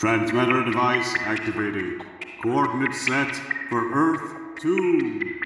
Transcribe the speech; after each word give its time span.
Transmitter 0.00 0.64
device 0.64 1.14
activated. 1.18 2.00
Coordinates 2.42 3.04
set 3.04 3.36
for 3.68 3.92
Earth 3.92 4.58
2. 4.62 5.40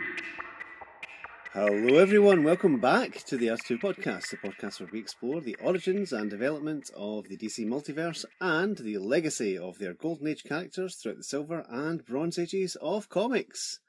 Hello, 1.53 1.99
everyone. 1.99 2.45
Welcome 2.45 2.79
back 2.79 3.25
to 3.25 3.37
the 3.37 3.51
Earth 3.51 3.65
2 3.65 3.79
podcast, 3.79 4.31
the 4.31 4.37
podcast 4.37 4.79
where 4.79 4.89
we 4.93 5.01
explore 5.01 5.41
the 5.41 5.57
origins 5.57 6.13
and 6.13 6.31
development 6.31 6.89
of 6.97 7.25
the 7.25 7.37
DC 7.37 7.67
multiverse 7.67 8.25
and 8.41 8.77
the 8.79 8.99
legacy 8.99 9.59
of 9.59 9.79
their 9.81 9.93
Golden 9.93 10.29
Age 10.29 10.45
characters 10.45 10.95
throughout 10.95 11.17
the 11.17 11.25
Silver 11.25 11.67
and 11.69 12.05
Bronze 12.05 12.39
Ages 12.39 12.77
of 12.81 13.09
comics. 13.09 13.81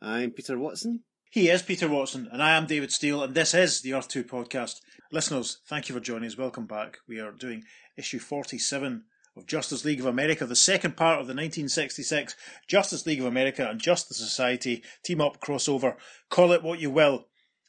I'm 0.00 0.30
Peter 0.30 0.58
Watson. 0.58 1.00
He 1.30 1.50
is 1.50 1.60
Peter 1.60 1.88
Watson, 1.88 2.26
and 2.32 2.42
I 2.42 2.56
am 2.56 2.64
David 2.64 2.90
Steele, 2.90 3.22
and 3.22 3.34
this 3.34 3.52
is 3.52 3.82
the 3.82 3.92
Earth 3.92 4.08
2 4.08 4.24
podcast. 4.24 4.76
Listeners, 5.12 5.58
thank 5.68 5.90
you 5.90 5.94
for 5.94 6.00
joining 6.00 6.28
us. 6.28 6.38
Welcome 6.38 6.64
back. 6.64 7.00
We 7.06 7.20
are 7.20 7.32
doing 7.32 7.64
issue 7.98 8.18
47 8.18 9.04
of 9.36 9.46
Justice 9.46 9.84
League 9.84 10.00
of 10.00 10.06
America, 10.06 10.46
the 10.46 10.56
second 10.56 10.96
part 10.96 11.20
of 11.20 11.26
the 11.26 11.34
1966 11.34 12.34
Justice 12.66 13.06
League 13.06 13.20
of 13.20 13.26
America 13.26 13.68
and 13.68 13.80
Justice 13.80 14.16
Society 14.16 14.82
team 15.02 15.20
up 15.20 15.40
crossover. 15.40 15.96
Call 16.30 16.52
it 16.52 16.62
what 16.62 16.80
you 16.80 16.90
will, 16.90 17.26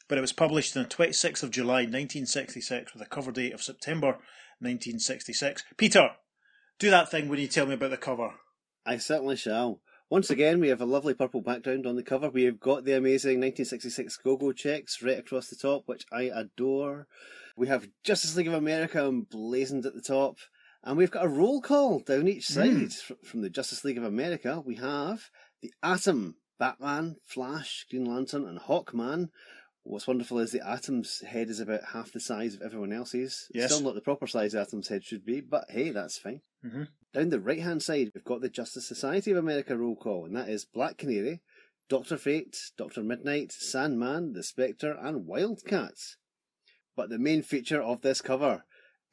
but 0.08 0.18
it 0.18 0.22
was 0.22 0.32
published 0.32 0.78
on 0.78 0.84
the 0.84 0.90
26th 0.90 1.44
of 1.44 1.52
July 1.52 1.82
1966 1.82 2.94
with 2.94 3.02
a 3.02 3.06
cover 3.06 3.32
date 3.32 3.54
of 3.54 3.62
September 3.62 4.20
1966. 4.60 5.64
Peter, 5.76 6.12
do 6.80 6.90
that 6.90 7.12
thing 7.12 7.28
when 7.28 7.40
you 7.40 7.48
tell 7.48 7.66
me 7.66 7.74
about 7.74 7.90
the 7.90 7.98
cover. 7.98 8.36
I 8.86 8.98
certainly 8.98 9.36
shall. 9.36 9.82
Once 10.10 10.30
again, 10.30 10.62
we 10.62 10.70
have 10.70 10.80
a 10.80 10.86
lovely 10.86 11.14
purple 11.14 11.42
background 11.42 11.86
on 11.86 11.98
the 11.98 12.04
cover. 12.04 12.30
We 12.30 12.44
have 12.44 12.62
got 12.62 12.86
the 12.86 12.96
amazing 12.96 13.42
1966 13.42 14.16
go-go 14.18 14.54
checks 14.54 15.04
right 15.04 15.20
across 15.20 15.50
the 15.50 15.58
top, 15.58 15.84
which 15.86 16.06
I 16.14 16.32
adore. 16.34 17.08
We 17.58 17.68
have 17.68 17.90
Justice 18.06 18.38
League 18.38 18.48
of 18.48 18.54
America 18.54 19.04
emblazoned 19.04 19.86
at 19.86 19.96
the 19.96 20.02
top. 20.02 20.38
And 20.88 20.96
we've 20.96 21.12
got 21.12 21.26
a 21.26 21.28
roll 21.28 21.60
call 21.62 22.00
down 22.00 22.30
each 22.30 22.48
side 22.48 22.70
mm. 22.70 23.26
from 23.26 23.42
the 23.42 23.50
Justice 23.50 23.84
League 23.84 23.98
of 23.98 24.06
America. 24.06 24.64
We 24.66 24.76
have 24.76 25.30
the 25.62 25.74
Atom, 25.84 26.36
Batman, 26.60 27.18
Flash, 27.26 27.86
Green 27.90 28.06
Lantern, 28.06 28.48
and 28.48 28.58
Hawkman. 28.58 29.28
What's 29.84 30.08
wonderful 30.08 30.40
is 30.40 30.54
the 30.54 30.66
Atom's 30.66 31.22
head 31.28 31.50
is 31.50 31.60
about 31.60 31.82
half 31.92 32.14
the 32.14 32.22
size 32.22 32.56
of 32.56 32.62
everyone 32.62 32.94
else's. 32.94 33.50
Yes. 33.54 33.74
Still 33.74 33.84
not 33.84 33.96
the 33.96 34.02
proper 34.02 34.28
size 34.28 34.56
Atom's 34.56 34.88
head 34.88 35.04
should 35.04 35.26
be, 35.26 35.42
but 35.42 35.66
hey, 35.68 35.90
that's 35.90 36.18
fine. 36.18 36.40
Mm-hmm. 36.66 36.84
Down 37.14 37.30
the 37.32 37.42
right 37.42 37.62
hand 37.62 37.84
side, 37.84 38.12
we've 38.16 38.24
got 38.24 38.40
the 38.40 38.48
Justice 38.48 38.88
Society 38.88 39.32
of 39.32 39.38
America 39.38 39.78
roll 39.78 39.98
call, 39.98 40.24
and 40.24 40.38
that 40.38 40.48
is 40.48 40.64
Black 40.64 40.98
Canary, 40.98 41.42
Doctor 41.90 42.16
Fate, 42.16 42.58
Doctor 42.78 43.04
Midnight, 43.04 43.52
Sandman, 43.52 44.32
the 44.32 44.42
Spectre, 44.42 44.98
and 44.98 45.26
Wildcat. 45.26 45.96
But 46.96 47.10
the 47.10 47.20
main 47.20 47.42
feature 47.42 47.82
of 47.82 48.04
this 48.04 48.22
cover 48.22 48.64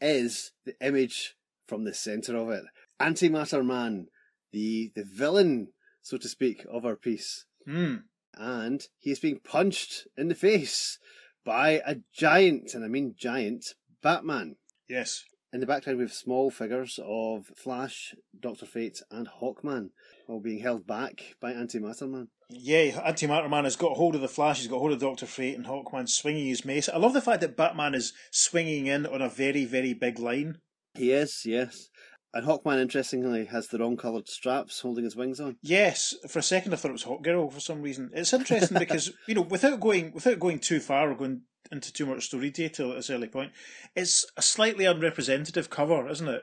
is 0.01 0.53
the 0.65 0.77
image 0.81 1.35
from 1.67 1.85
the 1.85 1.95
centre 1.95 2.37
of 2.37 2.51
it. 2.51 2.65
Antimatter 3.01 3.65
Man, 3.65 4.07
the 4.53 4.93
the 4.95 5.05
villain, 5.05 5.69
so 6.03 6.17
to 6.17 6.29
speak, 6.29 6.65
of 6.71 6.85
our 6.85 6.97
piece. 6.97 7.47
Mm. 7.69 8.03
And 8.35 8.83
he 8.99 9.11
is 9.11 9.21
being 9.21 9.41
punched 9.41 10.07
in 10.17 10.29
the 10.29 10.35
face 10.35 10.99
by 11.45 11.83
a 11.87 11.97
giant, 12.13 12.75
and 12.75 12.85
I 12.85 12.89
mean 12.89 13.15
giant, 13.17 13.75
Batman. 14.03 14.57
Yes. 14.89 15.25
In 15.53 15.61
the 15.61 15.67
background, 15.67 15.99
we 15.99 16.05
have 16.05 16.13
small 16.13 16.51
figures 16.51 16.99
of 17.01 17.47
Flash, 17.57 18.13
Doctor 18.39 18.67
Fate, 18.67 19.01
and 19.09 19.29
Hawkman, 19.41 19.91
all 20.27 20.41
being 20.41 20.59
held 20.59 20.85
back 20.85 21.37
by 21.41 21.53
Antimatter 21.53 22.11
Man. 22.11 22.29
Yeah, 22.51 22.91
Antimatter 23.09 23.49
Man 23.49 23.63
has 23.63 23.77
got 23.77 23.97
hold 23.97 24.17
of 24.17 24.21
the 24.21 24.27
Flash, 24.27 24.59
he's 24.59 24.67
got 24.67 24.81
hold 24.81 24.93
of 24.93 24.99
Doctor 24.99 25.27
Fate, 25.27 25.55
and 25.57 25.67
Hawkman 25.67 26.09
swinging 26.09 26.49
his 26.49 26.65
mace. 26.65 26.89
I 26.89 26.97
love 26.99 27.13
the 27.13 27.21
fact 27.21 27.41
that 27.43 27.57
Batman 27.57 27.95
is 27.95 28.13
swinging 28.33 28.89
in 28.89 29.07
on 29.07 29.23
a 29.23 29.29
very, 29.29 29.65
very 29.65 29.95
big 29.95 30.19
line. 30.19 30.59
He 30.95 31.11
is, 31.11 31.45
yes. 31.45 31.91
And 32.35 32.47
Hawkman, 32.47 32.81
interestingly, 32.81 33.45
has 33.47 33.69
the 33.69 33.79
wrong 33.79 33.97
coloured 33.97 34.29
straps 34.29 34.81
holding 34.81 35.05
his 35.05 35.15
wings 35.15 35.41
on. 35.41 35.57
Yes, 35.63 36.15
for 36.29 36.41
a 36.41 36.43
second 36.43 36.73
I 36.73 36.77
thought 36.77 36.89
it 36.89 36.93
was 36.93 37.05
Hawkgirl 37.05 37.53
for 37.53 37.61
some 37.61 37.81
reason. 37.81 38.11
It's 38.13 38.33
interesting 38.33 38.79
because 38.81 39.13
you 39.29 39.37
know, 39.37 39.43
without 39.43 39.79
going 39.79 40.13
without 40.13 40.41
going 40.41 40.59
too 40.59 40.81
far 40.81 41.11
or 41.11 41.15
going 41.15 41.43
into 41.71 41.93
too 41.93 42.07
much 42.07 42.27
story 42.27 42.51
detail 42.51 42.91
at 42.91 42.97
this 42.97 43.11
early 43.11 43.29
point, 43.29 43.53
it's 43.95 44.27
a 44.37 44.43
slightly 44.43 44.85
unrepresentative 44.85 45.71
cover, 45.71 46.09
isn't 46.09 46.29
it? 46.29 46.43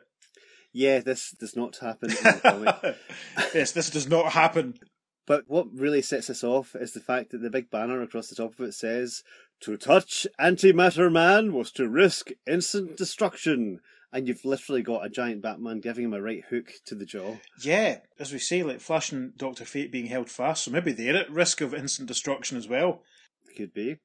Yeah, 0.72 1.00
this 1.00 1.36
does 1.38 1.58
not 1.58 1.78
happen. 1.78 2.10
yes, 3.54 3.74
this 3.74 3.90
does 3.90 4.08
not 4.08 4.32
happen. 4.32 4.76
But 5.28 5.44
what 5.48 5.68
really 5.74 6.02
sets 6.02 6.30
us 6.30 6.44
off 6.44 6.74
is 6.74 6.94
the 6.94 7.02
fact 7.02 7.32
that 7.32 7.40
the 7.40 7.50
big 7.50 7.70
banner 7.70 8.02
across 8.02 8.28
the 8.28 8.36
top 8.36 8.58
of 8.58 8.66
it 8.66 8.74
says, 8.74 9.24
"To 9.62 9.76
touch 9.76 10.26
antimatter 10.40 11.12
man 11.12 11.52
was 11.52 11.72
to 11.74 11.90
risk 11.90 12.30
instant 12.48 12.96
destruction." 12.96 13.82
And 14.14 14.28
you've 14.28 14.46
literally 14.46 14.82
got 14.82 15.06
a 15.06 15.10
giant 15.10 15.42
Batman 15.42 15.80
giving 15.80 16.06
him 16.06 16.14
a 16.14 16.22
right 16.22 16.44
hook 16.50 16.74
to 16.86 16.96
the 16.96 17.06
jaw. 17.06 17.38
Yeah, 17.64 18.00
as 18.20 18.34
we 18.34 18.40
say, 18.40 18.64
like 18.64 18.82
Flash 18.82 19.12
and 19.12 19.38
Doctor 19.38 19.66
Fate 19.66 19.92
being 19.92 20.08
held 20.08 20.30
fast, 20.30 20.66
so 20.66 20.72
maybe 20.72 20.92
they're 20.92 21.16
at 21.16 21.32
risk 21.32 21.62
of 21.62 21.74
instant 21.74 22.08
destruction 22.08 22.58
as 22.58 22.68
well. 22.68 23.04
Could 23.56 23.74
be. 23.74 23.98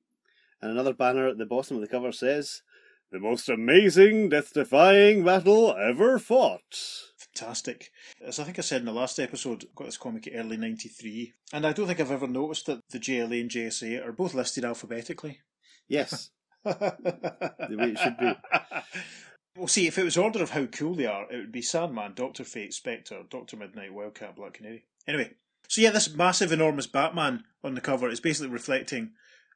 And 0.61 0.71
another 0.71 0.95
banner 0.95 1.29
at 1.29 1.39
the 1.39 1.47
bottom 1.47 1.77
of 1.77 1.83
the 1.83 1.89
cover 1.89 2.13
says, 2.13 2.63
"The 3.11 3.19
most 3.19 3.49
amazing, 3.49 4.29
death-defying 4.29 5.25
battle 5.25 5.77
ever 5.77 6.19
fought." 6.19 7.13
Fantastic. 7.17 7.91
As 8.25 8.39
I 8.39 8.45
think 8.45 8.59
I 8.59 8.63
said 8.63 8.81
in 8.81 8.87
the 8.87 8.93
last 8.93 9.19
episode, 9.19 9.65
I 9.65 9.69
got 9.75 9.85
this 9.85 9.99
comic 9.99 10.29
early 10.33 10.57
'93, 10.57 11.35
and 11.53 11.67
I 11.67 11.73
don't 11.73 11.87
think 11.87 12.01
I've 12.01 12.11
ever 12.11 12.27
noticed 12.27 12.67
that 12.67 12.81
the 12.91 12.99
JLA 12.99 13.41
and 13.41 13.51
JSA 13.51 14.05
are 14.05 14.13
both 14.13 14.35
listed 14.35 14.65
alphabetically. 14.65 15.41
Yes. 15.89 16.31
the 16.65 17.77
way 17.79 17.91
it 17.91 17.99
should 17.99 18.19
be. 18.19 18.33
Well, 19.57 19.69
see, 19.69 19.87
if 19.87 19.99
it 19.99 20.05
was 20.05 20.17
order 20.17 20.43
of 20.43 20.51
how 20.51 20.67
cool 20.67 20.95
they 20.95 21.07
are, 21.07 21.31
it 21.31 21.37
would 21.37 21.53
be 21.53 21.63
Sandman, 21.63 22.13
Doctor 22.15 22.45
Fate, 22.45 22.75
Spectre, 22.75 23.23
Doctor 23.29 23.57
Midnight, 23.57 23.95
Wildcat, 23.95 24.37
Black 24.37 24.55
Canary. 24.55 24.85
Anyway, 25.09 25.33
so 25.69 25.81
yeah, 25.81 25.91
this 25.91 26.15
massive, 26.15 26.53
enormous 26.53 26.87
Batman 26.87 27.45
on 27.65 27.75
the 27.75 27.81
cover 27.81 28.09
is 28.09 28.21
basically 28.21 28.51
reflecting 28.51 29.13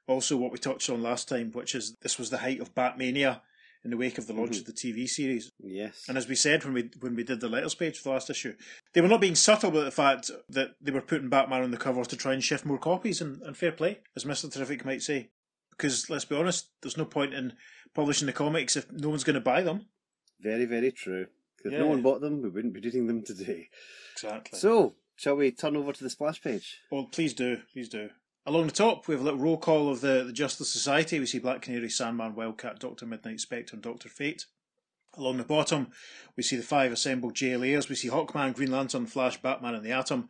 also 0.06 0.36
what 0.36 0.52
we 0.52 0.58
touched 0.58 0.90
on 0.90 1.02
last 1.02 1.28
time, 1.28 1.52
which 1.52 1.74
is 1.74 1.96
this 2.02 2.18
was 2.18 2.30
the 2.30 2.38
height 2.38 2.60
of 2.60 2.74
Batmania 2.74 3.40
in 3.84 3.90
the 3.90 3.96
wake 3.96 4.18
of 4.18 4.26
the 4.26 4.32
launch 4.32 4.52
mm-hmm. 4.52 4.60
of 4.60 4.66
the 4.66 4.72
TV 4.72 5.08
series. 5.08 5.50
Yes. 5.58 6.04
And 6.08 6.18
as 6.18 6.28
we 6.28 6.34
said 6.34 6.64
when 6.64 6.74
we 6.74 6.90
when 7.00 7.14
we 7.14 7.24
did 7.24 7.40
the 7.40 7.48
letters 7.48 7.74
page 7.74 7.98
for 7.98 8.04
the 8.04 8.12
last 8.14 8.30
issue, 8.30 8.54
they 8.92 9.00
were 9.00 9.08
not 9.08 9.20
being 9.20 9.34
subtle 9.34 9.70
about 9.70 9.84
the 9.84 9.90
fact 9.90 10.30
that 10.48 10.72
they 10.80 10.92
were 10.92 11.00
putting 11.00 11.28
Batman 11.28 11.62
on 11.62 11.70
the 11.70 11.76
cover 11.76 12.04
to 12.04 12.16
try 12.16 12.32
and 12.32 12.44
shift 12.44 12.66
more 12.66 12.78
copies 12.78 13.20
and, 13.20 13.40
and 13.42 13.56
fair 13.56 13.72
play, 13.72 14.00
as 14.16 14.24
Mr. 14.24 14.52
Terrific 14.52 14.84
might 14.84 15.02
say. 15.02 15.30
Because 15.70 16.10
let's 16.10 16.26
be 16.26 16.36
honest, 16.36 16.68
there's 16.82 16.98
no 16.98 17.06
point 17.06 17.32
in 17.32 17.54
publishing 17.94 18.26
the 18.26 18.32
comics 18.32 18.76
if 18.76 18.90
no 18.92 19.08
one's 19.08 19.24
going 19.24 19.34
to 19.34 19.40
buy 19.40 19.62
them. 19.62 19.86
Very, 20.40 20.64
very 20.64 20.92
true. 20.92 21.26
If 21.64 21.72
yeah. 21.72 21.80
no 21.80 21.88
one 21.88 22.02
bought 22.02 22.20
them, 22.20 22.42
we 22.42 22.48
wouldn't 22.48 22.74
be 22.74 22.80
reading 22.80 23.06
them 23.06 23.22
today. 23.22 23.68
Exactly. 24.14 24.58
So, 24.58 24.94
shall 25.16 25.36
we 25.36 25.50
turn 25.50 25.76
over 25.76 25.92
to 25.92 26.02
the 26.02 26.10
splash 26.10 26.42
page? 26.42 26.78
Well, 26.90 27.04
please 27.04 27.34
do. 27.34 27.58
Please 27.72 27.88
do. 27.88 28.10
Along 28.46 28.66
the 28.66 28.72
top, 28.72 29.06
we 29.06 29.14
have 29.14 29.20
a 29.20 29.24
little 29.24 29.38
roll 29.38 29.58
call 29.58 29.90
of 29.90 30.00
the, 30.00 30.24
the 30.24 30.32
Justice 30.32 30.72
Society. 30.72 31.20
We 31.20 31.26
see 31.26 31.38
Black 31.38 31.62
Canary, 31.62 31.90
Sandman, 31.90 32.34
Wildcat, 32.34 32.80
Doctor 32.80 33.04
Midnight, 33.04 33.40
Spectre, 33.40 33.74
and 33.74 33.82
Doctor 33.82 34.08
Fate. 34.08 34.46
Along 35.16 35.36
the 35.36 35.44
bottom, 35.44 35.88
we 36.36 36.42
see 36.42 36.56
the 36.56 36.62
five 36.62 36.92
assembled 36.92 37.34
JLAers. 37.34 37.88
We 37.88 37.96
see 37.96 38.08
Hawkman, 38.08 38.54
Green 38.54 38.70
Lantern, 38.70 39.06
Flash, 39.06 39.42
Batman, 39.42 39.74
and 39.74 39.84
the 39.84 39.92
Atom. 39.92 40.28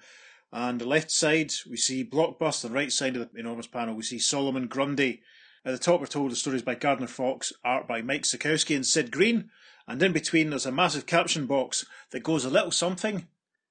And 0.53 0.81
the 0.81 0.89
left 0.89 1.11
side, 1.11 1.53
we 1.69 1.77
see 1.77 2.05
Blockbuster. 2.05 2.63
The 2.63 2.71
right 2.71 2.91
side 2.91 3.17
of 3.17 3.33
the 3.33 3.39
enormous 3.39 3.69
panel, 3.69 3.95
we 3.95 4.03
see 4.03 4.19
Solomon 4.19 4.67
Grundy. 4.67 5.23
At 5.63 5.73
the 5.73 5.79
top, 5.79 6.01
we're 6.01 6.07
told 6.07 6.31
the 6.31 6.37
stories 6.37 6.63
by 6.63 6.75
Gardner 6.75 7.07
Fox, 7.07 7.53
art 7.63 7.87
by 7.87 8.01
Mike 8.01 8.23
Sekowsky 8.23 8.75
and 8.75 8.87
Sid 8.87 9.11
Greene, 9.11 9.51
and 9.87 10.03
in 10.03 10.13
between 10.13 10.49
there's 10.49 10.65
a 10.65 10.73
massive 10.73 11.05
caption 11.05 11.47
box 11.47 11.85
that 12.13 12.23
goes 12.23 12.47
a 12.47 12.51
little 12.51 12.71
something 12.71 13.29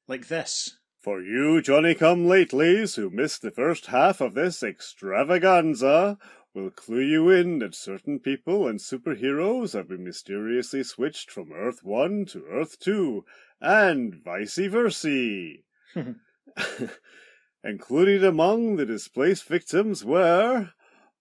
like 0.07 0.27
this. 0.27 0.77
For 0.99 1.19
you 1.19 1.63
Johnny 1.63 1.95
come 1.95 2.27
latelys 2.27 2.95
who 2.95 3.09
missed 3.09 3.41
the 3.41 3.49
first 3.49 3.87
half 3.87 4.21
of 4.21 4.35
this 4.35 4.61
extravaganza, 4.61 6.19
will 6.53 6.69
clue 6.69 7.01
you 7.01 7.31
in 7.31 7.57
that 7.59 7.73
certain 7.73 8.19
people 8.19 8.67
and 8.67 8.79
superheroes 8.79 9.73
have 9.73 9.87
been 9.87 10.03
mysteriously 10.03 10.83
switched 10.83 11.31
from 11.31 11.51
Earth 11.51 11.83
1 11.83 12.25
to 12.25 12.45
Earth 12.51 12.77
2, 12.79 13.25
and 13.61 14.13
vice 14.13 14.57
versa. 14.57 15.53
Included 17.63 18.23
among 18.23 18.75
the 18.75 18.85
displaced 18.85 19.45
victims 19.45 20.05
were 20.05 20.69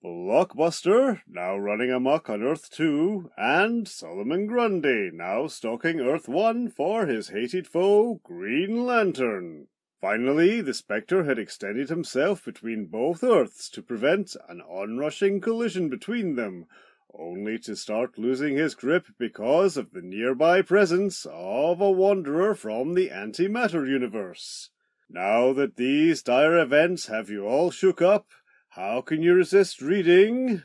Blockbuster, 0.05 1.23
now 1.27 1.57
running 1.57 1.91
amok 1.91 2.31
on 2.31 2.41
Earth 2.41 2.71
2, 2.71 3.33
and 3.37 3.89
Solomon 3.89 4.47
Grundy, 4.47 5.11
now 5.13 5.49
stalking 5.49 5.99
Earth 5.99 6.29
1 6.29 6.69
for 6.69 7.07
his 7.07 7.31
hated 7.31 7.67
foe, 7.67 8.21
Green 8.23 8.87
Lantern. 8.87 9.67
Finally, 10.01 10.61
the 10.61 10.73
Spectre 10.73 11.25
had 11.25 11.37
extended 11.37 11.89
himself 11.89 12.45
between 12.45 12.87
both 12.87 13.25
Earths 13.25 13.69
to 13.71 13.83
prevent 13.83 14.37
an 14.49 14.61
onrushing 14.61 15.41
collision 15.41 15.89
between 15.89 16.37
them, 16.37 16.67
only 17.13 17.59
to 17.59 17.75
start 17.75 18.17
losing 18.17 18.57
his 18.57 18.77
grip 18.77 19.07
because 19.19 19.77
of 19.77 19.91
the 19.91 20.03
nearby 20.03 20.63
presence 20.63 21.27
of 21.29 21.81
a 21.81 21.91
wanderer 21.91 22.55
from 22.55 22.95
the 22.95 23.09
antimatter 23.09 23.85
universe. 23.85 24.71
Now 25.11 25.53
that 25.55 25.75
these 25.75 26.23
dire 26.23 26.57
events 26.57 27.09
have 27.09 27.29
you 27.29 27.47
all 27.47 27.73
shook 27.73 28.01
up, 28.01 28.29
how 28.71 29.01
can 29.01 29.23
you 29.23 29.35
resist 29.35 29.81
reading 29.81 30.63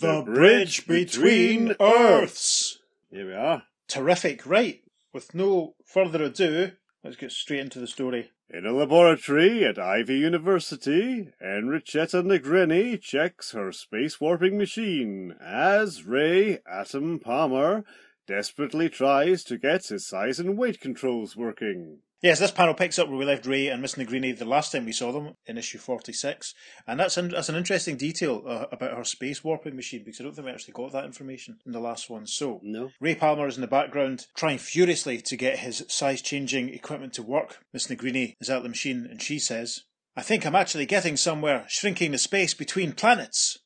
The, 0.00 0.22
Bridge 0.22 0.86
Between 0.86 1.74
Earths? 1.80 2.78
Here 3.10 3.26
we 3.26 3.34
are. 3.34 3.62
Terrific, 3.88 4.46
right? 4.46 4.82
with 5.16 5.34
no 5.34 5.74
further 5.82 6.24
ado, 6.24 6.72
let's 7.02 7.16
get 7.16 7.32
straight 7.32 7.60
into 7.60 7.80
the 7.80 7.86
story. 7.86 8.32
In 8.50 8.66
a 8.66 8.72
laboratory 8.72 9.64
at 9.64 9.78
Ivy 9.78 10.18
University, 10.18 11.30
Enrichetta 11.42 12.22
Negrini 12.22 13.00
checks 13.00 13.52
her 13.52 13.72
space 13.72 14.20
warping 14.20 14.58
machine 14.58 15.34
as 15.42 16.04
Ray 16.04 16.58
Atom 16.70 17.18
Palmer 17.18 17.82
desperately 18.26 18.90
tries 18.90 19.42
to 19.44 19.56
get 19.56 19.86
his 19.86 20.06
size 20.06 20.38
and 20.38 20.58
weight 20.58 20.82
controls 20.82 21.34
working. 21.34 22.00
Yes, 22.22 22.38
this 22.38 22.50
panel 22.50 22.72
picks 22.72 22.98
up 22.98 23.08
where 23.08 23.18
we 23.18 23.26
left 23.26 23.44
Ray 23.44 23.68
and 23.68 23.82
Miss 23.82 23.96
Negrini 23.96 24.36
the 24.36 24.46
last 24.46 24.72
time 24.72 24.86
we 24.86 24.92
saw 24.92 25.12
them 25.12 25.34
in 25.44 25.58
issue 25.58 25.76
46. 25.76 26.54
And 26.86 26.98
that's, 26.98 27.18
in, 27.18 27.28
that's 27.28 27.50
an 27.50 27.56
interesting 27.56 27.98
detail 27.98 28.42
uh, 28.48 28.64
about 28.72 28.96
her 28.96 29.04
space 29.04 29.44
warping 29.44 29.76
machine 29.76 30.02
because 30.02 30.20
I 30.20 30.24
don't 30.24 30.34
think 30.34 30.46
we 30.46 30.52
actually 30.52 30.72
got 30.72 30.92
that 30.92 31.04
information 31.04 31.58
in 31.66 31.72
the 31.72 31.80
last 31.80 32.08
one. 32.08 32.26
So, 32.26 32.58
No. 32.62 32.88
Ray 33.00 33.16
Palmer 33.16 33.46
is 33.46 33.56
in 33.56 33.60
the 33.60 33.66
background 33.66 34.28
trying 34.34 34.56
furiously 34.56 35.20
to 35.20 35.36
get 35.36 35.58
his 35.58 35.84
size 35.88 36.22
changing 36.22 36.70
equipment 36.70 37.12
to 37.14 37.22
work. 37.22 37.58
Miss 37.74 37.88
Negrini 37.88 38.36
is 38.40 38.48
at 38.48 38.62
the 38.62 38.70
machine 38.70 39.06
and 39.10 39.20
she 39.20 39.38
says, 39.38 39.82
I 40.16 40.22
think 40.22 40.46
I'm 40.46 40.56
actually 40.56 40.86
getting 40.86 41.18
somewhere, 41.18 41.66
shrinking 41.68 42.12
the 42.12 42.18
space 42.18 42.54
between 42.54 42.92
planets. 42.92 43.58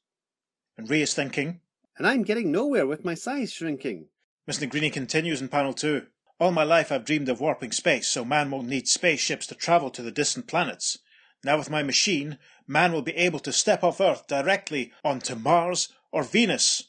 And 0.77 0.91
Ray 0.91 1.03
is 1.03 1.15
thinking, 1.15 1.61
And 1.97 2.07
I'm 2.07 2.25
getting 2.25 2.51
nowhere 2.51 2.89
with 2.89 3.05
my 3.05 3.15
size 3.15 3.53
shrinking. 3.53 4.09
Miss 4.49 4.59
Negrini 4.59 4.93
continues 4.93 5.41
in 5.41 5.47
panel 5.47 5.73
two. 5.73 6.07
All 6.41 6.53
my 6.53 6.65
life 6.65 6.91
I've 6.91 7.05
dreamed 7.05 7.29
of 7.29 7.39
warping 7.39 7.71
space 7.71 8.09
so 8.09 8.25
man 8.25 8.51
won't 8.51 8.67
need 8.67 8.89
spaceships 8.89 9.47
to 9.49 9.55
travel 9.55 9.91
to 9.91 10.01
the 10.01 10.11
distant 10.11 10.47
planets. 10.47 10.97
Now 11.45 11.59
with 11.59 11.69
my 11.69 11.83
machine, 11.83 12.39
man 12.67 12.93
will 12.93 13.03
be 13.03 13.15
able 13.15 13.41
to 13.41 13.53
step 13.53 13.85
off 13.85 14.01
Earth 14.01 14.27
directly 14.27 14.91
onto 15.05 15.35
Mars 15.35 15.91
or 16.11 16.23
Venus. 16.23 16.89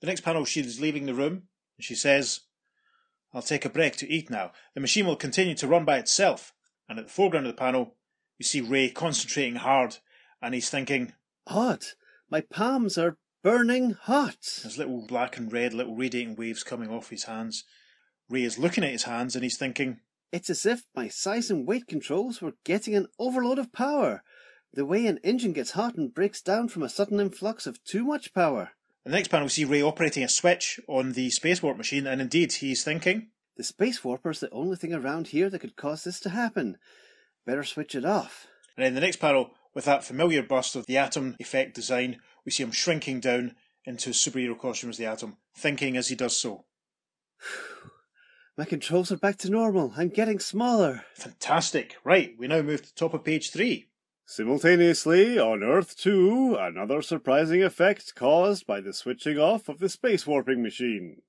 The 0.00 0.06
next 0.06 0.22
panel 0.22 0.46
she 0.46 0.60
is 0.60 0.80
leaving 0.80 1.04
the 1.04 1.12
room 1.12 1.42
and 1.76 1.84
she 1.84 1.94
says, 1.94 2.40
I'll 3.34 3.42
take 3.42 3.66
a 3.66 3.70
break 3.70 3.96
to 3.96 4.10
eat 4.10 4.30
now. 4.30 4.52
The 4.74 4.80
machine 4.80 5.04
will 5.04 5.16
continue 5.16 5.54
to 5.56 5.68
run 5.68 5.84
by 5.84 5.98
itself. 5.98 6.54
And 6.88 6.98
at 6.98 7.04
the 7.04 7.12
foreground 7.12 7.46
of 7.46 7.52
the 7.52 7.58
panel, 7.58 7.96
you 8.38 8.44
see 8.44 8.62
Ray 8.62 8.88
concentrating 8.88 9.56
hard 9.56 9.98
and 10.40 10.54
he's 10.54 10.70
thinking, 10.70 11.12
Odd. 11.46 11.84
My 12.30 12.40
palms 12.40 12.96
are 12.96 13.18
burning 13.42 13.90
hot. 13.90 14.60
There's 14.62 14.78
little 14.78 15.06
black 15.06 15.36
and 15.36 15.52
red, 15.52 15.74
little 15.74 15.96
radiating 15.96 16.34
waves 16.34 16.62
coming 16.62 16.88
off 16.88 17.10
his 17.10 17.24
hands. 17.24 17.64
Ray 18.28 18.42
is 18.42 18.58
looking 18.58 18.82
at 18.82 18.90
his 18.90 19.04
hands 19.04 19.36
and 19.36 19.44
he's 19.44 19.56
thinking, 19.56 20.00
It's 20.32 20.50
as 20.50 20.66
if 20.66 20.82
my 20.94 21.08
size 21.08 21.50
and 21.50 21.66
weight 21.66 21.86
controls 21.86 22.42
were 22.42 22.54
getting 22.64 22.94
an 22.96 23.06
overload 23.18 23.58
of 23.58 23.72
power. 23.72 24.24
The 24.72 24.84
way 24.84 25.06
an 25.06 25.20
engine 25.22 25.52
gets 25.52 25.72
hot 25.72 25.94
and 25.94 26.12
breaks 26.12 26.42
down 26.42 26.68
from 26.68 26.82
a 26.82 26.88
sudden 26.88 27.20
influx 27.20 27.66
of 27.66 27.82
too 27.84 28.04
much 28.04 28.34
power. 28.34 28.72
In 29.04 29.12
the 29.12 29.18
next 29.18 29.28
panel, 29.28 29.46
we 29.46 29.50
see 29.50 29.64
Ray 29.64 29.80
operating 29.80 30.24
a 30.24 30.28
switch 30.28 30.80
on 30.88 31.12
the 31.12 31.30
space 31.30 31.62
warp 31.62 31.76
machine, 31.76 32.06
and 32.06 32.20
indeed, 32.20 32.52
he's 32.54 32.82
thinking, 32.82 33.28
The 33.56 33.62
space 33.62 34.02
warper's 34.02 34.40
the 34.40 34.50
only 34.50 34.76
thing 34.76 34.92
around 34.92 35.28
here 35.28 35.48
that 35.48 35.60
could 35.60 35.76
cause 35.76 36.02
this 36.02 36.18
to 36.20 36.30
happen. 36.30 36.78
Better 37.46 37.62
switch 37.62 37.94
it 37.94 38.04
off. 38.04 38.48
and 38.76 38.84
in 38.84 38.94
the 38.94 39.00
next 39.00 39.16
panel, 39.16 39.52
with 39.72 39.84
that 39.84 40.04
familiar 40.04 40.42
bust 40.42 40.74
of 40.74 40.86
the 40.86 40.96
Atom 40.96 41.36
effect 41.38 41.74
design, 41.74 42.18
we 42.44 42.50
see 42.50 42.64
him 42.64 42.72
shrinking 42.72 43.20
down 43.20 43.54
into 43.84 44.08
his 44.08 44.16
superhero 44.16 44.58
costume 44.58 44.90
as 44.90 44.98
the 44.98 45.06
Atom, 45.06 45.36
thinking 45.56 45.96
as 45.96 46.08
he 46.08 46.16
does 46.16 46.36
so. 46.36 46.64
My 48.58 48.64
controls 48.64 49.12
are 49.12 49.18
back 49.18 49.36
to 49.38 49.50
normal. 49.50 49.92
I'm 49.98 50.08
getting 50.08 50.38
smaller. 50.38 51.04
Fantastic! 51.12 51.96
Right, 52.04 52.34
we 52.38 52.46
now 52.46 52.62
move 52.62 52.80
to 52.80 52.88
the 52.88 52.94
top 52.94 53.12
of 53.12 53.22
page 53.22 53.50
three. 53.50 53.88
Simultaneously, 54.24 55.38
on 55.38 55.62
Earth 55.62 55.94
2, 55.98 56.56
another 56.58 57.02
surprising 57.02 57.62
effect 57.62 58.14
caused 58.14 58.66
by 58.66 58.80
the 58.80 58.94
switching 58.94 59.38
off 59.38 59.68
of 59.68 59.78
the 59.78 59.90
space 59.90 60.26
warping 60.26 60.62
machine. 60.62 61.20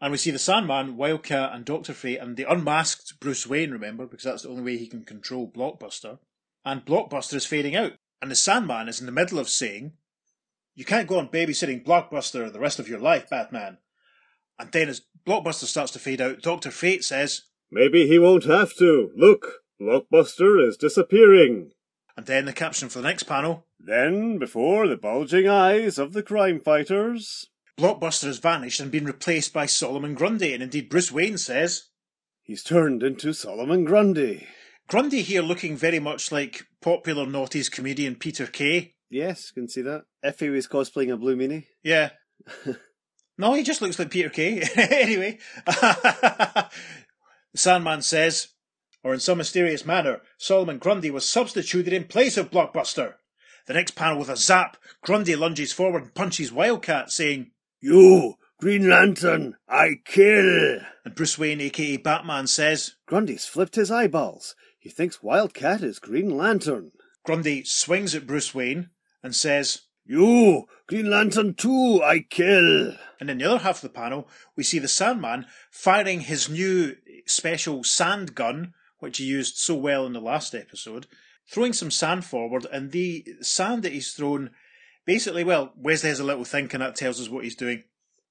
And 0.00 0.12
we 0.12 0.18
see 0.18 0.30
the 0.30 0.38
Sandman, 0.38 0.96
Wildcat, 0.96 1.52
and 1.52 1.64
Doctor 1.64 1.92
Fate, 1.92 2.18
and 2.18 2.36
the 2.36 2.48
unmasked 2.48 3.18
Bruce 3.18 3.44
Wayne, 3.44 3.72
remember, 3.72 4.06
because 4.06 4.24
that's 4.24 4.44
the 4.44 4.48
only 4.50 4.62
way 4.62 4.78
he 4.78 4.86
can 4.86 5.02
control 5.02 5.50
Blockbuster. 5.50 6.20
And 6.64 6.86
Blockbuster 6.86 7.34
is 7.34 7.44
fading 7.44 7.74
out. 7.74 7.94
And 8.22 8.30
the 8.30 8.36
Sandman 8.36 8.88
is 8.88 9.00
in 9.00 9.06
the 9.06 9.12
middle 9.12 9.40
of 9.40 9.48
saying, 9.48 9.94
You 10.76 10.84
can't 10.84 11.08
go 11.08 11.18
on 11.18 11.28
babysitting 11.28 11.84
Blockbuster 11.84 12.52
the 12.52 12.60
rest 12.60 12.78
of 12.78 12.88
your 12.88 13.00
life, 13.00 13.28
Batman. 13.28 13.78
And 14.58 14.72
then 14.72 14.88
as 14.88 15.02
Blockbuster 15.26 15.64
starts 15.64 15.92
to 15.92 15.98
fade 15.98 16.20
out, 16.20 16.42
Doctor 16.42 16.70
Fate 16.70 17.04
says, 17.04 17.42
Maybe 17.70 18.06
he 18.06 18.18
won't 18.18 18.44
have 18.44 18.74
to. 18.76 19.10
Look, 19.16 19.46
Blockbuster 19.80 20.66
is 20.66 20.76
disappearing. 20.76 21.72
and 22.16 22.26
then 22.26 22.46
the 22.46 22.52
caption 22.52 22.88
for 22.88 23.00
the 23.00 23.08
next 23.08 23.24
panel, 23.24 23.66
Then, 23.78 24.38
before 24.38 24.88
the 24.88 24.96
bulging 24.96 25.48
eyes 25.48 25.98
of 25.98 26.12
the 26.12 26.22
crime 26.22 26.60
fighters, 26.60 27.46
Blockbuster 27.78 28.24
has 28.24 28.38
vanished 28.38 28.80
and 28.80 28.90
been 28.90 29.04
replaced 29.04 29.52
by 29.52 29.66
Solomon 29.66 30.14
Grundy, 30.14 30.52
and 30.52 30.62
indeed 30.62 30.88
Bruce 30.88 31.12
Wayne 31.12 31.38
says, 31.38 31.84
he's 32.42 32.64
turned 32.64 33.02
into 33.04 33.32
Solomon 33.32 33.84
Grundy. 33.84 34.48
Grundy 34.88 35.22
here 35.22 35.42
looking 35.42 35.76
very 35.76 36.00
much 36.00 36.32
like 36.32 36.64
popular 36.80 37.26
noughties 37.26 37.70
comedian 37.70 38.16
Peter 38.16 38.46
Kay. 38.46 38.94
Yes, 39.10 39.50
can 39.52 39.68
see 39.68 39.82
that. 39.82 40.04
If 40.22 40.40
he 40.40 40.48
was 40.48 40.66
cosplaying 40.66 41.12
a 41.12 41.16
Blue 41.16 41.36
Meanie. 41.36 41.66
Yeah. 41.84 42.10
no, 43.38 43.54
he 43.54 43.62
just 43.62 43.80
looks 43.80 43.98
like 43.98 44.10
Peter 44.10 44.28
Kay. 44.28 44.62
anyway, 44.76 45.38
the 45.64 46.68
Sandman 47.54 48.02
says, 48.02 48.48
or 49.04 49.14
in 49.14 49.20
some 49.20 49.38
mysterious 49.38 49.86
manner, 49.86 50.20
Solomon 50.36 50.78
Grundy 50.78 51.10
was 51.10 51.28
substituted 51.28 51.92
in 51.92 52.04
place 52.04 52.36
of 52.36 52.50
Blockbuster. 52.50 53.14
The 53.66 53.74
next 53.74 53.92
panel 53.92 54.18
with 54.18 54.28
a 54.28 54.36
zap, 54.36 54.76
Grundy 55.02 55.36
lunges 55.36 55.72
forward 55.72 56.02
and 56.02 56.14
punches 56.14 56.52
Wildcat, 56.52 57.12
saying, 57.12 57.52
You, 57.80 58.34
Green 58.60 58.88
Lantern, 58.88 59.54
I 59.68 60.00
kill. 60.04 60.80
and 61.04 61.14
Bruce 61.14 61.38
Wayne, 61.38 61.60
aka 61.60 61.96
Batman, 61.96 62.48
says, 62.48 62.96
Grundy's 63.06 63.46
flipped 63.46 63.76
his 63.76 63.90
eyeballs. 63.90 64.56
He 64.80 64.88
thinks 64.90 65.22
Wildcat 65.22 65.82
is 65.82 65.98
Green 65.98 66.36
Lantern. 66.36 66.92
Grundy 67.24 67.62
swings 67.64 68.14
at 68.14 68.26
Bruce 68.26 68.54
Wayne 68.54 68.90
and 69.22 69.36
says, 69.36 69.82
You, 70.10 70.66
Green 70.86 71.10
Lantern 71.10 71.52
too, 71.52 72.00
I 72.02 72.20
kill. 72.20 72.94
And 73.20 73.28
in 73.28 73.36
the 73.36 73.44
other 73.44 73.58
half 73.58 73.76
of 73.76 73.82
the 73.82 73.88
panel, 73.90 74.26
we 74.56 74.64
see 74.64 74.78
the 74.78 74.88
Sandman 74.88 75.44
firing 75.70 76.20
his 76.20 76.48
new 76.48 76.96
special 77.26 77.84
sand 77.84 78.34
gun, 78.34 78.72
which 79.00 79.18
he 79.18 79.24
used 79.24 79.58
so 79.58 79.74
well 79.74 80.06
in 80.06 80.14
the 80.14 80.20
last 80.20 80.54
episode, 80.54 81.06
throwing 81.46 81.74
some 81.74 81.90
sand 81.90 82.24
forward, 82.24 82.66
and 82.72 82.90
the 82.90 83.22
sand 83.42 83.82
that 83.82 83.92
he's 83.92 84.14
thrown, 84.14 84.48
basically, 85.04 85.44
well, 85.44 85.74
Wesley 85.76 86.08
has 86.08 86.20
a 86.20 86.24
little 86.24 86.44
think, 86.44 86.72
and 86.72 86.82
that 86.82 86.96
tells 86.96 87.20
us 87.20 87.28
what 87.28 87.44
he's 87.44 87.54
doing. 87.54 87.84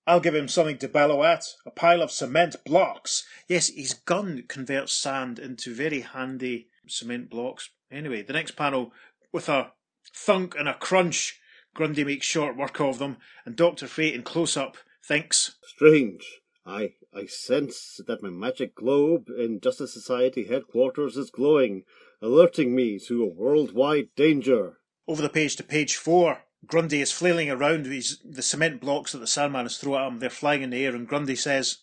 I'll 0.07 0.19
give 0.19 0.33
him 0.33 0.47
something 0.47 0.79
to 0.79 0.87
bellow 0.87 1.23
at, 1.23 1.45
a 1.63 1.69
pile 1.69 2.01
of 2.01 2.09
cement 2.09 2.55
blocks. 2.65 3.23
Yes, 3.47 3.67
his 3.67 3.93
gun 3.93 4.45
converts 4.47 4.93
sand 4.93 5.37
into 5.37 5.75
very 5.75 6.01
handy 6.01 6.69
cement 6.87 7.29
blocks. 7.29 7.69
Anyway, 7.91 8.23
the 8.23 8.33
next 8.33 8.55
panel, 8.55 8.93
with 9.31 9.47
a 9.47 9.73
thunk 10.11 10.55
and 10.57 10.67
a 10.67 10.73
crunch, 10.73 11.39
Grundy 11.77 12.03
makes 12.03 12.25
short 12.25 12.57
work 12.57 12.81
of 12.81 12.97
them, 12.97 13.17
and 13.45 13.55
Dr. 13.55 13.85
Fate 13.85 14.15
in 14.15 14.23
close 14.23 14.57
up 14.57 14.77
thinks, 15.05 15.57
Strange. 15.63 16.41
I 16.65 16.95
I 17.13 17.27
sense 17.27 18.01
that 18.07 18.23
my 18.23 18.31
magic 18.31 18.73
globe 18.73 19.29
in 19.29 19.59
Justice 19.61 19.93
Society 19.93 20.45
headquarters 20.45 21.15
is 21.17 21.29
glowing, 21.29 21.83
alerting 22.19 22.75
me 22.75 22.97
to 23.07 23.21
a 23.21 23.27
worldwide 23.27 24.09
danger. 24.15 24.79
Over 25.07 25.21
the 25.21 25.29
page 25.29 25.55
to 25.57 25.63
page 25.63 25.95
four, 25.95 26.39
Grundy 26.65 26.99
is 26.99 27.11
flailing 27.11 27.51
around 27.51 27.85
these, 27.85 28.17
the 28.25 28.41
cement 28.41 28.81
blocks 28.81 29.11
that 29.11 29.19
the 29.19 29.27
Sandman 29.27 29.65
has 29.65 29.77
thrown 29.77 30.01
at 30.01 30.07
him. 30.07 30.19
They're 30.19 30.31
flying 30.31 30.63
in 30.63 30.71
the 30.71 30.83
air, 30.83 30.95
and 30.95 31.07
Grundy 31.07 31.35
says, 31.35 31.77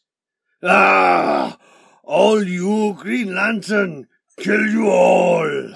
Ah! 0.61 1.57
All 2.03 2.43
you, 2.43 2.95
Green 2.99 3.33
Lantern! 3.33 4.09
Kill 4.39 4.67
you 4.67 4.89
all! 4.89 5.75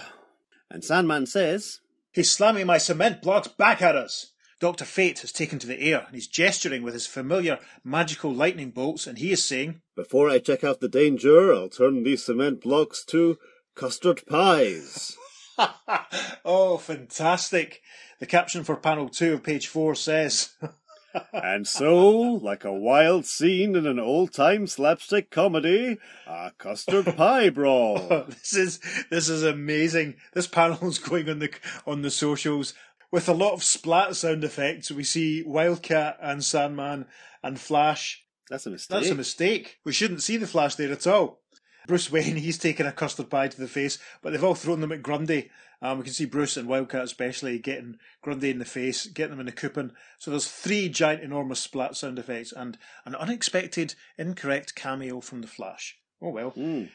And 0.69 0.85
Sandman 0.85 1.27
says, 1.27 1.79
He's 2.13 2.31
slamming 2.31 2.67
my 2.67 2.79
cement 2.79 3.23
blocks 3.23 3.49
back 3.49 3.83
at 3.83 3.97
us. 3.97 4.33
Dr. 4.61 4.85
Fate 4.85 5.21
has 5.21 5.31
taken 5.31 5.61
to 5.61 5.69
the 5.69 5.81
air, 5.81 6.05
and 6.07 6.15
he's 6.15 6.27
gesturing 6.27 6.83
with 6.83 6.95
his 6.95 7.07
familiar 7.07 7.61
magical 7.85 8.35
lightning 8.35 8.71
bolts, 8.71 9.07
and 9.07 9.19
he 9.19 9.31
is 9.31 9.45
saying, 9.45 9.83
Before 9.95 10.29
I 10.29 10.41
check 10.41 10.65
out 10.65 10.81
the 10.81 10.89
danger, 10.89 11.53
I'll 11.53 11.69
turn 11.69 12.03
these 12.03 12.25
cement 12.25 12.63
blocks 12.63 13.05
to 13.07 13.39
custard 13.77 14.23
pies. 14.27 15.17
oh, 16.45 16.77
fantastic. 16.79 17.83
The 18.19 18.27
caption 18.27 18.65
for 18.65 18.77
panel 18.77 19.09
two 19.09 19.35
of 19.35 19.45
page 19.45 19.69
four 19.69 19.95
says, 19.95 20.55
and 21.33 21.67
so, 21.67 22.19
like 22.19 22.65
a 22.65 22.73
wild 22.73 23.27
scene 23.27 23.77
in 23.77 23.87
an 23.87 23.99
old 23.99 24.33
time 24.33 24.67
slapstick 24.67 25.31
comedy, 25.31 25.99
a 26.27 26.53
custard 26.59 27.07
pie 27.17 27.51
brawl. 27.51 27.99
this 28.29 28.55
is 28.55 28.81
this 29.11 29.29
is 29.29 29.43
amazing. 29.43 30.17
This 30.35 30.47
panel 30.47 30.89
is 30.89 30.99
going 30.99 31.29
on 31.29 31.39
the 31.39 31.51
on 31.87 32.03
the 32.03 32.11
socials 32.11 32.75
with 33.11 33.29
a 33.29 33.35
lot 33.35 33.55
of 33.55 33.65
splat 33.65 34.17
sound 34.17 34.45
effects. 34.45 34.91
We 34.91 35.05
see 35.05 35.43
Wildcat 35.43 36.19
and 36.21 36.45
Sandman 36.45 37.07
and 37.43 37.59
Flash. 37.59 38.25
That's 38.51 38.67
a 38.67 38.71
mistake. 38.71 38.95
That's 38.95 39.11
a 39.11 39.15
mistake. 39.15 39.79
We 39.85 39.93
shouldn't 39.93 40.23
see 40.23 40.37
the 40.37 40.47
Flash 40.47 40.75
there 40.75 40.93
at 40.93 41.07
all. 41.07 41.41
Bruce 41.89 42.13
Wayne, 42.13 42.37
he's 42.37 42.59
taken 42.59 42.87
a 42.87 42.93
custard 42.93 43.31
pie 43.31 43.49
to 43.49 43.61
the 43.61 43.67
face, 43.67 43.99
but 44.23 44.31
they've 44.31 44.45
all 44.45 44.55
thrown 44.55 44.81
them 44.81 44.93
at 44.93 45.03
Grundy. 45.03 45.51
Um, 45.81 45.99
we 45.99 46.05
can 46.05 46.13
see 46.13 46.27
Bruce 46.27 46.57
and 46.57 46.69
Wildcat 46.69 47.03
especially 47.03 47.59
getting 47.59 47.99
Grundy 48.23 48.51
in 48.51 48.59
the 48.59 48.65
face, 48.65 49.07
getting 49.07 49.31
them 49.31 49.41
in 49.41 49.47
the 49.47 49.53
coupon. 49.53 49.93
So 50.19 50.31
there's 50.31 50.49
three 50.49 50.89
giant, 50.89 51.23
enormous 51.23 51.61
splat 51.61 51.97
sound 51.97 52.19
effects 52.19 52.53
and 52.53 52.79
an 53.05 53.15
unexpected, 53.15 53.95
incorrect 54.17 54.75
cameo 54.75 55.21
from 55.21 55.41
the 55.41 55.49
Flash. 55.49 55.97
Oh 56.21 56.31
well. 56.31 56.53
Mm. 56.53 56.91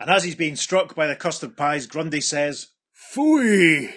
And 0.00 0.10
as 0.10 0.24
he's 0.24 0.34
being 0.34 0.56
struck 0.56 0.94
by 0.94 1.06
the 1.06 1.16
custard 1.16 1.56
pies, 1.56 1.86
Grundy 1.86 2.20
says, 2.20 2.68
Phooey! 3.14 3.92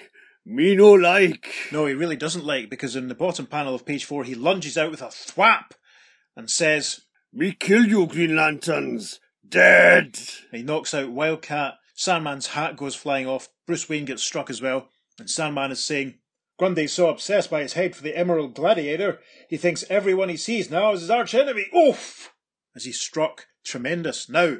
Me 0.45 0.75
no 0.75 0.93
like. 0.93 1.53
No, 1.71 1.85
he 1.85 1.93
really 1.93 2.15
doesn't 2.15 2.45
like, 2.45 2.69
because 2.69 2.95
in 2.95 3.07
the 3.09 3.15
bottom 3.15 3.47
panel 3.47 3.75
of 3.75 3.85
page 3.85 4.05
four, 4.05 4.23
he 4.23 4.35
lunges 4.35 4.77
out 4.77 4.91
with 4.91 5.01
a 5.01 5.07
thwap 5.07 5.71
and 6.35 6.49
says, 6.49 7.01
Me 7.33 7.51
kill 7.51 7.85
you, 7.85 8.05
Green 8.07 8.35
Lanterns. 8.35 9.19
Dead. 9.49 10.19
he 10.51 10.63
knocks 10.63 10.93
out 10.93 11.11
Wildcat, 11.11 11.75
Sandman's 11.95 12.47
hat 12.47 12.77
goes 12.77 12.95
flying 12.95 13.27
off, 13.27 13.49
Bruce 13.65 13.87
Wayne 13.87 14.05
gets 14.05 14.23
struck 14.23 14.49
as 14.49 14.61
well, 14.61 14.89
and 15.19 15.29
Sandman 15.29 15.71
is 15.71 15.83
saying, 15.83 16.19
Grundy's 16.57 16.93
so 16.93 17.09
obsessed 17.09 17.49
by 17.51 17.61
his 17.61 17.73
head 17.73 17.95
for 17.95 18.01
the 18.01 18.17
Emerald 18.17 18.55
Gladiator, 18.55 19.19
he 19.47 19.57
thinks 19.57 19.85
everyone 19.89 20.29
he 20.29 20.37
sees 20.37 20.71
now 20.71 20.91
is 20.93 21.01
his 21.01 21.09
arch 21.09 21.35
enemy. 21.35 21.67
Oof! 21.75 22.33
As 22.75 22.85
he's 22.85 22.99
struck. 22.99 23.47
Tremendous. 23.63 24.29
Now, 24.29 24.57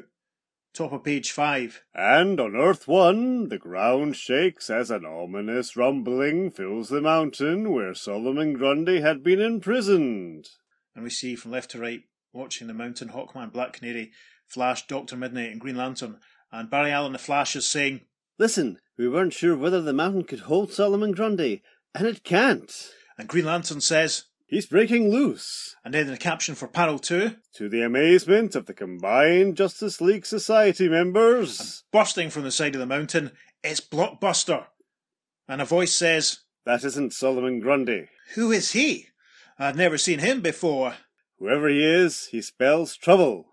top 0.74 0.92
of 0.92 1.02
page 1.02 1.32
five. 1.32 1.82
And 1.94 2.38
on 2.38 2.54
Earth 2.54 2.86
One, 2.86 3.48
the 3.48 3.58
ground 3.58 4.16
shakes 4.16 4.70
as 4.70 4.90
an 4.90 5.04
ominous 5.04 5.76
rumbling 5.76 6.50
fills 6.50 6.88
the 6.88 7.00
mountain 7.00 7.72
where 7.72 7.94
Solomon 7.94 8.52
Grundy 8.52 9.00
had 9.00 9.24
been 9.24 9.40
imprisoned. 9.40 10.48
And 10.94 11.04
we 11.04 11.10
see 11.10 11.34
from 11.34 11.52
left 11.52 11.70
to 11.72 11.80
right, 11.80 12.02
watching 12.32 12.66
the 12.66 12.74
mountain, 12.74 13.08
Hawkman, 13.08 13.52
Black 13.52 13.72
Canary, 13.72 14.12
Flash, 14.48 14.86
Doctor 14.86 15.16
Midnight, 15.16 15.52
and 15.52 15.60
Green 15.60 15.76
Lantern. 15.76 16.18
And 16.50 16.70
Barry 16.70 16.90
Allen, 16.90 17.12
the 17.12 17.18
Flash, 17.18 17.54
is 17.56 17.66
saying, 17.68 18.00
Listen, 18.38 18.78
we 18.96 19.08
weren't 19.08 19.32
sure 19.34 19.56
whether 19.56 19.80
the 19.82 19.92
mountain 19.92 20.24
could 20.24 20.40
hold 20.40 20.72
Solomon 20.72 21.12
Grundy, 21.12 21.62
and 21.94 22.06
it 22.06 22.24
can't. 22.24 22.90
and 23.16 23.28
Green 23.28 23.44
Lantern 23.44 23.80
says, 23.80 24.24
He's 24.46 24.64
breaking 24.66 25.10
loose. 25.10 25.76
and 25.84 25.92
then 25.92 26.06
in 26.06 26.12
the 26.12 26.16
caption 26.16 26.54
for 26.54 26.66
panel 26.68 26.98
two, 26.98 27.36
To 27.56 27.68
the 27.68 27.82
amazement 27.82 28.54
of 28.54 28.64
the 28.64 28.72
combined 28.74 29.56
Justice 29.58 30.00
League 30.00 30.24
Society 30.24 30.88
members, 30.88 31.84
bursting 31.92 32.30
from 32.30 32.44
the 32.44 32.50
side 32.50 32.74
of 32.74 32.78
the 32.80 32.86
mountain, 32.86 33.32
it's 33.62 33.80
Blockbuster. 33.80 34.66
And 35.46 35.60
a 35.60 35.66
voice 35.66 35.94
says, 35.94 36.38
that 36.64 36.84
isn't 36.84 37.12
Solomon 37.12 37.60
Grundy. 37.60 38.08
Who 38.34 38.50
is 38.52 38.72
he? 38.72 39.08
I've 39.58 39.76
never 39.76 39.98
seen 39.98 40.20
him 40.20 40.40
before. 40.40 40.94
Whoever 41.38 41.68
he 41.68 41.84
is, 41.84 42.26
he 42.26 42.40
spells 42.42 42.96
trouble. 42.96 43.47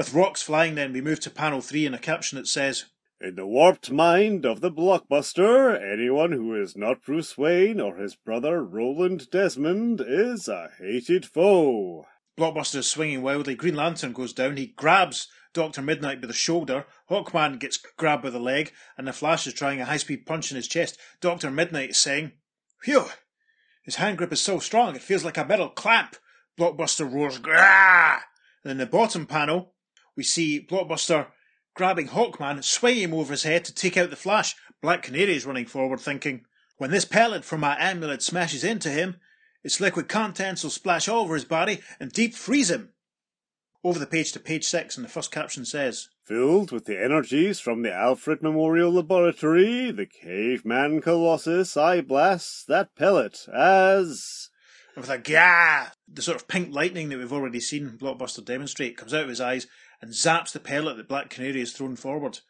With 0.00 0.14
rocks 0.14 0.40
flying, 0.40 0.76
then 0.76 0.94
we 0.94 1.02
move 1.02 1.20
to 1.20 1.30
panel 1.30 1.60
three 1.60 1.84
and 1.84 1.94
a 1.94 1.98
caption 1.98 2.38
that 2.38 2.48
says, 2.48 2.86
In 3.20 3.34
the 3.34 3.44
warped 3.44 3.90
mind 3.90 4.46
of 4.46 4.62
the 4.62 4.70
blockbuster, 4.70 5.78
anyone 5.78 6.32
who 6.32 6.54
is 6.54 6.74
not 6.74 7.02
Bruce 7.02 7.36
Wayne 7.36 7.82
or 7.82 7.96
his 7.98 8.16
brother 8.16 8.64
Roland 8.64 9.28
Desmond 9.30 10.00
is 10.00 10.48
a 10.48 10.70
hated 10.78 11.26
foe. 11.26 12.06
Blockbuster 12.38 12.76
is 12.76 12.86
swinging 12.86 13.20
wildly. 13.20 13.54
Green 13.54 13.74
Lantern 13.74 14.14
goes 14.14 14.32
down. 14.32 14.56
He 14.56 14.68
grabs 14.68 15.28
Doctor 15.52 15.82
Midnight 15.82 16.22
by 16.22 16.28
the 16.28 16.32
shoulder. 16.32 16.86
Hawkman 17.10 17.60
gets 17.60 17.76
grabbed 17.76 18.22
by 18.22 18.30
the 18.30 18.40
leg, 18.40 18.72
and 18.96 19.06
the 19.06 19.12
Flash 19.12 19.46
is 19.46 19.52
trying 19.52 19.82
a 19.82 19.84
high 19.84 19.98
speed 19.98 20.24
punch 20.24 20.50
in 20.50 20.56
his 20.56 20.66
chest. 20.66 20.98
Doctor 21.20 21.50
Midnight 21.50 21.90
is 21.90 22.00
saying, 22.00 22.32
Phew! 22.80 23.04
His 23.82 23.96
hand 23.96 24.16
grip 24.16 24.32
is 24.32 24.40
so 24.40 24.60
strong 24.60 24.96
it 24.96 25.02
feels 25.02 25.26
like 25.26 25.36
a 25.36 25.44
metal 25.44 25.68
clamp. 25.68 26.16
Blockbuster 26.58 27.04
roars, 27.12 27.36
Grah! 27.36 28.20
And 28.64 28.70
in 28.70 28.78
the 28.78 28.86
bottom 28.86 29.26
panel, 29.26 29.74
we 30.20 30.24
see 30.24 30.60
Blockbuster 30.60 31.28
grabbing 31.74 32.08
Hawkman, 32.08 32.62
swinging 32.62 33.04
him 33.04 33.14
over 33.14 33.32
his 33.32 33.44
head 33.44 33.64
to 33.64 33.74
take 33.74 33.96
out 33.96 34.10
the 34.10 34.16
Flash. 34.16 34.54
Black 34.82 35.04
Canary 35.04 35.34
is 35.34 35.46
running 35.46 35.64
forward, 35.64 35.98
thinking, 35.98 36.44
When 36.76 36.90
this 36.90 37.06
pellet 37.06 37.42
from 37.42 37.60
my 37.60 37.74
amulet 37.80 38.20
smashes 38.20 38.62
into 38.62 38.90
him, 38.90 39.16
its 39.64 39.80
liquid 39.80 40.10
contents 40.10 40.62
will 40.62 40.70
splash 40.70 41.08
all 41.08 41.22
over 41.22 41.32
his 41.32 41.46
body 41.46 41.80
and 41.98 42.12
deep 42.12 42.34
freeze 42.34 42.70
him. 42.70 42.90
Over 43.82 43.98
the 43.98 44.06
page 44.06 44.32
to 44.32 44.40
page 44.40 44.66
six, 44.66 44.98
and 44.98 45.06
the 45.06 45.08
first 45.08 45.32
caption 45.32 45.64
says, 45.64 46.10
Filled 46.26 46.70
with 46.70 46.84
the 46.84 47.02
energies 47.02 47.58
from 47.58 47.80
the 47.80 47.90
Alfred 47.90 48.42
Memorial 48.42 48.92
Laboratory, 48.92 49.90
the 49.90 50.04
caveman 50.04 51.00
Colossus 51.00 51.78
eye 51.78 52.02
blasts 52.02 52.62
that 52.64 52.94
pellet 52.94 53.48
as. 53.48 54.50
and 54.94 55.02
with 55.02 55.10
a 55.10 55.16
gah, 55.16 55.92
the 56.06 56.20
sort 56.20 56.36
of 56.36 56.46
pink 56.46 56.74
lightning 56.74 57.08
that 57.08 57.16
we've 57.16 57.32
already 57.32 57.60
seen 57.60 57.96
Blockbuster 57.98 58.44
demonstrate 58.44 58.98
comes 58.98 59.14
out 59.14 59.22
of 59.22 59.30
his 59.30 59.40
eyes 59.40 59.66
and 60.00 60.12
zaps 60.12 60.52
the 60.52 60.60
pellet 60.60 60.96
that 60.96 61.08
Black 61.08 61.30
Canary 61.30 61.60
has 61.60 61.72
thrown 61.72 61.96
forward. 61.96 62.40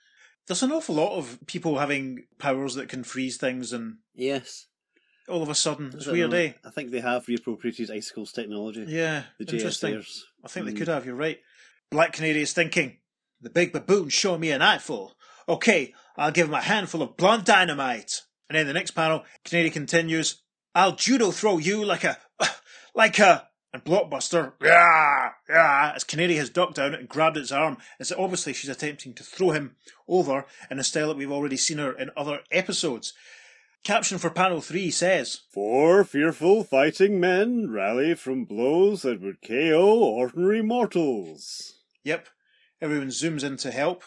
There's 0.46 0.62
an 0.62 0.72
awful 0.72 0.94
lot 0.96 1.16
of 1.16 1.38
people 1.46 1.78
having 1.78 2.24
powers 2.38 2.74
that 2.74 2.88
can 2.88 3.04
freeze 3.04 3.36
things, 3.36 3.72
and 3.72 3.98
Yes. 4.14 4.66
all 5.28 5.42
of 5.42 5.48
a 5.48 5.54
sudden, 5.54 5.92
it's 5.94 6.06
weird, 6.06 6.30
know. 6.30 6.36
eh? 6.36 6.52
I 6.64 6.70
think 6.70 6.90
they 6.90 7.00
have 7.00 7.26
reappropriated 7.26 7.90
Icicle's 7.90 8.32
technology. 8.32 8.84
Yeah, 8.88 9.24
The 9.38 9.52
interesting. 9.52 9.94
JSAers. 9.94 10.20
I 10.44 10.48
think 10.48 10.66
they 10.66 10.72
Mm. 10.72 10.78
could 10.78 10.88
have, 10.88 11.06
you're 11.06 11.14
right. 11.14 11.40
Black 11.90 12.12
Canary 12.14 12.42
is 12.42 12.52
thinking, 12.52 12.98
the 13.40 13.50
big 13.50 13.72
baboon's 13.72 14.12
showing 14.12 14.40
me 14.40 14.50
an 14.50 14.62
eyeful. 14.62 15.16
Okay, 15.48 15.94
I'll 16.16 16.30
give 16.32 16.48
him 16.48 16.54
a 16.54 16.60
handful 16.62 17.02
of 17.02 17.16
blunt 17.16 17.44
dynamite. 17.46 18.22
And 18.48 18.56
then 18.58 18.66
the 18.66 18.72
next 18.72 18.92
panel, 18.92 19.24
Canary 19.44 19.70
continues, 19.70 20.42
I'll 20.74 20.96
judo 20.96 21.30
throw 21.30 21.58
you 21.58 21.84
like 21.84 22.04
a, 22.04 22.18
like 22.94 23.18
a, 23.18 23.48
and 23.72 23.84
Blockbuster, 23.84 24.52
yeah, 24.62 25.30
yeah, 25.48 25.92
as 25.94 26.04
Canary 26.04 26.36
has 26.36 26.50
ducked 26.50 26.74
down 26.74 26.94
and 26.94 27.08
grabbed 27.08 27.36
its 27.36 27.52
arm, 27.52 27.76
as 28.00 28.12
obviously 28.12 28.52
she's 28.52 28.70
attempting 28.70 29.14
to 29.14 29.22
throw 29.22 29.50
him 29.50 29.76
over 30.08 30.44
in 30.70 30.78
a 30.78 30.84
style 30.84 31.08
that 31.08 31.16
we've 31.16 31.30
already 31.30 31.56
seen 31.56 31.78
her 31.78 31.92
in 31.92 32.10
other 32.16 32.40
episodes. 32.50 33.12
Caption 33.82 34.18
for 34.18 34.28
panel 34.28 34.60
three 34.60 34.90
says, 34.90 35.40
Four 35.50 36.04
fearful 36.04 36.64
fighting 36.64 37.18
men 37.18 37.70
rally 37.70 38.14
from 38.14 38.44
blows 38.44 39.02
that 39.02 39.22
would 39.22 39.40
KO 39.40 40.02
ordinary 40.02 40.62
mortals. 40.62 41.78
Yep. 42.04 42.28
Everyone 42.82 43.08
zooms 43.08 43.42
in 43.42 43.56
to 43.58 43.70
help. 43.70 44.04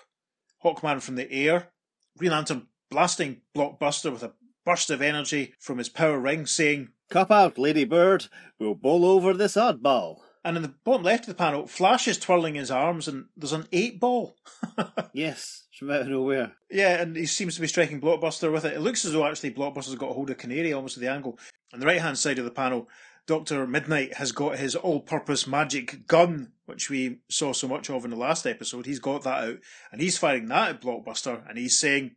Hawkman 0.64 1.02
from 1.02 1.16
the 1.16 1.32
air. 1.32 1.70
Green 2.18 2.32
Lantern 2.32 2.68
blasting 2.92 3.42
Blockbuster 3.56 4.12
with 4.12 4.22
a 4.22 4.34
burst 4.64 4.92
of 4.92 5.02
energy 5.02 5.56
from 5.60 5.80
his 5.80 5.90
power 5.90 6.20
ring, 6.20 6.46
saying, 6.46 6.90
Cop 7.10 7.32
out, 7.32 7.58
Lady 7.58 7.84
Bird. 7.86 8.28
We'll 8.60 8.76
bowl 8.76 9.06
over 9.06 9.34
this 9.34 9.56
oddball. 9.56 10.18
and 10.44 10.58
in 10.58 10.64
the 10.64 10.74
bottom 10.84 11.04
left 11.04 11.24
of 11.24 11.28
the 11.28 11.34
panel, 11.36 11.68
Flash 11.68 12.08
is 12.08 12.18
twirling 12.18 12.56
his 12.56 12.72
arms 12.72 13.08
and 13.08 13.26
there's 13.38 13.54
an 13.54 13.68
eight 13.72 14.00
ball. 14.00 14.36
Yes, 15.14 15.66
from 15.78 15.92
out 15.92 16.02
of 16.02 16.08
nowhere. 16.08 16.54
yeah, 16.72 17.00
and 17.00 17.16
he 17.16 17.28
seems 17.28 17.54
to 17.56 17.62
be 17.62 17.68
striking 17.68 18.02
Blockbuster 18.02 18.52
with 18.52 18.66
it. 18.66 18.74
It 18.74 18.80
looks 18.82 19.06
as 19.06 19.12
though 19.12 19.28
actually 19.28 19.52
Blockbuster's 19.54 19.94
got 19.96 20.10
a 20.10 20.14
hold 20.14 20.32
of 20.32 20.38
Canary 20.40 20.74
almost 20.74 20.98
at 20.98 21.02
the 21.02 21.12
angle. 21.12 21.38
On 21.72 21.80
the 21.80 21.86
right 21.86 22.02
hand 22.02 22.18
side 22.18 22.40
of 22.40 22.46
the 22.46 22.52
panel, 22.52 22.88
Dr. 23.28 23.68
Midnight 23.68 24.16
has 24.16 24.32
got 24.32 24.58
his 24.58 24.76
all 24.76 25.00
purpose 25.02 25.46
magic 25.46 26.08
gun, 26.08 26.52
which 26.66 26.90
we 26.90 27.20
saw 27.30 27.54
so 27.54 27.68
much 27.68 27.90
of 27.92 28.04
in 28.06 28.10
the 28.12 28.18
last 28.18 28.48
episode. 28.48 28.88
He's 28.88 29.00
got 29.00 29.24
that 29.24 29.44
out, 29.44 29.58
and 29.92 30.02
he's 30.02 30.18
firing 30.18 30.48
that 30.48 30.70
at 30.70 30.82
Blockbuster, 30.82 31.48
and 31.48 31.58
he's 31.60 31.78
saying, 31.78 32.16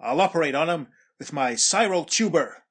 I'll 0.00 0.20
operate 0.22 0.54
on 0.54 0.70
him 0.70 0.88
with 1.18 1.32
my 1.34 1.54
Cyril 1.54 2.04
tuber. 2.04 2.62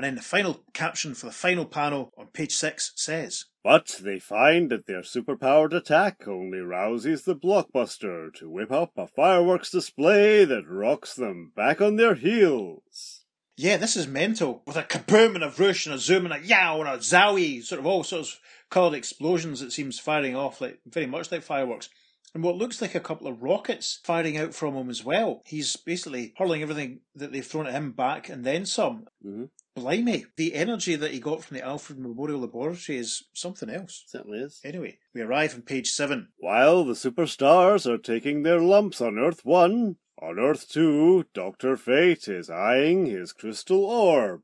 And 0.00 0.06
then 0.06 0.14
the 0.14 0.22
final 0.22 0.64
caption 0.72 1.14
for 1.14 1.26
the 1.26 1.32
final 1.32 1.66
panel 1.66 2.10
on 2.16 2.28
page 2.28 2.52
six 2.52 2.92
says, 2.96 3.44
But 3.62 4.00
they 4.00 4.18
find 4.18 4.70
that 4.70 4.86
their 4.86 5.02
superpowered 5.02 5.74
attack 5.74 6.26
only 6.26 6.60
rouses 6.60 7.24
the 7.24 7.36
blockbuster 7.36 8.32
to 8.36 8.48
whip 8.48 8.72
up 8.72 8.92
a 8.96 9.06
fireworks 9.06 9.70
display 9.70 10.46
that 10.46 10.66
rocks 10.66 11.12
them 11.14 11.52
back 11.54 11.82
on 11.82 11.96
their 11.96 12.14
heels. 12.14 13.26
Yeah, 13.58 13.76
this 13.76 13.94
is 13.94 14.06
mental. 14.06 14.62
With 14.66 14.78
a 14.78 14.84
kaboom 14.84 15.34
and 15.34 15.44
a 15.44 15.50
whoosh 15.50 15.84
and 15.84 15.94
a 15.94 15.98
zoom 15.98 16.24
and 16.24 16.32
a 16.32 16.46
yow 16.46 16.80
and 16.80 16.88
a 16.88 16.96
zowie, 16.96 17.62
sort 17.62 17.78
of 17.78 17.86
all 17.86 18.02
sorts 18.02 18.32
of 18.32 18.40
coloured 18.70 18.94
explosions 18.94 19.60
it 19.60 19.70
seems 19.70 19.98
firing 19.98 20.34
off 20.34 20.62
like 20.62 20.80
very 20.86 21.04
much 21.04 21.30
like 21.30 21.42
fireworks. 21.42 21.90
And 22.34 22.42
what 22.42 22.56
looks 22.56 22.80
like 22.80 22.94
a 22.94 23.00
couple 23.00 23.26
of 23.26 23.42
rockets 23.42 24.00
firing 24.02 24.38
out 24.38 24.54
from 24.54 24.76
him 24.76 24.88
as 24.88 25.04
well. 25.04 25.42
He's 25.44 25.76
basically 25.76 26.32
hurling 26.38 26.62
everything 26.62 27.00
that 27.16 27.32
they've 27.32 27.44
thrown 27.44 27.66
at 27.66 27.74
him 27.74 27.92
back 27.92 28.30
and 28.30 28.46
then 28.46 28.64
some. 28.64 29.08
Mm-hmm. 29.22 29.44
Blimey. 29.74 30.26
The 30.36 30.54
energy 30.54 30.96
that 30.96 31.12
he 31.12 31.20
got 31.20 31.44
from 31.44 31.56
the 31.56 31.64
Alfred 31.64 31.98
Memorial 31.98 32.40
Laboratory 32.40 32.98
is 32.98 33.24
something 33.32 33.70
else. 33.70 34.04
Certainly 34.06 34.38
is. 34.40 34.60
Anyway, 34.64 34.98
we 35.14 35.20
arrive 35.20 35.54
on 35.54 35.62
page 35.62 35.90
seven. 35.90 36.28
While 36.38 36.84
the 36.84 36.94
superstars 36.94 37.86
are 37.86 37.98
taking 37.98 38.42
their 38.42 38.60
lumps 38.60 39.00
on 39.00 39.18
Earth 39.18 39.44
1, 39.44 39.96
on 40.22 40.38
Earth 40.38 40.68
2, 40.68 41.26
Dr. 41.32 41.76
Fate 41.76 42.28
is 42.28 42.50
eyeing 42.50 43.06
his 43.06 43.32
crystal 43.32 43.84
orb. 43.84 44.42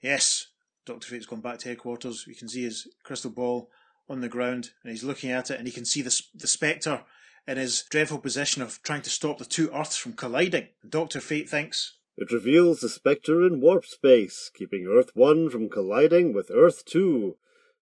Yes, 0.00 0.48
Dr. 0.84 1.08
Fate's 1.08 1.26
gone 1.26 1.40
back 1.40 1.58
to 1.58 1.68
headquarters. 1.68 2.26
We 2.26 2.34
can 2.34 2.48
see 2.48 2.62
his 2.62 2.88
crystal 3.02 3.30
ball 3.30 3.70
on 4.08 4.20
the 4.20 4.28
ground 4.28 4.70
and 4.82 4.90
he's 4.90 5.04
looking 5.04 5.30
at 5.30 5.50
it 5.50 5.58
and 5.58 5.66
he 5.66 5.72
can 5.72 5.84
see 5.84 6.02
the, 6.02 6.22
the 6.34 6.46
Spectre 6.46 7.02
in 7.46 7.56
his 7.56 7.84
dreadful 7.90 8.18
position 8.18 8.62
of 8.62 8.82
trying 8.82 9.02
to 9.02 9.10
stop 9.10 9.38
the 9.38 9.44
two 9.44 9.70
Earths 9.74 9.96
from 9.96 10.12
colliding. 10.12 10.68
Dr. 10.88 11.20
Fate 11.20 11.48
thinks, 11.48 11.94
It 12.16 12.30
reveals 12.30 12.80
the 12.80 12.90
Spectre 12.90 13.46
in 13.46 13.60
warp 13.60 13.86
space, 13.86 14.50
keeping 14.54 14.86
Earth 14.86 15.10
1 15.14 15.48
from 15.48 15.70
colliding 15.70 16.34
with 16.34 16.50
Earth 16.52 16.84
2. 16.84 17.36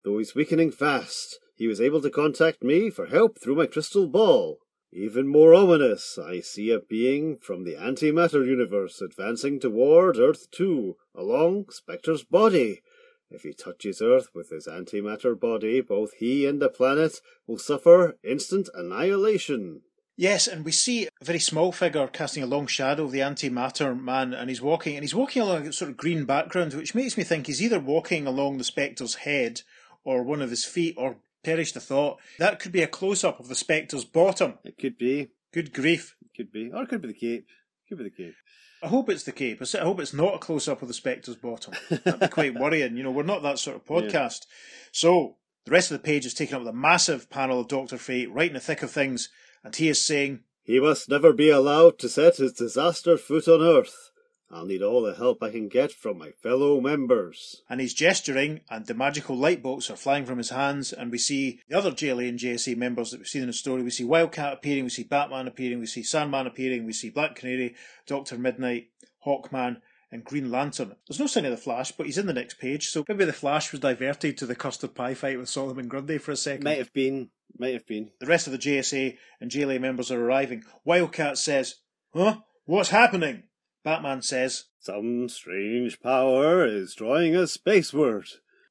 Though 0.04 0.18
he's 0.18 0.36
weakening 0.36 0.72
fast, 0.72 1.40
he 1.56 1.68
was 1.68 1.80
able 1.80 2.02
to 2.02 2.10
contact 2.10 2.62
me 2.64 2.90
for 2.90 3.06
help 3.06 3.40
through 3.40 3.56
my 3.56 3.68
crystal 3.68 4.06
ball. 4.06 4.60
Even 4.92 5.28
more 5.28 5.54
ominous, 5.54 6.18
I 6.18 6.42
see 6.42 6.72
a 6.72 6.80
being 6.80 7.38
from 7.38 7.64
the 7.64 7.76
antimatter 7.76 8.46
universe 8.46 9.02
advancing 9.02 9.60
toward 9.60 10.18
Earth 10.18 10.52
2, 10.52 10.98
along 11.16 11.70
Spectre's 11.70 12.24
body. 12.24 12.82
If 13.30 13.44
he 13.44 13.54
touches 13.54 14.02
Earth 14.02 14.30
with 14.34 14.50
his 14.50 14.68
antimatter 14.68 15.40
body, 15.40 15.82
both 15.82 16.14
he 16.14 16.46
and 16.46 16.62
the 16.62 16.70
planet 16.70 17.22
will 17.46 17.58
suffer 17.58 18.18
instant 18.24 18.70
annihilation. 18.74 19.84
Yes, 20.20 20.48
and 20.48 20.66
we 20.66 20.72
see 20.72 21.06
a 21.06 21.10
very 21.24 21.38
small 21.38 21.72
figure 21.72 22.08
casting 22.08 22.42
a 22.42 22.48
long 22.48 22.66
shadow 22.66 23.04
of 23.04 23.12
the 23.12 23.20
antimatter 23.20 23.98
man, 23.98 24.34
and 24.34 24.50
he's 24.50 24.64
walking, 24.64 24.96
and 24.96 25.04
he's 25.04 25.14
walking 25.14 25.44
along 25.44 25.68
a 25.68 25.72
sort 25.72 25.92
of 25.92 25.98
green 25.98 26.26
background, 26.26 26.74
which 26.74 26.96
makes 26.96 27.16
me 27.18 27.24
think 27.24 27.46
he's 27.46 27.62
either 27.62 27.80
walking 27.80 28.26
along 28.26 28.58
the 28.58 28.64
Spectre's 28.64 29.16
head, 29.16 29.62
or 30.04 30.24
one 30.24 30.42
of 30.42 30.50
his 30.50 30.66
feet, 30.66 30.96
or 30.98 31.18
perish 31.44 31.72
the 31.72 31.80
thought. 31.80 32.20
That 32.40 32.58
could 32.60 32.72
be 32.72 32.82
a 32.82 32.88
close 32.88 33.24
up 33.24 33.40
of 33.40 33.48
the 33.48 33.54
Spectre's 33.54 34.06
bottom. 34.06 34.56
It 34.64 34.80
could 34.80 34.98
be. 34.98 35.30
Good 35.54 35.72
grief. 35.72 36.16
It 36.26 36.36
could 36.36 36.52
be. 36.52 36.72
Or 36.74 36.82
it 36.82 36.90
could 36.90 37.04
be 37.04 37.10
the 37.10 37.14
cape. 37.14 37.46
It 37.86 37.90
Could 37.90 38.00
be 38.00 38.04
the 38.06 38.10
cape. 38.10 38.36
I 38.82 38.88
hope 38.88 39.10
it's 39.10 39.24
the 39.24 39.32
cape. 39.32 39.62
I 39.62 39.78
hope 39.84 40.00
it's 40.00 40.14
not 40.14 40.36
a 40.36 40.40
close 40.40 40.68
up 40.68 40.82
of 40.82 40.88
the 40.88 40.94
Spectre's 40.96 41.36
bottom. 41.36 41.74
That'd 41.90 42.20
be 42.20 42.28
quite 42.28 42.54
worrying. 42.60 42.98
You 42.98 43.04
know, 43.04 43.12
we're 43.12 43.22
not 43.24 43.44
that 43.44 43.60
sort 43.60 43.76
of 43.76 43.86
podcast. 43.86 44.12
Yeah. 44.12 44.56
So, 44.92 45.36
the 45.66 45.72
rest 45.72 45.92
of 45.92 45.98
the 46.00 46.04
page 46.04 46.26
is 46.26 46.34
taken 46.34 46.56
up 46.56 46.62
with 46.62 46.70
a 46.70 46.74
massive 46.74 47.30
panel 47.30 47.60
of 47.60 47.68
Dr. 47.68 47.98
Fate 47.98 48.32
right 48.32 48.48
in 48.48 48.54
the 48.54 48.60
thick 48.60 48.82
of 48.82 48.90
things 48.90 49.30
and 49.64 49.76
he 49.76 49.90
is 49.90 50.04
saying, 50.04 50.42
He 50.64 50.80
must 50.80 51.10
never 51.10 51.34
be 51.34 51.50
allowed 51.50 52.00
to 52.00 52.10
set 52.10 52.38
his 52.38 52.54
disaster 52.54 53.18
foot 53.18 53.48
on 53.48 53.62
earth. 53.62 54.12
I'll 54.50 54.66
need 54.66 54.82
all 54.82 55.02
the 55.02 55.16
help 55.16 55.44
I 55.44 55.52
can 55.52 55.68
get 55.68 55.92
from 55.92 56.18
my 56.18 56.32
fellow 56.32 56.80
members. 56.80 57.64
And 57.70 57.82
he's 57.82 57.94
gesturing, 57.94 58.62
and 58.70 58.86
the 58.86 58.94
magical 58.94 59.36
light 59.36 59.62
bolts 59.62 59.90
are 59.90 59.98
flying 59.98 60.26
from 60.26 60.38
his 60.38 60.52
hands, 60.52 60.94
and 60.94 61.12
we 61.12 61.18
see 61.18 61.60
the 61.68 61.78
other 61.78 61.92
JLA 61.92 62.30
and 62.30 62.40
JSA 62.40 62.78
members 62.78 63.12
that 63.12 63.20
we've 63.20 63.28
seen 63.28 63.42
in 63.42 63.48
the 63.48 63.54
story. 63.54 63.84
We 63.84 63.90
see 63.90 64.06
Wildcat 64.06 64.54
appearing, 64.54 64.86
we 64.86 64.90
see 64.90 65.04
Batman 65.04 65.48
appearing, 65.48 65.80
we 65.80 65.86
see 65.86 66.04
Sandman 66.04 66.48
appearing, 66.48 66.86
we 66.86 66.94
see 66.94 67.10
Black 67.10 67.36
Canary, 67.36 67.76
Doctor 68.06 68.38
Midnight, 68.38 68.88
Hawkman, 69.26 69.82
and 70.12 70.24
Green 70.24 70.50
Lantern. 70.50 70.96
There's 71.08 71.20
no 71.20 71.28
sign 71.28 71.44
of 71.44 71.52
the 71.52 71.58
Flash, 71.58 71.92
but 71.92 72.06
he's 72.06 72.18
in 72.18 72.28
the 72.28 72.34
next 72.34 72.58
page, 72.60 72.88
so 72.88 73.04
maybe 73.10 73.26
the 73.26 73.34
Flash 73.34 73.74
was 73.74 73.82
diverted 73.82 74.38
to 74.38 74.46
the 74.46 74.56
custard 74.56 74.96
pie 74.96 75.14
fight 75.14 75.38
with 75.38 75.50
Solomon 75.50 75.90
Grundy 75.90 76.18
for 76.18 76.32
a 76.32 76.38
second. 76.38 76.64
Might 76.64 76.78
have 76.78 76.94
been. 76.94 77.30
Might 77.58 77.74
have 77.74 77.88
been. 77.88 78.12
The 78.20 78.26
rest 78.26 78.48
of 78.48 78.54
the 78.54 78.60
JSA 78.60 79.18
and 79.40 79.52
JLA 79.52 79.80
members 79.80 80.12
are 80.12 80.24
arriving. 80.24 80.64
Wildcat 80.86 81.38
says, 81.38 81.76
Huh? 82.14 82.38
What's 82.66 82.90
happening? 82.90 83.44
Batman 83.84 84.22
says, 84.22 84.66
Some 84.80 85.30
strange 85.30 86.02
power 86.02 86.66
is 86.66 86.96
drawing 86.96 87.36
us 87.36 87.58
spaceward. 87.58 88.28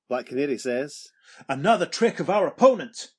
Black 0.09 0.27
Canary 0.27 0.59
says, 0.59 1.09
Another 1.49 1.87
trick 1.87 2.21
of 2.21 2.31
our 2.31 2.47
opponent. 2.47 3.13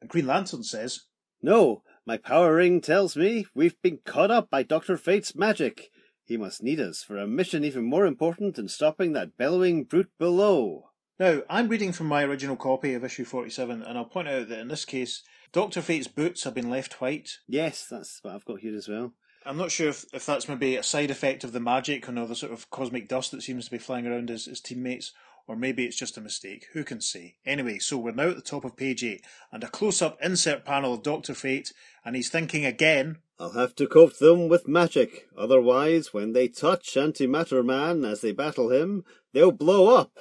And 0.00 0.10
Green 0.10 0.26
Lantern 0.26 0.62
says, 0.62 1.02
No, 1.40 1.82
my 2.04 2.16
power 2.16 2.56
ring 2.56 2.80
tells 2.80 3.16
me 3.16 3.46
we've 3.54 3.80
been 3.80 3.98
caught 4.04 4.30
up 4.30 4.50
by 4.50 4.62
Dr. 4.62 4.96
Fate's 4.96 5.34
magic. 5.34 5.90
He 6.24 6.36
must 6.36 6.62
need 6.62 6.80
us 6.80 7.02
for 7.02 7.16
a 7.16 7.26
mission 7.26 7.64
even 7.64 7.84
more 7.84 8.06
important 8.06 8.56
than 8.56 8.68
stopping 8.68 9.12
that 9.12 9.36
bellowing 9.36 9.84
brute 9.84 10.10
below. 10.18 10.90
Now, 11.18 11.42
I'm 11.50 11.68
reading 11.68 11.92
from 11.92 12.06
my 12.06 12.24
original 12.24 12.56
copy 12.56 12.94
of 12.94 13.04
issue 13.04 13.24
47, 13.24 13.82
and 13.82 13.98
I'll 13.98 14.04
point 14.04 14.28
out 14.28 14.48
that 14.48 14.58
in 14.58 14.68
this 14.68 14.84
case, 14.84 15.22
Dr. 15.52 15.82
Fate's 15.82 16.06
boots 16.08 16.44
have 16.44 16.54
been 16.54 16.70
left 16.70 17.00
white. 17.00 17.38
Yes, 17.46 17.86
that's 17.88 18.20
what 18.22 18.34
I've 18.34 18.44
got 18.44 18.60
here 18.60 18.74
as 18.74 18.88
well. 18.88 19.12
I'm 19.44 19.58
not 19.58 19.70
sure 19.70 19.88
if, 19.88 20.06
if 20.14 20.24
that's 20.24 20.48
maybe 20.48 20.76
a 20.76 20.82
side 20.82 21.10
effect 21.10 21.44
of 21.44 21.52
the 21.52 21.60
magic 21.60 22.08
or 22.08 22.26
the 22.26 22.34
sort 22.34 22.52
of 22.52 22.70
cosmic 22.70 23.08
dust 23.08 23.32
that 23.32 23.42
seems 23.42 23.66
to 23.66 23.70
be 23.70 23.78
flying 23.78 24.06
around 24.06 24.30
his, 24.30 24.46
his 24.46 24.60
teammates, 24.60 25.12
or 25.46 25.56
maybe 25.56 25.84
it's 25.84 25.98
just 25.98 26.16
a 26.16 26.20
mistake. 26.20 26.68
Who 26.72 26.84
can 26.84 27.00
say? 27.00 27.36
Anyway, 27.44 27.78
so 27.78 27.98
we're 27.98 28.12
now 28.12 28.30
at 28.30 28.36
the 28.36 28.42
top 28.42 28.64
of 28.64 28.76
page 28.76 29.04
8, 29.04 29.22
and 29.50 29.62
a 29.62 29.68
close 29.68 30.00
up 30.00 30.16
insert 30.22 30.64
panel 30.64 30.94
of 30.94 31.02
Dr. 31.02 31.34
Fate, 31.34 31.72
and 32.04 32.16
he's 32.16 32.30
thinking 32.30 32.64
again. 32.64 33.18
I'll 33.38 33.52
have 33.52 33.74
to 33.76 33.86
coat 33.86 34.18
them 34.18 34.48
with 34.48 34.68
magic, 34.68 35.28
otherwise, 35.36 36.14
when 36.14 36.32
they 36.32 36.48
touch 36.48 36.94
Antimatter 36.94 37.64
Man 37.64 38.04
as 38.04 38.20
they 38.20 38.32
battle 38.32 38.70
him, 38.70 39.04
they'll 39.32 39.52
blow 39.52 39.94
up. 39.94 40.16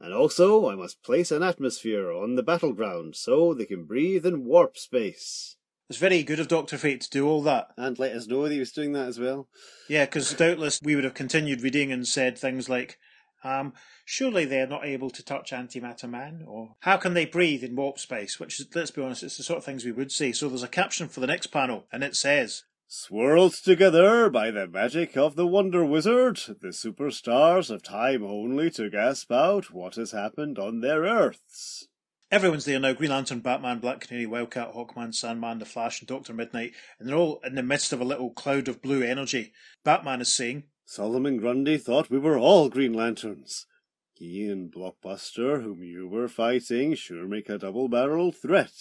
And 0.00 0.14
also, 0.14 0.70
I 0.70 0.76
must 0.76 1.02
place 1.02 1.30
an 1.30 1.42
atmosphere 1.42 2.12
on 2.12 2.36
the 2.36 2.42
battleground 2.42 3.16
so 3.16 3.52
they 3.52 3.64
can 3.64 3.84
breathe 3.84 4.24
in 4.24 4.44
warp 4.44 4.78
space. 4.78 5.56
It's 5.88 5.98
very 5.98 6.22
good 6.22 6.38
of 6.38 6.48
Dr. 6.48 6.76
Fate 6.76 7.00
to 7.02 7.10
do 7.10 7.26
all 7.26 7.42
that. 7.42 7.68
And 7.76 7.98
let 7.98 8.12
us 8.12 8.26
know 8.26 8.44
that 8.44 8.52
he 8.52 8.58
was 8.58 8.72
doing 8.72 8.92
that 8.92 9.08
as 9.08 9.18
well. 9.18 9.48
Yeah, 9.88 10.04
because 10.04 10.32
doubtless 10.34 10.80
we 10.82 10.94
would 10.94 11.04
have 11.04 11.14
continued 11.14 11.62
reading 11.62 11.90
and 11.90 12.06
said 12.06 12.38
things 12.38 12.68
like, 12.68 12.98
um, 13.42 13.72
surely 14.04 14.44
they're 14.44 14.66
not 14.66 14.84
able 14.84 15.10
to 15.10 15.24
touch 15.24 15.52
antimatter 15.52 16.08
man, 16.08 16.44
or 16.46 16.76
how 16.80 16.96
can 16.96 17.14
they 17.14 17.24
breathe 17.24 17.64
in 17.64 17.76
warp 17.76 17.98
space? 17.98 18.38
Which, 18.38 18.60
let's 18.74 18.90
be 18.90 19.02
honest, 19.02 19.22
it's 19.22 19.36
the 19.36 19.42
sort 19.42 19.58
of 19.58 19.64
things 19.64 19.84
we 19.84 19.92
would 19.92 20.12
say. 20.12 20.32
So 20.32 20.48
there's 20.48 20.62
a 20.62 20.68
caption 20.68 21.08
for 21.08 21.20
the 21.20 21.26
next 21.26 21.48
panel, 21.48 21.86
and 21.92 22.02
it 22.02 22.16
says, 22.16 22.64
Swirled 22.90 23.52
together 23.52 24.30
by 24.30 24.50
the 24.50 24.66
magic 24.66 25.14
of 25.14 25.36
the 25.36 25.46
Wonder 25.46 25.84
Wizard, 25.84 26.38
the 26.62 26.68
superstars 26.68 27.68
have 27.68 27.82
time 27.82 28.24
only 28.24 28.70
to 28.70 28.88
gasp 28.88 29.30
out 29.30 29.70
what 29.70 29.96
has 29.96 30.12
happened 30.12 30.58
on 30.58 30.80
their 30.80 31.02
Earths. 31.02 31.86
Everyone's 32.30 32.64
there 32.64 32.80
now 32.80 32.94
Green 32.94 33.10
Lantern, 33.10 33.40
Batman, 33.40 33.80
Black 33.80 34.00
Canary, 34.00 34.24
Wildcat, 34.24 34.72
Hawkman, 34.72 35.14
Sandman, 35.14 35.58
The 35.58 35.66
Flash, 35.66 36.00
and 36.00 36.08
Doctor 36.08 36.32
Midnight, 36.32 36.72
and 36.98 37.06
they're 37.06 37.14
all 37.14 37.40
in 37.44 37.56
the 37.56 37.62
midst 37.62 37.92
of 37.92 38.00
a 38.00 38.06
little 38.06 38.30
cloud 38.30 38.68
of 38.68 38.80
blue 38.80 39.02
energy. 39.02 39.52
Batman 39.84 40.22
is 40.22 40.32
saying, 40.32 40.62
Solomon 40.86 41.36
Grundy 41.36 41.76
thought 41.76 42.08
we 42.08 42.18
were 42.18 42.38
all 42.38 42.70
Green 42.70 42.94
Lanterns. 42.94 43.66
He 44.14 44.48
and 44.48 44.72
Blockbuster, 44.72 45.62
whom 45.62 45.82
you 45.82 46.08
were 46.08 46.26
fighting, 46.26 46.94
sure 46.94 47.28
make 47.28 47.50
a 47.50 47.58
double 47.58 47.90
barreled 47.90 48.36
threat. 48.36 48.72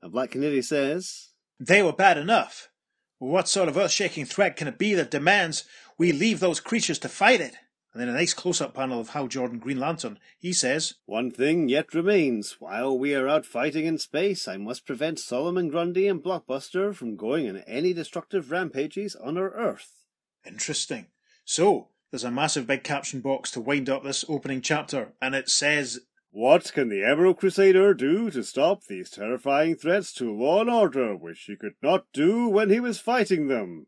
And 0.00 0.10
Black 0.10 0.30
Canary 0.30 0.62
says, 0.62 1.32
They 1.60 1.82
were 1.82 1.92
bad 1.92 2.16
enough. 2.16 2.70
What 3.18 3.48
sort 3.48 3.68
of 3.68 3.76
earth 3.78 3.92
shaking 3.92 4.26
threat 4.26 4.56
can 4.56 4.68
it 4.68 4.76
be 4.76 4.92
that 4.94 5.10
demands 5.10 5.64
we 5.96 6.12
leave 6.12 6.40
those 6.40 6.60
creatures 6.60 6.98
to 6.98 7.08
fight 7.08 7.40
it? 7.40 7.54
And 7.94 8.02
then 8.02 8.10
a 8.10 8.12
nice 8.18 8.34
close 8.34 8.60
up 8.60 8.74
panel 8.74 9.00
of 9.00 9.10
Hal 9.10 9.26
Jordan 9.26 9.58
Green 9.58 9.80
Lantern. 9.80 10.18
He 10.38 10.52
says, 10.52 10.96
One 11.06 11.30
thing 11.30 11.70
yet 11.70 11.94
remains. 11.94 12.56
While 12.60 12.98
we 12.98 13.14
are 13.14 13.26
out 13.26 13.46
fighting 13.46 13.86
in 13.86 13.96
space, 13.96 14.46
I 14.46 14.58
must 14.58 14.84
prevent 14.84 15.18
Solomon 15.18 15.68
Grundy 15.68 16.06
and 16.08 16.22
Blockbuster 16.22 16.94
from 16.94 17.16
going 17.16 17.48
on 17.48 17.56
any 17.66 17.94
destructive 17.94 18.50
rampages 18.50 19.16
on 19.16 19.38
our 19.38 19.48
Earth. 19.48 20.04
Interesting. 20.46 21.06
So, 21.46 21.88
there's 22.10 22.22
a 22.22 22.30
massive 22.30 22.66
big 22.66 22.84
caption 22.84 23.20
box 23.20 23.50
to 23.52 23.62
wind 23.62 23.88
up 23.88 24.04
this 24.04 24.26
opening 24.28 24.60
chapter, 24.60 25.14
and 25.22 25.34
it 25.34 25.48
says, 25.48 26.00
what 26.36 26.70
can 26.74 26.90
the 26.90 27.02
Emerald 27.02 27.38
Crusader 27.38 27.94
do 27.94 28.30
to 28.30 28.44
stop 28.44 28.84
these 28.84 29.08
terrifying 29.08 29.74
threats 29.74 30.12
to 30.12 30.30
law 30.30 30.60
and 30.60 30.68
order, 30.68 31.16
which 31.16 31.40
he 31.44 31.56
could 31.56 31.76
not 31.82 32.04
do 32.12 32.46
when 32.46 32.68
he 32.68 32.78
was 32.78 33.00
fighting 33.00 33.48
them? 33.48 33.86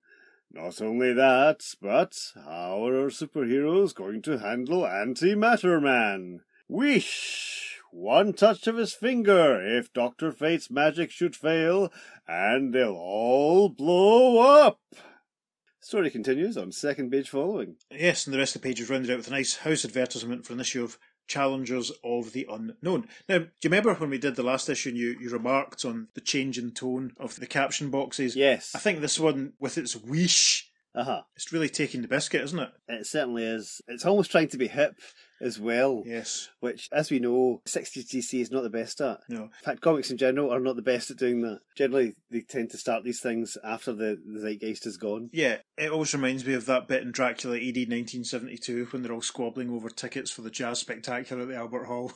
Not 0.51 0.81
only 0.81 1.13
that, 1.13 1.61
but 1.83 2.17
how 2.35 2.87
are 2.87 3.03
our 3.03 3.11
superheroes 3.11 3.95
going 3.95 4.23
to 4.23 4.39
handle 4.39 4.81
Antimatter 4.81 5.79
Man? 5.79 6.41
Whoosh! 6.69 7.75
One 7.93 8.33
touch 8.33 8.67
of 8.67 8.79
his 8.79 8.95
finger, 8.95 9.61
if 9.63 9.93
Dr. 9.93 10.33
Fate's 10.33 10.71
magic 10.71 11.11
should 11.11 11.37
fail, 11.37 11.93
and 12.27 12.73
they'll 12.73 12.97
all 12.97 13.69
blow 13.69 14.39
up! 14.39 14.81
Story 15.81 16.11
continues 16.11 16.57
on 16.57 16.73
second 16.73 17.11
page 17.11 17.29
following. 17.29 17.77
Yes, 17.91 18.27
and 18.27 18.33
the 18.33 18.39
rest 18.39 18.57
of 18.57 18.63
the 18.63 18.69
page 18.69 18.81
is 18.81 18.89
rounded 18.89 19.11
out 19.11 19.19
with 19.19 19.29
a 19.29 19.33
nice 19.33 19.57
house 19.57 19.85
advertisement 19.85 20.47
for 20.47 20.55
an 20.55 20.61
issue 20.61 20.85
of 20.85 20.99
Challengers 21.29 21.93
of 22.03 22.33
the 22.33 22.47
Unknown. 22.51 23.09
Now, 23.29 23.38
do 23.38 23.45
you 23.62 23.71
remember 23.71 23.95
when 23.95 24.11
we 24.11 24.19
did 24.19 24.37
the 24.37 24.43
last 24.43 24.69
issue 24.69 24.88
and 24.88 24.99
you, 24.99 25.17
you 25.21 25.31
remarked 25.31 25.85
on 25.85 26.09
the 26.14 26.21
change 26.21 26.59
in 26.59 26.73
tone 26.73 27.12
of 27.19 27.37
the 27.37 27.47
caption 27.47 27.91
boxes? 27.91 28.35
Yes. 28.35 28.73
I 28.75 28.79
think 28.79 29.01
this 29.01 29.21
one, 29.21 29.53
with 29.61 29.79
its 29.79 29.95
whoosh, 29.95 30.64
uh-huh. 30.95 31.23
it's 31.37 31.53
really 31.53 31.69
taking 31.69 32.03
the 32.03 32.09
biscuit, 32.09 32.43
isn't 32.43 32.59
it? 32.59 32.71
It 32.88 33.07
certainly 33.07 33.45
is. 33.45 33.81
It's 33.87 34.05
almost 34.05 34.31
trying 34.33 34.49
to 34.49 34.59
be 34.59 34.69
hip 34.69 34.99
as 35.40 35.59
well. 35.59 36.03
Yes. 36.07 36.48
Which, 36.61 36.88
as 36.92 37.11
we 37.11 37.18
know, 37.18 37.62
60s 37.66 38.07
DC 38.07 38.40
is 38.40 38.51
not 38.51 38.62
the 38.62 38.70
best 38.70 39.01
at. 39.01 39.20
No. 39.29 39.44
In 39.44 39.51
fact, 39.64 39.81
comics 39.81 40.11
in 40.11 40.16
general 40.16 40.53
are 40.53 40.61
not 40.61 40.77
the 40.77 40.83
best 40.83 41.11
at 41.11 41.16
doing 41.16 41.42
that. 41.42 41.61
Generally, 41.77 42.14
they 42.31 42.40
tend 42.40 42.70
to 42.70 42.79
start 42.79 43.05
these 43.05 43.20
things 43.20 43.57
after 43.64 43.92
the, 43.92 44.18
the 44.24 44.40
zeitgeist 44.40 44.87
is 44.87 44.96
gone. 44.96 45.31
Yeah, 45.33 45.59
it 45.77 45.90
always 45.90 46.14
reminds 46.14 46.44
me 46.44 46.55
of 46.55 46.66
that 46.66 46.88
bit 46.88 47.03
in 47.03 47.12
Dracula 47.12 47.57
AD 47.57 47.62
1972 47.62 48.87
when 48.90 49.03
they're 49.03 49.12
all 49.12 49.22
squabbling 49.22 49.70
over 49.70 49.88
tickets 49.88 50.31
for 50.31 50.42
the 50.42 50.51
jazz 50.51 50.79
spectacular 50.79 51.42
at 51.42 51.48
the 51.48 51.57
Albert 51.57 51.85
Hall. 51.85 52.12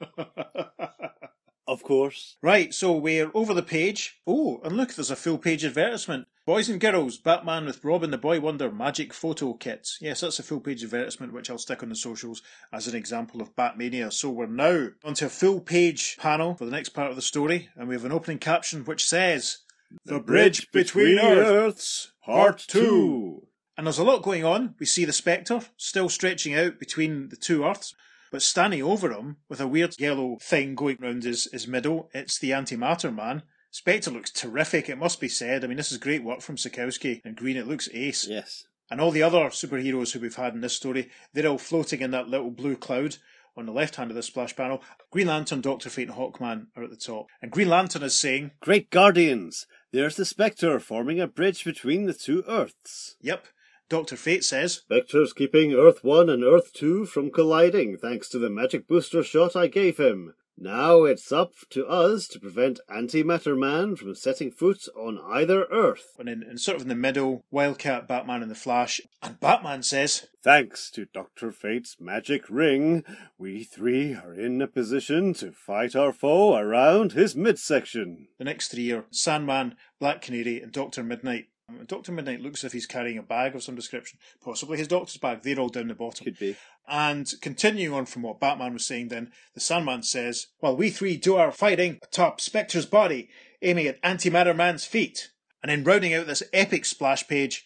Of 1.66 1.82
course. 1.82 2.36
Right, 2.42 2.72
so 2.72 2.92
we're 2.92 3.30
over 3.34 3.52
the 3.52 3.62
page. 3.62 4.20
Oh, 4.26 4.60
and 4.62 4.76
look, 4.76 4.94
there's 4.94 5.10
a 5.10 5.16
full 5.16 5.38
page 5.38 5.64
advertisement. 5.64 6.28
Boys 6.46 6.68
and 6.68 6.80
girls, 6.80 7.18
Batman 7.18 7.64
with 7.66 7.84
Robin 7.84 8.12
the 8.12 8.18
Boy 8.18 8.38
Wonder 8.38 8.70
magic 8.70 9.12
photo 9.12 9.52
kits. 9.54 9.98
Yes, 10.00 10.20
that's 10.20 10.38
a 10.38 10.44
full 10.44 10.60
page 10.60 10.84
advertisement 10.84 11.32
which 11.32 11.50
I'll 11.50 11.58
stick 11.58 11.82
on 11.82 11.88
the 11.88 11.96
socials 11.96 12.40
as 12.72 12.86
an 12.86 12.94
example 12.94 13.42
of 13.42 13.56
Batmania. 13.56 14.12
So 14.12 14.30
we're 14.30 14.46
now 14.46 14.90
onto 15.04 15.26
a 15.26 15.28
full 15.28 15.60
page 15.60 16.16
panel 16.18 16.54
for 16.54 16.64
the 16.64 16.70
next 16.70 16.90
part 16.90 17.10
of 17.10 17.16
the 17.16 17.22
story, 17.22 17.68
and 17.74 17.88
we 17.88 17.96
have 17.96 18.04
an 18.04 18.12
opening 18.12 18.38
caption 18.38 18.84
which 18.84 19.04
says 19.04 19.58
The 20.04 20.20
Bridge 20.20 20.70
Between 20.70 21.18
Earths, 21.18 22.12
Part 22.24 22.64
2. 22.68 23.42
And 23.76 23.86
there's 23.88 23.98
a 23.98 24.04
lot 24.04 24.22
going 24.22 24.44
on. 24.44 24.76
We 24.78 24.86
see 24.86 25.04
the 25.04 25.12
Spectre 25.12 25.62
still 25.76 26.08
stretching 26.08 26.54
out 26.54 26.78
between 26.78 27.28
the 27.28 27.36
two 27.36 27.64
Earths. 27.64 27.94
But 28.32 28.42
standing 28.42 28.82
over 28.82 29.12
him, 29.12 29.36
with 29.48 29.60
a 29.60 29.68
weird 29.68 29.98
yellow 29.98 30.38
thing 30.40 30.74
going 30.74 30.98
round 31.00 31.24
his, 31.24 31.48
his 31.52 31.66
middle, 31.66 32.10
it's 32.12 32.38
the 32.38 32.50
antimatter 32.50 33.14
man. 33.14 33.42
Spectre 33.70 34.10
looks 34.10 34.30
terrific, 34.30 34.88
it 34.88 34.98
must 34.98 35.20
be 35.20 35.28
said. 35.28 35.62
I 35.62 35.66
mean, 35.66 35.76
this 35.76 35.92
is 35.92 35.98
great 35.98 36.24
work 36.24 36.40
from 36.40 36.56
Sekowsky 36.56 37.20
and 37.24 37.36
Greene. 37.36 37.56
It 37.56 37.66
looks 37.66 37.88
ace. 37.92 38.26
Yes. 38.26 38.64
And 38.90 39.00
all 39.00 39.10
the 39.10 39.22
other 39.22 39.50
superheroes 39.50 40.12
who 40.12 40.20
we've 40.20 40.36
had 40.36 40.54
in 40.54 40.60
this 40.60 40.76
story, 40.76 41.10
they're 41.32 41.46
all 41.48 41.58
floating 41.58 42.00
in 42.00 42.10
that 42.12 42.28
little 42.28 42.50
blue 42.50 42.76
cloud 42.76 43.16
on 43.56 43.66
the 43.66 43.72
left 43.72 43.96
hand 43.96 44.10
of 44.10 44.14
the 44.14 44.22
splash 44.22 44.54
panel. 44.54 44.82
Green 45.10 45.26
Lantern, 45.26 45.60
Doctor 45.60 45.90
Fate, 45.90 46.08
and 46.08 46.16
Hawkman 46.16 46.66
are 46.76 46.84
at 46.84 46.90
the 46.90 46.96
top. 46.96 47.26
And 47.42 47.50
Green 47.50 47.68
Lantern 47.68 48.02
is 48.02 48.18
saying, 48.18 48.52
Great 48.60 48.90
Guardians! 48.90 49.66
There's 49.92 50.16
the 50.16 50.24
Spectre 50.24 50.78
forming 50.78 51.20
a 51.20 51.26
bridge 51.26 51.64
between 51.64 52.04
the 52.04 52.14
two 52.14 52.44
Earths. 52.46 53.16
Yep. 53.20 53.46
Dr. 53.88 54.16
Fate 54.16 54.42
says, 54.44 54.74
Spectre's 54.74 55.32
keeping 55.32 55.72
Earth 55.72 56.02
1 56.02 56.28
and 56.28 56.42
Earth 56.42 56.72
2 56.72 57.06
from 57.06 57.30
colliding 57.30 57.96
thanks 57.96 58.28
to 58.30 58.38
the 58.38 58.50
magic 58.50 58.88
booster 58.88 59.22
shot 59.22 59.54
I 59.54 59.68
gave 59.68 59.98
him. 59.98 60.34
Now 60.58 61.04
it's 61.04 61.30
up 61.30 61.52
to 61.70 61.86
us 61.86 62.26
to 62.28 62.40
prevent 62.40 62.80
Antimatter 62.90 63.56
Man 63.58 63.94
from 63.94 64.14
setting 64.14 64.50
foot 64.50 64.88
on 64.96 65.20
either 65.22 65.66
Earth. 65.70 66.16
and 66.18 66.30
in, 66.30 66.42
in 66.42 66.56
sort 66.56 66.76
of 66.76 66.82
in 66.82 66.88
the 66.88 66.94
middle, 66.94 67.44
Wildcat, 67.50 68.08
Batman, 68.08 68.40
and 68.40 68.50
the 68.50 68.54
Flash. 68.56 69.00
And 69.22 69.38
Batman 69.38 69.82
says, 69.82 70.28
Thanks 70.42 70.90
to 70.92 71.04
Dr. 71.04 71.52
Fate's 71.52 71.96
magic 72.00 72.48
ring, 72.48 73.04
we 73.38 73.64
three 73.64 74.14
are 74.14 74.32
in 74.32 74.62
a 74.62 74.66
position 74.66 75.34
to 75.34 75.52
fight 75.52 75.94
our 75.94 76.12
foe 76.12 76.56
around 76.56 77.12
his 77.12 77.36
midsection. 77.36 78.28
the 78.38 78.44
next 78.44 78.68
three 78.68 78.90
are 78.92 79.04
Sandman, 79.10 79.76
Black 80.00 80.22
Canary, 80.22 80.62
and 80.62 80.72
Doctor 80.72 81.02
Midnight. 81.04 81.48
Doctor 81.86 82.12
Midnight 82.12 82.40
looks 82.40 82.60
as 82.60 82.68
if 82.68 82.72
he's 82.72 82.86
carrying 82.86 83.18
a 83.18 83.22
bag 83.22 83.54
of 83.54 83.62
some 83.62 83.74
description, 83.74 84.18
possibly 84.42 84.78
his 84.78 84.88
doctor's 84.88 85.16
bag. 85.16 85.42
They're 85.42 85.58
all 85.58 85.68
down 85.68 85.88
the 85.88 85.94
bottom. 85.94 86.24
Could 86.24 86.38
be. 86.38 86.56
And 86.88 87.32
continuing 87.40 87.92
on 87.92 88.06
from 88.06 88.22
what 88.22 88.40
Batman 88.40 88.74
was 88.74 88.86
saying, 88.86 89.08
then 89.08 89.32
the 89.54 89.60
Sandman 89.60 90.02
says, 90.02 90.46
"While 90.60 90.76
we 90.76 90.90
three 90.90 91.16
do 91.16 91.36
our 91.36 91.50
fighting 91.50 91.98
atop 92.02 92.40
Spectre's 92.40 92.86
body, 92.86 93.28
aiming 93.62 93.86
at 93.86 94.00
Antimatter 94.02 94.54
Man's 94.54 94.84
feet." 94.84 95.30
And 95.62 95.70
then 95.70 95.82
rounding 95.82 96.14
out 96.14 96.28
this 96.28 96.44
epic 96.52 96.84
splash 96.84 97.26
page, 97.26 97.64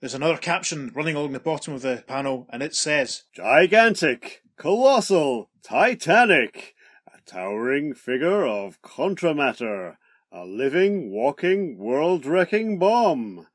there's 0.00 0.14
another 0.14 0.38
caption 0.38 0.90
running 0.94 1.14
along 1.14 1.32
the 1.32 1.40
bottom 1.40 1.74
of 1.74 1.82
the 1.82 2.02
panel, 2.06 2.48
and 2.50 2.62
it 2.62 2.74
says, 2.74 3.24
Gigantic, 3.34 4.42
colossal, 4.56 5.50
titanic, 5.62 6.74
a 7.06 7.20
towering 7.26 7.94
figure 7.94 8.46
of 8.46 8.80
contramatter, 8.80 9.96
a 10.34 10.46
living, 10.46 11.10
walking, 11.10 11.76
world 11.76 12.24
wrecking 12.24 12.78
bomb. 12.78 13.46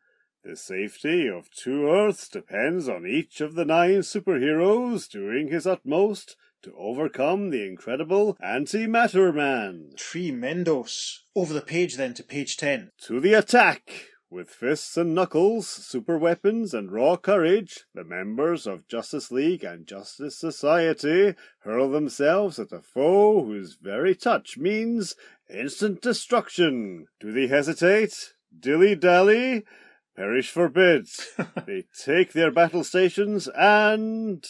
The 0.44 0.56
safety 0.56 1.28
of 1.28 1.50
two 1.50 1.90
Earths 1.90 2.30
depends 2.30 2.88
on 2.88 3.08
each 3.08 3.42
of 3.42 3.56
the 3.56 3.66
nine 3.66 4.00
superheroes 4.00 5.10
doing 5.10 5.48
his 5.48 5.66
utmost 5.66 6.36
to 6.62 6.74
overcome 6.78 7.50
the 7.50 7.66
incredible 7.66 8.38
Antimatter 8.44 9.34
Man. 9.34 9.92
"Tremendos." 9.96 11.24
Over 11.36 11.54
the 11.54 11.62
page, 11.62 11.96
then 11.96 12.13
to 12.13 12.24
page 12.24 12.58
ten. 12.58 12.92
To 13.06 13.20
the 13.20 13.34
attack! 13.34 14.12
With 14.30 14.50
fists 14.50 14.98
and 14.98 15.16
knuckles, 15.16 15.70
super 15.70 16.18
weapons, 16.18 16.74
and 16.74 16.92
raw 16.92 17.16
courage, 17.16 17.86
the 17.94 18.04
members 18.04 18.68
of 18.68 18.86
Justice 18.86 19.32
League 19.32 19.63
and 19.63 19.88
Justice 19.88 20.38
Society 20.38 21.34
hurl 21.60 21.90
themselves 21.90 22.60
at 22.60 22.74
a 22.74 22.82
foe 22.82 23.46
whose 23.46 23.78
very 23.82 24.13
touch 24.16 24.58
means 24.58 25.16
instant 25.50 26.02
destruction. 26.02 27.08
Do 27.22 27.32
they 27.32 27.48
hesitate? 27.48 28.34
Dilly 28.60 28.96
dally? 28.96 29.63
Perish 30.18 30.52
forbid. 30.52 31.08
they 31.66 31.86
take 31.98 32.34
their 32.34 32.52
battle 32.52 32.84
stations 32.84 33.48
and. 33.56 34.46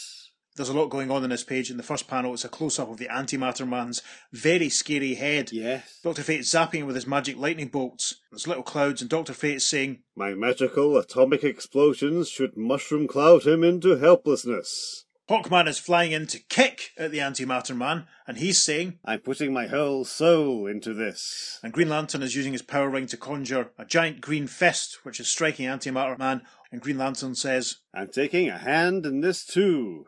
There's 0.58 0.70
a 0.70 0.74
lot 0.74 0.90
going 0.90 1.12
on 1.12 1.24
in 1.24 1.30
this 1.30 1.44
page. 1.44 1.70
In 1.70 1.78
the 1.78 1.84
first 1.84 2.08
panel, 2.08 2.34
it's 2.34 2.44
a 2.44 2.50
close 2.50 2.80
up 2.80 2.90
of 2.90 2.98
the 2.98 3.06
Antimatter 3.06 3.68
Man's 3.68 4.02
very 4.34 4.70
scary 4.70 5.14
head. 5.14 5.52
Yes. 5.52 6.00
Dr. 6.04 6.24
Fate 6.24 6.42
zapping 6.42 6.80
him 6.80 6.88
with 6.88 6.96
his 6.96 7.06
magic 7.06 7.38
lightning 7.38 7.68
bolts. 7.68 8.16
There's 8.32 8.48
little 8.48 8.64
clouds, 8.64 9.00
and 9.00 9.10
Dr. 9.10 9.34
Fate 9.34 9.58
is 9.58 9.66
saying, 9.68 10.00
My 10.16 10.34
magical 10.34 10.98
atomic 10.98 11.44
explosions 11.44 12.30
should 12.30 12.58
mushroom 12.58 13.08
cloud 13.08 13.46
him 13.46 13.64
into 13.64 13.98
helplessness. 13.98 15.06
Hawkman 15.30 15.68
is 15.68 15.78
flying 15.78 16.12
in 16.12 16.26
to 16.26 16.40
kick 16.40 16.90
at 16.98 17.12
the 17.12 17.20
Antimatter 17.20 17.78
Man, 17.78 18.08
and 18.26 18.38
he's 18.38 18.60
saying, 18.60 18.98
I'm 19.06 19.20
putting 19.20 19.54
my 19.54 19.68
whole 19.68 20.06
soul 20.06 20.66
into 20.66 20.96
this. 20.96 21.60
and 21.62 21.72
Green 21.72 21.90
Lantern 21.90 22.24
is 22.24 22.36
using 22.36 22.54
his 22.54 22.64
power 22.64 22.90
ring 22.90 23.06
to 23.08 23.18
conjure 23.18 23.70
a 23.78 23.86
giant 23.86 24.22
green 24.22 24.48
fist, 24.48 25.00
which 25.04 25.20
is 25.20 25.28
striking 25.28 25.68
Antimatter 25.68 26.18
Man, 26.18 26.42
and 26.72 26.82
Green 26.82 26.98
Lantern 26.98 27.36
says, 27.36 27.76
I'm 27.94 28.08
taking 28.08 28.50
a 28.50 28.58
hand 28.58 29.06
in 29.06 29.22
this 29.22 29.46
too. 29.46 30.08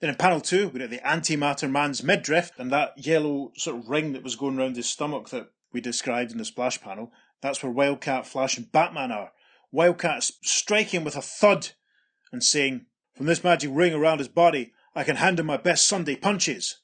Then 0.00 0.10
in 0.10 0.16
panel 0.16 0.40
two, 0.40 0.68
we 0.68 0.80
get 0.80 0.90
the 0.90 0.98
Antimatter 0.98 1.70
Man's 1.70 2.02
midriff, 2.02 2.52
and 2.58 2.70
that 2.72 2.94
yellow 2.96 3.52
sort 3.56 3.76
of 3.76 3.88
ring 3.88 4.12
that 4.14 4.22
was 4.22 4.36
going 4.36 4.56
round 4.56 4.76
his 4.76 4.88
stomach 4.88 5.28
that 5.28 5.50
we 5.72 5.80
described 5.80 6.32
in 6.32 6.38
the 6.38 6.44
splash 6.44 6.80
panel. 6.80 7.12
That's 7.42 7.62
where 7.62 7.72
Wildcat, 7.72 8.26
Flash, 8.26 8.56
and 8.56 8.72
Batman 8.72 9.12
are. 9.12 9.32
Wildcat 9.70 10.24
striking 10.42 11.04
with 11.04 11.16
a 11.16 11.22
thud 11.22 11.70
and 12.32 12.42
saying, 12.42 12.86
From 13.14 13.26
this 13.26 13.44
magic 13.44 13.70
ring 13.72 13.92
around 13.92 14.18
his 14.18 14.28
body, 14.28 14.72
I 14.94 15.04
can 15.04 15.16
hand 15.16 15.38
him 15.38 15.46
my 15.46 15.56
best 15.58 15.86
Sunday 15.86 16.16
punches. 16.16 16.80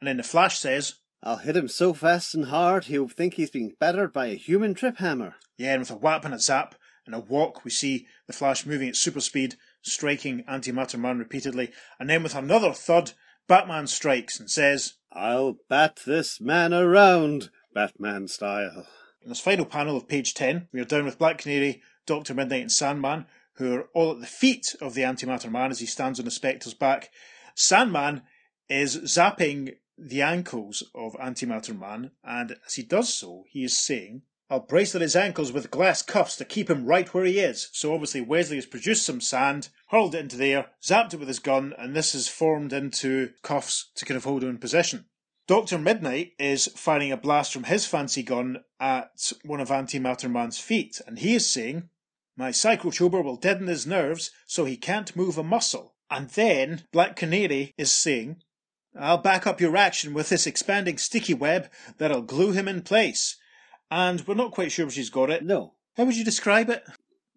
And 0.00 0.08
then 0.08 0.18
the 0.18 0.22
Flash 0.22 0.58
says, 0.58 0.96
I'll 1.22 1.38
hit 1.38 1.56
him 1.56 1.68
so 1.68 1.94
fast 1.94 2.34
and 2.34 2.46
hard 2.46 2.84
he'll 2.84 3.08
think 3.08 3.34
he's 3.34 3.50
being 3.50 3.76
battered 3.78 4.12
by 4.12 4.26
a 4.26 4.34
human 4.34 4.74
trip 4.74 4.98
hammer. 4.98 5.36
Yeah, 5.56 5.72
and 5.72 5.80
with 5.80 5.90
a 5.90 5.96
whap 5.96 6.24
and 6.24 6.34
a 6.34 6.38
zap 6.38 6.74
and 7.06 7.14
a 7.14 7.20
walk, 7.20 7.64
we 7.64 7.70
see 7.70 8.06
the 8.26 8.32
Flash 8.32 8.66
moving 8.66 8.88
at 8.88 8.96
super 8.96 9.20
speed, 9.20 9.56
striking 9.82 10.44
Antimatter 10.44 10.98
Man 10.98 11.18
repeatedly. 11.18 11.70
And 11.98 12.08
then 12.08 12.22
with 12.22 12.34
another 12.34 12.72
thud, 12.72 13.12
Batman 13.48 13.86
strikes 13.86 14.40
and 14.40 14.50
says, 14.50 14.94
I'll 15.12 15.58
bat 15.68 16.00
this 16.06 16.40
man 16.40 16.72
around, 16.72 17.50
Batman 17.74 18.28
style. 18.28 18.86
In 19.22 19.28
this 19.28 19.40
final 19.40 19.66
panel 19.66 19.96
of 19.96 20.08
page 20.08 20.34
10, 20.34 20.68
we 20.72 20.80
are 20.80 20.84
down 20.84 21.04
with 21.04 21.18
Black 21.18 21.38
Canary, 21.38 21.82
Dr. 22.06 22.34
Midnight, 22.34 22.62
and 22.62 22.72
Sandman, 22.72 23.26
who 23.54 23.74
are 23.74 23.88
all 23.94 24.12
at 24.12 24.20
the 24.20 24.26
feet 24.26 24.74
of 24.80 24.94
the 24.94 25.02
Antimatter 25.02 25.50
Man 25.50 25.70
as 25.70 25.80
he 25.80 25.86
stands 25.86 26.18
on 26.18 26.24
the 26.24 26.30
Spectre's 26.30 26.74
back. 26.74 27.10
Sandman 27.54 28.22
is 28.68 28.96
zapping 28.98 29.76
the 29.98 30.22
ankles 30.22 30.82
of 30.94 31.12
Antimatter 31.14 31.78
Man, 31.78 32.12
and 32.24 32.56
as 32.66 32.74
he 32.74 32.82
does 32.82 33.12
so, 33.12 33.44
he 33.48 33.64
is 33.64 33.78
saying, 33.78 34.22
I'll 34.52 34.60
bracelet 34.60 35.00
his 35.00 35.16
ankles 35.16 35.50
with 35.50 35.70
glass 35.70 36.02
cuffs 36.02 36.36
to 36.36 36.44
keep 36.44 36.68
him 36.68 36.84
right 36.84 37.08
where 37.14 37.24
he 37.24 37.38
is. 37.38 37.70
So 37.72 37.94
obviously 37.94 38.20
Wesley 38.20 38.56
has 38.56 38.66
produced 38.66 39.06
some 39.06 39.22
sand, 39.22 39.70
hurled 39.88 40.14
it 40.14 40.18
into 40.18 40.36
the 40.36 40.52
air, 40.52 40.66
zapped 40.82 41.14
it 41.14 41.20
with 41.20 41.28
his 41.28 41.38
gun, 41.38 41.72
and 41.78 41.96
this 41.96 42.12
has 42.12 42.28
formed 42.28 42.70
into 42.70 43.30
cuffs 43.40 43.90
to 43.94 44.04
kind 44.04 44.18
of 44.18 44.24
hold 44.24 44.42
him 44.42 44.50
in 44.50 44.58
position. 44.58 45.06
Dr. 45.46 45.78
Midnight 45.78 46.32
is 46.38 46.66
firing 46.76 47.10
a 47.10 47.16
blast 47.16 47.50
from 47.50 47.64
his 47.64 47.86
fancy 47.86 48.22
gun 48.22 48.58
at 48.78 49.32
one 49.42 49.58
of 49.58 49.70
Antimatter 49.70 50.30
Man's 50.30 50.58
feet, 50.58 51.00
and 51.06 51.18
he 51.20 51.34
is 51.34 51.50
saying, 51.50 51.88
My 52.36 52.50
psychotuber 52.50 53.24
will 53.24 53.36
deaden 53.36 53.68
his 53.68 53.86
nerves 53.86 54.32
so 54.46 54.66
he 54.66 54.76
can't 54.76 55.16
move 55.16 55.38
a 55.38 55.42
muscle. 55.42 55.94
And 56.10 56.28
then 56.28 56.82
Black 56.92 57.16
Canary 57.16 57.72
is 57.78 57.90
saying, 57.90 58.42
I'll 58.94 59.16
back 59.16 59.46
up 59.46 59.62
your 59.62 59.78
action 59.78 60.12
with 60.12 60.28
this 60.28 60.46
expanding 60.46 60.98
sticky 60.98 61.32
web 61.32 61.70
that'll 61.96 62.20
glue 62.20 62.52
him 62.52 62.68
in 62.68 62.82
place. 62.82 63.38
And 63.92 64.26
we're 64.26 64.34
not 64.34 64.52
quite 64.52 64.72
sure 64.72 64.86
if 64.86 64.94
she's 64.94 65.10
got 65.10 65.28
it. 65.28 65.44
No. 65.44 65.74
How 65.98 66.04
would 66.04 66.16
you 66.16 66.24
describe 66.24 66.70
it? 66.70 66.82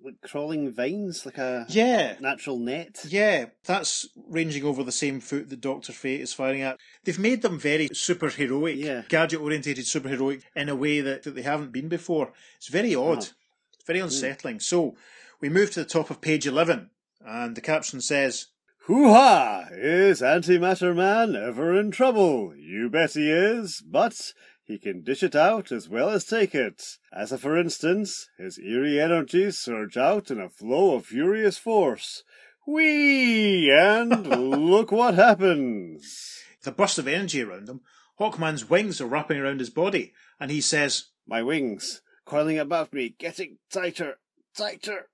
Like 0.02 0.22
crawling 0.22 0.72
vines, 0.72 1.26
like 1.26 1.38
a 1.38 1.66
Yeah. 1.68 2.16
natural 2.22 2.58
net. 2.60 3.04
Yeah, 3.10 3.48
that's 3.66 4.08
ranging 4.30 4.64
over 4.64 4.82
the 4.82 4.92
same 4.94 5.20
foot 5.20 5.50
that 5.50 5.60
Doctor 5.60 5.92
Fate 5.92 6.22
is 6.22 6.32
firing 6.32 6.62
at. 6.62 6.78
They've 7.04 7.20
made 7.20 7.42
them 7.42 7.60
very 7.60 7.90
superheroic, 7.90 8.78
Yeah. 8.78 9.02
gadget 9.10 9.42
orientated 9.42 9.84
superheroic 9.84 10.44
in 10.56 10.70
a 10.70 10.76
way 10.78 11.02
that, 11.02 11.24
that 11.24 11.36
they 11.36 11.42
haven't 11.42 11.74
been 11.74 11.90
before. 11.90 12.32
It's 12.56 12.70
very 12.70 12.96
odd, 12.96 13.18
Uh-huh. 13.18 13.32
it's 13.74 13.86
very 13.86 14.00
unsettling. 14.00 14.62
So 14.62 14.96
we 15.42 15.50
move 15.50 15.72
to 15.72 15.82
the 15.82 15.90
top 15.90 16.10
of 16.10 16.22
page 16.22 16.48
11, 16.48 16.90
and 17.26 17.54
the 17.58 17.62
caption 17.62 18.00
says, 18.00 18.48
Hoo 18.86 19.10
ha! 19.12 19.66
Is 19.74 20.22
Antimatter 20.22 20.96
Man 20.96 21.36
ever 21.36 21.78
in 21.78 21.92
trouble? 21.92 22.56
You 22.56 22.90
bet 22.90 23.14
he 23.16 23.30
is, 23.30 23.82
but 23.82 24.32
he 24.66 24.80
can 24.80 25.04
dish 25.04 25.22
it 25.22 25.36
out 25.36 25.72
as 25.72 25.88
well 25.88 26.10
as 26.10 26.26
take 26.26 26.56
it. 26.56 26.98
As 27.14 27.32
a 27.32 27.38
for 27.38 27.58
instance, 27.58 28.30
his 28.38 28.58
eerie 28.58 29.00
energies 29.00 29.60
surge 29.60 29.96
out 29.96 30.32
in 30.32 30.40
a 30.40 30.50
flow 30.50 30.96
of 30.96 31.06
furious 31.06 31.58
force. 31.58 32.24
Whee! 32.68 33.72
And 33.72 34.28
look 34.28 34.92
what 34.92 35.14
happens. 35.14 36.42
the 36.64 36.72
burst 36.72 36.98
of 36.98 37.08
energy 37.08 37.44
around 37.44 37.70
him. 37.70 37.82
Hawkman's 38.20 38.68
wings 38.70 39.00
are 39.00 39.06
wrapping 39.06 39.38
around 39.38 39.60
his 39.60 39.70
body, 39.70 40.14
and 40.40 40.50
he 40.50 40.62
says, 40.62 41.10
My 41.28 41.44
wings, 41.44 42.02
coiling 42.26 42.58
above 42.58 42.92
me, 42.92 43.16
getting 43.20 43.60
tighter, 43.72 44.16
tighter. 44.58 45.10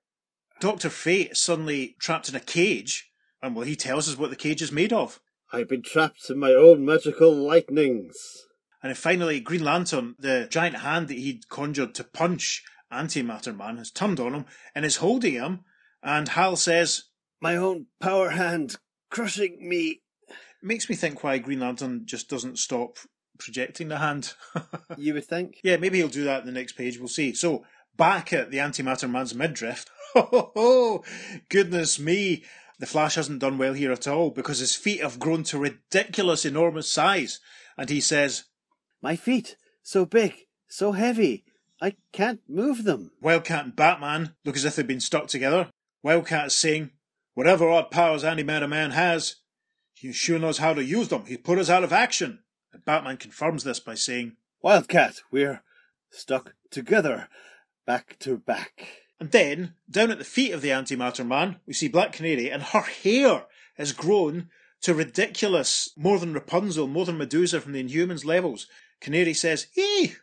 Doctor 0.60 0.88
Fate 0.88 1.32
is 1.32 1.40
suddenly 1.40 1.96
trapped 1.98 2.28
in 2.28 2.36
a 2.36 2.40
cage, 2.40 3.10
and 3.42 3.54
well, 3.54 3.66
he 3.66 3.76
tells 3.76 4.08
us 4.08 4.16
what 4.16 4.30
the 4.30 4.36
cage 4.36 4.62
is 4.62 4.72
made 4.72 4.92
of. 4.92 5.20
I've 5.52 5.68
been 5.68 5.82
trapped 5.82 6.30
in 6.30 6.38
my 6.38 6.52
own 6.52 6.86
magical 6.86 7.34
lightnings. 7.34 8.46
And 8.82 8.90
then 8.90 8.96
finally, 8.96 9.40
Green 9.40 9.64
Lantern, 9.64 10.16
the 10.18 10.48
giant 10.50 10.78
hand 10.78 11.08
that 11.08 11.18
he'd 11.18 11.48
conjured 11.48 11.94
to 11.94 12.04
punch 12.04 12.64
Antimatter 12.92 13.56
Man, 13.56 13.76
has 13.76 13.90
turned 13.90 14.18
on 14.18 14.34
him 14.34 14.44
and 14.74 14.84
is 14.84 14.96
holding 14.96 15.34
him. 15.34 15.60
And 16.02 16.28
Hal 16.28 16.56
says, 16.56 17.04
My 17.40 17.56
own 17.56 17.86
power 18.00 18.30
hand, 18.30 18.76
crushing 19.10 19.68
me. 19.68 20.02
makes 20.60 20.88
me 20.90 20.96
think 20.96 21.22
why 21.22 21.38
Green 21.38 21.60
Lantern 21.60 22.02
just 22.06 22.28
doesn't 22.28 22.58
stop 22.58 22.98
projecting 23.38 23.88
the 23.88 23.98
hand. 23.98 24.34
You 24.98 25.14
would 25.14 25.24
think. 25.24 25.58
yeah, 25.64 25.78
maybe 25.78 25.98
he'll 25.98 26.08
do 26.08 26.24
that 26.24 26.40
in 26.40 26.46
the 26.46 26.52
next 26.52 26.72
page. 26.72 26.98
We'll 26.98 27.08
see. 27.08 27.32
So, 27.32 27.64
back 27.96 28.32
at 28.32 28.50
the 28.50 28.58
Antimatter 28.58 29.10
Man's 29.10 29.34
midriff. 29.34 29.84
Oh, 30.14 30.28
ho, 30.30 30.52
ho! 30.54 31.04
Goodness 31.48 31.98
me. 31.98 32.44
The 32.78 32.84
Flash 32.84 33.14
hasn't 33.14 33.38
done 33.38 33.56
well 33.56 33.72
here 33.72 33.90
at 33.92 34.06
all 34.06 34.30
because 34.30 34.58
his 34.58 34.76
feet 34.76 35.00
have 35.00 35.18
grown 35.18 35.42
to 35.44 35.58
ridiculous, 35.58 36.44
enormous 36.44 36.90
size. 36.90 37.40
And 37.78 37.88
he 37.88 38.02
says, 38.02 38.44
My 39.02 39.16
feet, 39.16 39.56
so 39.82 40.06
big, 40.06 40.46
so 40.68 40.92
heavy. 40.92 41.44
I 41.80 41.96
can't 42.12 42.40
move 42.48 42.84
them. 42.84 43.10
Wildcat 43.20 43.64
and 43.64 43.76
Batman 43.76 44.36
look 44.44 44.54
as 44.54 44.64
if 44.64 44.76
they've 44.76 44.86
been 44.86 45.00
stuck 45.00 45.26
together. 45.26 45.70
Wildcat 46.04 46.46
is 46.46 46.54
saying, 46.54 46.90
Whatever 47.34 47.68
odd 47.68 47.90
powers 47.90 48.22
Antimatter 48.22 48.68
Man 48.68 48.92
has, 48.92 49.36
he 49.94 50.12
sure 50.12 50.38
knows 50.38 50.58
how 50.58 50.74
to 50.74 50.84
use 50.84 51.08
them. 51.08 51.24
He's 51.26 51.38
put 51.38 51.58
us 51.58 51.68
out 51.68 51.82
of 51.82 51.92
action. 51.92 52.40
And 52.72 52.84
Batman 52.84 53.16
confirms 53.16 53.64
this 53.64 53.80
by 53.80 53.94
saying, 53.94 54.36
Wildcat, 54.62 55.22
we're 55.32 55.62
stuck 56.10 56.54
together, 56.70 57.28
back 57.84 58.16
to 58.20 58.36
back. 58.36 58.86
And 59.18 59.32
then, 59.32 59.74
down 59.90 60.10
at 60.12 60.18
the 60.18 60.24
feet 60.24 60.52
of 60.52 60.62
the 60.62 60.68
Antimatter 60.68 61.26
Man, 61.26 61.56
we 61.66 61.72
see 61.72 61.88
Black 61.88 62.12
Canary, 62.12 62.50
and 62.50 62.62
her 62.62 62.82
hair 62.82 63.46
has 63.76 63.92
grown 63.92 64.48
to 64.82 64.94
ridiculous, 64.94 65.90
more 65.96 66.18
than 66.18 66.34
Rapunzel, 66.34 66.88
more 66.88 67.06
than 67.06 67.18
Medusa 67.18 67.60
from 67.60 67.72
the 67.72 67.82
Inhumans 67.82 68.24
levels. 68.24 68.66
Canary 69.02 69.34
says, 69.34 69.66
Eee! 69.76 70.14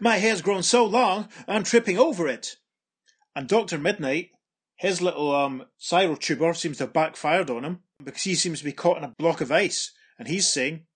My 0.00 0.16
hair's 0.16 0.42
grown 0.42 0.64
so 0.64 0.84
long, 0.84 1.28
I'm 1.46 1.62
tripping 1.62 1.98
over 1.98 2.26
it. 2.26 2.56
And 3.34 3.48
Dr. 3.48 3.78
Midnight, 3.78 4.30
his 4.76 5.00
little 5.00 5.34
um, 5.34 5.66
tuber 5.78 6.52
seems 6.52 6.78
to 6.78 6.84
have 6.84 6.92
backfired 6.92 7.48
on 7.48 7.64
him 7.64 7.80
because 8.02 8.24
he 8.24 8.34
seems 8.34 8.58
to 8.58 8.64
be 8.64 8.72
caught 8.72 8.98
in 8.98 9.04
a 9.04 9.14
block 9.18 9.40
of 9.40 9.52
ice. 9.52 9.92
And 10.18 10.26
he's 10.26 10.48
saying, 10.48 10.86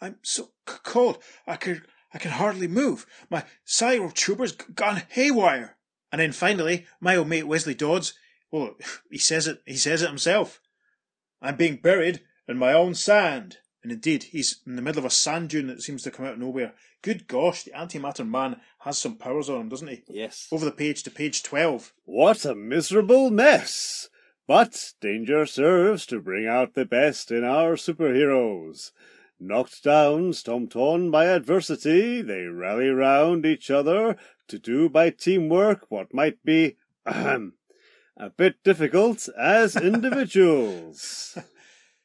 I'm 0.00 0.18
so 0.22 0.50
c- 0.68 0.76
cold, 0.84 1.18
I 1.48 1.56
can, 1.56 1.82
I 2.14 2.18
can 2.18 2.30
hardly 2.30 2.68
move. 2.68 3.06
My 3.28 3.44
Cyro 3.64 4.10
tuber's 4.10 4.52
gone 4.52 5.02
haywire. 5.08 5.76
And 6.12 6.20
then 6.20 6.30
finally, 6.30 6.86
my 7.00 7.16
old 7.16 7.28
mate 7.28 7.48
Wesley 7.48 7.74
Dodds, 7.74 8.14
well, 8.52 8.76
he 9.10 9.18
says 9.18 9.48
it, 9.48 9.62
he 9.66 9.76
says 9.76 10.02
it 10.02 10.08
himself. 10.08 10.60
I'm 11.40 11.56
being 11.56 11.78
buried 11.78 12.22
in 12.46 12.56
my 12.56 12.72
own 12.72 12.94
sand. 12.94 13.58
And 13.82 13.90
indeed, 13.90 14.24
he's 14.24 14.60
in 14.66 14.76
the 14.76 14.82
middle 14.82 15.00
of 15.00 15.04
a 15.04 15.10
sand 15.10 15.50
dune 15.50 15.66
that 15.66 15.82
seems 15.82 16.02
to 16.04 16.10
come 16.10 16.26
out 16.26 16.34
of 16.34 16.38
nowhere. 16.38 16.74
Good 17.02 17.26
gosh, 17.26 17.64
the 17.64 17.72
antimatter 17.72 18.28
man 18.28 18.60
has 18.80 18.96
some 18.96 19.16
powers 19.16 19.50
on 19.50 19.62
him, 19.62 19.68
doesn't 19.68 19.88
he? 19.88 20.04
Yes. 20.08 20.46
Over 20.52 20.64
the 20.64 20.70
page 20.70 21.02
to 21.02 21.10
page 21.10 21.42
12. 21.42 21.92
What 22.04 22.44
a 22.44 22.54
miserable 22.54 23.30
mess! 23.30 24.08
But 24.46 24.92
danger 25.00 25.46
serves 25.46 26.06
to 26.06 26.20
bring 26.20 26.46
out 26.46 26.74
the 26.74 26.84
best 26.84 27.30
in 27.30 27.42
our 27.42 27.74
superheroes. 27.74 28.92
Knocked 29.40 29.82
down, 29.82 30.32
stomped 30.34 30.76
on 30.76 31.10
by 31.10 31.26
adversity, 31.26 32.22
they 32.22 32.42
rally 32.42 32.90
round 32.90 33.44
each 33.44 33.70
other 33.70 34.16
to 34.46 34.58
do 34.58 34.88
by 34.88 35.10
teamwork 35.10 35.86
what 35.90 36.14
might 36.14 36.44
be, 36.44 36.76
ahem, 37.04 37.54
a 38.16 38.30
bit 38.30 38.62
difficult 38.62 39.28
as 39.36 39.74
individuals. 39.90 41.36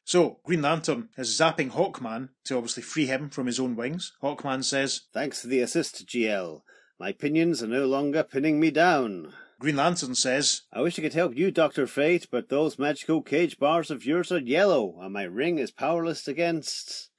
So, 0.08 0.40
Green 0.42 0.62
Lantern 0.62 1.10
is 1.18 1.38
zapping 1.38 1.70
Hawkman 1.70 2.30
to 2.44 2.56
obviously 2.56 2.82
free 2.82 3.04
him 3.04 3.28
from 3.28 3.44
his 3.44 3.60
own 3.60 3.76
wings. 3.76 4.14
Hawkman 4.22 4.64
says, 4.64 5.02
Thanks 5.12 5.42
for 5.42 5.48
the 5.48 5.60
assist, 5.60 6.06
GL. 6.06 6.62
My 6.98 7.12
pinions 7.12 7.62
are 7.62 7.66
no 7.66 7.84
longer 7.84 8.22
pinning 8.22 8.58
me 8.58 8.70
down. 8.70 9.34
Green 9.60 9.76
Lantern 9.76 10.14
says, 10.14 10.62
I 10.72 10.80
wish 10.80 10.98
I 10.98 11.02
could 11.02 11.12
help 11.12 11.36
you, 11.36 11.50
Dr. 11.50 11.86
Fate, 11.86 12.26
but 12.30 12.48
those 12.48 12.78
magical 12.78 13.20
cage 13.20 13.58
bars 13.58 13.90
of 13.90 14.06
yours 14.06 14.32
are 14.32 14.38
yellow, 14.38 14.98
and 14.98 15.12
my 15.12 15.24
ring 15.24 15.58
is 15.58 15.70
powerless 15.70 16.26
against. 16.26 17.10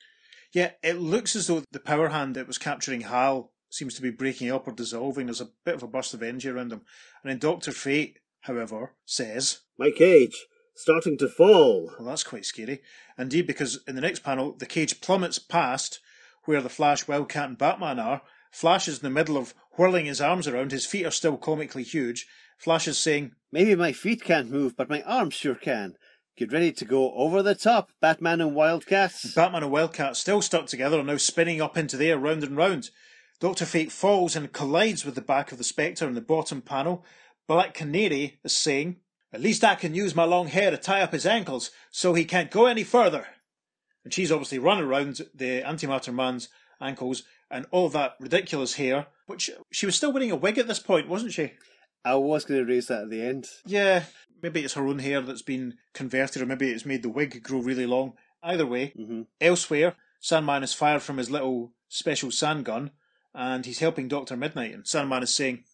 Yeah, 0.52 0.72
it 0.82 0.98
looks 0.98 1.36
as 1.36 1.46
though 1.46 1.62
the 1.72 1.80
power 1.80 2.10
hand 2.10 2.36
that 2.38 2.48
was 2.48 2.58
capturing 2.58 3.02
Hal 3.02 3.52
seems 3.70 3.94
to 3.98 4.02
be 4.02 4.10
breaking 4.10 4.50
up 4.50 4.68
or 4.68 4.72
dissolving. 4.72 5.28
There's 5.28 5.42
a 5.42 5.52
bit 5.64 5.76
of 5.76 5.84
a 5.84 5.88
burst 5.88 6.16
of 6.16 6.24
energy 6.24 6.50
around 6.50 6.74
him. 6.74 6.82
And 7.24 7.30
then 7.30 7.38
Dr. 7.38 7.72
Fate, 7.72 8.18
however, 8.42 8.96
says, 9.06 9.60
My 9.78 9.92
cage 9.92 10.48
starting 10.80 11.18
to 11.18 11.28
fall. 11.28 11.92
Well, 12.00 12.08
that's 12.08 12.24
quite 12.24 12.46
scary. 12.46 12.82
Indeed, 13.18 13.48
because 13.48 13.80
in 13.88 13.96
the 13.96 14.02
next 14.02 14.20
panel, 14.20 14.54
the 14.54 14.66
cage 14.66 15.02
plummets 15.02 15.38
past 15.38 16.00
where 16.46 16.62
the 16.62 16.70
Flash, 16.70 17.08
Wildcat, 17.08 17.50
and 17.50 17.58
Batman 17.58 18.00
are. 18.00 18.22
Flash 18.52 18.88
is 18.88 19.00
in 19.00 19.04
the 19.04 19.10
middle 19.10 19.38
of 19.38 19.54
whirling 19.74 20.06
his 20.06 20.22
arms 20.22 20.48
around. 20.48 20.72
His 20.72 20.86
feet 20.86 21.06
are 21.06 21.12
still 21.12 21.38
comically 21.38 21.84
huge. 21.84 22.28
Flash 22.58 22.88
is 22.88 22.98
saying, 22.98 23.34
Maybe 23.52 23.76
my 23.76 23.92
feet 23.92 24.24
can't 24.24 24.50
move, 24.50 24.76
but 24.76 24.90
my 24.90 25.02
arms 25.04 25.34
sure 25.34 25.56
can. 25.56 25.96
Get 26.38 26.54
ready 26.54 26.72
to 26.72 26.86
go 26.86 27.14
over 27.14 27.44
the 27.44 27.56
top, 27.56 27.92
Batman 28.00 28.40
and 28.40 28.56
Wildcat. 28.56 29.14
Batman 29.36 29.64
and 29.64 29.72
Wildcat, 29.72 30.16
still 30.16 30.42
stuck 30.42 30.68
together, 30.68 31.00
are 31.00 31.04
now 31.04 31.18
spinning 31.18 31.62
up 31.62 31.78
into 31.78 31.98
the 31.98 32.10
air 32.10 32.18
round 32.18 32.44
and 32.44 32.56
round. 32.56 32.90
Dr. 33.40 33.66
Fate 33.66 33.92
falls 33.92 34.36
and 34.36 34.54
collides 34.54 35.06
with 35.06 35.16
the 35.16 35.22
back 35.22 35.52
of 35.52 35.58
the 35.58 35.64
Spectre 35.64 36.08
in 36.08 36.16
the 36.16 36.22
bottom 36.22 36.62
panel. 36.62 37.06
Black 37.48 37.74
Canary 37.74 38.40
is 38.44 38.56
saying, 38.56 38.98
at 39.32 39.42
least 39.42 39.64
I 39.64 39.76
can 39.76 39.94
use 39.94 40.16
my 40.16 40.24
long 40.24 40.48
hair 40.48 40.72
to 40.72 40.78
tie 40.78 41.02
up 41.02 41.14
his 41.14 41.26
ankles 41.26 41.72
so 41.92 42.14
he 42.14 42.26
can't 42.26 42.52
go 42.52 42.66
any 42.66 42.84
further. 42.84 43.28
And 44.04 44.14
she's 44.14 44.32
obviously 44.32 44.60
run 44.60 44.82
around 44.82 45.22
the 45.34 45.62
antimatter 45.62 46.14
man's 46.14 46.50
ankles 46.82 47.24
and 47.52 47.66
all 47.72 47.90
that 47.90 48.16
ridiculous 48.20 48.76
hair, 48.76 49.08
which 49.28 49.50
she 49.72 49.86
was 49.86 49.96
still 49.96 50.12
wearing 50.12 50.32
a 50.32 50.36
wig 50.36 50.58
at 50.58 50.68
this 50.68 50.80
point, 50.80 51.08
wasn't 51.08 51.34
she? 51.34 51.54
I 52.06 52.16
was 52.16 52.46
going 52.46 52.60
to 52.60 52.72
raise 52.72 52.88
that 52.88 53.04
at 53.04 53.10
the 53.10 53.22
end. 53.22 53.48
Yeah, 53.66 54.04
maybe 54.42 54.64
it's 54.64 54.76
her 54.76 54.88
own 54.88 55.00
hair 55.00 55.22
that's 55.22 55.42
been 55.42 55.76
converted, 55.94 56.42
or 56.42 56.46
maybe 56.46 56.70
it's 56.70 56.86
made 56.86 57.04
the 57.04 57.10
wig 57.10 57.44
grow 57.44 57.60
really 57.60 57.86
long. 57.86 58.14
Either 58.42 58.66
way, 58.66 58.94
mm-hmm. 58.98 59.24
elsewhere, 59.42 59.96
Sandman 60.22 60.64
is 60.64 60.74
fired 60.74 61.02
from 61.02 61.18
his 61.18 61.30
little 61.30 61.74
special 61.90 62.32
sand 62.32 62.66
gun, 62.66 62.92
and 63.34 63.66
he's 63.66 63.80
helping 63.80 64.08
Doctor 64.08 64.38
Midnight. 64.38 64.74
And 64.74 64.88
Sandman 64.88 65.24
is 65.24 65.36
saying, 65.36 65.66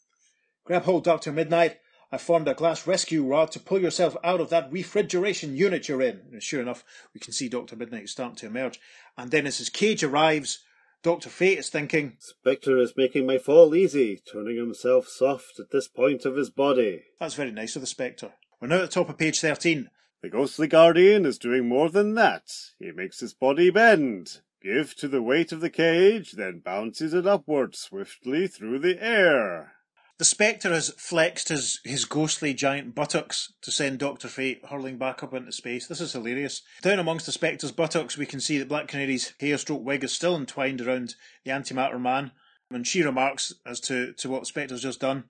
"Grab 0.65 0.83
hold, 0.83 1.03
Doctor 1.03 1.31
Midnight. 1.31 1.77
I 2.15 2.17
formed 2.17 2.47
a 2.47 2.53
glass 2.53 2.87
rescue 2.87 3.25
rod 3.25 3.51
to 3.51 3.59
pull 3.59 3.81
yourself 3.81 4.15
out 4.23 4.39
of 4.39 4.49
that 4.49 4.71
refrigeration 4.71 5.57
unit 5.57 5.89
you're 5.89 6.01
in. 6.01 6.21
And 6.31 6.41
sure 6.41 6.61
enough, 6.61 6.85
we 7.13 7.19
can 7.19 7.33
see 7.33 7.49
Dr. 7.49 7.75
Midnight 7.75 8.07
starting 8.07 8.37
to 8.37 8.45
emerge. 8.45 8.79
And 9.17 9.31
then 9.31 9.45
as 9.45 9.57
his 9.57 9.67
cage 9.67 10.01
arrives, 10.01 10.59
Dr. 11.03 11.27
Fate 11.27 11.57
is 11.57 11.67
thinking, 11.67 12.15
Spectre 12.19 12.77
is 12.77 12.93
making 12.95 13.25
my 13.25 13.37
fall 13.37 13.75
easy, 13.75 14.21
turning 14.31 14.55
himself 14.55 15.09
soft 15.09 15.59
at 15.59 15.71
this 15.71 15.89
point 15.89 16.23
of 16.23 16.37
his 16.37 16.49
body. 16.49 17.03
That's 17.19 17.33
very 17.33 17.51
nice 17.51 17.75
of 17.75 17.81
the 17.81 17.85
Spectre. 17.85 18.31
We're 18.61 18.69
now 18.69 18.75
at 18.75 18.81
the 18.83 18.87
top 18.87 19.09
of 19.09 19.17
page 19.17 19.41
13. 19.41 19.89
The 20.21 20.29
ghostly 20.29 20.67
guardian 20.67 21.25
is 21.25 21.37
doing 21.37 21.67
more 21.67 21.89
than 21.89 22.15
that. 22.15 22.49
He 22.79 22.93
makes 22.93 23.19
his 23.19 23.33
body 23.33 23.71
bend, 23.71 24.39
give 24.61 24.95
to 24.95 25.09
the 25.09 25.21
weight 25.21 25.51
of 25.51 25.59
the 25.59 25.69
cage, 25.69 26.31
then 26.31 26.61
bounces 26.63 27.13
it 27.13 27.27
upward 27.27 27.75
swiftly 27.75 28.47
through 28.47 28.79
the 28.79 29.03
air. 29.03 29.74
The 30.17 30.25
Spectre 30.25 30.69
has 30.69 30.91
flexed 30.91 31.49
his, 31.49 31.81
his 31.83 32.05
ghostly 32.05 32.53
giant 32.53 32.95
buttocks 32.95 33.51
to 33.61 33.69
send 33.69 33.99
Doctor 33.99 34.29
Fate 34.29 34.61
hurling 34.69 34.97
back 34.97 35.21
up 35.21 35.33
into 35.33 35.51
space. 35.51 35.87
This 35.87 35.99
is 35.99 36.13
hilarious. 36.13 36.61
Down 36.81 36.99
amongst 36.99 37.25
the 37.25 37.33
Spectre's 37.33 37.73
buttocks, 37.73 38.17
we 38.17 38.25
can 38.25 38.39
see 38.39 38.57
that 38.57 38.69
Black 38.69 38.87
Canary's 38.87 39.33
hair 39.41 39.57
stroke 39.57 39.83
wig 39.83 40.05
is 40.05 40.13
still 40.13 40.37
entwined 40.37 40.79
around 40.79 41.15
the 41.43 41.51
antimatter 41.51 41.99
man, 41.99 42.31
and 42.71 42.87
she 42.87 43.03
remarks 43.03 43.53
as 43.65 43.81
to, 43.81 44.13
to 44.13 44.29
what 44.29 44.47
Spectre's 44.47 44.83
just 44.83 45.01
done. 45.01 45.25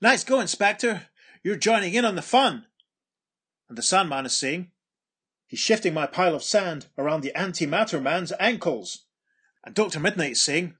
Nice 0.00 0.22
going, 0.22 0.46
Spectre! 0.46 1.08
You're 1.42 1.56
joining 1.56 1.94
in 1.94 2.04
on 2.04 2.14
the 2.14 2.22
fun! 2.22 2.66
And 3.68 3.76
the 3.76 3.82
Sandman 3.82 4.26
is 4.26 4.38
saying, 4.38 4.70
He's 5.48 5.58
shifting 5.58 5.94
my 5.94 6.06
pile 6.06 6.36
of 6.36 6.44
sand 6.44 6.86
around 6.96 7.22
the 7.22 7.32
antimatter 7.34 8.00
man's 8.00 8.32
ankles. 8.38 9.06
And 9.64 9.74
Dr. 9.74 9.98
Midnight 9.98 10.32
is 10.32 10.42
saying, 10.42 10.74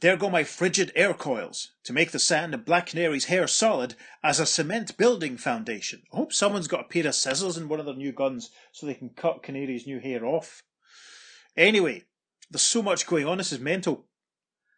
there 0.00 0.16
go 0.16 0.28
my 0.28 0.44
frigid 0.44 0.92
air 0.94 1.14
coils 1.14 1.72
to 1.84 1.92
make 1.92 2.10
the 2.10 2.18
sand 2.18 2.52
in 2.54 2.60
Black 2.62 2.86
Canary's 2.86 3.26
hair 3.26 3.46
solid 3.46 3.94
as 4.22 4.38
a 4.38 4.46
cement 4.46 4.96
building 4.96 5.36
foundation. 5.36 6.02
I 6.12 6.16
hope 6.16 6.32
someone's 6.32 6.68
got 6.68 6.80
a 6.80 6.88
pair 6.88 7.06
of 7.06 7.14
scissors 7.14 7.56
in 7.56 7.68
one 7.68 7.80
of 7.80 7.86
their 7.86 7.94
new 7.94 8.12
guns 8.12 8.50
so 8.72 8.86
they 8.86 8.94
can 8.94 9.10
cut 9.10 9.42
Canary's 9.42 9.86
new 9.86 10.00
hair 10.00 10.26
off. 10.26 10.62
Anyway, 11.56 12.04
there's 12.50 12.62
so 12.62 12.82
much 12.82 13.06
going 13.06 13.26
on, 13.26 13.38
this 13.38 13.52
is 13.52 13.60
mental. 13.60 14.06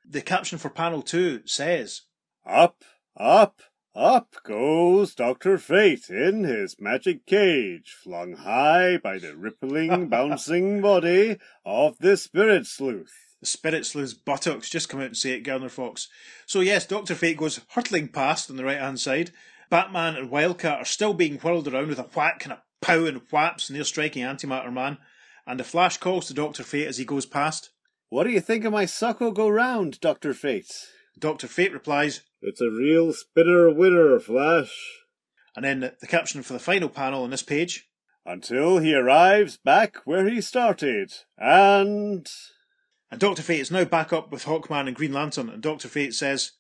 The 0.09 0.21
caption 0.21 0.59
for 0.59 0.71
panel 0.71 1.03
two 1.03 1.43
says 1.47 2.03
Up, 2.47 2.85
up, 3.17 3.61
up 3.95 4.37
goes 4.45 5.15
Dr. 5.15 5.59
Fate 5.59 6.09
in 6.09 6.45
his 6.45 6.77
magic 6.79 7.27
cage, 7.27 7.97
flung 8.03 8.35
high 8.35 8.99
by 8.99 9.19
the 9.19 9.37
rippling, 9.37 10.09
bouncing 10.11 10.81
body 10.81 11.39
of 11.65 11.99
the 11.99 12.17
spirit 12.17 12.67
sleuth. 12.67 13.28
The 13.41 13.47
spirit 13.47 13.87
sleuth's 13.87 14.15
buttocks. 14.15 14.69
Just 14.69 14.89
come 14.89 15.01
out 15.01 15.07
and 15.07 15.17
say 15.17 15.33
it, 15.33 15.41
Gardner 15.41 15.69
Fox. 15.69 16.09
So 16.47 16.61
yes, 16.61 16.87
Doctor 16.87 17.15
Fate 17.15 17.37
goes 17.37 17.61
hurtling 17.71 18.09
past 18.09 18.51
on 18.51 18.57
the 18.57 18.65
right 18.65 18.79
hand 18.81 18.99
side. 19.01 19.31
Batman 19.71 20.17
and 20.17 20.31
Wildcat 20.31 20.79
are 20.79 20.85
still 20.85 21.15
being 21.15 21.39
whirled 21.39 21.69
around 21.69 21.89
with 21.89 21.99
a 21.99 22.09
whack 22.15 22.45
and 22.45 22.55
a 22.55 22.63
pow 22.81 23.05
and 23.05 23.23
whaps, 23.31 23.69
and 23.69 23.77
they're 23.77 23.85
striking 23.85 24.25
Antimatter 24.25 24.73
Man. 24.73 24.99
And 25.47 25.61
the 25.61 25.65
Flash 25.65 25.99
calls 25.99 26.27
to 26.27 26.35
Doctor 26.35 26.63
Fate 26.63 26.89
as 26.89 26.99
he 26.99 27.05
goes 27.05 27.27
past. 27.27 27.71
What 28.09 28.25
do 28.25 28.31
you 28.31 28.41
think 28.41 28.65
of 28.65 28.73
my 28.73 28.87
suckle 28.87 29.33
go 29.33 29.49
round, 29.49 30.01
Doctor 30.01 30.33
Fate? 30.33 30.73
Doctor 31.19 31.47
Fate 31.47 31.73
replies, 31.73 32.23
It's 32.41 32.61
a 32.61 32.71
real 32.71 33.13
spinner 33.13 33.73
winner, 33.73 34.19
Flash. 34.19 34.73
And 35.55 35.65
then 35.65 35.93
the 36.01 36.07
caption 36.07 36.43
for 36.43 36.53
the 36.55 36.59
final 36.59 36.89
panel 36.89 37.25
on 37.25 37.31
this 37.31 37.43
page. 37.43 37.89
Until 38.25 38.79
he 38.79 38.95
arrives 38.95 39.57
back 39.57 39.97
where 40.05 40.29
he 40.29 40.41
started. 40.41 41.13
And. 41.37 42.27
And 43.11 43.21
Dr. 43.21 43.43
Fate 43.43 43.61
is 43.61 43.71
now 43.71 43.85
back 43.85 44.13
up 44.13 44.31
with 44.31 44.45
Hawkman 44.45 44.87
and 44.87 44.97
Green 44.97 45.13
Lantern, 45.13 45.49
and 45.49 45.63
Dr. 45.63 45.89
Fate 45.89 46.15
says, 46.15 46.53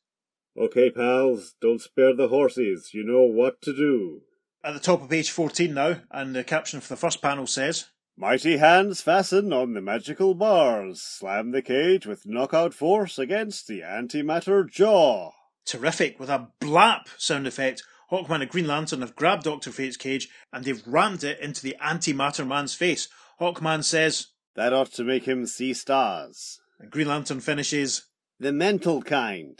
Okay, 0.57 0.91
pals, 0.91 1.55
don't 1.61 1.81
spare 1.81 2.15
the 2.15 2.29
horses. 2.29 2.91
You 2.93 3.05
know 3.05 3.23
what 3.23 3.61
to 3.63 3.75
do. 3.75 4.23
At 4.65 4.75
the 4.75 4.81
top 4.81 5.03
of 5.03 5.11
page 5.11 5.31
14 5.31 5.73
now, 5.73 6.01
and 6.11 6.35
the 6.35 6.43
caption 6.43 6.81
for 6.81 6.89
the 6.89 6.97
first 6.97 7.23
panel 7.23 7.47
says, 7.47 7.87
Mighty 8.17 8.57
hands 8.57 9.01
fasten 9.01 9.53
on 9.53 9.75
the 9.75 9.81
magical 9.81 10.35
bars. 10.35 11.01
Slam 11.01 11.53
the 11.53 11.63
cage 11.63 12.05
with 12.05 12.27
knockout 12.27 12.75
force 12.75 13.17
against 13.17 13.69
the 13.69 13.83
antimatter 13.83 14.69
jaw. 14.69 15.31
terrific 15.65 16.19
with 16.19 16.29
a 16.29 16.49
blap 16.61 17.07
sound 17.17 17.47
effect. 17.47 17.85
Hawkman 18.11 18.41
and 18.41 18.51
Green 18.51 18.67
Lantern 18.67 19.03
have 19.03 19.15
grabbed 19.15 19.45
Dr. 19.45 19.71
Fate's 19.71 19.97
cage 19.97 20.29
and 20.53 20.65
they've 20.65 20.85
rammed 20.85 21.23
it 21.23 21.39
into 21.39 21.63
the 21.63 21.77
antimatter 21.81 22.45
man's 22.45 22.75
face. 22.75 23.07
Hawkman 23.41 23.85
says, 23.85 24.29
That 24.59 24.73
ought 24.73 24.90
to 24.94 25.05
make 25.05 25.23
him 25.23 25.47
see 25.47 25.73
stars. 25.73 26.61
and 26.81 26.90
Green 26.90 27.07
Lantern 27.07 27.38
finishes, 27.38 28.07
The 28.40 28.53
mental 28.53 29.03
kind. 29.03 29.57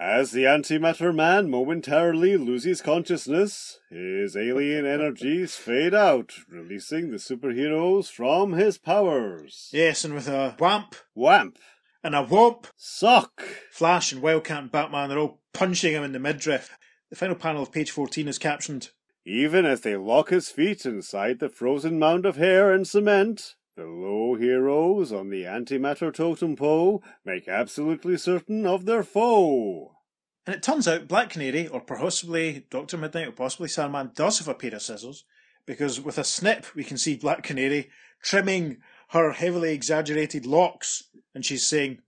As 0.00 0.32
the 0.32 0.42
antimatter 0.46 1.14
man 1.14 1.48
momentarily 1.48 2.36
loses 2.36 2.82
consciousness, 2.82 3.78
his 3.88 4.36
alien 4.36 4.84
energies 4.84 5.54
fade 5.54 5.94
out, 5.94 6.34
releasing 6.48 7.12
the 7.12 7.18
superheroes 7.18 8.10
from 8.10 8.54
his 8.54 8.78
powers. 8.78 9.70
Yes, 9.72 10.04
and 10.04 10.14
with 10.14 10.26
a 10.26 10.56
whamp 10.58 10.96
Whamp! 11.16 11.58
and 12.02 12.16
a 12.16 12.24
whomp, 12.24 12.64
Sock! 12.76 13.44
Flash 13.70 14.10
and 14.10 14.22
Wildcat 14.22 14.62
and 14.62 14.72
Batman 14.72 15.12
are 15.12 15.18
all 15.18 15.40
punching 15.52 15.92
him 15.92 16.02
in 16.02 16.10
the 16.10 16.18
midriff. 16.18 16.76
The 17.10 17.16
final 17.16 17.36
panel 17.36 17.62
of 17.62 17.70
page 17.70 17.92
14 17.92 18.26
is 18.26 18.38
captioned, 18.38 18.90
Even 19.24 19.64
as 19.64 19.82
they 19.82 19.96
lock 19.96 20.30
his 20.30 20.48
feet 20.48 20.84
inside 20.84 21.38
the 21.38 21.48
frozen 21.48 21.96
mound 22.00 22.26
of 22.26 22.38
hair 22.38 22.72
and 22.72 22.88
cement, 22.88 23.54
the 23.80 23.86
low 23.86 24.34
heroes 24.34 25.10
on 25.10 25.30
the 25.30 25.44
antimatter 25.44 26.12
totem 26.12 26.54
pole 26.54 27.02
make 27.24 27.48
absolutely 27.48 28.18
certain 28.18 28.66
of 28.66 28.84
their 28.84 29.02
foe. 29.02 29.96
And 30.44 30.54
it 30.54 30.62
turns 30.62 30.86
out 30.86 31.08
Black 31.08 31.30
Canary, 31.30 31.66
or 31.66 31.80
possibly 31.80 32.66
Dr. 32.68 32.98
Midnight, 32.98 33.28
or 33.28 33.32
possibly 33.32 33.68
Sandman, 33.68 34.10
does 34.14 34.38
have 34.38 34.48
a 34.48 34.54
pair 34.54 34.74
of 34.74 34.82
scissors, 34.82 35.24
because 35.64 35.98
with 35.98 36.18
a 36.18 36.24
snip 36.24 36.74
we 36.74 36.84
can 36.84 36.98
see 36.98 37.16
Black 37.16 37.42
Canary 37.42 37.88
trimming 38.22 38.82
her 39.10 39.32
heavily 39.32 39.72
exaggerated 39.72 40.44
locks, 40.44 41.04
and 41.34 41.46
she's 41.46 41.66
saying, 41.66 42.02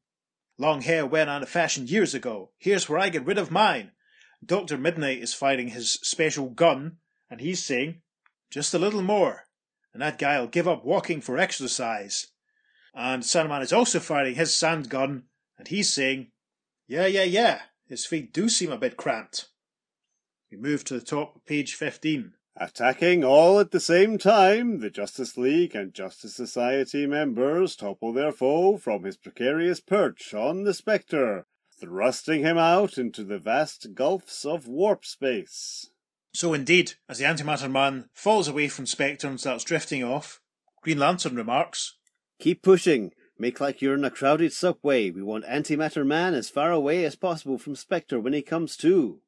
Long 0.58 0.82
hair 0.82 1.06
went 1.06 1.30
out 1.30 1.42
of 1.42 1.48
fashion 1.48 1.87
years 1.87 2.12
ago. 2.12 2.50
Here's 2.58 2.87
where 2.87 2.98
I 2.98 3.08
get 3.08 3.24
rid 3.24 3.38
of 3.38 3.50
mine. 3.50 3.92
Dr. 4.44 4.76
Midnight 4.76 5.22
is 5.22 5.32
firing 5.32 5.68
his 5.68 5.92
special 5.92 6.50
gun, 6.50 6.98
and 7.30 7.40
he's 7.40 7.64
saying, 7.64 8.02
Just 8.50 8.74
a 8.74 8.78
little 8.78 9.02
more, 9.02 9.46
and 9.92 10.02
that 10.02 10.18
guy'll 10.18 10.46
give 10.46 10.68
up 10.68 10.85
walking 10.85 11.20
for 11.20 11.38
exercise. 11.38 12.28
And 12.94 13.24
Sandman 13.24 13.62
is 13.62 13.72
also 13.72 14.00
firing 14.00 14.35
his 14.35 14.55
sand 14.55 14.88
gun, 14.88 15.24
and 15.59 15.68
he's 15.68 15.92
saying, 15.92 16.31
Yeah, 16.87 17.07
yeah, 17.07 17.24
yeah, 17.24 17.62
his 17.87 18.07
feet 18.07 18.33
do 18.33 18.48
seem 18.48 18.72
a 18.72 18.78
bit 18.78 18.96
cramped. 18.96 19.48
We 20.50 20.59
move 20.59 20.85
to 20.85 20.94
the 20.94 21.05
top 21.05 21.37
of 21.37 21.46
page 21.46 21.74
15. 21.74 22.35
Attacking 22.57 23.24
all 23.24 23.59
at 23.59 23.70
the 23.70 23.81
same 23.81 24.18
time, 24.18 24.81
the 24.81 24.90
Justice 24.90 25.38
League 25.38 25.74
and 25.74 25.94
Justice 25.94 26.35
Society 26.35 27.07
members 27.07 27.74
topple 27.74 28.12
their 28.12 28.33
foe 28.33 28.76
from 28.76 29.05
his 29.05 29.16
precarious 29.16 29.81
perch 29.81 30.35
on 30.35 30.64
the 30.64 30.74
Spectre, 30.74 31.46
thrusting 31.81 32.42
him 32.42 32.59
out 32.59 32.98
into 32.98 33.24
the 33.24 33.38
vast 33.38 33.94
gulfs 33.94 34.44
of 34.44 34.68
warp 34.68 35.07
space. 35.07 35.91
So 36.32 36.54
indeed, 36.54 36.94
as 37.08 37.18
the 37.18 37.24
antimatter 37.24 37.70
man 37.70 38.08
falls 38.12 38.48
away 38.48 38.68
from 38.68 38.86
Spectre 38.86 39.28
and 39.28 39.38
starts 39.38 39.64
drifting 39.64 40.02
off, 40.02 40.40
Green 40.82 40.98
Lantern 40.98 41.36
remarks, 41.36 41.94
Keep 42.42 42.62
pushing. 42.62 43.12
Make 43.38 43.60
like 43.60 43.80
you're 43.80 43.94
in 43.94 44.04
a 44.04 44.10
crowded 44.10 44.52
subway. 44.52 45.10
We 45.10 45.22
want 45.22 45.44
Antimatter 45.44 46.04
Man 46.04 46.34
as 46.34 46.50
far 46.50 46.72
away 46.72 47.04
as 47.04 47.14
possible 47.14 47.56
from 47.56 47.76
Spectre 47.76 48.18
when 48.18 48.32
he 48.32 48.42
comes 48.42 48.76
to. 48.78 49.20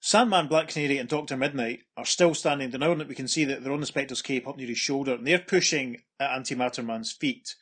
Sandman, 0.00 0.48
Black 0.48 0.66
Canary, 0.66 0.98
and 0.98 1.08
Doctor 1.08 1.36
Midnight 1.36 1.82
are 1.96 2.04
still 2.04 2.34
standing. 2.34 2.70
Now 2.70 2.92
that 2.94 3.06
we 3.06 3.14
can 3.14 3.28
see 3.28 3.44
that 3.44 3.62
they're 3.62 3.72
on 3.72 3.78
the 3.78 3.86
Spectre's 3.86 4.20
cape 4.20 4.48
up 4.48 4.56
near 4.56 4.66
his 4.66 4.78
shoulder, 4.78 5.14
and 5.14 5.24
they're 5.24 5.38
pushing 5.38 6.02
at 6.18 6.30
Antimatter 6.30 6.84
Man's 6.84 7.12
feet. 7.12 7.54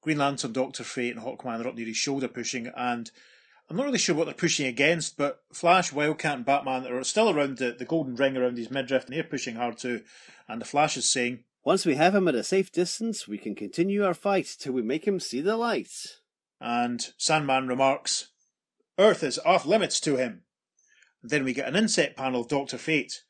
Green 0.00 0.16
Lantern, 0.16 0.54
Doctor 0.54 0.82
Fate, 0.82 1.14
and 1.14 1.22
Hawkman 1.22 1.62
are 1.62 1.68
up 1.68 1.74
near 1.74 1.84
his 1.84 1.98
shoulder 1.98 2.28
pushing, 2.28 2.70
and 2.74 3.10
I'm 3.72 3.78
not 3.78 3.86
really 3.86 3.96
sure 3.96 4.14
what 4.14 4.26
they're 4.26 4.34
pushing 4.34 4.66
against, 4.66 5.16
but 5.16 5.44
Flash, 5.50 5.94
Wildcat, 5.94 6.36
and 6.36 6.44
Batman 6.44 6.86
are 6.86 7.02
still 7.04 7.30
around 7.30 7.56
the, 7.56 7.72
the 7.72 7.86
golden 7.86 8.16
ring 8.16 8.36
around 8.36 8.58
his 8.58 8.70
midriff, 8.70 9.06
and 9.06 9.16
they're 9.16 9.24
pushing 9.24 9.56
hard 9.56 9.78
too. 9.78 10.02
And 10.46 10.60
the 10.60 10.66
Flash 10.66 10.98
is 10.98 11.08
saying, 11.08 11.44
Once 11.64 11.86
we 11.86 11.94
have 11.94 12.14
him 12.14 12.28
at 12.28 12.34
a 12.34 12.44
safe 12.44 12.70
distance, 12.70 13.26
we 13.26 13.38
can 13.38 13.54
continue 13.54 14.04
our 14.04 14.12
fight 14.12 14.56
till 14.58 14.74
we 14.74 14.82
make 14.82 15.06
him 15.06 15.18
see 15.18 15.40
the 15.40 15.56
light. 15.56 16.18
and 16.60 17.14
Sandman 17.16 17.66
remarks, 17.66 18.28
Earth 18.98 19.22
is 19.22 19.38
off 19.38 19.64
limits 19.64 20.00
to 20.00 20.16
him. 20.16 20.42
And 21.22 21.30
then 21.30 21.42
we 21.42 21.54
get 21.54 21.66
an 21.66 21.74
inset 21.74 22.14
panel 22.14 22.42
of 22.42 22.48
Doctor 22.48 22.76
Fate. 22.76 23.22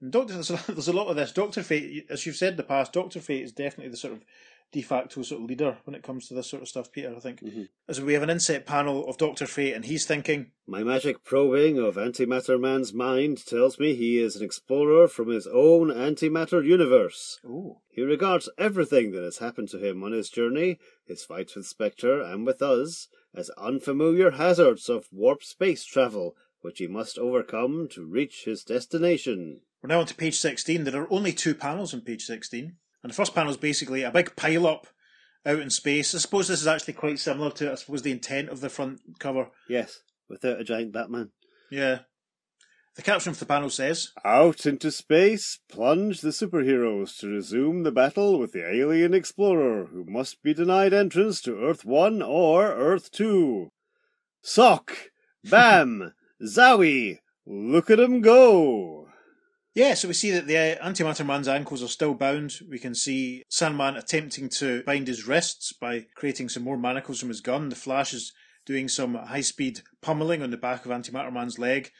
And 0.00 0.12
Doctor, 0.12 0.34
there's 0.34 0.50
a, 0.52 0.62
there's 0.68 0.86
a 0.86 0.92
lot 0.92 1.08
of 1.08 1.16
this. 1.16 1.32
Doctor 1.32 1.64
Fate, 1.64 2.06
as 2.08 2.24
you've 2.24 2.36
said 2.36 2.52
in 2.52 2.56
the 2.56 2.62
past, 2.62 2.92
Doctor 2.92 3.18
Fate 3.18 3.42
is 3.42 3.50
definitely 3.50 3.90
the 3.90 3.96
sort 3.96 4.12
of 4.12 4.24
de 4.72 4.82
facto 4.82 5.22
sort 5.22 5.42
of 5.42 5.48
leader 5.48 5.76
when 5.84 5.94
it 5.94 6.02
comes 6.02 6.26
to 6.26 6.34
this 6.34 6.48
sort 6.48 6.62
of 6.62 6.68
stuff, 6.68 6.90
Peter, 6.90 7.14
I 7.14 7.20
think. 7.20 7.40
Mhm. 7.42 7.68
As 7.86 8.00
we 8.00 8.14
have 8.14 8.22
an 8.22 8.30
inset 8.30 8.64
panel 8.66 9.06
of 9.06 9.18
Doctor 9.18 9.46
Fate, 9.46 9.74
and 9.74 9.84
he's 9.84 10.06
thinking, 10.06 10.52
My 10.66 10.82
magic 10.82 11.22
probing 11.24 11.78
of 11.78 11.96
Antimatter 11.96 12.58
Man's 12.58 12.94
mind 12.94 13.44
tells 13.46 13.78
me 13.78 13.94
he 13.94 14.18
is 14.18 14.34
an 14.36 14.42
explorer 14.44 15.08
from 15.08 15.28
his 15.28 15.46
own 15.46 15.88
antimatter 15.88 16.64
universe. 16.66 17.38
Oh, 17.46 17.80
He 17.90 18.00
regards 18.00 18.48
everything 18.56 19.10
that 19.12 19.22
has 19.22 19.38
happened 19.38 19.68
to 19.70 19.78
him 19.78 20.02
on 20.02 20.12
his 20.12 20.30
journey, 20.30 20.78
his 21.04 21.22
fights 21.22 21.54
with 21.54 21.66
Spectre 21.66 22.22
and 22.22 22.46
with 22.46 22.62
us, 22.62 23.08
as 23.34 23.50
unfamiliar 23.58 24.32
hazards 24.32 24.88
of 24.88 25.08
warp 25.12 25.42
space 25.44 25.84
travel, 25.84 26.34
which 26.62 26.78
he 26.78 26.86
must 26.86 27.18
overcome 27.18 27.88
to 27.88 28.04
reach 28.06 28.44
his 28.44 28.64
destination. 28.64 29.60
we're 29.82 29.88
now 29.88 30.00
on 30.00 30.06
to 30.06 30.14
page 30.14 30.38
16. 30.38 30.84
There 30.84 31.02
are 31.02 31.12
only 31.12 31.32
two 31.32 31.54
panels 31.54 31.92
on 31.92 32.00
page 32.02 32.24
16. 32.24 32.76
And 33.02 33.10
the 33.10 33.16
first 33.16 33.34
panel 33.34 33.50
is 33.50 33.56
basically 33.56 34.02
a 34.02 34.10
big 34.10 34.36
pile 34.36 34.66
up 34.66 34.86
out 35.44 35.60
in 35.60 35.70
space. 35.70 36.14
I 36.14 36.18
suppose 36.18 36.48
this 36.48 36.60
is 36.60 36.66
actually 36.66 36.94
quite 36.94 37.18
similar 37.18 37.50
to, 37.52 37.72
I 37.72 37.74
suppose, 37.74 38.02
the 38.02 38.12
intent 38.12 38.48
of 38.48 38.60
the 38.60 38.68
front 38.68 39.00
cover. 39.18 39.50
Yes, 39.68 40.00
without 40.28 40.60
a 40.60 40.64
giant 40.64 40.92
Batman. 40.92 41.30
Yeah. 41.70 42.00
The 42.94 43.02
caption 43.02 43.32
for 43.32 43.40
the 43.40 43.46
panel 43.46 43.70
says, 43.70 44.10
Out 44.22 44.66
into 44.66 44.90
space 44.90 45.58
plunge 45.70 46.20
the 46.20 46.28
superheroes 46.28 47.16
to 47.18 47.28
resume 47.28 47.84
the 47.84 47.90
battle 47.90 48.38
with 48.38 48.52
the 48.52 48.68
alien 48.68 49.14
explorer 49.14 49.86
who 49.86 50.04
must 50.04 50.42
be 50.42 50.52
denied 50.52 50.92
entrance 50.92 51.40
to 51.42 51.58
Earth 51.58 51.86
1 51.86 52.20
or 52.20 52.66
Earth 52.66 53.10
2. 53.10 53.70
Sock! 54.42 54.94
Bam! 55.42 56.12
Zowie! 56.42 57.20
Look 57.46 57.90
at 57.90 57.98
at 57.98 58.04
'em 58.04 58.20
go! 58.20 59.01
Yeah, 59.74 59.94
so 59.94 60.08
we 60.08 60.14
see 60.14 60.30
that 60.32 60.46
the 60.46 60.58
uh, 60.58 60.86
Antimatter 60.86 61.24
Man's 61.24 61.48
ankles 61.48 61.82
are 61.82 61.88
still 61.88 62.12
bound. 62.12 62.60
We 62.68 62.78
can 62.78 62.94
see 62.94 63.42
Sandman 63.48 63.96
attempting 63.96 64.50
to 64.50 64.82
bind 64.82 65.08
his 65.08 65.26
wrists 65.26 65.72
by 65.72 66.04
creating 66.14 66.50
some 66.50 66.62
more 66.62 66.76
manacles 66.76 67.20
from 67.20 67.30
his 67.30 67.40
gun. 67.40 67.70
The 67.70 67.76
Flash 67.76 68.12
is 68.12 68.34
doing 68.66 68.86
some 68.86 69.14
high 69.14 69.40
speed 69.40 69.80
pummeling 70.02 70.42
on 70.42 70.50
the 70.50 70.58
back 70.58 70.84
of 70.84 70.90
Antimatter 70.90 71.32
Man's 71.32 71.58
leg. 71.58 71.90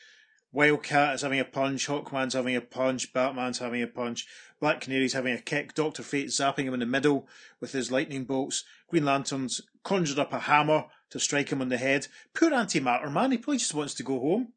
Wildcat 0.53 1.15
is 1.15 1.23
having 1.23 1.41
a 1.41 1.47
punch, 1.47 1.87
Hawkman's 1.87 2.35
having 2.35 2.55
a 2.55 2.61
punch, 2.61 3.11
Batman's 3.15 3.61
having 3.61 3.83
a 3.83 3.87
punch, 3.87 4.27
Black 4.61 4.83
Canary's 4.83 5.15
having 5.15 5.33
a 5.33 5.41
kick, 5.41 5.75
Doctor 5.75 6.03
Fate 6.03 6.29
zapping 6.29 6.65
him 6.65 6.75
in 6.75 6.81
the 6.81 6.85
middle 6.85 7.27
with 7.59 7.73
his 7.73 7.91
lightning 7.91 8.25
bolts, 8.25 8.65
Green 8.87 9.07
Lantern's 9.07 9.63
conjured 9.83 10.19
up 10.19 10.35
a 10.35 10.41
hammer 10.41 10.85
to 11.09 11.19
strike 11.19 11.51
him 11.51 11.63
on 11.63 11.71
the 11.71 11.79
head. 11.79 12.07
Poor 12.35 12.51
Antimatter 12.51 13.11
Man, 13.11 13.31
he 13.31 13.39
probably 13.39 13.57
just 13.57 13.73
wants 13.73 13.95
to 13.95 14.03
go 14.03 14.21
home. 14.21 14.53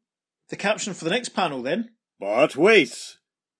The 0.50 0.56
caption 0.56 0.92
for 0.92 1.04
the 1.06 1.10
next 1.10 1.30
panel 1.30 1.62
then 1.62 1.92
But 2.18 2.56
wait! 2.56 3.18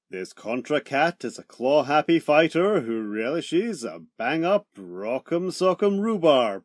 This 0.08 0.32
Contra 0.32 0.80
Cat 0.80 1.24
is 1.24 1.38
a 1.38 1.42
claw 1.42 1.82
happy 1.82 2.18
fighter 2.18 2.80
who 2.80 3.02
relishes 3.02 3.84
a 3.84 4.00
bang 4.16 4.44
up 4.44 4.66
rock'em 4.78 5.50
sock'em 5.50 6.00
rhubarb. 6.00 6.64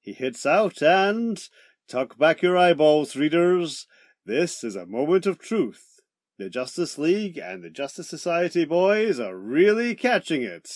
He 0.00 0.12
hits 0.12 0.46
out 0.46 0.80
and. 0.80 1.42
Tuck 1.88 2.18
back 2.18 2.42
your 2.42 2.56
eyeballs, 2.56 3.16
readers. 3.16 3.86
This 4.26 4.62
is 4.62 4.76
a 4.76 4.86
moment 4.86 5.26
of 5.26 5.38
truth. 5.38 6.00
The 6.36 6.50
Justice 6.50 6.98
League 6.98 7.38
and 7.38 7.64
the 7.64 7.70
Justice 7.70 8.08
Society 8.08 8.64
boys 8.64 9.18
are 9.18 9.36
really 9.36 9.96
catching 9.96 10.42
it. 10.42 10.70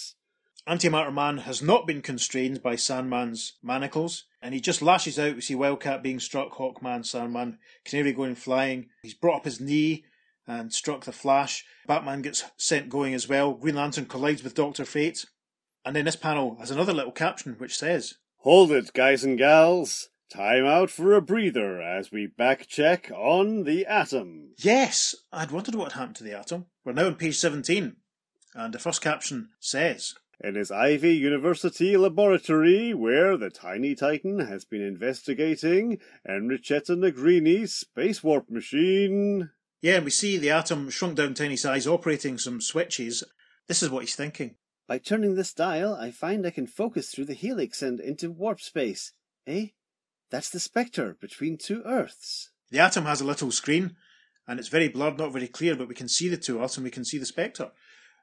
Antimatter 0.66 1.12
Man 1.12 1.38
has 1.38 1.62
not 1.62 1.86
been 1.86 2.02
constrained 2.02 2.62
by 2.62 2.74
Sandman's 2.74 3.58
manacles, 3.62 4.24
and 4.40 4.54
he 4.54 4.60
just 4.60 4.82
lashes 4.82 5.18
out. 5.18 5.34
We 5.34 5.40
see 5.40 5.54
Wildcat 5.54 6.02
being 6.02 6.18
struck, 6.18 6.52
Hawkman, 6.52 7.04
Sandman, 7.04 7.58
Canary 7.84 8.12
going 8.12 8.34
flying. 8.34 8.88
He's 9.02 9.14
brought 9.14 9.38
up 9.38 9.44
his 9.44 9.60
knee 9.60 10.04
and 10.46 10.72
struck 10.72 11.04
the 11.04 11.12
Flash. 11.12 11.64
Batman 11.86 12.22
gets 12.22 12.44
sent 12.56 12.88
going 12.88 13.14
as 13.14 13.28
well. 13.28 13.54
Green 13.54 13.74
Lantern 13.74 14.06
collides 14.06 14.42
with 14.42 14.54
Doctor 14.54 14.84
Fate. 14.84 15.24
And 15.84 15.96
then 15.96 16.04
this 16.04 16.16
panel 16.16 16.56
has 16.60 16.70
another 16.70 16.92
little 16.92 17.12
caption 17.12 17.54
which 17.58 17.76
says, 17.76 18.14
Hold 18.38 18.72
it, 18.72 18.92
guys 18.92 19.24
and 19.24 19.38
gals. 19.38 20.08
Time 20.32 20.64
out 20.64 20.88
for 20.88 21.12
a 21.12 21.20
breather 21.20 21.82
as 21.82 22.10
we 22.10 22.26
back 22.26 22.66
check 22.66 23.10
on 23.14 23.64
the 23.64 23.84
atom. 23.84 24.54
Yes, 24.56 25.14
I'd 25.30 25.50
wondered 25.50 25.74
what 25.74 25.92
happened 25.92 26.16
to 26.16 26.24
the 26.24 26.38
atom. 26.38 26.66
We're 26.84 26.94
now 26.94 27.06
on 27.06 27.16
page 27.16 27.36
17, 27.36 27.96
and 28.54 28.72
the 28.72 28.78
first 28.78 29.02
caption 29.02 29.50
says, 29.60 30.14
In 30.40 30.54
his 30.54 30.70
Ivy 30.70 31.14
University 31.14 31.98
laboratory, 31.98 32.94
where 32.94 33.36
the 33.36 33.50
tiny 33.50 33.94
titan 33.94 34.38
has 34.38 34.64
been 34.64 34.80
investigating 34.80 35.98
Enrichetta 36.26 36.96
Negrini's 36.96 37.74
space 37.74 38.24
warp 38.24 38.48
machine. 38.48 39.50
Yeah, 39.82 39.96
and 39.96 40.04
we 40.04 40.12
see 40.12 40.38
the 40.38 40.50
atom 40.50 40.90
shrunk 40.90 41.16
down 41.16 41.34
tiny 41.34 41.56
size 41.56 41.88
operating 41.88 42.38
some 42.38 42.60
switches. 42.60 43.24
This 43.66 43.82
is 43.82 43.90
what 43.90 44.04
he's 44.04 44.14
thinking. 44.14 44.54
By 44.86 44.98
turning 44.98 45.34
this 45.34 45.52
dial, 45.52 45.94
I 45.94 46.12
find 46.12 46.46
I 46.46 46.50
can 46.50 46.68
focus 46.68 47.10
through 47.10 47.24
the 47.24 47.34
helix 47.34 47.82
and 47.82 47.98
into 47.98 48.30
warp 48.30 48.60
space. 48.60 49.12
Eh? 49.44 49.66
That's 50.30 50.50
the 50.50 50.60
Spectre 50.60 51.16
between 51.20 51.58
two 51.58 51.82
Earths. 51.84 52.52
The 52.70 52.78
Atom 52.78 53.06
has 53.06 53.20
a 53.20 53.24
little 53.24 53.50
screen, 53.50 53.96
and 54.46 54.60
it's 54.60 54.68
very 54.68 54.86
blurred, 54.86 55.18
not 55.18 55.32
very 55.32 55.48
clear, 55.48 55.74
but 55.74 55.88
we 55.88 55.96
can 55.96 56.08
see 56.08 56.28
the 56.28 56.36
two 56.36 56.62
Earths 56.62 56.76
and 56.76 56.84
we 56.84 56.90
can 56.90 57.04
see 57.04 57.18
the 57.18 57.26
Spectre. 57.26 57.72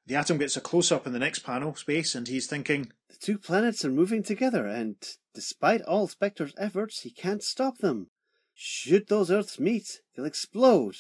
The 0.07 0.15
Atom 0.15 0.37
gets 0.37 0.55
a 0.55 0.61
close 0.61 0.93
up 0.93 1.05
in 1.05 1.11
the 1.11 1.19
next 1.19 1.39
panel, 1.39 1.75
space, 1.75 2.15
and 2.15 2.27
he's 2.27 2.47
thinking, 2.47 2.93
The 3.09 3.17
two 3.17 3.37
planets 3.37 3.83
are 3.83 3.91
moving 3.91 4.23
together, 4.23 4.65
and 4.65 4.95
despite 5.35 5.81
all 5.81 6.07
Spectre's 6.07 6.53
efforts, 6.57 7.01
he 7.01 7.11
can't 7.11 7.43
stop 7.43 7.79
them. 7.79 8.07
Should 8.55 9.09
those 9.09 9.29
Earths 9.29 9.59
meet, 9.59 9.99
they'll 10.15 10.25
explode. 10.25 10.95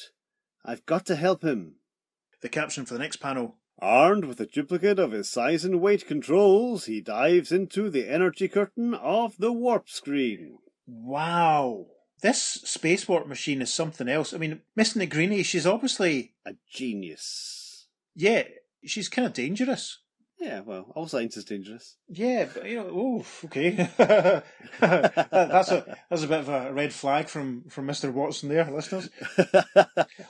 I've 0.65 0.85
got 0.85 1.05
to 1.07 1.15
help 1.15 1.43
him. 1.43 1.75
the 2.41 2.49
caption 2.49 2.85
for 2.85 2.93
the 2.93 2.99
next 2.99 3.17
panel, 3.17 3.55
Armed 3.81 4.25
with 4.25 4.41
a 4.41 4.45
duplicate 4.45 4.99
of 4.99 5.13
his 5.13 5.29
size 5.29 5.63
and 5.63 5.79
weight 5.79 6.05
controls, 6.05 6.85
he 6.85 6.99
dives 6.99 7.51
into 7.51 7.89
the 7.89 8.09
energy 8.09 8.49
curtain 8.49 8.93
of 8.93 9.37
the 9.37 9.53
warp 9.53 9.89
screen. 9.89 10.57
Wow. 10.85 11.85
This 12.21 12.41
space 12.41 13.07
warp 13.07 13.25
machine 13.27 13.61
is 13.61 13.73
something 13.73 14.09
else. 14.09 14.33
I 14.33 14.37
mean, 14.37 14.61
Miss 14.75 14.93
Negrini, 14.95 15.45
she's 15.45 15.65
obviously, 15.65 16.33
A 16.45 16.55
genius. 16.69 17.87
yeah, 18.15 18.43
she's 18.83 19.07
kind 19.07 19.25
of 19.25 19.33
dangerous. 19.33 19.99
Yeah, 20.39 20.61
well, 20.61 20.91
all 20.95 21.07
science 21.07 21.35
is 21.35 21.43
dangerous. 21.43 21.97
Yeah, 22.07 22.47
but 22.53 22.65
you 22.65 22.77
know, 22.77 22.89
oh, 22.89 23.25
okay. 23.45 23.71
that's 24.79 25.71
a 25.71 25.97
that's 26.09 26.23
a 26.23 26.27
bit 26.27 26.39
of 26.39 26.49
a 26.49 26.71
red 26.71 26.93
flag 26.93 27.27
from 27.27 27.63
from 27.69 27.87
Mister 27.87 28.09
Watson 28.11 28.49
there, 28.49 28.69
listeners. 28.71 29.09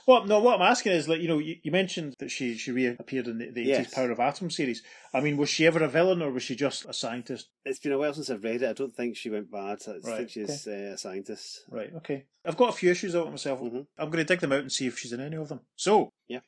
Well, 0.06 0.24
no, 0.26 0.40
what 0.40 0.56
I'm 0.56 0.66
asking 0.70 0.92
is, 0.92 1.08
like, 1.08 1.20
you 1.20 1.28
know, 1.28 1.38
you, 1.38 1.56
you 1.62 1.70
mentioned 1.70 2.16
that 2.18 2.30
she 2.30 2.56
she 2.56 2.72
reappeared 2.72 3.28
in 3.28 3.38
the, 3.38 3.50
the 3.50 3.68
80s 3.68 3.92
Power 3.92 4.10
of 4.10 4.18
Atom 4.18 4.50
series. 4.50 4.82
I 5.14 5.20
mean, 5.20 5.36
was 5.36 5.48
she 5.48 5.66
ever 5.66 5.82
a 5.84 5.88
villain 5.88 6.22
or 6.22 6.30
was 6.32 6.42
she 6.42 6.56
just 6.56 6.84
a 6.86 6.92
scientist? 6.92 7.48
it's 7.64 7.78
been 7.78 7.92
a 7.92 7.98
while 7.98 8.12
since 8.12 8.30
I've 8.30 8.42
read 8.42 8.62
it. 8.62 8.68
I 8.70 8.72
don't 8.72 8.94
think 8.96 9.16
she 9.16 9.30
went 9.30 9.50
bad. 9.50 9.78
I 9.86 9.92
Right, 10.02 10.16
think 10.18 10.30
she's 10.30 10.66
uh, 10.66 10.92
a 10.94 10.98
scientist. 10.98 11.64
Right. 11.70 11.92
Okay. 11.98 12.24
I've 12.44 12.56
got 12.56 12.70
a 12.70 12.72
few 12.72 12.90
issues 12.90 13.14
out 13.14 13.30
myself. 13.30 13.60
Mhm. 13.60 13.86
I'm 13.98 14.10
going 14.10 14.24
to 14.24 14.24
dig 14.24 14.40
them 14.40 14.52
out 14.52 14.60
and 14.60 14.72
see 14.72 14.86
if 14.86 14.98
she's 14.98 15.12
in 15.12 15.20
any 15.20 15.36
of 15.36 15.48
them. 15.48 15.60
So. 15.76 16.10
Yeah. 16.26 16.40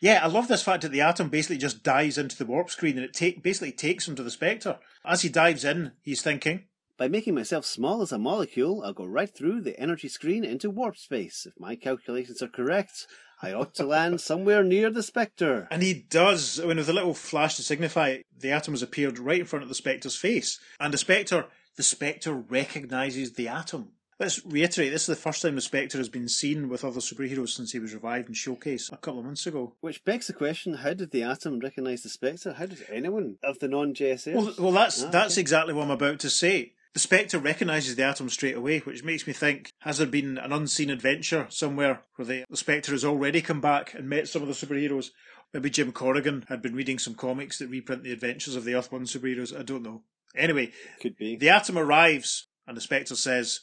Yeah, 0.00 0.20
I 0.22 0.26
love 0.26 0.48
this 0.48 0.62
fact 0.62 0.82
that 0.82 0.92
the 0.92 1.00
atom 1.00 1.28
basically 1.28 1.56
just 1.56 1.82
dives 1.82 2.18
into 2.18 2.36
the 2.36 2.46
warp 2.46 2.70
screen 2.70 2.96
and 2.96 3.04
it 3.04 3.14
take 3.14 3.42
basically 3.42 3.72
takes 3.72 4.06
him 4.06 4.16
to 4.16 4.22
the 4.22 4.30
Spectre. 4.30 4.78
As 5.04 5.22
he 5.22 5.28
dives 5.28 5.64
in, 5.64 5.92
he's 6.02 6.22
thinking, 6.22 6.64
By 6.98 7.08
making 7.08 7.34
myself 7.34 7.64
small 7.64 8.02
as 8.02 8.12
a 8.12 8.18
molecule, 8.18 8.82
I'll 8.84 8.92
go 8.92 9.04
right 9.04 9.34
through 9.34 9.62
the 9.62 9.78
energy 9.78 10.08
screen 10.08 10.44
into 10.44 10.70
warp 10.70 10.96
space. 10.96 11.46
If 11.46 11.58
my 11.58 11.76
calculations 11.76 12.42
are 12.42 12.48
correct, 12.48 13.06
I 13.40 13.52
ought 13.52 13.74
to 13.74 13.84
land 13.84 14.20
somewhere 14.20 14.62
near 14.62 14.90
the 14.90 15.02
Spectre. 15.02 15.68
And 15.70 15.82
he 15.82 15.94
does. 16.08 16.60
I 16.60 16.66
mean, 16.66 16.76
with 16.76 16.88
a 16.88 16.92
little 16.92 17.14
flash 17.14 17.56
to 17.56 17.62
signify, 17.62 18.18
the 18.36 18.50
atom 18.50 18.74
has 18.74 18.82
appeared 18.82 19.18
right 19.18 19.40
in 19.40 19.46
front 19.46 19.62
of 19.62 19.68
the 19.68 19.74
Spectre's 19.74 20.16
face. 20.16 20.58
And 20.78 20.92
the 20.92 20.98
Spectre, 20.98 21.46
the 21.76 21.82
Spectre 21.82 22.32
recognises 22.34 23.32
the 23.32 23.48
atom. 23.48 23.92
Let's 24.20 24.44
reiterate, 24.46 24.92
this 24.92 25.02
is 25.02 25.06
the 25.08 25.16
first 25.16 25.42
time 25.42 25.56
the 25.56 25.60
Spectre 25.60 25.98
has 25.98 26.08
been 26.08 26.28
seen 26.28 26.68
with 26.68 26.84
other 26.84 27.00
superheroes 27.00 27.48
since 27.48 27.72
he 27.72 27.80
was 27.80 27.92
revived 27.94 28.28
and 28.28 28.36
showcased 28.36 28.92
a 28.92 28.96
couple 28.96 29.18
of 29.18 29.24
months 29.26 29.46
ago. 29.46 29.74
Which 29.80 30.04
begs 30.04 30.28
the 30.28 30.32
question: 30.32 30.74
How 30.74 30.94
did 30.94 31.10
the 31.10 31.24
Atom 31.24 31.58
recognise 31.58 32.02
the 32.04 32.08
Spectre? 32.08 32.52
How 32.52 32.66
did 32.66 32.86
anyone 32.92 33.38
of 33.42 33.58
the 33.58 33.66
non-JSA? 33.68 34.34
Well, 34.34 34.54
well, 34.58 34.72
that's 34.72 35.02
Ah, 35.02 35.10
that's 35.10 35.34
okay. 35.34 35.40
exactly 35.40 35.74
what 35.74 35.84
I'm 35.84 35.90
about 35.90 36.20
to 36.20 36.30
say. 36.30 36.74
The 36.92 37.00
Spectre 37.00 37.40
recognises 37.40 37.96
the 37.96 38.04
atom 38.04 38.30
straight 38.30 38.54
away, 38.56 38.78
which 38.78 39.02
makes 39.02 39.26
me 39.26 39.32
think: 39.32 39.72
has 39.80 39.98
there 39.98 40.06
been 40.06 40.38
an 40.38 40.52
unseen 40.52 40.90
adventure 40.90 41.46
somewhere 41.50 42.02
where 42.14 42.26
the, 42.26 42.44
the 42.48 42.56
Spectre 42.56 42.92
has 42.92 43.04
already 43.04 43.42
come 43.42 43.60
back 43.60 43.94
and 43.94 44.08
met 44.08 44.28
some 44.28 44.42
of 44.42 44.48
the 44.48 44.54
superheroes? 44.54 45.10
Maybe 45.52 45.70
Jim 45.70 45.90
Corrigan 45.90 46.44
had 46.48 46.62
been 46.62 46.76
reading 46.76 47.00
some 47.00 47.14
comics 47.16 47.58
that 47.58 47.66
reprint 47.68 48.04
the 48.04 48.12
adventures 48.12 48.54
of 48.54 48.64
the 48.64 48.76
Earth 48.76 48.92
One 48.92 49.06
superheroes. 49.06 49.56
I 49.58 49.62
don't 49.64 49.82
know. 49.82 50.02
Anyway, 50.36 50.70
Could 51.02 51.16
be. 51.16 51.34
the 51.36 51.48
atom 51.48 51.76
arrives, 51.78 52.46
and 52.66 52.76
the 52.76 52.80
Spectre 52.80 53.16
says, 53.16 53.60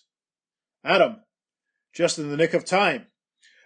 "Atom, 0.83 1.23
just 1.93 2.17
in 2.19 2.29
the 2.29 2.37
nick 2.37 2.53
of 2.53 2.65
time. 2.65 3.07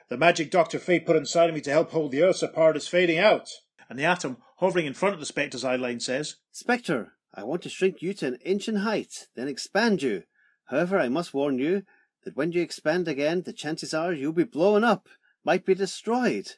The 0.09 0.17
magic 0.17 0.51
Doctor 0.51 0.79
Fate 0.79 1.05
put 1.05 1.15
inside 1.15 1.49
of 1.49 1.55
me 1.55 1.61
to 1.61 1.71
help 1.71 1.91
hold 1.91 2.11
the 2.11 2.21
Earths 2.21 2.43
apart 2.43 2.77
is 2.77 2.87
fading 2.87 3.19
out." 3.19 3.49
And 3.89 3.99
the 3.99 4.05
atom, 4.05 4.37
hovering 4.57 4.85
in 4.85 4.93
front 4.93 5.13
of 5.13 5.19
the 5.19 5.25
Spectre's 5.25 5.63
eye 5.63 5.75
line, 5.75 5.99
says, 5.99 6.37
Spectre, 6.51 7.13
I 7.33 7.43
want 7.43 7.61
to 7.63 7.69
shrink 7.69 8.01
you 8.01 8.13
to 8.15 8.27
an 8.27 8.35
inch 8.37 8.67
in 8.67 8.77
height, 8.77 9.27
then 9.35 9.47
expand 9.47 10.01
you. 10.01 10.23
However, 10.65 10.97
I 10.97 11.09
must 11.09 11.33
warn 11.33 11.59
you 11.59 11.83
that 12.23 12.35
when 12.35 12.51
you 12.51 12.61
expand 12.61 13.07
again, 13.07 13.43
the 13.43 13.53
chances 13.53 13.93
are 13.93 14.13
you'll 14.13 14.33
be 14.33 14.43
blown 14.43 14.83
up, 14.83 15.07
might 15.43 15.65
be 15.65 15.75
destroyed. 15.75 16.53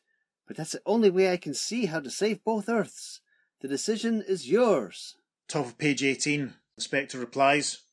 But 0.47 0.55
that's 0.55 0.71
the 0.71 0.81
only 0.85 1.09
way 1.09 1.31
I 1.31 1.37
can 1.37 1.53
see 1.53 1.87
how 1.87 1.99
to 1.99 2.09
save 2.09 2.43
both 2.43 2.69
Earths. 2.69 3.19
The 3.59 3.67
decision 3.67 4.21
is 4.21 4.49
yours. 4.49 5.17
Top 5.47 5.65
of 5.65 5.77
page 5.77 6.03
18, 6.03 6.53
the 6.75 6.81
Spectre 6.81 7.19
replies, 7.19 7.83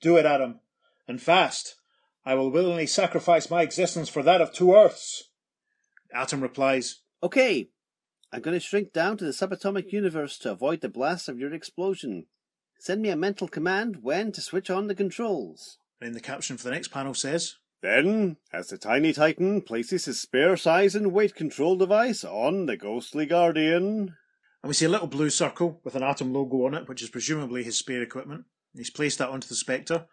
Do 0.00 0.16
it, 0.16 0.24
Atom, 0.24 0.60
and 1.06 1.20
fast. 1.20 1.76
I 2.30 2.34
will 2.34 2.52
willingly 2.52 2.86
sacrifice 2.86 3.50
my 3.50 3.62
existence 3.62 4.08
for 4.08 4.22
that 4.22 4.40
of 4.40 4.52
two 4.52 4.72
Earths. 4.72 5.30
Atom 6.14 6.40
replies, 6.40 7.00
Okay, 7.24 7.70
I'm 8.32 8.40
going 8.40 8.54
to 8.54 8.64
shrink 8.64 8.92
down 8.92 9.16
to 9.16 9.24
the 9.24 9.32
subatomic 9.32 9.90
universe 9.90 10.38
to 10.38 10.52
avoid 10.52 10.80
the 10.80 10.88
blast 10.88 11.28
of 11.28 11.40
your 11.40 11.52
explosion. 11.52 12.26
Send 12.78 13.02
me 13.02 13.08
a 13.08 13.16
mental 13.16 13.48
command 13.48 14.04
when 14.04 14.30
to 14.30 14.40
switch 14.40 14.70
on 14.70 14.86
the 14.86 14.94
controls. 14.94 15.78
and 16.00 16.06
in 16.06 16.14
the 16.14 16.20
caption 16.20 16.56
for 16.56 16.62
the 16.62 16.70
next 16.70 16.92
panel 16.92 17.14
says, 17.14 17.56
Then, 17.82 18.36
as 18.52 18.68
the 18.68 18.78
tiny 18.78 19.12
titan 19.12 19.62
places 19.62 20.04
his 20.04 20.20
spare 20.20 20.56
size 20.56 20.94
and 20.94 21.12
weight 21.12 21.34
control 21.34 21.74
device 21.74 22.22
on 22.22 22.66
the 22.66 22.76
ghostly 22.76 23.26
guardian, 23.26 24.14
and 24.62 24.68
we 24.68 24.74
see 24.74 24.84
a 24.84 24.88
little 24.88 25.08
blue 25.08 25.30
circle 25.30 25.80
with 25.82 25.96
an 25.96 26.04
Atom 26.04 26.32
logo 26.32 26.64
on 26.64 26.74
it, 26.74 26.88
which 26.88 27.02
is 27.02 27.10
presumably 27.10 27.64
his 27.64 27.76
spare 27.76 28.02
equipment. 28.02 28.44
He's 28.72 28.88
placed 28.88 29.18
that 29.18 29.30
onto 29.30 29.48
the 29.48 29.56
Spectre. 29.56 30.06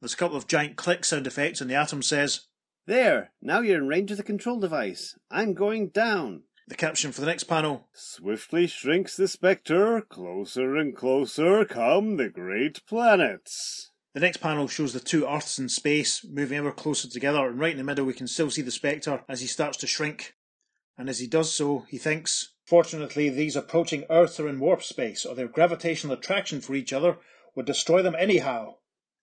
There's 0.00 0.14
a 0.14 0.16
couple 0.16 0.36
of 0.36 0.46
giant 0.46 0.76
click 0.76 1.04
sound 1.04 1.26
effects, 1.26 1.60
and 1.60 1.68
the 1.68 1.74
Atom 1.74 2.02
says, 2.02 2.42
There, 2.86 3.32
now 3.42 3.60
you're 3.60 3.78
in 3.78 3.88
range 3.88 4.12
of 4.12 4.16
the 4.16 4.22
control 4.22 4.60
device. 4.60 5.18
I'm 5.28 5.54
going 5.54 5.88
down. 5.88 6.44
the 6.68 6.76
caption 6.76 7.10
for 7.10 7.20
the 7.20 7.26
next 7.26 7.44
panel, 7.44 7.88
swiftly 7.92 8.68
shrinks 8.68 9.16
the 9.16 9.26
spectre. 9.26 10.02
Closer 10.02 10.76
and 10.76 10.94
closer 10.94 11.64
come 11.64 12.16
the 12.16 12.28
great 12.28 12.86
planets. 12.86 13.90
The 14.14 14.20
next 14.20 14.36
panel 14.36 14.68
shows 14.68 14.92
the 14.92 15.00
two 15.00 15.26
Earths 15.26 15.58
in 15.58 15.68
space 15.68 16.24
moving 16.24 16.58
ever 16.58 16.70
closer 16.70 17.08
together, 17.08 17.48
and 17.48 17.58
right 17.58 17.72
in 17.72 17.78
the 17.78 17.84
middle 17.84 18.04
we 18.04 18.14
can 18.14 18.28
still 18.28 18.50
see 18.50 18.62
the 18.62 18.70
Spectre 18.70 19.24
as 19.28 19.40
he 19.40 19.48
starts 19.48 19.78
to 19.78 19.86
shrink. 19.88 20.36
And 20.96 21.08
as 21.08 21.18
he 21.18 21.26
does 21.26 21.52
so, 21.52 21.86
he 21.88 21.98
thinks, 21.98 22.52
Fortunately, 22.64 23.30
these 23.30 23.56
approaching 23.56 24.04
Earths 24.08 24.38
are 24.38 24.48
in 24.48 24.60
warp 24.60 24.84
space, 24.84 25.26
or 25.26 25.34
their 25.34 25.48
gravitational 25.48 26.14
attraction 26.14 26.60
for 26.60 26.74
each 26.74 26.92
other 26.92 27.18
would 27.54 27.66
destroy 27.66 28.02
them 28.02 28.14
anyhow. 28.16 28.76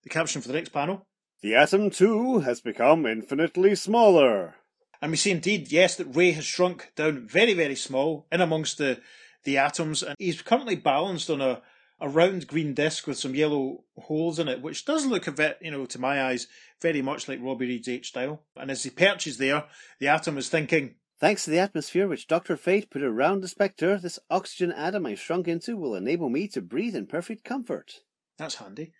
The 0.05 0.11
caption 0.11 0.41
for 0.41 0.47
the 0.47 0.53
next 0.53 0.69
panel. 0.69 1.05
The 1.41 1.55
atom, 1.55 1.89
too, 1.89 2.39
has 2.39 2.61
become 2.61 3.05
infinitely 3.05 3.75
smaller. 3.75 4.55
And 5.01 5.11
we 5.11 5.17
see 5.17 5.31
indeed, 5.31 5.71
yes, 5.71 5.95
that 5.95 6.15
Ray 6.15 6.31
has 6.31 6.45
shrunk 6.45 6.91
down 6.95 7.27
very, 7.27 7.53
very 7.53 7.75
small 7.75 8.27
in 8.31 8.39
amongst 8.39 8.77
the, 8.77 9.01
the 9.43 9.57
atoms, 9.57 10.01
and 10.03 10.15
he's 10.17 10.41
currently 10.41 10.75
balanced 10.75 11.29
on 11.29 11.41
a, 11.41 11.61
a 11.99 12.07
round 12.07 12.47
green 12.47 12.73
disc 12.73 13.07
with 13.07 13.17
some 13.17 13.35
yellow 13.35 13.83
holes 13.97 14.39
in 14.39 14.47
it, 14.47 14.61
which 14.61 14.85
does 14.85 15.05
look 15.05 15.27
a 15.27 15.31
bit, 15.31 15.57
you 15.61 15.71
know, 15.71 15.85
to 15.87 15.99
my 15.99 16.23
eyes, 16.23 16.47
very 16.81 17.01
much 17.01 17.27
like 17.27 17.41
Robbie 17.41 17.67
Reed's 17.67 17.89
H-Dial. 17.89 18.41
And 18.55 18.71
as 18.71 18.83
he 18.83 18.89
perches 18.89 19.37
there, 19.37 19.65
the 19.99 20.07
atom 20.07 20.37
is 20.37 20.49
thinking, 20.49 20.95
Thanks 21.19 21.45
to 21.45 21.51
the 21.51 21.59
atmosphere 21.59 22.07
which 22.07 22.27
Dr. 22.27 22.57
Fate 22.57 22.91
put 22.91 23.01
around 23.01 23.41
the 23.41 23.47
Spectre, 23.47 23.97
this 23.97 24.19
oxygen 24.29 24.71
atom 24.71 25.05
I've 25.05 25.19
shrunk 25.19 25.47
into 25.47 25.77
will 25.77 25.95
enable 25.95 26.29
me 26.29 26.47
to 26.49 26.61
breathe 26.61 26.95
in 26.95 27.07
perfect 27.07 27.43
comfort. 27.43 28.01
that's 28.37 28.55
handy. 28.55 28.91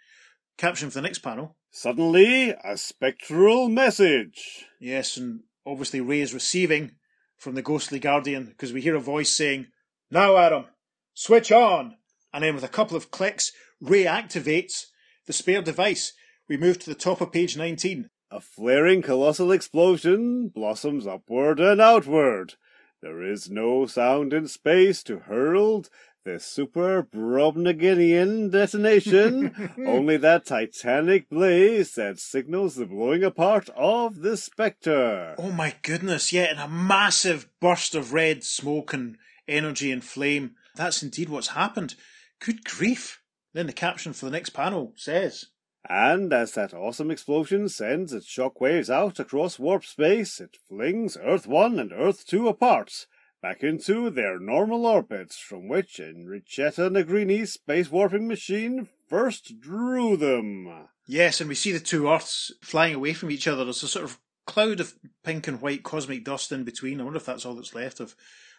Caption 0.58 0.90
for 0.90 0.96
the 0.96 1.02
next 1.02 1.20
panel. 1.20 1.58
Suddenly, 1.70 2.52
a 2.64 2.78
spectral 2.78 3.68
message. 3.68 4.66
Yes, 4.80 5.18
and 5.18 5.42
obviously 5.66 6.00
Ray 6.00 6.22
is 6.22 6.34
receiving 6.34 6.92
from 7.36 7.56
the 7.56 7.62
ghostly 7.62 8.00
guardian 8.00 8.46
because 8.46 8.72
we 8.72 8.80
hear 8.82 8.96
a 8.96 9.02
voice 9.02 9.30
saying, 9.30 9.68
Now, 10.10 10.38
Atom, 10.38 10.68
switch 11.14 11.52
on! 11.52 11.98
And 12.34 12.44
then 12.44 12.56
with 12.56 12.64
a 12.64 12.70
couple 12.70 12.96
of 12.96 13.12
clicks, 13.12 13.52
Ray 13.82 14.06
activates 14.06 14.86
the 15.26 15.34
spare 15.34 15.62
device. 15.62 16.14
We 16.48 16.56
move 16.56 16.80
to 16.80 16.90
the 16.90 16.96
top 16.96 17.20
of 17.20 17.34
page 17.34 17.58
19. 17.58 18.10
A 18.32 18.40
flaring 18.40 19.02
colossal 19.02 19.52
explosion 19.52 20.48
blossoms 20.48 21.06
upward 21.06 21.60
and 21.60 21.82
outward. 21.82 22.54
There 23.02 23.22
is 23.22 23.50
no 23.50 23.86
sound 23.86 24.34
in 24.34 24.48
space 24.48 25.04
to 25.04 25.20
herald 25.28 25.90
the 26.26 26.40
super 26.40 27.04
Brobdingnagian 27.04 28.52
detonation, 28.52 29.72
only 29.86 30.18
that 30.18 30.46
titanic 30.46 31.30
blaze 31.30 31.94
that 31.94 32.18
signals 32.18 32.76
the 32.76 32.88
blowing 32.88 33.24
apart 33.24 33.70
of 33.78 34.22
the 34.22 34.36
Spectre. 34.36 35.36
Oh 35.38 35.52
my 35.52 35.76
goodness, 35.84 36.34
yeah, 36.34 36.46
and 36.46 36.60
a 36.60 36.68
massive 36.68 37.48
burst 37.62 37.94
of 37.94 38.12
red 38.12 38.44
smoke 38.44 38.92
and 38.92 39.18
energy 39.48 39.92
and 39.92 40.04
flame. 40.04 40.56
That's 40.76 41.04
indeed 41.04 41.30
what's 41.30 41.50
happened. 41.50 41.94
Good 42.40 42.66
grief. 42.66 43.22
Then 43.54 43.68
the 43.68 43.74
caption 43.74 44.12
for 44.12 44.26
the 44.26 44.32
next 44.32 44.50
panel 44.50 44.94
says, 44.96 45.46
And 45.88 46.34
as 46.34 46.54
that 46.54 46.74
awesome 46.74 47.12
explosion 47.12 47.70
sends 47.70 48.12
its 48.12 48.28
shockwaves 48.28 48.90
out 48.90 49.20
across 49.20 49.60
warp 49.60 49.86
space, 49.86 50.40
it 50.40 50.58
flings 50.68 51.18
Earth 51.22 51.46
1 51.46 51.78
and 51.78 51.94
Earth 51.94 52.26
2 52.26 52.48
apart, 52.48 53.06
back 53.46 53.62
into 53.62 54.10
their 54.10 54.40
normal 54.40 54.88
orbits 54.88 55.38
from 55.38 55.68
which 55.68 56.00
Enrichetta 56.00 56.90
Negrini's 56.90 57.54
space 57.54 57.92
warping 57.92 58.28
machine 58.28 58.88
first 59.08 59.60
drew 59.60 60.18
them. 60.18 60.88
Yes, 61.06 61.40
and 61.40 61.48
we 61.48 61.54
see 61.54 61.72
the 61.72 61.80
two 61.80 62.10
Earths 62.10 62.52
flying 62.64 62.96
away 62.96 63.14
from 63.14 63.30
each 63.30 63.48
other. 63.48 63.64
There's 63.64 63.84
a 63.84 63.88
sort 63.88 64.06
of 64.06 64.18
cloud 64.48 64.80
of 64.80 64.96
pink 65.24 65.48
and 65.48 65.62
white 65.62 65.84
cosmic 65.84 66.24
dust 66.24 66.52
in 66.52 66.64
between. 66.64 67.00
I 67.00 67.04
wonder 67.04 67.18
if 67.18 67.26
that's 67.28 67.46
all 67.46 67.54
that's 67.54 67.76
left 67.76 68.00
of, 68.00 68.16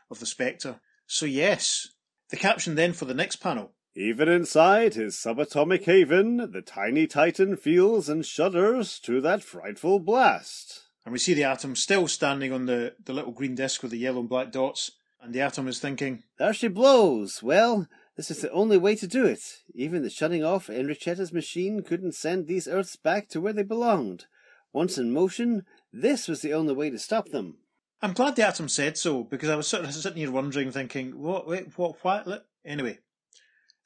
of 0.09 0.20
the 0.20 0.26
Spectre. 0.26 0.78
So, 1.09 1.26
yes. 1.26 1.89
The 2.30 2.37
caption 2.37 2.76
then 2.76 2.93
for 2.93 3.07
the 3.07 3.14
next 3.14 3.37
panel. 3.37 3.72
Even 3.97 4.28
inside 4.28 4.95
his 4.95 5.16
subatomic 5.16 5.82
haven, 5.87 6.53
the 6.53 6.62
tiny 6.62 7.09
titan 7.09 7.57
feels 7.57 8.09
and 8.09 8.24
shudders 8.24 9.01
to 9.01 9.20
that 9.20 9.43
frightful 9.43 9.99
blast. 9.99 10.86
And 11.07 11.12
we 11.12 11.20
see 11.20 11.34
the 11.34 11.44
atom 11.44 11.76
still 11.76 12.09
standing 12.09 12.52
on 12.52 12.66
the, 12.66 12.96
the 13.04 13.12
little 13.12 13.30
green 13.30 13.54
disc 13.54 13.80
with 13.80 13.92
the 13.92 13.98
yellow 13.98 14.18
and 14.18 14.28
black 14.28 14.50
dots. 14.50 14.90
And 15.22 15.32
the 15.32 15.40
atom 15.40 15.68
is 15.68 15.78
thinking, 15.78 16.24
There 16.36 16.52
she 16.52 16.66
blows. 16.66 17.44
Well, 17.44 17.86
this 18.16 18.28
is 18.28 18.40
the 18.40 18.50
only 18.50 18.76
way 18.76 18.96
to 18.96 19.07
do 19.07 19.24
it. 19.24 19.62
Even 19.72 20.02
the 20.02 20.11
shutting 20.11 20.42
off 20.42 20.66
Enrichetta's 20.68 21.32
machine 21.32 21.84
couldn't 21.84 22.16
send 22.16 22.48
these 22.48 22.66
Earths 22.66 22.96
back 22.96 23.28
to 23.28 23.40
where 23.40 23.52
they 23.52 23.62
belonged. 23.62 24.26
Once 24.72 24.98
in 24.98 25.12
motion, 25.12 25.64
this 25.92 26.26
was 26.26 26.42
the 26.42 26.52
only 26.52 26.74
way 26.74 26.90
to 26.90 26.98
stop 26.98 27.28
them. 27.28 27.59
I'm 28.02 28.12
glad 28.12 28.34
the 28.34 28.46
atom 28.46 28.68
said 28.68 28.98
so 28.98 29.22
because 29.22 29.48
I 29.48 29.54
was 29.54 29.68
sort 29.68 29.84
of 29.84 29.94
sitting 29.94 30.18
here 30.18 30.32
wondering, 30.32 30.72
thinking, 30.72 31.20
what, 31.22 31.46
wait, 31.46 31.78
what, 31.78 32.02
what? 32.02 32.46
Anyway, 32.64 32.98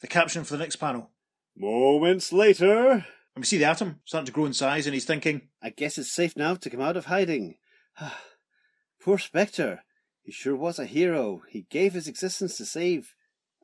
the 0.01 0.07
caption 0.07 0.45
for 0.45 0.55
the 0.55 0.63
next 0.63 0.77
panel. 0.77 1.11
Moments 1.55 2.33
later, 2.33 3.05
and 3.35 3.43
we 3.43 3.47
see 3.47 3.59
the 3.59 3.65
atom 3.65 4.01
starting 4.05 4.27
to 4.27 4.33
grow 4.33 4.45
in 4.47 4.53
size, 4.53 4.87
and 4.87 4.95
he's 4.95 5.05
thinking, 5.05 5.49
I 5.63 5.71
guess 5.71 5.99
it's 5.99 6.13
safe 6.13 6.37
now 6.37 6.55
to 6.55 6.71
come 6.71 6.81
out 6.81 6.97
of 6.97 7.07
hiding. 7.07 7.57
Poor 9.03 9.19
Spectre. 9.19 9.83
He 10.23 10.33
sure 10.33 10.57
was 10.57 10.79
a 10.79 10.87
hero. 10.87 11.43
He 11.49 11.67
gave 11.71 11.95
his 11.95 12.07
existence 12.07 12.57
to 12.59 12.67
save 12.67 13.15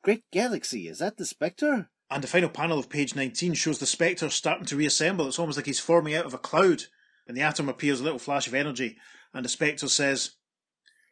Great 0.02 0.24
Galaxy. 0.32 0.88
Is 0.88 1.00
that 1.00 1.16
the 1.16 1.26
Spectre? 1.26 1.90
And 2.10 2.22
the 2.22 2.28
final 2.28 2.48
panel 2.48 2.78
of 2.78 2.88
page 2.88 3.14
19 3.14 3.54
shows 3.54 3.78
the 3.78 3.86
Spectre 3.86 4.30
starting 4.30 4.66
to 4.66 4.76
reassemble. 4.76 5.26
It's 5.26 5.38
almost 5.38 5.58
like 5.58 5.66
he's 5.66 5.80
forming 5.80 6.14
out 6.14 6.26
of 6.26 6.34
a 6.34 6.38
cloud. 6.38 6.84
And 7.26 7.36
the 7.36 7.42
atom 7.42 7.68
appears 7.68 8.00
a 8.00 8.04
little 8.04 8.20
flash 8.20 8.46
of 8.46 8.54
energy. 8.54 8.96
And 9.34 9.44
the 9.44 9.48
Spectre 9.48 9.88
says, 9.88 10.36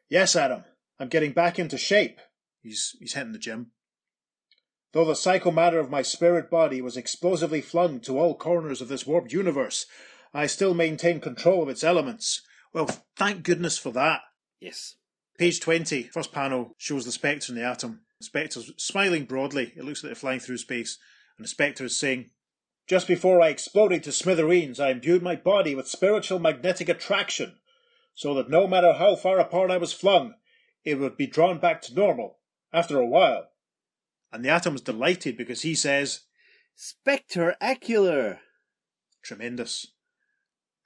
Yes, 0.08 0.36
Atom, 0.36 0.64
I'm 1.00 1.08
getting 1.08 1.32
back 1.32 1.58
into 1.58 1.76
shape. 1.76 2.20
He's, 2.62 2.94
he's 3.00 3.14
hitting 3.14 3.32
the 3.32 3.38
gym. 3.38 3.72
Though 4.94 5.04
the 5.04 5.14
psychomatter 5.14 5.80
of 5.80 5.90
my 5.90 6.02
spirit 6.02 6.48
body 6.48 6.80
was 6.80 6.96
explosively 6.96 7.60
flung 7.60 7.98
to 8.02 8.16
all 8.16 8.36
corners 8.36 8.80
of 8.80 8.86
this 8.86 9.04
warped 9.04 9.32
universe, 9.32 9.86
I 10.32 10.46
still 10.46 10.72
maintain 10.72 11.20
control 11.20 11.64
of 11.64 11.68
its 11.68 11.82
elements. 11.82 12.42
Well, 12.72 12.88
thank 13.16 13.42
goodness 13.42 13.76
for 13.76 13.90
that. 13.90 14.20
Yes. 14.60 14.94
Page 15.36 15.58
20, 15.58 16.04
first 16.04 16.30
panel, 16.30 16.76
shows 16.78 17.04
the 17.04 17.10
Spectre 17.10 17.50
and 17.50 17.60
the 17.60 17.66
Atom. 17.66 18.02
The 18.20 18.24
Spectre's 18.24 18.70
smiling 18.76 19.24
broadly. 19.24 19.72
It 19.76 19.82
looks 19.84 20.04
like 20.04 20.10
they're 20.10 20.14
flying 20.14 20.38
through 20.38 20.58
space. 20.58 20.96
And 21.36 21.44
the 21.44 21.48
Spectre 21.48 21.86
is 21.86 21.98
saying, 21.98 22.30
Just 22.86 23.08
before 23.08 23.42
I 23.42 23.48
exploded 23.48 24.04
to 24.04 24.12
smithereens, 24.12 24.78
I 24.78 24.90
imbued 24.90 25.24
my 25.24 25.34
body 25.34 25.74
with 25.74 25.88
spiritual 25.88 26.38
magnetic 26.38 26.88
attraction, 26.88 27.58
so 28.14 28.32
that 28.34 28.48
no 28.48 28.68
matter 28.68 28.92
how 28.92 29.16
far 29.16 29.40
apart 29.40 29.72
I 29.72 29.76
was 29.76 29.92
flung, 29.92 30.34
it 30.84 31.00
would 31.00 31.16
be 31.16 31.26
drawn 31.26 31.58
back 31.58 31.82
to 31.82 31.94
normal 31.94 32.38
after 32.72 33.00
a 33.00 33.06
while. 33.06 33.48
And 34.34 34.44
the 34.44 34.50
Atom's 34.50 34.80
delighted 34.80 35.36
because 35.36 35.62
he 35.62 35.76
says, 35.76 36.22
Spectacular! 36.74 38.40
Tremendous. 39.22 39.86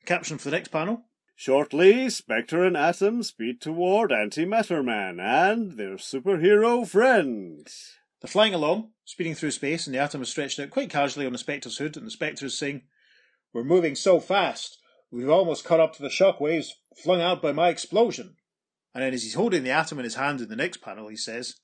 The 0.01 0.07
caption 0.07 0.37
for 0.37 0.51
the 0.51 0.57
next 0.57 0.69
panel 0.69 1.05
Shortly, 1.35 2.11
Spectre 2.11 2.65
and 2.65 2.77
Atom 2.77 3.23
speed 3.23 3.63
toward 3.63 4.11
Antimatter 4.11 4.85
Man 4.85 5.19
and 5.19 5.79
their 5.79 5.95
superhero 5.95 6.87
friends. 6.87 7.95
They're 8.21 8.29
flying 8.29 8.53
along, 8.53 8.91
speeding 9.07 9.35
through 9.35 9.53
space, 9.53 9.87
and 9.87 9.95
the 9.95 10.01
Atom 10.01 10.21
is 10.21 10.29
stretched 10.29 10.61
out 10.61 10.69
quite 10.69 10.91
casually 10.91 11.25
on 11.25 11.33
the 11.33 11.39
Spectre's 11.39 11.79
hood, 11.79 11.97
and 11.97 12.07
the 12.07 12.11
Spectre 12.11 12.45
is 12.45 12.59
saying, 12.59 12.83
We're 13.55 13.65
moving 13.65 13.95
so 13.95 14.21
fast, 14.21 14.77
we've 15.11 15.31
almost 15.31 15.65
caught 15.65 15.81
up 15.81 15.95
to 15.95 16.03
the 16.03 16.11
shock 16.11 16.39
waves 16.39 16.75
flung 17.03 17.23
out 17.23 17.41
by 17.41 17.53
my 17.53 17.71
explosion. 17.71 18.37
And 18.93 19.03
then 19.03 19.15
as 19.15 19.23
he's 19.23 19.35
holding 19.35 19.63
the 19.63 19.71
Atom 19.71 20.01
in 20.01 20.05
his 20.05 20.17
hand 20.17 20.43
in 20.43 20.51
the 20.51 20.57
next 20.57 20.83
panel, 20.83 21.09
he 21.09 21.17
says, 21.17 21.55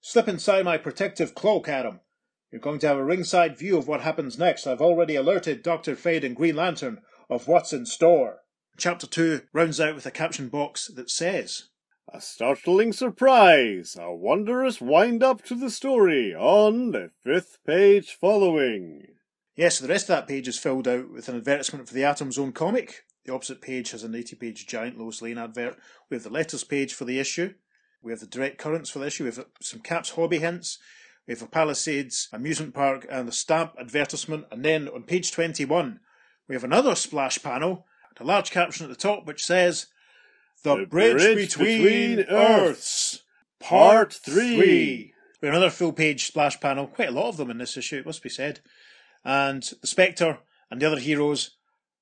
Slip 0.00 0.28
inside 0.28 0.64
my 0.64 0.78
protective 0.78 1.34
cloak, 1.34 1.68
Atom. 1.68 2.00
You're 2.50 2.60
going 2.60 2.78
to 2.80 2.88
have 2.88 2.96
a 2.96 3.04
ringside 3.04 3.58
view 3.58 3.76
of 3.76 3.88
what 3.88 4.02
happens 4.02 4.38
next. 4.38 4.66
I've 4.66 4.80
already 4.80 5.16
alerted 5.16 5.62
Dr. 5.62 5.96
Fate 5.96 6.24
and 6.24 6.36
Green 6.36 6.56
Lantern 6.56 7.02
of 7.28 7.48
what's 7.48 7.72
in 7.72 7.86
store. 7.86 8.38
Chapter 8.76 9.06
2 9.06 9.42
rounds 9.52 9.80
out 9.80 9.94
with 9.94 10.06
a 10.06 10.10
caption 10.10 10.48
box 10.48 10.88
that 10.94 11.10
says 11.10 11.70
A 12.12 12.20
startling 12.20 12.92
surprise, 12.92 13.96
a 13.98 14.14
wondrous 14.14 14.80
wind 14.80 15.22
up 15.22 15.42
to 15.44 15.54
the 15.54 15.70
story 15.70 16.34
on 16.34 16.92
the 16.92 17.10
fifth 17.24 17.58
page 17.66 18.12
following. 18.12 19.06
Yes, 19.56 19.78
the 19.78 19.88
rest 19.88 20.04
of 20.04 20.16
that 20.16 20.28
page 20.28 20.46
is 20.46 20.58
filled 20.58 20.86
out 20.86 21.10
with 21.10 21.28
an 21.28 21.36
advertisement 21.36 21.88
for 21.88 21.94
the 21.94 22.04
Atom's 22.04 22.38
own 22.38 22.52
comic. 22.52 23.04
The 23.24 23.32
opposite 23.32 23.60
page 23.60 23.90
has 23.90 24.04
an 24.04 24.14
80 24.14 24.36
page 24.36 24.66
giant 24.66 24.98
Lois 24.98 25.20
Lane 25.20 25.38
advert. 25.38 25.78
We 26.10 26.14
have 26.16 26.24
the 26.24 26.30
letters 26.30 26.62
page 26.62 26.94
for 26.94 27.06
the 27.06 27.18
issue. 27.18 27.54
We 28.02 28.12
have 28.12 28.20
the 28.20 28.26
direct 28.26 28.58
currents 28.58 28.90
for 28.90 28.98
the 28.98 29.06
issue. 29.06 29.24
We 29.24 29.30
have 29.30 29.46
some 29.60 29.80
Caps 29.80 30.10
hobby 30.10 30.38
hints. 30.38 30.78
We 31.26 31.34
have 31.34 31.42
a 31.42 31.46
Palisades 31.46 32.28
amusement 32.32 32.74
park 32.74 33.06
and 33.10 33.26
the 33.26 33.32
stamp 33.32 33.74
advertisement. 33.78 34.46
And 34.50 34.64
then 34.64 34.88
on 34.88 35.02
page 35.02 35.32
21, 35.32 36.00
we 36.48 36.54
have 36.54 36.64
another 36.64 36.94
splash 36.94 37.42
panel 37.42 37.86
a 38.20 38.24
large 38.24 38.50
caption 38.50 38.84
at 38.84 38.90
the 38.90 38.96
top 38.96 39.26
which 39.26 39.44
says, 39.44 39.86
The, 40.62 40.76
the 40.76 40.86
bridge, 40.86 41.16
bridge, 41.16 41.36
Between, 41.36 42.16
between 42.16 42.36
Earths, 42.36 43.22
Part 43.60 44.12
3. 44.12 45.12
We 45.42 45.48
have 45.48 45.54
another 45.54 45.70
full 45.70 45.92
page 45.92 46.26
splash 46.26 46.58
panel, 46.60 46.86
quite 46.86 47.08
a 47.08 47.12
lot 47.12 47.28
of 47.28 47.36
them 47.36 47.50
in 47.50 47.58
this 47.58 47.76
issue, 47.76 47.98
it 47.98 48.06
must 48.06 48.22
be 48.22 48.28
said. 48.28 48.60
And 49.24 49.62
the 49.80 49.86
Spectre 49.86 50.38
and 50.70 50.80
the 50.80 50.86
other 50.86 50.98
heroes 50.98 51.56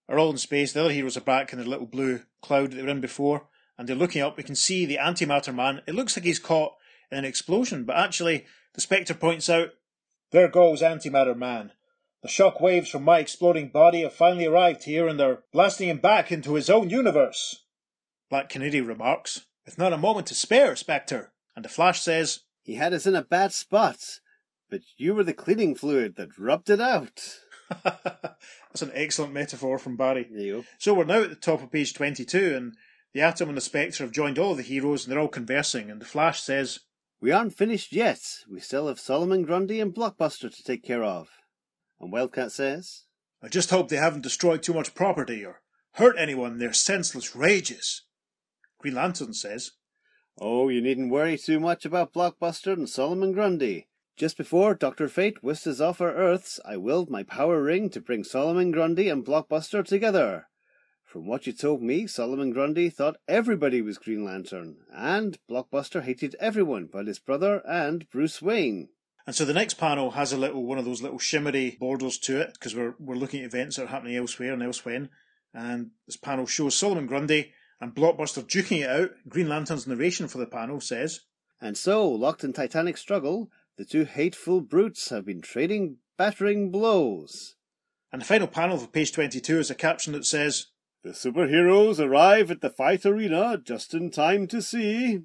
are 0.09 0.19
all 0.19 0.31
in 0.31 0.37
space. 0.39 0.73
The 0.73 0.81
other 0.81 0.93
heroes 0.93 1.17
are 1.17 1.23
back 1.23 1.53
in 1.53 1.59
their 1.59 1.69
little 1.69 1.87
blue 1.87 2.21
cloud 2.43 2.71
that 2.71 2.77
they 2.77 2.83
were 2.83 2.89
in 2.89 3.01
before, 3.01 3.49
and 3.77 3.89
they're 3.89 3.97
looking 3.97 4.23
up. 4.23 4.37
We 4.37 4.43
can 4.43 4.55
see 4.55 4.87
the 4.87 4.99
antimatter 4.99 5.55
man. 5.55 5.83
It 5.87 5.95
looks 5.95 6.17
like 6.17 6.25
he's 6.25 6.39
caught 6.39 6.75
in 7.11 7.19
an 7.19 7.25
explosion, 7.25 7.85
but 7.85 7.97
actually, 7.97 8.47
the 8.75 8.81
Spectre 8.81 9.15
points 9.15 9.49
out, 9.49 9.71
There 10.31 10.49
goes 10.49 10.83
antimatter 10.83 11.37
man. 11.37 11.73
The 12.23 12.29
shock 12.29 12.61
waves 12.61 12.89
from 12.89 13.05
my 13.05 13.19
exploding 13.19 13.69
body 13.69 14.03
have 14.03 14.15
finally 14.15 14.47
arrived 14.47 14.85
here 14.85 15.07
and 15.07 15.21
they're 15.21 15.43
blasting 15.53 15.91
him 15.91 15.99
back 15.99 16.33
into 16.33 16.55
his 16.55 16.71
own 16.71 16.89
universe. 16.89 17.65
Black 18.31 18.49
Canary 18.49 18.81
remarks, 18.81 19.47
with 19.67 19.77
not 19.77 19.93
a 19.93 19.99
moment 19.99 20.27
to 20.29 20.35
spare, 20.35 20.75
Spectre. 20.75 21.33
And 21.55 21.65
the 21.65 21.69
Flash 21.69 22.01
says, 22.01 22.41
He 22.63 22.75
had 22.75 22.95
us 22.95 23.07
in 23.07 23.15
a 23.15 23.23
bad 23.23 23.53
spot, 23.53 24.21
but 24.71 24.81
you 24.97 25.15
were 25.15 25.25
the 25.25 25.35
cleaning 25.35 25.75
fluid 25.75 26.17
that 26.17 26.39
rubbed 26.39 26.71
it 26.71 26.81
out. 26.81 27.39
That's 27.85 28.83
an 28.83 28.91
excellent 28.95 29.33
metaphor 29.33 29.79
from 29.79 29.97
Barry. 29.97 30.27
There 30.31 30.41
you 30.41 30.53
go. 30.55 30.65
So 30.79 30.95
we're 30.95 31.05
now 31.05 31.23
at 31.23 31.31
the 31.31 31.37
top 31.37 31.63
of 31.63 31.71
page 31.71 31.95
22, 31.95 32.55
and 32.57 32.75
the 33.15 33.23
Atom 33.23 33.49
and 33.49 33.57
the 33.57 33.63
Spectre 33.63 34.03
have 34.03 34.13
joined 34.13 34.39
all 34.41 34.57
the 34.57 34.63
heroes, 34.63 35.05
and 35.05 35.13
they're 35.13 35.21
all 35.21 35.29
conversing, 35.29 35.89
and 35.89 36.01
the 36.01 36.05
Flash 36.05 36.43
says, 36.43 36.81
We 37.21 37.31
aren't 37.31 37.57
finished 37.57 37.93
yet. 37.93 38.21
We 38.51 38.59
still 38.59 38.89
have 38.89 38.99
Solomon 38.99 39.45
Grundy 39.45 39.81
and 39.81 39.95
Blockbuster 39.95 40.55
to 40.55 40.65
take 40.65 40.83
care 40.83 41.05
of. 41.05 41.29
And 42.01 42.13
Wildcat 42.13 42.51
says, 42.51 43.05
I 43.41 43.49
just 43.49 43.71
hope 43.71 43.89
they 43.89 43.97
haven't 43.97 44.23
destroyed 44.23 44.65
too 44.65 44.75
much 44.75 44.97
property 44.97 45.45
or 45.45 45.63
hurt 45.93 46.17
anyone 46.19 46.53
in 46.53 46.59
their 46.59 46.73
senseless 46.73 47.37
rages. 47.37 48.03
Green 48.79 48.95
Lantern 48.95 49.33
says, 49.33 49.71
Oh, 50.41 50.69
you 50.69 50.81
needn't 50.81 51.13
worry 51.13 51.39
too 51.39 51.61
much 51.61 51.85
about 51.85 52.13
Blockbuster 52.13 52.73
and 52.73 52.89
Solomon 52.89 53.31
Grundy. 53.33 53.87
Just 54.17 54.37
before 54.37 54.75
Dr. 54.75 55.09
Fate 55.09 55.41
whisked 55.43 55.69
us 55.69 55.81
off 55.81 56.01
our 56.01 56.13
Earths, 56.13 56.59
I 56.65 56.77
willed 56.79 57.11
my 57.11 57.23
power 57.23 57.63
ring 57.63 57.91
to 57.91 58.01
bring 58.01 58.25
Solomon 58.25 58.73
Grundy 58.73 59.09
and 59.09 59.25
Blockbuster 59.25 59.85
together. 59.85 60.49
From 61.15 61.27
what 61.27 61.47
you 61.47 61.53
told 61.53 61.81
me, 61.81 62.09
Solomon 62.09 62.51
Grundy 62.51 62.91
thought 62.91 63.19
everybody 63.29 63.81
was 63.81 63.99
Green 63.99 64.25
Lantern, 64.25 64.79
and 64.93 65.39
Blockbuster 65.49 66.03
hated 66.03 66.35
everyone 66.41 66.89
but 66.93 67.07
his 67.07 67.21
brother 67.21 67.63
and 67.65 68.11
Bruce 68.11 68.43
Wayne. 68.43 68.89
And 69.25 69.37
so 69.37 69.45
the 69.45 69.53
next 69.53 69.75
panel 69.75 70.11
has 70.11 70.33
a 70.33 70.37
little 70.37 70.65
one 70.65 70.77
of 70.77 70.85
those 70.85 71.03
little 71.03 71.21
shimmery 71.21 71.77
borders 71.79 72.19
to 72.19 72.41
it 72.41 72.55
because 72.55 72.75
we're 72.75 72.97
we're 72.99 73.15
looking 73.15 73.43
at 73.43 73.47
events 73.47 73.77
that 73.77 73.85
are 73.85 73.95
happening 73.95 74.17
elsewhere 74.17 74.53
and 74.53 74.61
elsewhen. 74.61 75.09
And 75.55 75.93
this 76.05 76.17
panel 76.17 76.47
shows 76.47 76.75
Solomon 76.75 77.07
Grundy 77.07 77.53
and 77.81 77.95
Blockbuster 77.95 78.43
duking 78.43 78.83
it 78.83 78.91
out. 78.91 79.13
Green 79.29 79.49
Lantern's 79.49 79.87
narration 79.87 80.27
for 80.27 80.39
the 80.39 80.47
panel 80.47 80.81
says, 80.81 81.21
"And 81.61 81.79
so, 81.79 82.09
locked 82.09 82.43
in 82.43 82.53
titanic 82.53 82.97
struggle, 82.97 83.53
the 83.77 83.85
two 83.85 84.05
hateful 84.05 84.63
brutes 84.63 85.11
have 85.11 85.27
been 85.27 85.43
trading 85.43 85.99
battering 86.19 86.73
blows." 86.73 87.55
And 88.11 88.21
the 88.21 88.27
final 88.27 88.49
panel 88.49 88.79
for 88.79 88.89
page 88.89 89.13
twenty-two 89.13 89.61
is 89.61 89.71
a 89.71 89.77
caption 89.77 90.13
that 90.15 90.27
says, 90.27 90.73
"The 91.05 91.11
superheroes 91.11 92.01
arrive 92.01 92.51
at 92.51 92.63
the 92.63 92.71
fight 92.71 93.05
arena 93.05 93.61
just 93.63 93.93
in 93.93 94.11
time 94.11 94.47
to 94.47 94.63
see." 94.63 95.21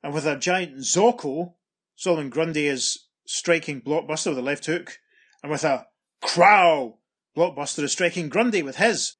And 0.00 0.14
with 0.14 0.26
a 0.26 0.36
giant 0.36 0.76
Zoko, 0.78 1.54
Solomon 1.96 2.30
Grundy 2.30 2.68
is 2.68 3.08
striking 3.26 3.82
Blockbuster 3.82 4.28
with 4.28 4.38
a 4.38 4.42
left 4.42 4.66
hook, 4.66 5.00
and 5.42 5.50
with 5.50 5.64
a 5.64 5.88
crow, 6.20 7.00
Blockbuster 7.36 7.82
is 7.82 7.90
striking 7.90 8.28
Grundy 8.28 8.62
with 8.62 8.76
his. 8.76 9.16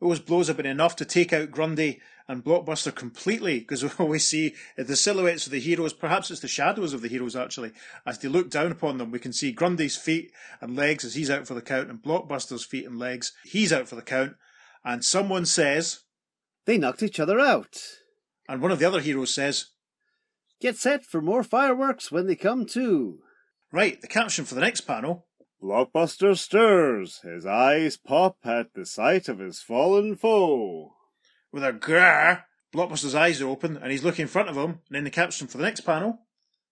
Those 0.00 0.18
blows 0.18 0.48
have 0.48 0.56
been 0.56 0.64
enough 0.64 0.96
to 0.96 1.04
take 1.04 1.34
out 1.34 1.50
Grundy 1.50 2.00
and 2.26 2.42
Blockbuster 2.42 2.94
completely, 2.94 3.58
because 3.58 3.82
we 3.84 3.90
always 3.98 4.24
see 4.24 4.54
the 4.78 4.96
silhouettes 4.96 5.44
of 5.44 5.52
the 5.52 5.60
heroes, 5.60 5.92
perhaps 5.92 6.30
it's 6.30 6.40
the 6.40 6.48
shadows 6.48 6.94
of 6.94 7.02
the 7.02 7.08
heroes 7.08 7.36
actually, 7.36 7.72
as 8.06 8.18
they 8.18 8.28
look 8.28 8.48
down 8.48 8.72
upon 8.72 8.96
them, 8.96 9.10
we 9.10 9.18
can 9.18 9.34
see 9.34 9.52
Grundy's 9.52 9.96
feet 9.98 10.32
and 10.62 10.74
legs 10.74 11.04
as 11.04 11.16
he's 11.16 11.28
out 11.28 11.46
for 11.46 11.52
the 11.52 11.60
count, 11.60 11.90
and 11.90 12.02
Blockbuster's 12.02 12.64
feet 12.64 12.86
and 12.86 12.98
legs, 12.98 13.32
he's 13.44 13.74
out 13.74 13.88
for 13.88 13.96
the 13.96 14.00
count, 14.00 14.36
and 14.84 15.04
someone 15.04 15.46
says, 15.46 16.00
They 16.64 16.78
knocked 16.78 17.02
each 17.02 17.20
other 17.20 17.38
out. 17.38 17.78
And 18.48 18.62
one 18.62 18.70
of 18.70 18.78
the 18.78 18.86
other 18.86 19.00
heroes 19.00 19.34
says, 19.34 19.66
Get 20.60 20.76
set 20.76 21.04
for 21.04 21.20
more 21.20 21.42
fireworks 21.42 22.10
when 22.10 22.26
they 22.26 22.36
come 22.36 22.66
to. 22.66 23.20
Right, 23.72 24.00
the 24.00 24.08
caption 24.08 24.44
for 24.44 24.54
the 24.54 24.60
next 24.60 24.82
panel. 24.82 25.26
Blockbuster 25.62 26.36
stirs. 26.36 27.20
His 27.22 27.44
eyes 27.44 27.96
pop 27.96 28.38
at 28.44 28.74
the 28.74 28.86
sight 28.86 29.28
of 29.28 29.38
his 29.38 29.60
fallen 29.60 30.16
foe. 30.16 30.94
With 31.52 31.64
a 31.64 31.72
grrr, 31.72 32.44
Blockbuster's 32.72 33.14
eyes 33.14 33.40
are 33.40 33.48
open 33.48 33.76
and 33.76 33.90
he's 33.90 34.04
looking 34.04 34.22
in 34.22 34.28
front 34.28 34.48
of 34.48 34.56
him. 34.56 34.80
And 34.88 34.98
in 34.98 35.04
the 35.04 35.10
caption 35.10 35.46
for 35.46 35.58
the 35.58 35.64
next 35.64 35.80
panel, 35.80 36.20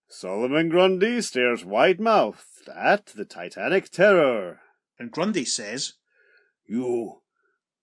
Solomon 0.08 0.68
Grundy 0.68 1.20
stares 1.20 1.64
wide 1.64 2.00
mouthed 2.00 2.68
at 2.74 3.06
the 3.06 3.24
Titanic 3.24 3.90
terror. 3.90 4.60
and 4.98 5.10
Grundy 5.10 5.44
says, 5.44 5.94
You, 6.64 7.22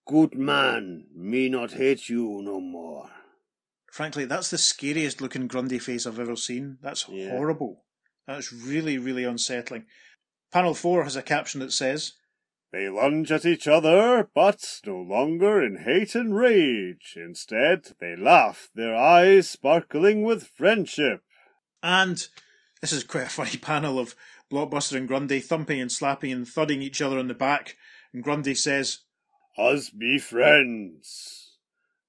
good 0.05 0.35
man, 0.35 1.07
me 1.15 1.49
not 1.49 1.73
hate 1.73 2.09
you 2.09 2.41
no 2.43 2.59
more. 2.59 3.09
Frankly, 3.91 4.25
that's 4.25 4.49
the 4.49 4.57
scariest 4.57 5.21
looking 5.21 5.47
Grundy 5.47 5.79
face 5.79 6.05
I've 6.07 6.19
ever 6.19 6.35
seen. 6.35 6.77
That's 6.81 7.07
Yeah. 7.07 7.29
horrible. 7.29 7.85
That's 8.27 8.51
really, 8.51 8.97
really 8.97 9.23
unsettling. 9.23 9.85
Panel 10.51 10.73
4 10.73 11.03
has 11.03 11.15
a 11.15 11.21
caption 11.21 11.59
that 11.61 11.71
says, 11.73 12.13
They 12.71 12.89
lunge 12.89 13.31
at 13.31 13.45
each 13.45 13.67
other, 13.67 14.27
but 14.33 14.81
no 14.83 14.99
longer 14.99 15.63
in 15.63 15.83
hate 15.83 16.15
and 16.15 16.35
rage. 16.35 17.13
Instead, 17.15 17.93
they 17.99 18.15
laugh, 18.15 18.69
their 18.73 18.95
eyes 18.95 19.47
sparkling 19.47 20.23
with 20.23 20.47
friendship. 20.57 21.21
and 21.83 22.27
this 22.81 22.91
is 22.91 23.03
quite 23.03 23.27
a 23.27 23.29
funny 23.29 23.57
panel 23.57 23.99
of 23.99 24.15
Blockbuster 24.51 24.97
and 24.97 25.07
Grundy 25.07 25.39
thumping 25.39 25.79
and 25.79 25.91
slapping 25.91 26.31
and 26.31 26.47
thudding 26.47 26.81
each 26.81 27.01
other 27.01 27.19
on 27.19 27.27
the 27.27 27.33
back. 27.33 27.77
And 28.11 28.23
Grundy 28.23 28.55
says, 28.55 28.99
Us 29.57 29.89
be 29.89 30.17
friends. 30.17 31.57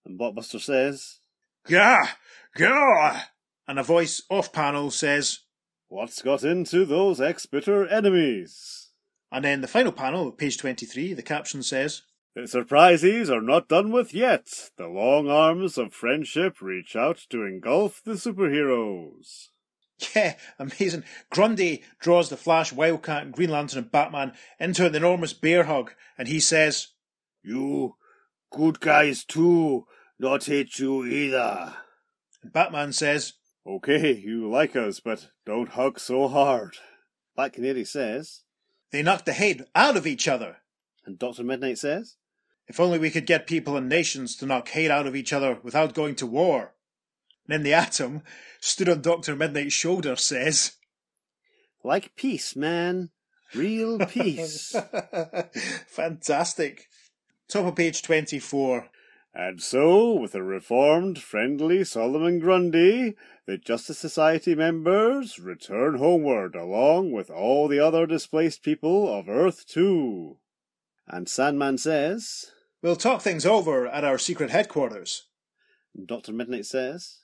And 0.05 0.19
Blockbuster 0.19 0.61
says, 0.61 1.21
Gah! 1.69 2.09
Gah! 2.57 3.23
And 3.67 3.79
a 3.79 3.83
voice 3.83 4.23
off 4.29 4.53
panel 4.53 4.91
says, 4.91 5.41
What's 5.89 6.23
got 6.23 6.43
into 6.43 6.85
those 6.85 7.21
ex-bitter 7.21 7.87
enemies? 7.89 8.85
and 9.35 9.45
then 9.45 9.63
the 9.63 9.69
final 9.69 9.91
panel, 9.91 10.31
page 10.31 10.57
23, 10.59 11.13
the 11.13 11.23
caption 11.23 11.61
says, 11.61 12.03
The 12.37 12.47
surprises 12.47 13.29
are 13.29 13.41
not 13.41 13.69
done 13.69 13.91
with 13.91 14.15
yet. 14.15 14.71
The 14.77 14.87
long 14.87 15.29
arms 15.29 15.77
of 15.77 15.93
friendship 15.93 16.63
reach 16.63 16.95
out 16.95 17.27
to 17.31 17.43
engulf 17.43 18.01
the 18.05 18.13
superheroes. 18.13 19.49
Yeah, 20.15 20.35
amazing. 20.59 21.05
Grundy 21.31 21.83
draws 22.01 22.29
the 22.29 22.37
Flash, 22.37 22.73
Wildcat, 22.73 23.33
Green 23.33 23.51
Lantern, 23.51 23.85
and 23.85 23.93
Batman 23.93 24.33
into 24.59 24.87
an 24.87 24.95
enormous 24.95 25.33
bear 25.33 25.65
hug, 25.65 25.93
and 26.19 26.29
he 26.29 26.41
says, 26.41 26.89
You, 27.45 27.97
good 28.51 28.81
guys 28.81 29.25
too, 29.25 29.87
not 30.19 30.45
hate 30.45 30.79
you 30.79 31.05
either. 31.05 31.75
and 32.43 32.53
Batman 32.53 32.93
says, 32.93 33.35
Okay, 33.67 34.13
you 34.15 34.49
like 34.51 34.77
us, 34.77 35.01
but 35.01 35.29
don't 35.47 35.71
hug 35.71 35.99
so 35.99 36.29
hard. 36.29 36.77
Black 37.37 37.55
Canary 37.55 37.85
says, 37.85 38.43
They 38.93 39.03
knocked 39.03 39.27
the 39.27 39.33
head 39.33 39.67
out 39.75 39.97
of 39.97 40.07
each 40.07 40.29
other. 40.29 40.59
and 41.07 41.19
Dr. 41.19 41.45
Midnight 41.45 41.79
says, 41.79 42.17
If 42.67 42.79
only 42.81 42.99
we 42.99 43.11
could 43.11 43.27
get 43.27 43.47
people 43.47 43.77
and 43.77 43.89
nations 43.89 44.37
to 44.37 44.47
knock 44.47 44.69
hate 44.69 44.91
out 44.91 45.07
of 45.07 45.17
each 45.17 45.33
other 45.33 45.59
without 45.63 45.95
going 45.95 46.15
to 46.17 46.27
war. 46.27 46.75
And 47.47 47.53
then 47.55 47.63
the 47.63 47.75
Atom, 47.75 48.23
stood 48.61 48.89
on 48.89 49.03
Dr. 49.03 49.35
Midnight's 49.37 49.75
shoulder, 49.75 50.17
says, 50.17 50.73
Like 51.83 52.17
peace, 52.17 52.55
man. 52.57 53.11
Real 53.55 53.99
peace. 54.07 54.75
Fantastic. 55.89 56.89
Top 57.49 57.67
of 57.67 57.77
page 57.77 58.03
24. 58.03 58.89
And 59.35 59.61
so, 59.61 60.13
with 60.13 60.35
a 60.35 60.43
reformed, 60.43 61.19
friendly 61.19 61.85
Solomon 61.85 62.39
Grundy, 62.39 63.17
the 63.47 63.59
Justice 63.59 63.99
Society 63.99 64.55
members 64.55 65.39
return 65.39 65.99
homeward 65.99 66.55
along 66.55 67.13
with 67.13 67.31
all 67.31 67.67
the 67.69 67.81
other 67.81 68.07
displaced 68.07 68.63
people 68.63 69.13
of 69.13 69.29
Earth 69.29 69.67
2. 69.67 70.37
and 71.09 71.29
Sandman 71.29 71.79
says, 71.79 72.53
We'll 72.81 72.97
talk 72.97 73.23
things 73.23 73.45
over 73.45 73.87
at 73.87 74.05
our 74.05 74.19
secret 74.19 74.51
headquarters. 74.51 75.25
and 75.95 76.07
Dr. 76.07 76.33
Midnight 76.33 76.67
says, 76.67 77.21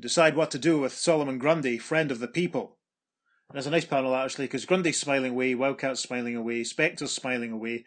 decide 0.00 0.36
what 0.36 0.50
to 0.50 0.58
do 0.58 0.80
with 0.80 0.92
Solomon 0.92 1.38
Grundy, 1.38 1.78
friend 1.78 2.10
of 2.10 2.18
the 2.18 2.28
people. 2.28 2.78
And 3.48 3.56
there's 3.56 3.66
a 3.66 3.70
nice 3.70 3.84
panel 3.84 4.14
actually, 4.16 4.46
because 4.46 4.64
Grundy's 4.64 4.98
smiling 4.98 5.32
away, 5.32 5.54
Wildcat's 5.54 6.00
smiling 6.00 6.34
away, 6.34 6.64
Spectre's 6.64 7.12
smiling 7.12 7.52
away. 7.52 7.84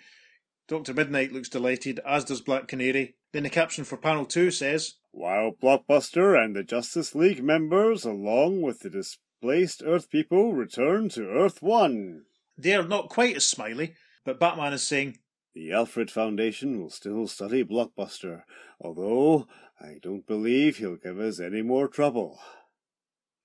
Doctor 0.68 0.94
Midnight 0.96 1.32
looks 1.32 1.50
delighted, 1.50 2.00
as 2.06 2.24
does 2.24 2.42
Black 2.42 2.68
Canary. 2.68 3.16
Then 3.34 3.44
the 3.44 3.50
caption 3.50 3.84
for 3.84 3.98
panel 3.98 4.26
two 4.26 4.50
says, 4.50 4.96
While 5.12 5.52
Blockbuster 5.52 6.42
and 6.44 6.56
the 6.56 6.64
Justice 6.64 7.14
League 7.14 7.44
members, 7.44 8.04
along 8.04 8.62
with 8.62 8.80
the 8.80 8.90
displaced 8.90 9.84
Earth 9.86 10.10
people, 10.10 10.54
return 10.54 11.10
to 11.10 11.30
Earth 11.30 11.62
1. 11.62 12.24
They're 12.58 12.88
not 12.88 13.10
quite 13.10 13.36
as 13.36 13.46
smiley, 13.46 13.94
but 14.24 14.40
Batman 14.40 14.74
is 14.74 14.82
saying, 14.82 15.20
The 15.54 15.72
Alfred 15.72 16.10
Foundation 16.10 16.82
will 16.82 16.90
still 16.90 17.28
study 17.28 17.64
Blockbuster, 17.64 18.44
although 18.82 19.48
I 19.80 20.00
don't 20.02 20.26
believe 20.26 20.78
he'll 20.78 20.96
give 20.96 21.20
us 21.20 21.40
any 21.40 21.62
more 21.62 21.88
trouble. 21.88 22.40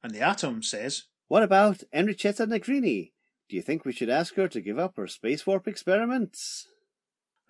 and 0.02 0.14
the 0.14 0.20
Atom 0.20 0.62
says, 0.62 1.04
What 1.28 1.42
about 1.42 1.82
Enrichetta 1.92 2.46
Negrini? 2.46 3.12
Do 3.50 3.56
you 3.56 3.62
think 3.62 3.84
we 3.84 3.92
should 3.92 4.08
ask 4.08 4.36
her 4.36 4.48
to 4.48 4.60
give 4.62 4.78
up 4.78 4.96
her 4.96 5.06
space 5.06 5.46
warp 5.46 5.68
experiments? 5.68 6.68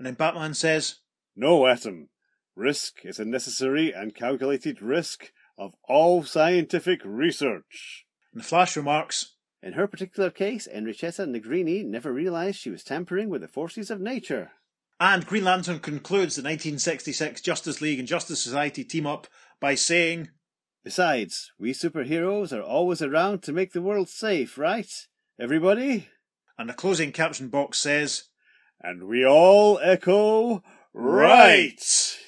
And 0.01 0.07
then 0.07 0.15
Batman 0.15 0.55
says, 0.55 1.01
No, 1.37 1.67
Atom. 1.67 2.09
Risk 2.57 3.05
is 3.05 3.19
a 3.19 3.25
necessary 3.27 3.93
and 3.93 4.15
calculated 4.15 4.81
risk 4.81 5.31
of 5.59 5.75
all 5.87 6.23
scientific 6.25 7.03
research. 7.05 8.07
and 8.33 8.41
the 8.41 8.47
Flash 8.47 8.79
remarks, 8.79 9.37
In 9.63 9.75
her 9.75 9.87
particular 9.87 10.31
case, 10.31 10.67
Enrichetta 10.75 11.27
Negrini 11.27 11.85
never 11.85 12.15
realized 12.15 12.59
she 12.59 12.71
was 12.71 12.83
tampering 12.83 13.29
with 13.29 13.43
the 13.43 13.47
forces 13.49 13.91
of 13.91 14.01
nature. 14.01 14.53
and 14.99 15.27
Green 15.27 15.45
Lantern 15.45 15.81
concludes 15.81 16.35
the 16.37 16.41
1966 16.43 17.43
Justice 17.43 17.83
League 17.83 17.99
and 17.99 18.09
Justice 18.09 18.43
Society 18.43 18.85
team 18.85 19.07
up 19.07 19.27
by 19.61 19.75
saying, 19.75 20.29
Besides, 20.83 21.53
we 21.59 21.73
superheroes 21.73 22.57
are 22.57 22.63
always 22.63 23.03
around 23.03 23.43
to 23.43 23.53
make 23.53 23.75
the 23.75 23.83
world 23.83 24.09
safe, 24.09 24.57
right? 24.57 24.91
Everybody? 25.39 26.09
and 26.57 26.71
the 26.71 26.75
closing 26.75 27.13
caption 27.13 27.49
box 27.49 27.79
says, 27.79 28.30
And 28.81 29.05
we 29.05 29.25
all 29.27 29.79
echo, 29.83 30.63
right! 30.95 32.19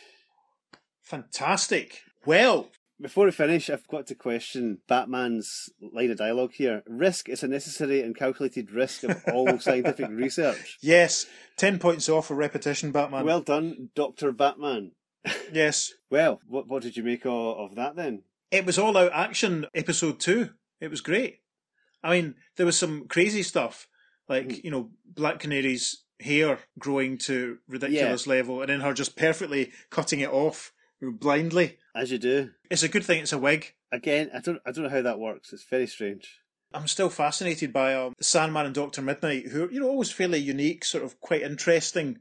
Fantastic. 1.03 2.03
Well, 2.27 2.71
Before 3.01 3.25
we 3.25 3.33
finish, 3.33 3.69
I've 3.69 3.89
got 3.89 4.07
to 4.07 4.15
question 4.15 4.79
Batman's 4.87 5.69
line 5.81 6.13
of 6.13 6.19
dialogue 6.19 6.53
here. 6.53 6.85
Risk 6.87 7.29
is 7.29 7.43
a 7.43 7.49
necessary 7.49 8.01
and 8.01 8.15
calculated 8.17 8.71
risk 8.71 9.03
of 9.03 9.21
all 9.33 9.59
scientific 9.61 10.09
research. 10.11 10.79
yes, 10.81 11.27
10 11.57 11.81
points 11.81 12.09
off 12.09 12.27
for 12.29 12.35
repetition, 12.37 12.93
Batman. 12.93 13.25
Well 13.25 13.41
done, 13.41 13.89
Dr. 13.97 14.31
Batman. 14.31 14.93
yes, 15.53 15.93
Well, 16.11 16.41
what, 16.47 16.69
what 16.69 16.83
did 16.83 16.97
you 16.97 17.03
make 17.03 17.25
of, 17.27 17.33
of 17.59 17.75
that 17.75 17.97
then? 17.97 18.23
it 18.53 18.67
was 18.67 18.79
all 18.79 18.97
out 18.97 19.13
action, 19.15 19.67
episode 19.75 20.21
two. 20.21 20.51
It 20.81 20.91
was 20.91 21.01
great. 21.01 21.39
I 22.05 22.11
mean, 22.21 22.35
there 22.57 22.67
was 22.67 22.79
some 22.79 23.09
crazy 23.09 23.43
stuff, 23.43 23.89
like, 24.29 24.47
hmm. 24.47 24.59
you 24.63 24.71
know, 24.71 24.91
Black 25.07 25.41
Canary's 25.41 26.02
hair 26.23 26.59
growing 26.79 27.19
to 27.19 27.59
ridiculous 27.69 28.27
level 28.27 28.61
and 28.61 28.71
then 28.71 28.81
her 28.81 28.95
just 28.95 29.17
perfectly 29.17 29.73
cutting 29.91 30.21
it 30.21 30.31
off 30.31 30.73
blindly. 31.01 31.79
As 31.95 32.11
you 32.11 32.19
do. 32.19 32.51
It's 32.71 32.83
a 32.83 32.89
good 32.89 33.05
thing 33.05 33.23
it's 33.23 33.33
a 33.33 33.39
wig. 33.39 33.75
Again, 33.91 34.31
I 34.35 34.41
don't, 34.41 34.61
I 34.65 34.73
don't 34.73 34.85
know 34.85 34.91
how 34.91 35.03
that 35.03 35.19
works. 35.19 35.53
It's 35.53 35.65
very 35.65 35.87
strange. 35.87 36.41
I'm 36.75 36.89
still 36.89 37.11
fascinated 37.11 37.73
by 37.73 37.95
um, 37.95 38.15
Sandman 38.21 38.67
and 38.67 38.75
Doctor 38.75 39.03
Midnight, 39.03 39.49
who 39.49 39.65
are, 39.65 39.71
you 39.71 39.81
know, 39.81 39.89
always 39.89 40.11
fairly 40.11 40.39
unique, 40.39 40.85
sort 40.85 41.05
of 41.05 41.21
quite 41.21 41.43
interesting 41.43 42.21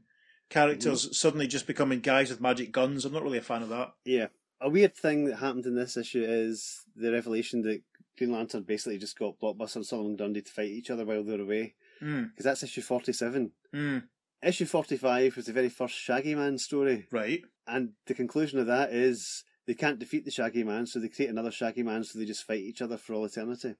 characters, 0.50 1.18
suddenly 1.18 1.46
just 1.46 1.66
becoming 1.66 2.00
guys 2.00 2.28
with 2.28 2.40
magic 2.40 2.72
guns. 2.72 3.04
I'm 3.04 3.14
not 3.14 3.22
really 3.22 3.38
a 3.38 3.42
fan 3.42 3.62
of 3.62 3.70
that. 3.70 3.94
Yeah. 4.04 4.26
A 4.60 4.68
weird 4.68 4.94
thing 4.94 5.24
that 5.24 5.36
happened 5.36 5.64
in 5.64 5.74
this 5.74 5.96
issue 5.96 6.24
is 6.24 6.84
the 6.94 7.10
revelation 7.10 7.62
that 7.62 7.82
Green 8.18 8.32
Lantern 8.32 8.62
basically 8.62 8.98
just 8.98 9.18
got 9.18 9.40
Blockbuster 9.40 9.76
and 9.76 9.86
Solomon 9.86 10.16
Grundy 10.16 10.42
to 10.42 10.52
fight 10.52 10.68
each 10.68 10.90
other 10.90 11.04
while 11.04 11.24
they're 11.24 11.40
away. 11.40 11.74
Mm, 12.02 12.30
Because 12.30 12.44
that's 12.44 12.62
issue 12.62 12.82
47. 12.82 13.52
mm, 13.74 14.02
Issue 14.42 14.64
45 14.66 15.36
was 15.36 15.46
the 15.46 15.52
very 15.52 15.68
first 15.68 15.94
Shaggy 15.94 16.34
Man 16.34 16.58
story. 16.58 17.06
right. 17.12 17.42
And 17.66 17.90
the 18.06 18.14
conclusion 18.14 18.58
of 18.58 18.66
that 18.66 18.92
is 18.92 19.44
they 19.66 19.74
can't 19.74 20.00
defeat 20.00 20.24
the 20.24 20.32
Shaggy 20.32 20.64
Man, 20.64 20.86
so 20.86 20.98
they 20.98 21.08
create 21.08 21.30
another 21.30 21.52
Shaggy 21.52 21.84
Man, 21.84 22.02
so 22.02 22.18
they 22.18 22.24
just 22.24 22.44
fight 22.44 22.58
each 22.60 22.82
other 22.82 22.96
for 22.96 23.14
all 23.14 23.24
eternity. 23.24 23.76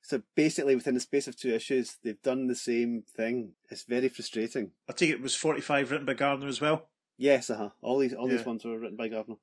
So 0.00 0.22
basically, 0.34 0.74
within 0.74 0.94
the 0.94 1.00
space 1.00 1.28
of 1.28 1.36
two 1.36 1.50
issues, 1.54 1.98
they've 2.02 2.22
done 2.22 2.46
the 2.46 2.54
same 2.54 3.02
thing. 3.14 3.52
It's 3.70 3.82
very 3.82 4.08
frustrating. 4.08 4.70
I 4.88 4.92
think 4.94 5.12
it 5.12 5.20
was 5.20 5.34
45 5.36 5.90
written 5.90 6.06
by 6.06 6.14
Gardner 6.14 6.48
as 6.48 6.62
well. 6.62 6.88
Yes, 7.18 7.50
uh 7.50 7.56
huh. 7.58 7.68
All 7.82 7.98
these, 7.98 8.14
all 8.14 8.26
these 8.26 8.46
ones 8.46 8.64
were 8.64 8.78
written 8.78 8.96
by 8.96 9.08
Gardner. 9.08 9.34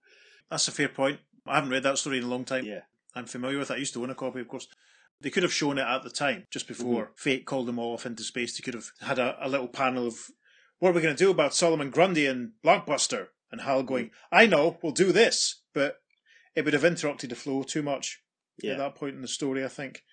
That's 0.49 0.67
a 0.67 0.71
fair 0.71 0.89
point. 0.89 1.19
I 1.45 1.53
haven't 1.55 1.69
read 1.69 1.83
that 1.83 1.99
story 1.99 2.17
in 2.17 2.23
a 2.23 2.27
long 2.27 2.43
time. 2.45 2.65
Yeah. 2.65 2.81
I'm 3.13 3.25
familiar 3.25 3.59
with 3.59 3.69
it. 3.69 3.75
I 3.75 3.77
used 3.77 3.93
to 3.93 4.01
own 4.01 4.09
a 4.09 4.15
copy, 4.15 4.39
of 4.39 4.47
course. 4.47 4.67
They 5.19 5.29
could 5.29 5.43
have 5.43 5.53
shown 5.53 5.77
it 5.77 5.87
at 5.87 6.03
the 6.03 6.09
time, 6.09 6.45
just 6.51 6.65
mhm. 6.65 6.69
before 6.69 7.11
fate 7.15 7.45
called 7.45 7.67
them 7.67 7.79
all 7.79 7.93
off 7.93 8.05
into 8.05 8.23
space. 8.23 8.57
They 8.57 8.63
could 8.63 8.75
have 8.75 8.91
had 9.01 9.19
a, 9.19 9.35
a 9.41 9.49
little 9.49 9.67
panel 9.67 10.07
of 10.07 10.29
what 10.79 10.89
are 10.89 10.93
we 10.93 11.01
going 11.01 11.15
to 11.15 11.23
do 11.23 11.31
about 11.31 11.55
Solomon 11.55 11.89
Grundy 11.89 12.27
and 12.27 12.51
Blockbuster? 12.63 13.27
and 13.51 13.61
Hal 13.61 13.79
mm-hmm. 13.79 13.87
going, 13.87 14.11
"I 14.31 14.45
know, 14.45 14.77
we'll 14.81 14.91
do 14.91 15.11
this," 15.11 15.61
but 15.73 15.97
it 16.55 16.65
would 16.65 16.73
have 16.73 16.85
interrupted 16.85 17.29
the 17.29 17.35
flow 17.35 17.63
too 17.63 17.83
much 17.83 18.21
Yeah. 18.61 18.73
at 18.73 18.77
that 18.79 18.95
point 18.95 19.15
in 19.15 19.21
the 19.21 19.27
story. 19.27 19.63
I 19.63 19.69
think. 19.69 20.03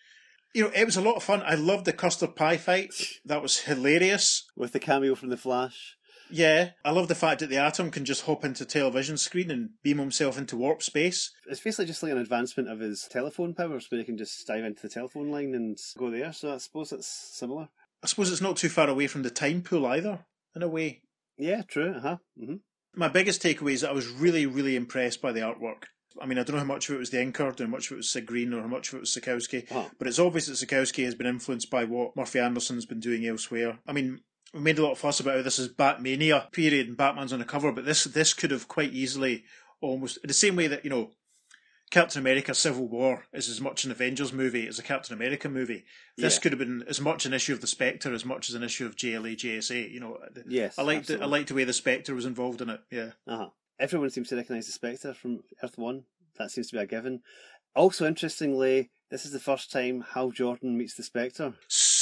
You 0.54 0.64
know, 0.64 0.70
it 0.74 0.84
was 0.84 0.96
a 0.96 1.00
lot 1.00 1.16
of 1.16 1.24
fun. 1.24 1.42
I 1.44 1.56
loved 1.56 1.84
the 1.84 1.92
custard 1.92 2.36
pie 2.36 2.58
fight. 2.58 2.94
That 3.24 3.42
was 3.42 3.60
hilarious. 3.60 4.44
With 4.56 4.72
the 4.72 4.78
cameo 4.78 5.14
from 5.16 5.30
the 5.30 5.36
Flash. 5.36 5.96
Yeah, 6.30 6.70
I 6.84 6.90
love 6.90 7.08
the 7.08 7.14
fact 7.14 7.40
that 7.40 7.48
the 7.50 7.58
Atom 7.58 7.90
can 7.90 8.04
just 8.04 8.22
hop 8.24 8.44
into 8.44 8.64
television 8.64 9.16
screen 9.16 9.50
and 9.50 9.70
beam 9.82 9.98
himself 9.98 10.38
into 10.38 10.56
warp 10.56 10.82
space. 10.82 11.30
It's 11.48 11.60
basically 11.60 11.86
just 11.86 12.02
like 12.02 12.12
an 12.12 12.18
advancement 12.18 12.68
of 12.70 12.80
his 12.80 13.06
telephone 13.10 13.54
powers, 13.54 13.86
where 13.90 13.98
he 13.98 14.04
can 14.04 14.16
just 14.18 14.46
dive 14.46 14.64
into 14.64 14.82
the 14.82 14.88
telephone 14.88 15.30
line 15.30 15.54
and 15.54 15.78
go 15.98 16.10
there. 16.10 16.32
So 16.32 16.54
I 16.54 16.58
suppose 16.58 16.92
it's 16.92 17.06
similar. 17.08 17.68
I 18.02 18.06
suppose 18.06 18.30
it's 18.32 18.40
not 18.40 18.56
too 18.56 18.68
far 18.68 18.88
away 18.88 19.06
from 19.06 19.22
the 19.22 19.30
time 19.30 19.62
pool 19.62 19.86
either, 19.86 20.24
in 20.56 20.62
a 20.62 20.68
way. 20.68 21.02
Yeah, 21.36 21.62
true. 21.62 21.94
Uh 21.96 22.00
huh. 22.00 22.16
hmm 22.38 22.54
My 22.94 23.08
biggest 23.08 23.42
takeaway 23.42 23.72
is 23.72 23.80
that 23.82 23.90
I 23.90 23.94
was 23.94 24.08
really, 24.08 24.46
really 24.46 24.76
impressed 24.76 25.20
by 25.22 25.32
the 25.32 25.40
artwork. 25.40 25.84
I 26.22 26.26
mean, 26.26 26.38
I 26.38 26.44
don't 26.44 26.54
know 26.54 26.60
how 26.60 26.66
much 26.66 26.88
of 26.88 26.94
it 26.94 26.98
was 26.98 27.10
the 27.10 27.16
inker, 27.18 27.40
or 27.40 27.54
how 27.58 27.66
much 27.68 27.86
of 27.86 27.94
it 27.94 27.96
was 27.96 28.10
Sid 28.12 28.24
Greene, 28.26 28.54
or 28.54 28.60
how 28.62 28.68
much 28.68 28.88
of 28.88 28.94
it 28.94 29.00
was 29.00 29.10
Sekowsky, 29.16 29.66
Oh. 29.72 29.90
but 29.98 30.06
it's 30.06 30.18
obvious 30.20 30.46
that 30.46 30.52
Sekowsky 30.54 31.04
has 31.04 31.14
been 31.16 31.26
influenced 31.26 31.70
by 31.70 31.84
what 31.84 32.14
Murphy 32.16 32.38
Anderson's 32.38 32.86
been 32.86 33.00
doing 33.00 33.26
elsewhere. 33.26 33.80
I 33.86 33.92
mean, 33.92 34.20
we 34.54 34.60
made 34.60 34.78
a 34.78 34.82
lot 34.82 34.92
of 34.92 34.98
fuss 34.98 35.20
about 35.20 35.36
how 35.36 35.42
this 35.42 35.58
is 35.58 35.68
Batmania 35.68 36.50
period 36.52 36.86
and 36.88 36.96
Batman's 36.96 37.32
on 37.32 37.38
the 37.40 37.44
cover, 37.44 37.72
but 37.72 37.84
this 37.84 38.04
this 38.04 38.32
could 38.32 38.50
have 38.52 38.68
quite 38.68 38.92
easily 38.92 39.44
almost 39.80 40.18
in 40.18 40.28
the 40.28 40.34
same 40.34 40.56
way 40.56 40.66
that 40.68 40.84
you 40.84 40.90
know 40.90 41.10
Captain 41.90 42.20
America: 42.20 42.54
Civil 42.54 42.88
War 42.88 43.24
is 43.32 43.48
as 43.48 43.60
much 43.60 43.84
an 43.84 43.90
Avengers 43.90 44.32
movie 44.32 44.66
as 44.66 44.78
a 44.78 44.82
Captain 44.82 45.14
America 45.14 45.48
movie. 45.48 45.84
This 46.16 46.36
Yeah. 46.36 46.40
could 46.40 46.52
have 46.52 46.58
been 46.58 46.84
as 46.88 47.00
much 47.00 47.26
an 47.26 47.34
issue 47.34 47.52
of 47.52 47.60
the 47.60 47.66
Spectre 47.66 48.12
as 48.14 48.24
much 48.24 48.48
as 48.48 48.54
an 48.54 48.62
issue 48.62 48.86
of 48.86 48.96
JLA 48.96 49.36
JSA. 49.36 49.90
You 49.92 50.00
know, 50.00 50.18
Yes. 50.46 50.78
I 50.78 50.82
liked 50.82 51.10
it. 51.10 51.20
I 51.20 51.26
liked 51.26 51.48
the 51.48 51.54
way 51.54 51.64
the 51.64 51.72
Spectre 51.72 52.14
was 52.14 52.24
involved 52.26 52.60
in 52.62 52.70
it. 52.70 52.80
Yeah. 52.90 53.10
Uh-huh. 53.26 53.50
Everyone 53.78 54.10
seems 54.10 54.28
to 54.28 54.36
recognise 54.36 54.66
the 54.66 54.72
Spectre 54.72 55.14
from 55.14 55.42
Earth 55.62 55.76
One. 55.76 56.04
That 56.38 56.50
seems 56.50 56.68
to 56.68 56.76
be 56.76 56.82
a 56.82 56.86
given. 56.86 57.22
Also, 57.76 58.06
interestingly, 58.06 58.90
this 59.10 59.24
is 59.24 59.32
the 59.32 59.40
first 59.40 59.70
time 59.72 60.00
Hal 60.14 60.30
Jordan 60.30 60.78
meets 60.78 60.94
the 60.94 61.02
Spectre, 61.02 61.54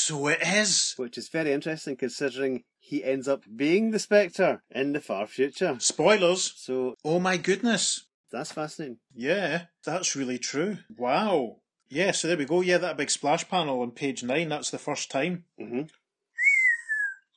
So 0.07 0.27
it 0.29 0.41
is. 0.43 0.95
which 0.97 1.17
is 1.19 1.29
very 1.29 1.53
interesting 1.53 1.97
considering 1.97 2.63
he 2.81 3.05
ends 3.05 3.29
up 3.29 3.45
being 3.55 3.91
the 3.91 3.99
Spectre 3.99 4.63
in 4.71 4.93
the 4.93 5.01
far 5.01 5.27
future. 5.27 5.77
Spoilers. 5.79 6.53
So 6.57 6.95
Oh 7.05 7.19
my 7.21 7.37
goodness. 7.37 8.07
that's 8.31 8.53
fascinating. 8.53 8.99
Yeah, 9.15 9.65
that's 9.85 10.17
really 10.17 10.39
true. 10.39 10.79
Wow. 10.97 11.59
Yeah, 11.89 12.13
so 12.13 12.27
there 12.29 12.37
we 12.39 12.47
go. 12.47 12.63
Yeah, 12.63 12.79
that 12.79 12.97
big 12.97 13.11
splash 13.11 13.49
panel 13.49 13.81
on 13.83 13.91
page 13.93 14.23
nine, 14.25 14.49
that's 14.49 14.71
the 14.71 14.79
first 14.79 15.11
time. 15.11 15.45
hmm 15.59 15.83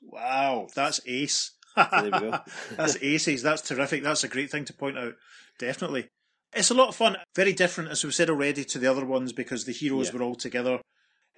Wow, 0.04 0.68
that's 0.76 1.00
ace. 1.06 1.52
There 1.76 2.04
we 2.04 2.12
go. 2.12 2.40
that's 2.78 2.96
aces. 3.02 3.42
That's 3.44 3.62
terrific. 3.62 4.04
That's 4.04 4.24
a 4.24 4.28
great 4.30 4.50
thing 4.52 4.66
to 4.66 4.74
point 4.74 4.98
out. 4.98 5.16
Definitely. 5.60 6.08
It's 6.54 6.70
a 6.72 6.74
lot 6.76 6.88
of 6.90 6.96
fun. 6.96 7.18
Very 7.36 7.52
different, 7.54 7.90
as 7.92 8.04
we've 8.04 8.14
said 8.16 8.30
already, 8.30 8.64
to 8.66 8.80
the 8.80 8.90
other 8.90 9.04
ones 9.06 9.34
because 9.34 9.66
the 9.66 9.74
heroes 9.74 10.08
Yeah. 10.10 10.14
were 10.20 10.24
all 10.24 10.36
together. 10.36 10.80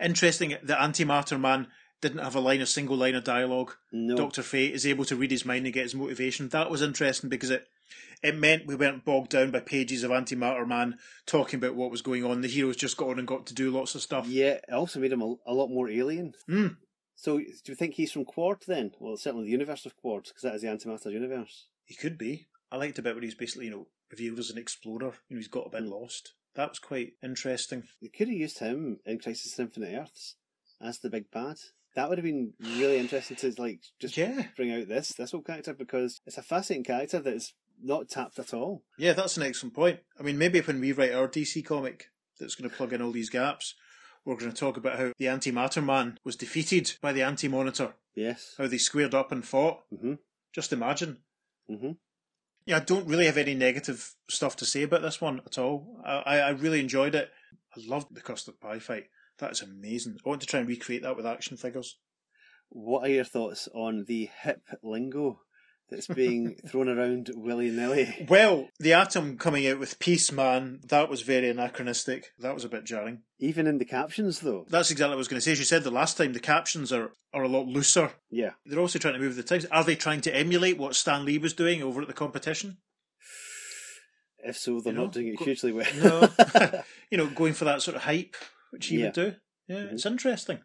Interesting, 0.03 0.55
the 0.63 0.75
antimatter 0.75 1.39
man 1.39 1.67
didn't 2.01 2.19
have 2.19 2.35
a 2.35 2.39
line, 2.39 2.61
a 2.61 2.65
single 2.65 2.97
line 2.97 3.15
of 3.15 3.23
dialogue. 3.23 3.73
No. 3.91 4.15
Doctor 4.15 4.43
Fate 4.43 4.73
is 4.73 4.85
able 4.85 5.05
to 5.05 5.15
read 5.15 5.31
his 5.31 5.45
mind 5.45 5.65
and 5.65 5.73
get 5.73 5.83
his 5.83 5.95
motivation. 5.95 6.49
That 6.49 6.69
was 6.69 6.81
interesting 6.81 7.29
because 7.29 7.49
it 7.49 7.67
it 8.23 8.35
meant 8.35 8.65
we 8.65 8.75
weren't 8.75 9.05
bogged 9.05 9.29
down 9.29 9.51
by 9.51 9.59
pages 9.59 10.03
of 10.03 10.11
Antimatter 10.11 10.67
Man 10.67 10.97
talking 11.25 11.57
about 11.57 11.75
what 11.75 11.91
was 11.91 12.01
going 12.01 12.25
on. 12.25 12.41
The 12.41 12.47
heroes 12.47 12.75
just 12.75 12.97
got 12.97 13.09
on 13.09 13.19
and 13.19 13.27
got 13.27 13.45
to 13.47 13.53
do 13.53 13.71
lots 13.71 13.95
of 13.95 14.01
stuff. 14.01 14.27
Yeah, 14.27 14.57
it 14.67 14.73
also 14.73 14.99
made 14.99 15.11
him 15.11 15.21
a, 15.21 15.35
a 15.45 15.53
lot 15.53 15.69
more 15.69 15.89
alien. 15.89 16.33
Hmm. 16.47 16.67
So, 17.15 17.37
do 17.37 17.45
you 17.65 17.75
think 17.75 17.95
he's 17.95 18.11
from 18.11 18.25
Qward 18.25 18.65
then? 18.65 18.91
Well, 18.99 19.17
certainly 19.17 19.45
the 19.45 19.51
universe 19.51 19.85
of 19.85 19.93
Qward, 20.03 20.25
because 20.27 20.43
that 20.43 20.55
is 20.55 20.61
the 20.61 20.67
antimatter 20.67 21.11
universe. 21.11 21.67
He 21.83 21.95
could 21.95 22.17
be. 22.17 22.47
I 22.71 22.77
liked 22.77 23.01
bit 23.01 23.15
where 23.15 23.23
he's 23.23 23.33
basically, 23.33 23.65
you 23.65 23.71
know, 23.71 23.87
revealed 24.11 24.39
as 24.39 24.49
an 24.49 24.57
explorer. 24.57 25.13
You 25.29 25.35
know, 25.35 25.39
he's 25.39 25.47
got 25.47 25.67
a 25.67 25.69
bit 25.69 25.83
lost. 25.83 26.33
That 26.57 26.69
was 26.69 26.79
quite 26.79 27.13
interesting. 27.23 27.83
They 28.01 28.07
could 28.09 28.27
have 28.27 28.37
used 28.37 28.57
him 28.59 28.99
in 29.05 29.19
Crisis 29.19 29.57
on 29.59 29.67
Infinite 29.67 29.95
Earths 29.95 30.35
as 30.81 30.97
the 30.97 31.09
big 31.09 31.29
bad. 31.31 31.57
That 31.95 32.09
would 32.09 32.17
have 32.17 32.25
been 32.25 32.53
really 32.59 32.97
interesting 32.97 33.37
to 33.37 33.53
like 33.61 33.81
just 33.99 34.17
Yeah. 34.17 34.47
bring 34.55 34.71
out 34.73 34.87
this 34.87 35.09
this 35.09 35.31
whole 35.31 35.41
character 35.43 35.73
because 35.73 36.19
it's 36.25 36.37
a 36.39 36.41
fascinating 36.43 36.83
character 36.83 37.19
that 37.19 37.33
is 37.33 37.53
not 37.81 38.09
tapped 38.09 38.39
at 38.39 38.55
all. 38.55 38.83
Yeah, 38.97 39.13
that's 39.13 39.37
an 39.37 39.43
excellent 39.43 39.75
point. 39.75 39.99
I 40.19 40.23
mean, 40.23 40.37
maybe 40.39 40.59
when 40.61 40.81
we 40.81 40.91
write 40.93 41.13
our 41.13 41.27
DC 41.27 41.63
comic 41.63 42.09
that's 42.39 42.55
going 42.55 42.69
to 42.69 42.75
plug 42.75 42.91
in 42.91 43.01
all 43.03 43.11
these 43.11 43.29
gaps, 43.29 43.75
we're 44.25 44.35
going 44.35 44.51
to 44.51 44.57
talk 44.57 44.77
about 44.77 44.97
how 44.97 45.11
the 45.19 45.25
Antimatter 45.25 45.83
Man 45.85 46.17
was 46.23 46.35
defeated 46.35 46.95
by 47.01 47.13
the 47.13 47.21
Anti 47.21 47.47
Monitor, 47.47 47.93
Yes. 48.15 48.55
how 48.57 48.65
they 48.67 48.79
squared 48.79 49.13
up 49.13 49.31
and 49.31 49.45
fought. 49.45 49.83
hmm 49.95 50.15
Just 50.53 50.73
imagine. 50.73 51.17
hmm 51.67 51.91
Yeah, 52.67 52.77
I 52.77 52.79
don't 52.81 53.07
really 53.07 53.27
have 53.27 53.37
any 53.37 53.53
negative 53.53 54.13
stuff 54.29 54.57
to 54.57 54.65
say 54.65 54.83
about 54.83 55.01
this 55.01 55.21
one 55.21 55.39
at 55.45 55.57
all. 55.57 56.01
I, 56.05 56.39
I 56.39 56.49
really 56.49 56.81
enjoyed 56.81 57.15
it. 57.15 57.31
I 57.73 57.79
loved 57.87 58.13
the 58.13 58.19
custard 58.19 58.59
pie 58.59 58.79
fight. 58.79 59.05
That 59.39 59.53
is 59.53 59.61
amazing. 59.61 60.17
I 60.17 60.27
want 60.27 60.41
to 60.41 60.47
try 60.47 60.59
and 60.59 60.67
recreate 60.67 61.03
that 61.03 61.15
with 61.15 61.25
action 61.25 61.55
figures. 61.55 61.97
What 62.67 63.05
are 63.05 63.13
your 63.13 63.23
thoughts 63.23 63.69
on 63.73 64.03
the 64.05 64.29
hip 64.43 64.63
lingo 64.83 65.39
that's 65.89 66.07
being 66.07 66.55
thrown 66.67 66.89
around 66.89 67.29
willy 67.35 67.69
nilly? 67.69 68.25
Well, 68.29 68.69
the 68.79 68.93
Atom 68.93 69.37
coming 69.37 69.67
out 69.67 69.79
with 69.79 69.99
Peace 69.99 70.31
Man, 70.31 70.79
that 70.87 71.09
was 71.09 71.21
very 71.21 71.49
anachronistic. 71.49 72.33
That 72.39 72.53
was 72.53 72.65
a 72.65 72.69
bit 72.69 72.83
jarring. 72.83 73.23
Even 73.39 73.67
in 73.67 73.77
the 73.77 73.85
captions, 73.85 74.39
though. 74.39 74.65
That's 74.69 74.91
exactly 74.91 75.09
what 75.11 75.15
I 75.15 75.17
was 75.17 75.27
going 75.27 75.37
to 75.37 75.41
say. 75.41 75.51
As 75.51 75.59
you 75.59 75.65
said 75.65 75.83
the 75.83 75.91
last 75.91 76.17
time, 76.17 76.33
the 76.33 76.39
captions 76.39 76.91
are, 76.91 77.11
are 77.33 77.43
a 77.43 77.47
lot 77.47 77.67
looser. 77.67 78.11
Yeah. 78.29 78.51
They're 78.65 78.79
also 78.79 78.99
trying 78.99 79.13
to 79.13 79.19
move 79.19 79.35
the 79.35 79.43
times. 79.43 79.65
Are 79.65 79.83
they 79.83 79.95
trying 79.95 80.21
to 80.21 80.35
emulate 80.35 80.77
what 80.77 80.95
Stan 80.95 81.23
Lee 81.25 81.37
was 81.37 81.53
doing 81.53 81.83
over 81.83 82.01
at 82.01 82.07
the 82.07 82.13
competition? 82.13 82.77
If 84.39 84.57
so, 84.57 84.79
they're 84.79 84.93
You 84.93 84.99
know, 84.99 85.05
not 85.05 85.13
doing 85.13 85.27
it 85.27 85.37
go- 85.37 85.45
hugely 85.45 85.71
well. 85.71 85.85
No. 85.95 86.29
you 87.11 87.17
know, 87.17 87.27
going 87.27 87.53
for 87.53 87.65
that 87.65 87.81
sort 87.81 87.95
of 87.95 88.03
hype, 88.03 88.35
which 88.71 88.87
he 88.87 88.97
Yeah. 88.99 89.05
would 89.05 89.13
do. 89.13 89.35
Yeah, 89.67 89.77
it's 89.91 90.03
mm-hmm. 90.03 90.13
interesting. 90.13 90.59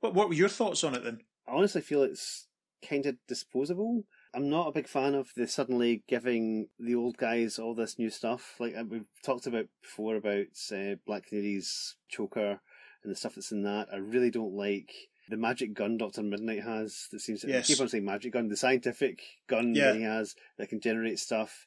But 0.00 0.14
what 0.14 0.28
were 0.28 0.34
your 0.34 0.48
thoughts 0.48 0.84
on 0.84 0.94
it 0.94 1.04
then? 1.04 1.20
I 1.46 1.52
honestly 1.52 1.80
feel 1.80 2.02
it's 2.02 2.46
kind 2.88 3.06
of 3.06 3.16
disposable. 3.28 4.04
I'm 4.34 4.48
not 4.50 4.68
a 4.68 4.72
big 4.72 4.88
fan 4.88 5.14
of 5.14 5.28
the 5.36 5.46
suddenly 5.46 6.02
giving 6.08 6.68
the 6.78 6.94
old 6.94 7.16
guys 7.16 7.58
all 7.58 7.74
this 7.74 7.98
new 7.98 8.10
stuff. 8.10 8.56
Like 8.58 8.74
uh, 8.76 8.84
we've 8.88 9.06
talked 9.24 9.46
about 9.46 9.66
before 9.82 10.16
about 10.16 10.46
uh, 10.72 10.96
Black 11.06 11.30
Canary's 11.30 11.96
choker 12.08 12.60
and 13.02 13.12
the 13.12 13.16
stuff 13.16 13.34
that's 13.36 13.52
in 13.52 13.62
that. 13.62 13.88
I 13.92 13.96
really 13.96 14.30
don't 14.30 14.54
like 14.54 14.92
the 15.28 15.36
magic 15.36 15.72
gun 15.74 15.96
Doctor 15.98 16.22
Midnight 16.22 16.62
has. 16.64 17.08
That 17.12 17.20
seems 17.20 17.40
to 17.42 17.48
Yes. 17.48 17.64
I 17.64 17.72
keep 17.74 17.80
on 17.80 17.88
saying 17.88 18.04
magic 18.04 18.32
gun, 18.32 18.48
the 18.48 18.56
scientific 18.56 19.20
gun 19.46 19.74
Yeah. 19.74 19.92
that 19.92 19.96
he 19.96 20.02
has 20.02 20.34
that 20.58 20.68
can 20.68 20.80
generate 20.80 21.18
stuff. 21.18 21.66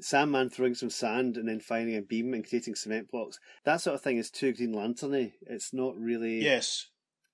Sandman 0.00 0.50
throwing 0.50 0.74
some 0.74 0.90
sand 0.90 1.36
and 1.38 1.48
then 1.48 1.58
finding 1.60 1.96
a 1.96 2.02
beam 2.02 2.34
and 2.34 2.46
creating 2.46 2.74
cement 2.74 3.10
blocks. 3.10 3.38
That 3.64 3.80
sort 3.80 3.94
of 3.94 4.02
thing 4.02 4.18
is 4.18 4.30
too 4.30 4.52
Green 4.52 4.74
Lanterny. 4.74 5.32
It's 5.46 5.72
not 5.72 5.96
really 5.98 6.42
Yes. 6.42 6.88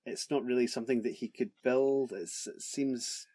it's 0.05 0.31
not 0.31 0.43
really 0.45 0.67
something 0.67 1.01
that 1.03 1.15
he 1.15 1.27
could 1.27 1.51
build. 1.63 2.11
It's, 2.13 2.47
it 2.47 2.61
seems, 2.61 3.27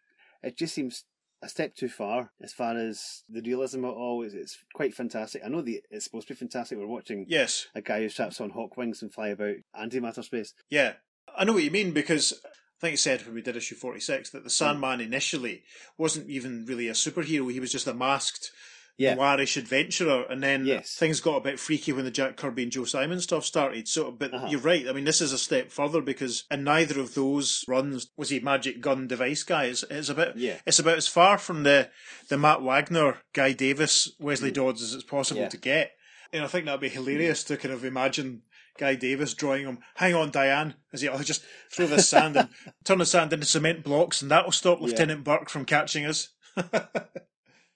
it 0.43 0.57
just 0.57 0.74
seems 0.74 1.05
a 1.43 1.49
step 1.49 1.74
too 1.76 1.89
far 1.89 2.30
as 2.43 2.53
far 2.53 2.76
as 2.76 3.22
the 3.28 3.41
realism 3.43 3.84
of 3.84 3.93
it 3.93 3.97
all. 3.97 4.22
It's, 4.22 4.34
it's 4.34 4.59
quite 4.74 4.95
fantastic. 4.95 5.43
I 5.45 5.49
know 5.49 5.62
the 5.62 5.80
it's 5.91 6.05
supposed 6.05 6.28
to 6.28 6.34
be 6.34 6.39
fantastic. 6.39 6.78
We're 6.78 6.86
watching 6.86 7.26
Yes. 7.28 7.66
a 7.74 7.80
guy 7.80 8.01
who 8.01 8.09
straps 8.09 8.41
on 8.41 8.51
hawk 8.51 8.76
wings 8.76 9.03
and 9.03 9.12
fly 9.12 9.28
about 9.28 9.57
antimatter 9.78 10.24
space. 10.24 10.53
Yeah. 10.70 10.95
I 11.36 11.45
know 11.45 11.53
what 11.53 11.62
you 11.62 11.70
mean 11.70 11.93
because 11.93 12.32
I 12.45 12.80
think 12.80 12.95
it 12.95 12.99
said 12.99 13.24
when 13.24 13.34
we 13.34 13.43
did 13.43 13.57
issue 13.57 13.74
46 13.76 14.30
that 14.30 14.45
the 14.45 14.51
Sandman 14.51 15.01
initially 15.01 15.62
wasn't 15.97 16.28
even 16.28 16.64
really 16.66 16.89
a 16.89 16.93
superhero. 16.93 17.53
He 17.53 17.61
was 17.61 17.72
just 17.72 17.86
a 17.86 17.95
masked, 17.95 18.51
Yeah. 18.99 19.14
noirish 19.16 19.57
adventurer. 19.57 20.24
And 20.28 20.42
then 20.42 20.66
Yes. 20.66 20.94
things 20.96 21.20
got 21.20 21.36
a 21.36 21.40
bit 21.40 21.59
freaky 21.59 21.92
when 21.92 22.05
the 22.05 22.11
Jack 22.11 22.36
Kirby 22.36 22.64
and 22.64 22.72
Joe 22.72 22.84
Simon 22.84 23.20
stuff 23.20 23.44
started. 23.46 23.88
So, 23.88 24.11
but 24.11 24.34
Uh-huh. 24.34 24.49
you're 24.51 24.61
right. 24.61 24.86
I 24.88 24.92
mean, 24.92 25.05
this 25.05 25.20
is 25.20 25.32
a 25.32 25.38
step 25.38 25.70
further 25.70 26.01
because 26.03 26.44
in 26.51 26.64
neither 26.64 27.01
of 27.01 27.14
those 27.14 27.64
runs 27.68 28.09
was 28.16 28.28
he 28.30 28.40
magic 28.40 28.80
gun 28.80 29.07
device 29.07 29.44
guy. 29.44 29.66
It's, 29.66 29.84
it's 29.88 30.09
a 30.09 30.14
bit, 30.14 30.32
Yeah. 30.36 30.57
it's 30.66 30.78
about 30.80 30.96
as 30.99 31.07
far 31.09 31.38
from 31.38 31.62
the, 31.62 31.90
the 32.28 32.36
Matt 32.36 32.61
Wagner, 32.62 33.18
Guy 33.32 33.53
Davis, 33.53 34.11
Wesley 34.18 34.51
Dodds 34.51 34.82
as 34.82 34.92
it's 34.94 35.05
possible 35.05 35.40
Mm. 35.40 35.44
Yeah. 35.44 35.49
to 35.51 35.57
get. 35.57 35.92
And 36.32 36.44
I 36.44 36.49
think 36.49 36.66
that'd 36.66 36.80
be 36.80 36.88
hilarious 36.90 37.42
to 37.44 37.57
kind 37.57 37.72
of 37.72 37.84
imagine 37.84 38.42
Guy 38.78 38.96
Davis 38.96 39.32
drawing 39.34 39.64
him. 39.64 39.78
Hang 39.94 40.14
on, 40.14 40.30
Diane, 40.30 40.74
as 40.92 41.01
he, 41.01 41.09
I'll 41.09 41.18
just 41.20 41.42
throw 41.72 41.86
this 41.86 42.09
sand 42.09 42.36
and 42.36 42.49
turn 42.84 42.99
the 42.99 43.07
sand 43.07 43.32
into 43.32 43.46
cement 43.46 43.82
blocks, 43.82 44.22
and 44.22 44.30
that'll 44.30 44.53
stop 44.53 44.78
Yeah. 44.80 44.86
Lieutenant 44.88 45.24
Burke 45.24 45.49
from 45.51 45.64
catching 45.64 46.05
us. 46.05 46.28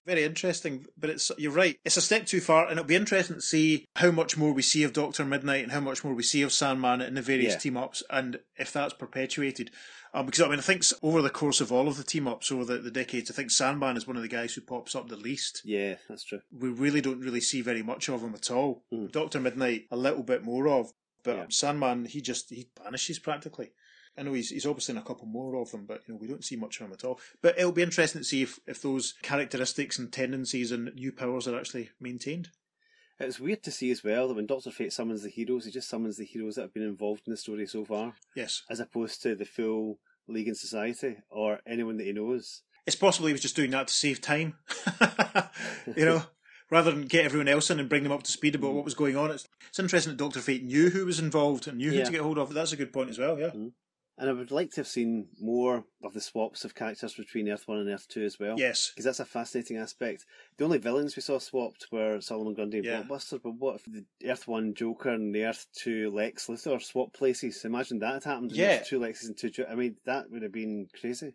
Very 0.05 0.25
interesting, 0.25 0.87
but 0.99 1.11
it's 1.11 1.31
you're 1.39 1.53
right. 1.53 1.79
It's 1.85 1.97
a 1.97 2.01
step 2.01 2.27
too 2.27 2.41
far, 2.41 2.65
and 2.65 2.73
it'll 2.73 2.85
be 2.85 2.97
interesting 2.97 3.37
to 3.37 3.43
see 3.43 3.87
how 3.97 4.11
much 4.11 4.37
more 4.37 4.53
we 4.53 4.63
see 4.63 4.83
of 4.83 4.93
Doctor 4.93 5.25
Midnight 5.25 5.63
and 5.63 5.71
how 5.73 5.81
much 5.81 6.03
more 6.03 6.13
we 6.15 6.25
see 6.25 6.43
of 6.43 6.53
Sandman 6.53 7.01
in 7.01 7.15
the 7.15 7.23
various 7.23 7.53
Yeah. 7.55 7.59
team 7.59 7.77
ups, 7.77 8.03
and 8.11 8.41
if 8.57 8.73
that's 8.73 8.95
perpetuated. 8.95 9.71
Um, 10.15 10.27
because 10.27 10.43
I 10.43 10.49
mean, 10.49 10.59
I 10.59 10.63
think 10.63 10.83
over 11.03 11.23
the 11.23 11.31
course 11.31 11.61
of 11.61 11.71
all 11.73 11.89
of 11.89 11.97
the 11.97 12.03
team 12.05 12.27
ups 12.29 12.51
over 12.53 12.65
the, 12.65 12.79
the 12.79 12.91
decades, 12.91 13.31
I 13.31 13.35
think 13.35 13.51
Sandman 13.51 13.97
is 13.97 14.07
one 14.07 14.17
of 14.17 14.23
the 14.23 14.29
guys 14.29 14.53
who 14.55 14.61
pops 14.61 14.95
up 14.95 15.09
the 15.09 15.17
least 15.17 15.63
Yeah, 15.65 15.95
that's 16.09 16.25
true. 16.25 16.41
we 16.51 16.69
really 16.69 17.01
don't 17.01 17.21
really 17.21 17.41
see 17.41 17.63
very 17.63 17.83
much 17.83 18.09
of 18.11 18.23
him 18.23 18.35
at 18.35 18.51
all. 18.51 18.85
Mm. 18.93 19.11
Doctor 19.13 19.41
Midnight, 19.41 19.87
a 19.91 19.97
little 19.97 20.23
bit 20.23 20.43
more 20.45 20.69
of, 20.69 20.93
but 21.23 21.37
Yeah. 21.37 21.47
Sandman, 21.49 22.05
he 22.07 22.21
just 22.21 22.51
he 22.51 22.69
vanishes 22.83 23.19
practically. 23.21 23.71
I 24.17 24.23
know 24.23 24.33
he's, 24.35 24.51
he's 24.51 24.67
obviously 24.67 24.93
in 24.93 24.99
a 24.99 25.05
couple 25.05 25.27
more 25.27 25.57
of 25.57 25.71
them, 25.71 25.87
but 25.87 26.03
you 26.07 26.15
know 26.15 26.21
we 26.21 26.29
don't 26.29 26.45
see 26.45 26.57
much 26.57 26.81
of 26.81 26.87
him 26.87 26.93
at 26.93 27.05
all. 27.05 27.19
But 27.41 27.59
it'll 27.59 27.73
be 27.73 27.83
interesting 27.83 28.21
to 28.21 28.27
see 28.27 28.43
if, 28.43 28.59
if 28.67 28.83
those 28.83 29.15
characteristics 29.23 29.99
and 29.99 30.13
tendencies 30.13 30.71
and 30.71 30.95
new 30.95 31.13
powers 31.13 31.49
are 31.49 31.59
actually 31.59 31.91
maintained. 32.01 32.51
It's 33.19 33.41
weird 33.41 33.63
to 33.65 33.71
see 33.71 33.91
as 33.91 34.03
well 34.03 34.29
that 34.29 34.35
when 34.35 34.47
Doctor 34.47 34.71
Fate 34.71 34.93
summons 34.93 35.23
the 35.23 35.29
heroes, 35.29 35.65
he 35.65 35.71
just 35.71 35.89
summons 35.89 36.17
the 36.17 36.25
heroes 36.25 36.57
that 36.57 36.63
have 36.63 36.75
been 36.75 36.83
involved 36.83 37.23
in 37.27 37.31
the 37.31 37.37
story 37.37 37.67
so 37.67 37.85
far, 37.85 38.15
Yes, 38.35 38.63
as 38.69 38.81
opposed 38.81 39.23
to 39.23 39.35
the 39.35 39.45
full 39.45 39.99
League 40.29 40.49
and 40.49 40.57
Society 40.57 41.17
or 41.31 41.61
anyone 41.67 41.97
that 41.99 42.07
he 42.07 42.13
knows. 42.13 42.63
it's 42.87 42.97
possible 42.97 43.29
he 43.29 43.33
was 43.33 43.43
just 43.43 43.57
doing 43.57 43.71
that 43.71 43.89
to 43.89 43.95
save 43.95 44.21
time. 44.21 44.55
you 45.97 46.05
know, 46.05 46.25
rather 46.71 46.91
than 46.91 47.03
get 47.03 47.25
everyone 47.25 47.49
else 47.49 47.71
in 47.71 47.79
and 47.79 47.89
bring 47.89 48.03
them 48.03 48.13
up 48.13 48.23
to 48.25 48.33
speed 48.33 48.55
about 48.55 48.73
mm. 48.73 48.75
what 48.75 48.85
was 48.85 48.95
going 48.95 49.17
on. 49.17 49.31
It's, 49.31 49.47
it's 49.69 49.79
interesting 49.79 50.13
that 50.13 50.25
Doctor 50.25 50.41
Fate 50.41 50.65
knew 50.65 50.91
who 50.91 51.07
was 51.07 51.21
involved 51.21 51.69
and 51.69 51.79
knew 51.79 51.91
who 51.91 52.05
to 52.05 52.11
get 52.11 52.23
hold 52.23 52.39
of. 52.39 52.53
That's 52.53 52.73
a 52.73 52.77
good 52.77 52.93
point 52.93 53.11
as 53.11 53.19
well. 53.19 53.39
Yeah. 53.39 53.51
Mm. 53.51 53.73
And 54.19 54.29
I 54.29 54.33
would 54.35 54.51
like 54.51 54.71
to 54.73 54.81
have 54.83 54.87
seen 54.89 55.27
more 55.41 55.85
of 56.05 56.13
the 56.13 56.21
swaps 56.21 56.65
of 56.65 56.75
characters 56.75 57.15
between 57.15 57.49
Earth 57.49 57.67
1 57.67 57.79
and 57.79 57.89
Earth 57.89 58.07
2 58.09 58.23
as 58.25 58.39
well. 58.39 58.57
Yes. 58.59 58.91
Because 58.91 59.07
that's 59.07 59.21
a 59.21 59.25
fascinating 59.25 59.79
aspect. 59.79 60.27
The 60.59 60.65
only 60.65 60.79
villains 60.79 61.17
we 61.17 61.23
saw 61.23 61.39
swapped 61.39 61.87
were 61.91 62.21
Solomon 62.21 62.53
Grundy 62.55 62.79
and 62.79 62.87
Yeah. 62.87 63.03
Blockbuster, 63.03 63.41
but 63.43 63.53
what 63.55 63.77
if 63.77 63.85
the 63.87 64.05
Earth 64.31 64.47
1 64.47 64.75
Joker 64.75 65.09
and 65.11 65.35
the 65.35 65.45
Earth 65.47 65.67
2 65.79 66.11
Lex 66.11 66.47
Luthor 66.49 66.81
swapped 66.83 67.15
places? 67.15 67.65
Imagine 67.65 68.01
that 68.01 68.15
had 68.15 68.25
happened. 68.25 68.53
Yeah. 68.53 68.83
two 68.83 69.01
Lexes 69.01 69.27
and 69.29 69.37
two 69.39 69.49
Jo- 69.51 69.67
I 69.69 69.75
mean, 69.75 69.97
that 70.05 70.31
would 70.31 70.43
have 70.43 70.53
been 70.53 70.89
crazy. 71.01 71.35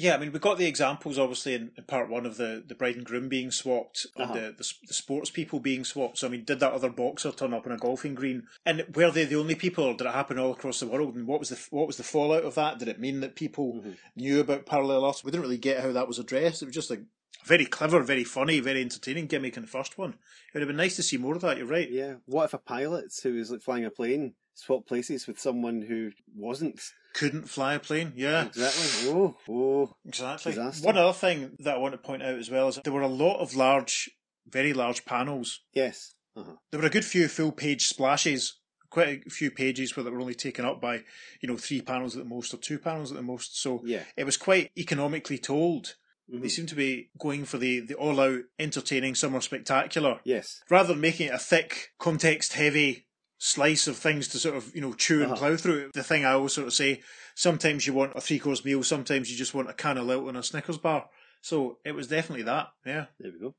Yeah, 0.00 0.14
I 0.14 0.18
mean, 0.18 0.30
we 0.32 0.38
got 0.38 0.58
the 0.58 0.66
examples 0.66 1.18
obviously 1.18 1.54
in, 1.54 1.72
in 1.76 1.84
part 1.84 2.08
one 2.08 2.24
of 2.24 2.36
the, 2.36 2.62
the 2.64 2.74
bride 2.76 2.94
and 2.96 3.04
groom 3.04 3.28
being 3.28 3.50
swapped 3.50 4.06
Uh-huh. 4.16 4.32
and 4.32 4.34
the, 4.34 4.52
the 4.56 4.72
the 4.86 4.94
sports 4.94 5.30
people 5.30 5.58
being 5.58 5.84
swapped. 5.84 6.18
So 6.18 6.28
I 6.28 6.30
mean, 6.30 6.44
did 6.44 6.60
that 6.60 6.72
other 6.72 6.88
boxer 6.90 7.32
turn 7.32 7.52
up 7.52 7.66
on 7.66 7.72
a 7.72 7.76
golfing 7.76 8.14
green? 8.14 8.46
And 8.64 8.84
were 8.94 9.10
they 9.10 9.24
the 9.24 9.36
only 9.36 9.56
people? 9.56 9.84
Or 9.84 9.94
did 9.94 10.06
it 10.06 10.12
happen 10.14 10.38
all 10.38 10.52
across 10.52 10.78
the 10.80 10.86
world? 10.86 11.16
And 11.16 11.26
what 11.26 11.40
was 11.40 11.48
the 11.48 11.58
what 11.70 11.86
was 11.88 11.96
the 11.96 12.04
fallout 12.04 12.44
of 12.44 12.54
that? 12.54 12.78
Did 12.78 12.88
it 12.88 13.00
mean 13.00 13.20
that 13.20 13.34
people 13.34 13.82
Mhm. 13.82 13.96
knew 14.14 14.38
about 14.40 14.66
parallel 14.66 15.04
Earths? 15.04 15.24
We 15.24 15.30
didn't 15.32 15.42
really 15.42 15.58
get 15.58 15.80
how 15.82 15.92
that 15.92 16.06
was 16.08 16.18
addressed. 16.20 16.62
It 16.62 16.66
was 16.66 16.74
just 16.74 16.90
like 16.90 17.02
very 17.44 17.66
clever, 17.66 18.00
very 18.02 18.24
funny, 18.24 18.60
very 18.60 18.80
entertaining 18.82 19.26
gimmick 19.26 19.56
in 19.56 19.62
the 19.62 19.68
first 19.68 19.96
one. 19.98 20.10
It 20.10 20.54
would 20.54 20.60
have 20.62 20.68
been 20.68 20.76
nice 20.76 20.96
to 20.96 21.02
see 21.02 21.16
more 21.16 21.34
of 21.34 21.40
that. 21.42 21.56
You're 21.56 21.66
right. 21.66 21.90
Yeah. 21.90 22.14
What 22.26 22.44
if 22.44 22.54
a 22.54 22.58
pilot 22.58 23.12
who 23.22 23.34
was 23.34 23.50
like 23.50 23.62
flying 23.62 23.84
a 23.84 23.90
plane 23.90 24.34
swapped 24.58 24.88
places 24.88 25.26
with 25.26 25.38
someone 25.40 25.82
who 25.82 26.10
wasn't? 26.34 26.80
Couldn't 27.14 27.48
fly 27.48 27.74
a 27.74 27.80
plane. 27.80 28.12
Yeah. 28.16 28.46
Exactly. 28.46 29.10
Oh, 29.10 29.36
oh. 29.48 29.94
Exactly. 30.06 30.52
Disaster. 30.52 30.86
One 30.86 30.98
other 30.98 31.12
thing 31.12 31.56
that 31.60 31.74
I 31.76 31.78
want 31.78 31.92
to 31.94 31.98
point 31.98 32.22
out 32.22 32.38
as 32.38 32.50
well 32.50 32.68
is 32.68 32.78
there 32.84 32.92
were 32.92 33.00
a 33.02 33.08
lot 33.08 33.40
of 33.40 33.54
large, 33.56 34.10
very 34.46 34.72
large 34.72 35.04
panels. 35.04 35.60
Yes. 35.72 36.14
Uh-huh. 36.36 36.52
There 36.70 36.80
were 36.80 36.86
a 36.86 36.90
good 36.90 37.04
few 37.04 37.26
full 37.28 37.52
page 37.52 37.86
splashes, 37.86 38.58
quite 38.90 39.22
a 39.26 39.30
few 39.30 39.50
pages 39.50 39.96
where 39.96 40.04
they 40.04 40.10
were 40.10 40.20
only 40.20 40.34
taken 40.34 40.64
up 40.64 40.80
by, 40.80 41.02
you 41.40 41.48
know, 41.48 41.56
three 41.56 41.80
panels 41.80 42.16
at 42.16 42.22
the 42.22 42.28
most 42.28 42.54
or 42.54 42.58
two 42.58 42.78
panels 42.78 43.10
at 43.10 43.16
the 43.16 43.22
most. 43.22 43.60
So 43.60 43.82
Yeah. 43.84 44.04
it 44.16 44.24
was 44.24 44.36
quite 44.36 44.70
economically 44.78 45.38
told. 45.38 45.96
Mhm. 46.32 46.42
They 46.42 46.48
seem 46.48 46.66
to 46.66 46.74
be 46.74 47.10
going 47.18 47.46
for 47.46 47.56
the, 47.58 47.80
the 47.80 47.94
all 47.94 48.20
out, 48.20 48.42
entertaining, 48.58 49.14
summer 49.14 49.40
spectacular, 49.40 50.20
Yes. 50.24 50.60
rather 50.70 50.88
than 50.92 51.00
making 51.00 51.28
it 51.28 51.34
a 51.34 51.38
thick, 51.38 51.88
context 51.98 52.52
heavy 52.52 53.06
slice 53.38 53.86
of 53.86 53.96
things 53.96 54.28
to 54.28 54.38
sort 54.38 54.56
of, 54.56 54.74
you 54.74 54.80
know, 54.80 54.92
chew 54.92 55.22
and 55.22 55.32
Uh-huh. 55.32 55.36
plough 55.36 55.56
through. 55.56 55.90
The 55.94 56.02
thing 56.02 56.24
I 56.24 56.32
always 56.32 56.52
sort 56.52 56.66
of 56.66 56.74
say, 56.74 57.02
sometimes 57.34 57.86
you 57.86 57.94
want 57.94 58.12
a 58.16 58.20
three 58.20 58.38
course 58.38 58.64
meal, 58.64 58.82
sometimes 58.82 59.30
you 59.30 59.36
just 59.36 59.54
want 59.54 59.70
a 59.70 59.74
can 59.74 59.96
of 59.96 60.06
Lilt 60.06 60.28
and 60.28 60.36
a 60.36 60.42
Snickers 60.42 60.78
bar. 60.78 61.08
So 61.40 61.78
it 61.84 61.92
was 61.92 62.08
definitely 62.08 62.42
that, 62.44 62.68
yeah. 62.84 63.06
There 63.20 63.32
we 63.32 63.38
go. 63.38 63.54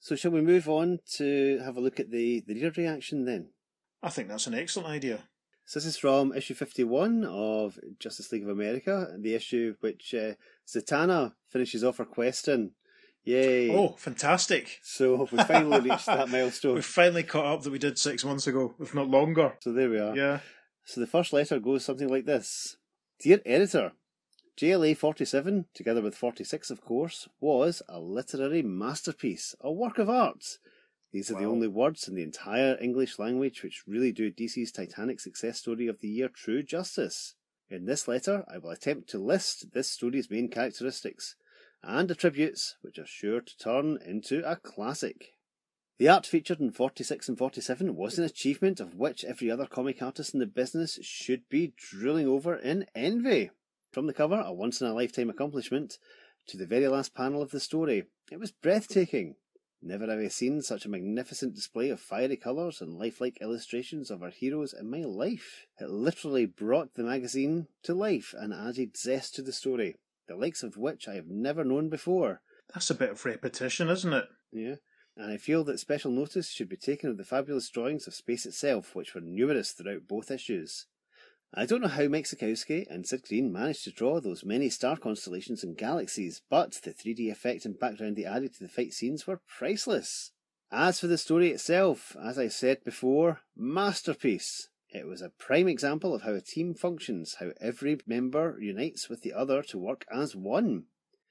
So 0.00 0.16
shall 0.16 0.32
we 0.32 0.40
move 0.40 0.68
on 0.68 0.98
to 1.14 1.60
have 1.64 1.76
a 1.76 1.80
look 1.80 2.00
at 2.00 2.10
the, 2.10 2.42
the 2.46 2.54
reader 2.54 2.72
reaction 2.76 3.24
then? 3.24 3.50
I 4.02 4.10
think 4.10 4.28
that's 4.28 4.48
an 4.48 4.54
excellent 4.54 4.88
idea. 4.88 5.20
So 5.64 5.78
this 5.78 5.86
is 5.86 5.96
from 5.96 6.32
issue 6.32 6.54
51 6.54 7.24
of 7.24 7.78
Justice 8.00 8.32
League 8.32 8.42
of 8.42 8.48
America, 8.48 9.14
the 9.20 9.34
issue 9.36 9.76
which 9.78 10.12
uh, 10.12 10.32
Zatanna 10.66 11.34
finishes 11.48 11.84
off 11.84 11.98
her 11.98 12.04
question. 12.04 12.72
Yay. 13.24 13.70
Oh, 13.70 13.90
fantastic. 13.98 14.80
So 14.82 15.28
we 15.30 15.38
finally 15.44 15.80
reached 15.80 16.06
that 16.06 16.28
milestone. 16.28 16.74
We've 16.76 16.84
finally 16.84 17.22
caught 17.22 17.46
up 17.46 17.62
that 17.62 17.70
we 17.70 17.78
did 17.78 17.98
six 17.98 18.24
months 18.24 18.46
ago, 18.46 18.74
if 18.80 18.94
not 18.94 19.08
longer. 19.08 19.54
So 19.60 19.72
there 19.72 19.88
we 19.88 19.98
are. 19.98 20.16
Yeah. 20.16 20.40
So 20.84 21.00
the 21.00 21.06
first 21.06 21.32
letter 21.32 21.60
goes 21.60 21.84
something 21.84 22.08
like 22.08 22.26
this 22.26 22.76
Dear 23.20 23.40
editor, 23.46 23.92
JLA 24.58 24.96
47, 24.96 25.66
together 25.72 26.02
with 26.02 26.16
46, 26.16 26.70
of 26.70 26.80
course, 26.80 27.28
was 27.40 27.82
a 27.88 28.00
literary 28.00 28.62
masterpiece, 28.62 29.54
a 29.60 29.72
work 29.72 29.98
of 29.98 30.10
art. 30.10 30.58
These 31.12 31.30
are 31.30 31.38
the 31.38 31.44
only 31.44 31.68
words 31.68 32.08
in 32.08 32.14
the 32.14 32.22
entire 32.22 32.76
English 32.80 33.18
language 33.18 33.62
which 33.62 33.84
really 33.86 34.12
do 34.12 34.32
DC's 34.32 34.72
Titanic 34.72 35.20
success 35.20 35.58
story 35.58 35.86
of 35.86 36.00
the 36.00 36.08
year 36.08 36.28
true 36.28 36.62
justice. 36.62 37.34
In 37.68 37.84
this 37.84 38.08
letter, 38.08 38.44
I 38.52 38.58
will 38.58 38.70
attempt 38.70 39.10
to 39.10 39.18
list 39.18 39.72
this 39.72 39.90
story's 39.90 40.30
main 40.30 40.48
characteristics 40.48 41.36
and 41.82 42.10
attributes 42.10 42.76
which 42.82 42.98
are 42.98 43.06
sure 43.06 43.40
to 43.40 43.58
turn 43.58 43.98
into 44.04 44.48
a 44.48 44.56
classic. 44.56 45.34
The 45.98 46.08
art 46.08 46.26
featured 46.26 46.60
in 46.60 46.72
46 46.72 47.28
and 47.28 47.38
47 47.38 47.94
was 47.94 48.18
an 48.18 48.24
achievement 48.24 48.80
of 48.80 48.96
which 48.96 49.24
every 49.24 49.50
other 49.50 49.66
comic 49.66 50.02
artist 50.02 50.34
in 50.34 50.40
the 50.40 50.46
business 50.46 50.98
should 51.02 51.48
be 51.48 51.74
drooling 51.76 52.26
over 52.26 52.56
in 52.56 52.86
envy. 52.94 53.50
From 53.92 54.06
the 54.06 54.14
cover, 54.14 54.40
a 54.40 54.52
once 54.52 54.80
in 54.80 54.86
a 54.86 54.94
lifetime 54.94 55.30
accomplishment, 55.30 55.98
to 56.48 56.56
the 56.56 56.66
very 56.66 56.88
last 56.88 57.14
panel 57.14 57.42
of 57.42 57.50
the 57.50 57.60
story, 57.60 58.04
it 58.30 58.40
was 58.40 58.50
breathtaking. 58.50 59.36
Never 59.84 60.06
have 60.06 60.18
I 60.18 60.28
seen 60.28 60.62
such 60.62 60.86
a 60.86 60.88
magnificent 60.88 61.54
display 61.54 61.90
of 61.90 62.00
fiery 62.00 62.36
colours 62.36 62.80
and 62.80 62.98
lifelike 62.98 63.38
illustrations 63.40 64.10
of 64.10 64.22
our 64.22 64.30
heroes 64.30 64.72
in 64.72 64.90
my 64.90 65.02
life. 65.02 65.66
It 65.80 65.90
literally 65.90 66.46
brought 66.46 66.94
the 66.94 67.02
magazine 67.02 67.66
to 67.82 67.92
life 67.92 68.34
and 68.38 68.54
added 68.54 68.96
zest 68.96 69.34
to 69.34 69.42
the 69.42 69.52
story, 69.52 69.96
the 70.28 70.36
likes 70.36 70.62
of 70.62 70.76
which 70.76 71.08
I 71.08 71.14
have 71.14 71.28
never 71.28 71.64
known 71.64 71.88
before. 71.88 72.40
That's 72.72 72.90
a 72.90 72.94
bit 72.94 73.10
of 73.10 73.24
repetition, 73.24 73.88
isn't 73.88 74.12
it? 74.12 74.24
Yeah. 74.52 74.76
And 75.16 75.30
I 75.30 75.36
feel 75.36 75.62
that 75.64 75.78
special 75.78 76.10
notice 76.10 76.50
should 76.50 76.68
be 76.68 76.76
taken 76.76 77.10
of 77.10 77.18
the 77.18 77.24
fabulous 77.24 77.68
drawings 77.68 78.06
of 78.06 78.14
space 78.14 78.46
itself, 78.46 78.94
which 78.94 79.14
were 79.14 79.20
numerous 79.20 79.72
throughout 79.72 80.08
both 80.08 80.30
issues. 80.30 80.86
I 81.54 81.66
don't 81.66 81.82
know 81.82 81.88
how 81.88 82.08
Mike 82.08 82.24
Sekowsky 82.24 82.86
and 82.88 83.06
Sid 83.06 83.24
Greene 83.28 83.52
managed 83.52 83.84
to 83.84 83.90
draw 83.90 84.20
those 84.20 84.42
many 84.42 84.70
star 84.70 84.96
constellations 84.96 85.62
and 85.62 85.76
galaxies, 85.76 86.40
but 86.48 86.80
the 86.82 86.94
3D 86.94 87.30
effect 87.30 87.66
and 87.66 87.78
background 87.78 88.16
they 88.16 88.24
added 88.24 88.54
to 88.54 88.62
the 88.62 88.70
fight 88.70 88.94
scenes 88.94 89.26
were 89.26 89.42
priceless. 89.58 90.32
As 90.70 90.98
for 90.98 91.08
the 91.08 91.18
story 91.18 91.50
itself, 91.50 92.16
as 92.24 92.38
I 92.38 92.48
said 92.48 92.82
before, 92.84 93.40
masterpiece. 93.54 94.70
It 94.94 95.06
was 95.06 95.22
a 95.22 95.30
prime 95.30 95.68
example 95.68 96.14
of 96.14 96.22
how 96.22 96.34
a 96.34 96.42
team 96.42 96.74
functions, 96.74 97.36
how 97.40 97.52
every 97.60 97.98
member 98.06 98.58
unites 98.60 99.08
with 99.08 99.22
the 99.22 99.32
other 99.32 99.62
to 99.62 99.78
work 99.78 100.04
as 100.12 100.36
one. 100.36 100.84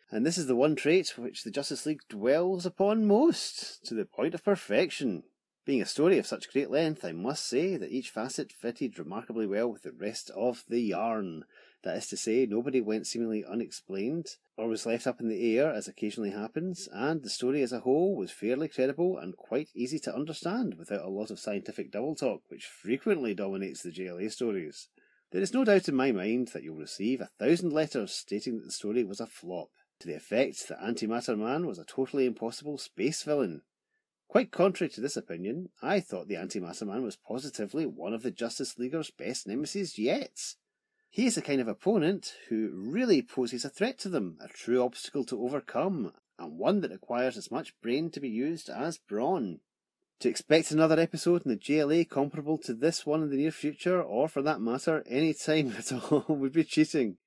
And 0.09 0.25
this 0.25 0.37
is 0.37 0.47
the 0.47 0.55
one 0.55 0.75
trait 0.75 1.13
which 1.15 1.43
the 1.43 1.51
Justice 1.51 1.85
League 1.85 2.01
dwells 2.09 2.65
upon 2.65 3.05
most, 3.05 3.85
to 3.85 3.93
the 3.93 4.05
point 4.05 4.33
of 4.33 4.43
perfection. 4.43 5.23
Being 5.63 5.81
a 5.83 5.85
story 5.85 6.17
of 6.17 6.25
such 6.25 6.51
great 6.51 6.71
length, 6.71 7.05
I 7.05 7.11
must 7.11 7.45
say 7.45 7.77
that 7.77 7.91
each 7.91 8.09
facet 8.09 8.51
fitted 8.51 8.97
remarkably 8.97 9.45
well 9.45 9.71
with 9.71 9.83
the 9.83 9.91
rest 9.91 10.31
of 10.31 10.63
the 10.67 10.81
yarn. 10.81 11.45
That 11.83 11.97
is 11.97 12.07
to 12.09 12.17
say, 12.17 12.45
nobody 12.45 12.79
went 12.79 13.07
seemingly 13.07 13.43
unexplained, 13.43 14.37
or 14.55 14.67
was 14.67 14.85
left 14.85 15.07
up 15.07 15.19
in 15.19 15.29
the 15.29 15.57
air, 15.57 15.73
as 15.73 15.87
occasionally 15.87 16.29
happens, 16.29 16.87
and 16.91 17.23
the 17.23 17.29
story 17.29 17.63
as 17.63 17.71
a 17.71 17.79
whole 17.79 18.15
was 18.15 18.29
fairly 18.29 18.67
credible 18.67 19.17
and 19.17 19.35
quite 19.35 19.69
easy 19.73 19.97
to 19.99 20.13
understand 20.13 20.75
without 20.75 21.03
a 21.03 21.09
lot 21.09 21.31
of 21.31 21.39
scientific 21.39 21.91
double 21.91 22.15
talk, 22.15 22.43
which 22.49 22.65
frequently 22.65 23.33
dominates 23.33 23.81
the 23.81 23.91
JLA 23.91 24.31
stories. 24.31 24.89
There 25.31 25.41
is 25.41 25.53
no 25.53 25.63
doubt 25.63 25.89
in 25.89 25.95
my 25.95 26.11
mind 26.11 26.49
that 26.49 26.61
you'll 26.61 26.75
receive 26.75 27.19
a 27.19 27.29
thousand 27.39 27.71
letters 27.71 28.11
stating 28.11 28.57
that 28.57 28.65
the 28.65 28.71
story 28.71 29.03
was 29.03 29.19
a 29.19 29.25
flop, 29.25 29.69
to 30.01 30.07
the 30.07 30.15
effect 30.15 30.67
that 30.67 30.81
Antimatter 30.81 31.37
Man 31.37 31.65
was 31.65 31.79
a 31.79 31.85
totally 31.85 32.25
impossible 32.25 32.77
space 32.77 33.23
villain. 33.23 33.61
Quite 34.27 34.51
contrary 34.51 34.89
to 34.91 35.01
this 35.01 35.17
opinion, 35.17 35.69
I 35.81 35.99
thought 35.99 36.27
the 36.27 36.35
Antimatter 36.35 36.85
Man 36.85 37.03
was 37.03 37.17
positively 37.17 37.85
one 37.85 38.13
of 38.13 38.23
the 38.23 38.31
Justice 38.31 38.77
Leaguer's 38.77 39.09
best 39.09 39.47
nemesis 39.47 39.97
yet. 39.97 40.55
He 41.13 41.25
is 41.25 41.35
the 41.35 41.41
kind 41.41 41.59
of 41.59 41.67
opponent 41.67 42.35
who 42.47 42.71
really 42.73 43.21
poses 43.21 43.65
a 43.65 43.69
threat 43.69 43.99
to 43.99 44.09
them, 44.09 44.37
a 44.39 44.47
true 44.47 44.81
obstacle 44.81 45.25
to 45.25 45.43
overcome, 45.43 46.13
and 46.39 46.57
one 46.57 46.79
that 46.79 46.91
requires 46.91 47.35
as 47.35 47.51
much 47.51 47.79
brain 47.81 48.09
to 48.11 48.21
be 48.21 48.29
used 48.29 48.69
as 48.69 48.97
brawn. 48.97 49.59
To 50.21 50.29
expect 50.29 50.71
another 50.71 50.97
episode 50.97 51.45
in 51.45 51.51
the 51.51 51.57
JLA 51.57 52.09
comparable 52.09 52.57
to 52.59 52.73
this 52.73 53.05
one 53.05 53.23
in 53.23 53.29
the 53.29 53.35
near 53.35 53.51
future, 53.51 54.01
or 54.01 54.29
for 54.29 54.41
that 54.43 54.61
matter, 54.61 55.03
any 55.05 55.33
time 55.33 55.75
at 55.77 55.91
all, 55.91 56.23
would 56.29 56.53
be 56.53 56.63
cheating. 56.63 57.17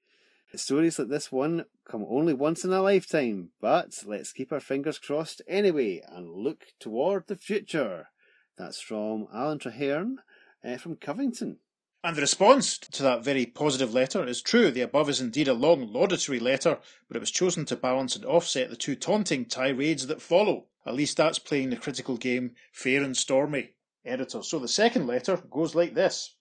Stories 0.55 0.99
like 0.99 1.09
this 1.09 1.31
one 1.31 1.67
come 1.85 2.07
only 2.09 2.33
once 2.33 2.65
in 2.65 2.73
a 2.73 2.81
lifetime, 2.81 3.51
but 3.61 4.03
let's 4.07 4.33
keep 4.33 4.51
our 4.51 4.61
fingers 4.61 4.99
crossed 4.99 5.43
anyway 5.47 6.01
and 6.09 6.31
look 6.31 6.69
toward 6.81 7.27
the 7.27 7.37
future. 7.37 8.09
That's 8.57 8.81
from 8.81 9.29
Alan 9.31 9.59
Traherne 9.59 10.21
uh, 10.65 10.79
from 10.79 10.97
Covington. 10.97 11.59
And 12.05 12.19
the 12.19 12.21
response 12.21 12.77
to 12.77 13.03
that 13.03 13.25
very 13.25 13.47
positive 13.47 13.95
letter 13.95 14.27
is 14.27 14.43
true. 14.43 14.71
The 14.71 14.83
above 14.83 15.09
is 15.09 15.23
indeed 15.23 15.49
a 15.49 15.55
long, 15.55 15.91
laudatory 15.91 16.39
letter, 16.39 16.79
but 17.09 17.17
it 17.17 17.21
was 17.21 17.31
chosen 17.31 17.65
to 17.65 17.77
balance 17.77 18.15
and 18.15 18.27
offset 18.27 18.69
the 18.69 18.77
two 18.77 18.95
taunting 18.95 19.47
tirades 19.47 20.07
that 20.09 20.21
follow. 20.21 20.67
At 20.85 20.97
least 20.97 21.17
that's 21.17 21.39
playing 21.39 21.71
the 21.71 21.77
critical 21.77 22.19
game 22.19 22.57
fair 22.73 23.03
and 23.03 23.17
stormy. 23.17 23.71
Editor. 24.05 24.43
So 24.43 24.59
the 24.59 24.69
second 24.69 25.07
letter 25.07 25.39
goes 25.51 25.75
like 25.75 25.95
this 25.95 26.35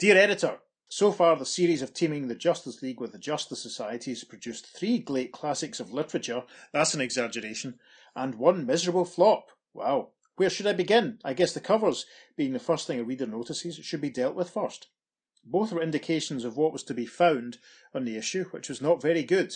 Dear 0.00 0.16
Editor, 0.16 0.58
So 0.88 1.12
far, 1.12 1.36
the 1.36 1.46
series 1.46 1.80
of 1.80 1.94
teaming 1.94 2.26
the 2.26 2.34
Justice 2.34 2.82
League 2.82 3.00
with 3.00 3.12
the 3.12 3.18
Justice 3.18 3.62
Society 3.62 4.10
has 4.10 4.24
produced 4.24 4.66
three 4.66 4.98
great 4.98 5.30
classics 5.30 5.78
of 5.78 5.92
literature, 5.92 6.42
that's 6.72 6.94
an 6.94 7.00
exaggeration, 7.00 7.78
and 8.16 8.34
one 8.34 8.66
miserable 8.66 9.04
flop. 9.04 9.50
Wow. 9.72 10.08
Where 10.38 10.48
should 10.48 10.68
I 10.68 10.72
begin? 10.72 11.18
I 11.24 11.34
guess 11.34 11.52
the 11.52 11.58
covers, 11.58 12.06
being 12.36 12.52
the 12.52 12.60
first 12.60 12.86
thing 12.86 13.00
a 13.00 13.02
reader 13.02 13.26
notices, 13.26 13.74
should 13.82 14.00
be 14.00 14.08
dealt 14.08 14.36
with 14.36 14.50
first. 14.50 14.86
Both 15.44 15.72
were 15.72 15.82
indications 15.82 16.44
of 16.44 16.56
what 16.56 16.72
was 16.72 16.84
to 16.84 16.94
be 16.94 17.06
found 17.06 17.58
on 17.92 18.04
the 18.04 18.16
issue, 18.16 18.44
which 18.52 18.68
was 18.68 18.80
not 18.80 19.02
very 19.02 19.24
good. 19.24 19.52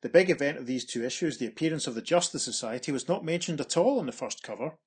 The 0.00 0.08
big 0.08 0.28
event 0.28 0.58
of 0.58 0.66
these 0.66 0.84
two 0.84 1.04
issues, 1.04 1.38
the 1.38 1.46
appearance 1.46 1.86
of 1.86 1.94
the 1.94 2.02
Justice 2.02 2.42
Society, 2.42 2.90
was 2.90 3.06
not 3.06 3.24
mentioned 3.24 3.60
at 3.60 3.76
all 3.76 4.00
on 4.00 4.06
the 4.06 4.12
first 4.12 4.42
cover. 4.42 4.78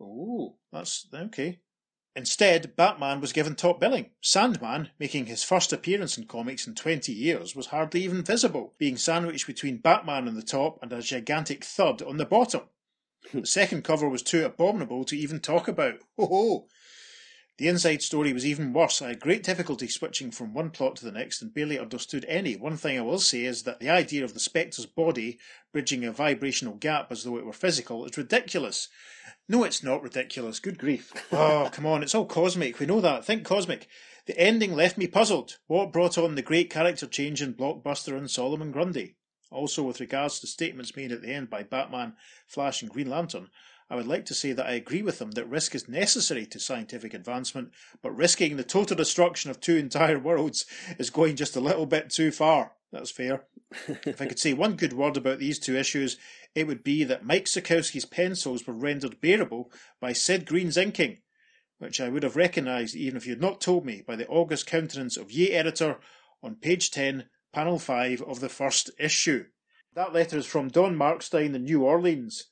Oh, 0.00 0.56
that's 0.72 1.06
okay. 1.14 1.60
Instead, 2.16 2.74
Batman 2.74 3.20
was 3.20 3.32
given 3.32 3.54
top 3.54 3.78
billing. 3.78 4.10
Sandman, 4.20 4.90
making 4.98 5.26
his 5.26 5.44
first 5.44 5.72
appearance 5.72 6.18
in 6.18 6.26
comics 6.26 6.66
in 6.66 6.74
20 6.74 7.12
years, 7.12 7.54
was 7.54 7.66
hardly 7.66 8.02
even 8.02 8.24
visible, 8.24 8.74
being 8.76 8.96
sandwiched 8.96 9.46
between 9.46 9.76
Batman 9.76 10.26
on 10.26 10.34
the 10.34 10.42
top 10.42 10.82
and 10.82 10.92
a 10.92 11.00
gigantic 11.00 11.64
thud 11.64 12.02
on 12.02 12.16
the 12.16 12.26
bottom. 12.26 12.62
Hmm, 13.30 13.40
the 13.40 13.46
second 13.46 13.82
cover 13.84 14.08
was 14.08 14.22
too 14.22 14.44
abominable 14.44 15.04
to 15.04 15.16
even 15.16 15.40
talk 15.40 15.68
about. 15.68 16.00
Ho 16.16 16.26
ho! 16.26 16.68
The 17.58 17.66
inside 17.66 18.02
story 18.02 18.32
was 18.32 18.46
even 18.46 18.72
worse. 18.72 19.02
I 19.02 19.08
had 19.08 19.18
great 19.18 19.42
difficulty 19.42 19.88
switching 19.88 20.30
from 20.30 20.54
one 20.54 20.70
plot 20.70 20.94
to 20.96 21.04
the 21.04 21.10
next 21.10 21.42
and 21.42 21.52
barely 21.52 21.76
understood 21.76 22.24
any. 22.28 22.54
One 22.54 22.76
thing 22.76 22.96
I 22.96 23.02
will 23.02 23.18
say 23.18 23.44
is 23.44 23.64
that 23.64 23.80
the 23.80 23.90
idea 23.90 24.22
of 24.22 24.32
the 24.32 24.38
Spectre's 24.38 24.86
body 24.86 25.40
bridging 25.72 26.04
a 26.04 26.12
vibrational 26.12 26.74
gap 26.74 27.10
as 27.10 27.24
though 27.24 27.36
it 27.36 27.44
were 27.44 27.52
physical 27.52 28.04
is 28.04 28.16
ridiculous. 28.16 28.88
No, 29.48 29.64
it's 29.64 29.82
not 29.82 30.04
ridiculous. 30.04 30.60
Good 30.60 30.78
grief. 30.78 31.12
Oh, 31.32 31.68
come 31.72 31.84
on. 31.84 32.04
It's 32.04 32.14
all 32.14 32.26
cosmic. 32.26 32.78
We 32.78 32.86
know 32.86 33.00
that. 33.00 33.24
Think 33.24 33.44
cosmic. 33.44 33.88
The 34.26 34.38
ending 34.38 34.74
left 34.74 34.96
me 34.96 35.08
puzzled. 35.08 35.58
What 35.66 35.92
brought 35.92 36.16
on 36.16 36.36
the 36.36 36.42
great 36.42 36.70
character 36.70 37.06
change 37.08 37.42
in 37.42 37.54
Blockbuster 37.54 38.16
and 38.16 38.30
Solomon 38.30 38.70
Grundy? 38.70 39.16
Also, 39.50 39.82
with 39.82 40.00
regards 40.00 40.40
to 40.40 40.46
statements 40.46 40.96
made 40.96 41.12
at 41.12 41.22
the 41.22 41.32
end 41.32 41.48
by 41.48 41.62
Batman, 41.62 42.14
Flash, 42.46 42.82
and 42.82 42.90
Green 42.90 43.08
Lantern, 43.08 43.48
I 43.90 43.96
would 43.96 44.06
like 44.06 44.26
to 44.26 44.34
say 44.34 44.52
that 44.52 44.66
I 44.66 44.72
agree 44.72 45.00
with 45.00 45.18
them 45.18 45.30
that 45.32 45.48
risk 45.48 45.74
is 45.74 45.88
necessary 45.88 46.44
to 46.46 46.60
scientific 46.60 47.14
advancement, 47.14 47.72
but 48.02 48.14
risking 48.14 48.56
the 48.56 48.64
total 48.64 48.96
destruction 48.96 49.50
of 49.50 49.60
two 49.60 49.76
entire 49.76 50.18
worlds 50.20 50.66
is 50.98 51.08
going 51.10 51.36
just 51.36 51.56
a 51.56 51.60
little 51.60 51.86
bit 51.86 52.10
too 52.10 52.30
far. 52.30 52.72
That's 52.92 53.10
fair. 53.10 53.46
if 53.86 54.20
I 54.20 54.26
could 54.26 54.38
say 54.38 54.52
one 54.52 54.76
good 54.76 54.92
word 54.92 55.16
about 55.16 55.38
these 55.38 55.58
two 55.58 55.76
issues, 55.76 56.18
it 56.54 56.66
would 56.66 56.82
be 56.82 57.04
that 57.04 57.24
Mike 57.24 57.46
Sekowsky's 57.46 58.04
pencils 58.04 58.66
were 58.66 58.74
rendered 58.74 59.20
bearable 59.20 59.70
by 60.00 60.12
Sid 60.12 60.44
Greene's 60.46 60.76
inking, 60.76 61.18
which 61.78 62.00
I 62.00 62.08
would 62.08 62.22
have 62.22 62.36
recognised 62.36 62.96
even 62.96 63.16
if 63.16 63.26
you 63.26 63.32
had 63.32 63.40
not 63.40 63.60
told 63.60 63.84
me 63.86 64.02
by 64.06 64.16
the 64.16 64.26
august 64.26 64.66
countenance 64.66 65.16
of 65.16 65.30
Ye 65.30 65.52
Editor 65.52 65.98
on 66.42 66.56
page 66.56 66.90
10, 66.90 67.28
panel 67.52 67.78
5 67.78 68.22
of 68.22 68.40
the 68.40 68.48
first 68.48 68.90
issue. 68.98 69.46
That 69.94 70.12
letter 70.12 70.38
is 70.38 70.46
from 70.46 70.68
Don 70.68 70.96
Markstein 70.96 71.54
in 71.54 71.64
New 71.64 71.82
Orleans. 71.82 72.46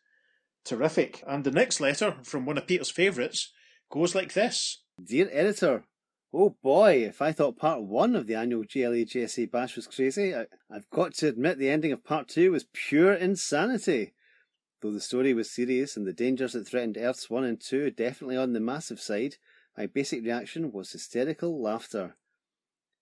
Terrific. 0.64 1.22
And 1.26 1.44
the 1.44 1.51
next 1.51 1.80
letter, 1.80 2.16
from 2.24 2.44
one 2.44 2.59
of 2.59 2.66
Peter's 2.66 2.90
favourites, 2.90 3.53
goes 3.90 4.14
like 4.14 4.32
this 4.32 4.82
Dear 5.03 5.28
Editor, 5.30 5.84
Oh 6.38 6.57
boy, 6.62 7.05
if 7.05 7.22
I 7.22 7.32
thought 7.32 7.57
part 7.57 7.82
one 7.82 8.16
of 8.16 8.26
the 8.26 8.34
annual 8.34 8.64
JLA 8.64 9.07
JSA 9.07 9.51
bash 9.51 9.76
was 9.76 9.86
crazy, 9.86 10.34
I, 10.34 10.47
have 10.70 10.90
got 10.90 11.14
to 11.14 11.28
admit 11.28 11.59
the 11.59 11.70
ending 11.70 11.92
of 11.92 12.05
part 12.05 12.28
two 12.28 12.53
was 12.53 12.66
pure 12.72 13.14
insanity. 13.14 14.12
Though 14.82 14.92
the 14.92 15.01
story 15.01 15.32
was 15.32 15.51
serious 15.51 15.97
and 15.97 16.07
the 16.07 16.12
dangers 16.12 16.53
that 16.53 16.68
threatened 16.68 16.99
Earths 16.99 17.30
1 17.30 17.44
and 17.44 17.61
2 17.61 17.92
definitely 17.92 18.36
on 18.36 18.53
the 18.53 18.61
massive 18.61 19.01
side, 19.01 19.36
my 19.78 19.86
basic 19.86 20.24
reaction 20.24 20.72
was 20.72 20.92
hysterical 20.92 21.62
laughter. 21.62 22.16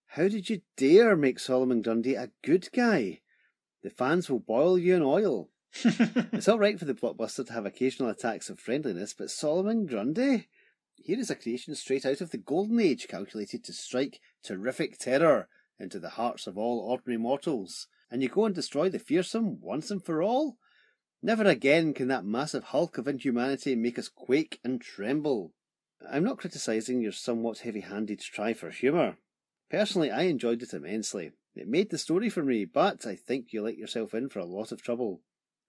How 0.07 0.29
did 0.29 0.49
you 0.49 0.63
dare 0.77 1.17
make 1.17 1.39
Solomon 1.39 1.83
Grundy 1.83 2.15
a 2.15 2.31
good 2.43 2.69
guy? 2.73 3.21
The 3.83 3.91
fans 3.91 4.31
will 4.31 4.41
boil 4.41 4.79
you 4.79 4.95
in 4.95 5.03
oil. 5.03 5.51
it's 5.85 6.49
all 6.49 6.59
right 6.59 6.79
for 6.79 6.85
the 6.85 6.95
blockbuster 6.95 7.47
to 7.47 7.53
have 7.53 7.67
occasional 7.67 8.09
attacks 8.09 8.49
of 8.49 8.61
friendliness, 8.61 9.13
but 9.13 9.31
Solomon 9.31 9.87
Grundy? 9.87 10.49
Here 10.97 11.19
is 11.19 11.31
a 11.31 11.35
creation 11.35 11.75
straight 11.75 12.07
out 12.07 12.21
of 12.21 12.31
the 12.31 12.39
Golden 12.39 12.81
Age, 12.81 13.09
calculated 13.09 13.65
to 13.65 13.73
strike 13.73 14.21
terrific 14.43 14.99
terror 14.99 15.49
into 15.79 15.99
the 15.99 16.11
hearts 16.11 16.47
of 16.47 16.57
all 16.57 16.79
ordinary 16.79 17.19
mortals. 17.19 17.89
And 18.11 18.23
you 18.23 18.29
go 18.29 18.45
and 18.45 18.55
destroy 18.55 18.89
the 18.89 18.99
fearsome 18.99 19.61
once 19.61 19.91
and 19.91 20.05
for 20.05 20.23
all? 20.23 20.57
Never 21.23 21.45
again 21.45 21.95
can 21.95 22.09
that 22.09 22.25
massive 22.25 22.65
hulk 22.65 22.99
of 22.99 23.09
inhumanity 23.09 23.75
make 23.75 23.99
us 23.99 24.09
quake 24.09 24.61
and 24.63 24.81
tremble. 24.81 25.53
I'm 26.09 26.25
not 26.25 26.39
criticising 26.39 27.01
your 27.01 27.13
somewhat 27.13 27.59
heavy 27.59 27.81
handed 27.81 28.21
try 28.21 28.55
for 28.55 28.71
humour. 28.71 29.17
Personally, 29.71 30.11
I 30.11 30.23
enjoyed 30.23 30.63
it 30.63 30.75
immensely. 30.75 31.33
It 31.55 31.69
made 31.69 31.91
the 31.91 31.99
story 31.99 32.29
for 32.29 32.43
me, 32.43 32.65
but 32.65 33.07
I 33.07 33.17
think 33.17 33.53
you 33.53 33.63
let 33.63 33.79
yourself 33.79 34.15
in 34.15 34.29
for 34.29 34.41
a 34.41 34.45
lot 34.45 34.73
of 34.73 34.83
trouble. 34.83 35.23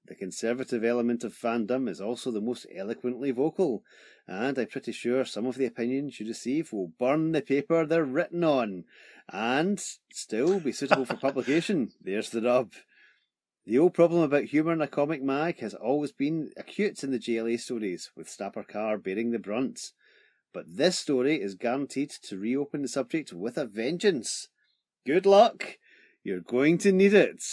The 0.08 0.16
conservative 0.16 0.84
element 0.84 1.24
of 1.24 1.34
fandom 1.34 1.90
is 1.90 2.00
also 2.00 2.30
the 2.30 2.42
most 2.42 2.68
eloquently 2.76 3.32
vocal, 3.32 3.84
and 4.28 4.58
I'm 4.58 4.68
pretty 4.68 4.92
sure 4.92 5.26
some 5.26 5.48
of 5.48 5.56
the 5.56 5.66
opinions 5.66 6.20
you 6.20 6.28
receive 6.28 6.72
will 6.72 6.92
burn 7.00 7.32
the 7.32 7.42
paper 7.42 7.86
they're 7.86 8.04
written 8.04 8.44
on, 8.44 8.86
and 9.30 9.80
still 10.12 10.60
be 10.60 10.72
suitable 10.72 11.06
for 11.06 11.18
publication. 11.18 11.92
There's 12.00 12.30
the 12.30 12.42
rub. 12.42 12.74
The 13.66 13.80
old 13.80 13.96
problem 13.96 14.22
about 14.22 14.44
humour 14.44 14.74
in 14.74 14.82
a 14.82 14.88
comic 14.88 15.24
mag 15.24 15.60
has 15.62 15.74
always 15.74 16.12
been 16.12 16.52
acute 16.56 17.04
in 17.04 17.10
the 17.10 17.18
JLA 17.18 17.60
stories, 17.60 18.12
with 18.16 18.30
Snapper 18.30 18.64
Carr 18.64 19.00
bearing 19.00 19.32
the 19.32 19.40
brunt. 19.40 19.92
But 20.56 20.78
this 20.78 20.98
story 20.98 21.42
is 21.42 21.54
guaranteed 21.54 22.12
to 22.12 22.38
reopen 22.38 22.82
the 22.82 22.88
subject 22.88 23.34
with 23.34 23.58
a 23.58 23.66
vengeance. 23.66 24.48
Good 25.06 25.26
luck! 25.26 25.78
You're 26.24 26.40
going 26.40 26.78
to 26.78 26.94
need 26.94 27.14
it. 27.14 27.44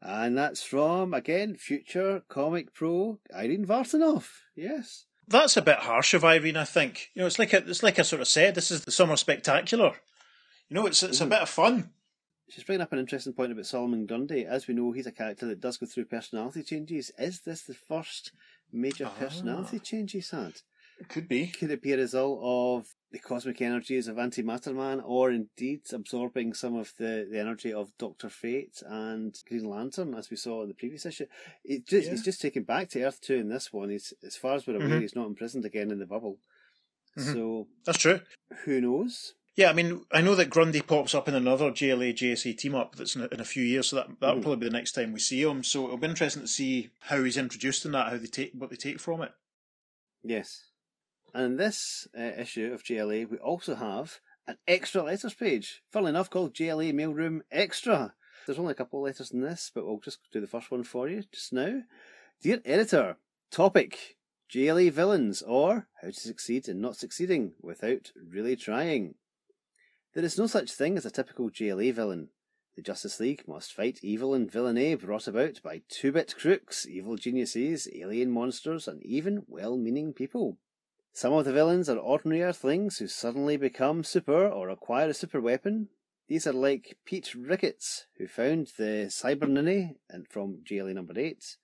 And 0.00 0.38
that's 0.38 0.62
from, 0.62 1.14
again, 1.14 1.56
future 1.56 2.22
comic 2.28 2.72
pro 2.72 3.18
Irene 3.34 3.66
Vartanoff. 3.66 4.28
Yes. 4.54 5.06
That's 5.26 5.56
a 5.56 5.62
bit 5.62 5.78
harsh 5.78 6.14
of 6.14 6.24
Irene, 6.24 6.56
I 6.56 6.64
think. 6.64 7.10
You 7.14 7.22
know, 7.22 7.26
it's 7.26 7.40
like 7.40 7.52
a, 7.52 7.56
it's 7.56 7.82
like 7.82 7.98
I 7.98 8.02
sort 8.02 8.22
of 8.22 8.28
said, 8.28 8.54
this 8.54 8.70
is 8.70 8.84
the 8.84 8.92
summer 8.92 9.16
spectacular. 9.16 9.94
You 10.68 10.76
know, 10.76 10.86
it's 10.86 11.02
it's 11.02 11.20
a 11.20 11.26
bit 11.26 11.40
of 11.40 11.48
fun. 11.48 11.90
She's 12.50 12.62
bringing 12.62 12.82
up 12.82 12.92
an 12.92 13.00
interesting 13.00 13.32
point 13.32 13.50
about 13.50 13.66
Solomon 13.66 14.06
Grundy. 14.06 14.46
As 14.46 14.68
we 14.68 14.74
know, 14.74 14.92
he's 14.92 15.08
a 15.08 15.12
character 15.12 15.46
that 15.46 15.60
does 15.60 15.78
go 15.78 15.86
through 15.86 16.04
personality 16.04 16.62
changes. 16.62 17.10
Is 17.18 17.40
this 17.40 17.62
the 17.62 17.74
first 17.74 18.30
major 18.72 19.06
ah. 19.06 19.18
personality 19.18 19.80
change 19.80 20.12
he's 20.12 20.30
had? 20.30 20.60
It 20.98 21.08
could 21.08 21.28
be. 21.28 21.48
Could 21.48 21.70
it 21.70 21.82
be 21.82 21.92
a 21.92 21.96
result 21.96 22.40
of 22.42 22.86
the 23.10 23.18
cosmic 23.18 23.60
energies 23.60 24.08
of 24.08 24.16
Antimatter 24.16 24.74
Man, 24.74 25.00
or 25.00 25.30
indeed 25.30 25.82
absorbing 25.92 26.54
some 26.54 26.76
of 26.76 26.92
the, 26.98 27.28
the 27.30 27.38
energy 27.38 27.72
of 27.72 27.96
Doctor 27.98 28.28
Fate 28.28 28.82
and 28.86 29.36
Green 29.48 29.68
Lantern, 29.68 30.14
as 30.14 30.30
we 30.30 30.36
saw 30.36 30.62
in 30.62 30.68
the 30.68 30.74
previous 30.74 31.06
issue? 31.06 31.26
It 31.64 31.86
just, 31.86 32.06
yeah. 32.06 32.12
He's 32.12 32.24
just 32.24 32.40
taken 32.40 32.62
back 32.62 32.90
to 32.90 33.02
Earth 33.02 33.20
2 33.20 33.34
in 33.34 33.48
this 33.48 33.72
one. 33.72 33.90
He's, 33.90 34.12
as 34.24 34.36
far 34.36 34.54
as 34.54 34.66
we're 34.66 34.76
aware, 34.76 34.88
mm-hmm. 34.88 35.00
he's 35.00 35.16
not 35.16 35.26
imprisoned 35.26 35.64
again 35.64 35.90
in 35.90 35.98
the 35.98 36.06
bubble. 36.06 36.38
Mm-hmm. 37.18 37.32
So 37.32 37.66
That's 37.84 37.98
true. 37.98 38.20
Who 38.64 38.80
knows? 38.80 39.34
Yeah, 39.56 39.70
I 39.70 39.72
mean, 39.72 40.04
I 40.10 40.20
know 40.20 40.34
that 40.34 40.50
Grundy 40.50 40.82
pops 40.82 41.14
up 41.14 41.28
in 41.28 41.34
another 41.34 41.70
JLA 41.70 42.14
JSA 42.14 42.58
team 42.58 42.74
up 42.74 42.96
that's 42.96 43.14
in 43.14 43.22
a, 43.22 43.26
in 43.26 43.40
a 43.40 43.44
few 43.44 43.62
years, 43.62 43.88
so 43.88 43.96
that 43.96 44.08
that'll 44.18 44.40
mm. 44.40 44.42
probably 44.42 44.60
be 44.60 44.66
the 44.66 44.76
next 44.76 44.92
time 44.92 45.12
we 45.12 45.20
see 45.20 45.42
him. 45.42 45.62
So 45.62 45.84
it'll 45.84 45.96
be 45.96 46.08
interesting 46.08 46.42
to 46.42 46.48
see 46.48 46.90
how 47.02 47.22
he's 47.22 47.36
introduced 47.36 47.84
in 47.84 47.92
that, 47.92 48.10
how 48.10 48.16
they 48.16 48.26
take 48.26 48.52
what 48.54 48.70
they 48.70 48.76
take 48.76 48.98
from 48.98 49.22
it. 49.22 49.30
Yes. 50.24 50.64
And 51.34 51.44
in 51.44 51.56
this 51.56 52.06
uh, 52.16 52.22
issue 52.22 52.72
of 52.72 52.84
JLA, 52.84 53.28
we 53.28 53.38
also 53.38 53.74
have 53.74 54.20
an 54.46 54.56
extra 54.68 55.02
letters 55.02 55.34
page, 55.34 55.82
funnily 55.90 56.10
enough, 56.10 56.30
called 56.30 56.54
JLA 56.54 56.94
Mailroom 56.94 57.40
Extra. 57.50 58.14
There's 58.46 58.58
only 58.58 58.70
a 58.70 58.76
couple 58.76 59.00
of 59.00 59.04
letters 59.04 59.32
in 59.32 59.40
this, 59.40 59.72
but 59.74 59.84
we'll 59.84 59.98
just 59.98 60.20
do 60.32 60.40
the 60.40 60.46
first 60.46 60.70
one 60.70 60.84
for 60.84 61.08
you 61.08 61.24
just 61.32 61.52
now. 61.52 61.82
Dear 62.40 62.60
editor, 62.64 63.16
topic 63.50 64.16
JLA 64.48 64.92
villains, 64.92 65.42
or 65.42 65.88
how 66.02 66.08
to 66.08 66.12
succeed 66.12 66.68
in 66.68 66.80
not 66.80 66.96
succeeding 66.96 67.54
without 67.60 68.12
really 68.16 68.54
trying. 68.54 69.16
There 70.14 70.24
is 70.24 70.38
no 70.38 70.46
such 70.46 70.70
thing 70.70 70.96
as 70.96 71.04
a 71.04 71.10
typical 71.10 71.50
JLA 71.50 71.92
villain. 71.94 72.28
The 72.76 72.82
Justice 72.82 73.18
League 73.18 73.42
must 73.48 73.72
fight 73.72 73.98
evil 74.02 74.34
and 74.34 74.48
villainy 74.48 74.94
brought 74.94 75.26
about 75.26 75.60
by 75.64 75.82
two 75.88 76.12
bit 76.12 76.36
crooks, 76.36 76.86
evil 76.86 77.16
geniuses, 77.16 77.88
alien 77.92 78.30
monsters, 78.30 78.86
and 78.86 79.02
even 79.04 79.42
well 79.48 79.76
meaning 79.76 80.12
people. 80.12 80.58
Some 81.16 81.32
of 81.32 81.44
the 81.44 81.52
villains 81.52 81.88
are 81.88 81.96
ordinary 81.96 82.42
Earthlings 82.42 82.98
who 82.98 83.06
suddenly 83.06 83.56
become 83.56 84.02
super 84.02 84.48
or 84.48 84.68
acquire 84.68 85.10
a 85.10 85.14
super 85.14 85.40
weapon. 85.40 85.90
These 86.26 86.44
are 86.44 86.52
like 86.52 86.98
Pete 87.04 87.36
Ricketts, 87.36 88.06
who 88.18 88.26
found 88.26 88.72
the 88.76 89.06
Cyber 89.10 89.48
Ninny 89.48 89.94
from 90.28 90.64
JLA 90.68 90.92
number 90.92 91.16
8, 91.16 91.56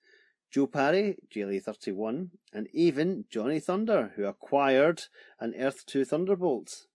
Joe 0.49 0.67
Parry, 0.67 1.17
JLA 1.35 1.61
31, 1.61 2.31
and 2.53 2.69
even 2.71 3.25
Johnny 3.29 3.59
Thunder, 3.59 4.13
who 4.15 4.23
acquired 4.23 5.07
an 5.41 5.53
Earth 5.59 5.85
2 5.85 6.05
Thunderbolt. 6.05 6.85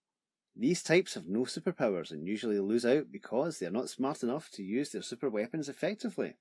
These 0.55 0.81
types 0.81 1.13
have 1.13 1.27
no 1.27 1.41
superpowers 1.41 2.09
and 2.09 2.27
usually 2.27 2.57
lose 2.57 2.87
out 2.87 3.11
because 3.11 3.59
they 3.59 3.67
are 3.67 3.71
not 3.71 3.89
smart 3.89 4.23
enough 4.23 4.49
to 4.53 4.63
use 4.63 4.89
their 4.89 5.03
super 5.03 5.29
weapons 5.29 5.69
effectively. 5.69 6.37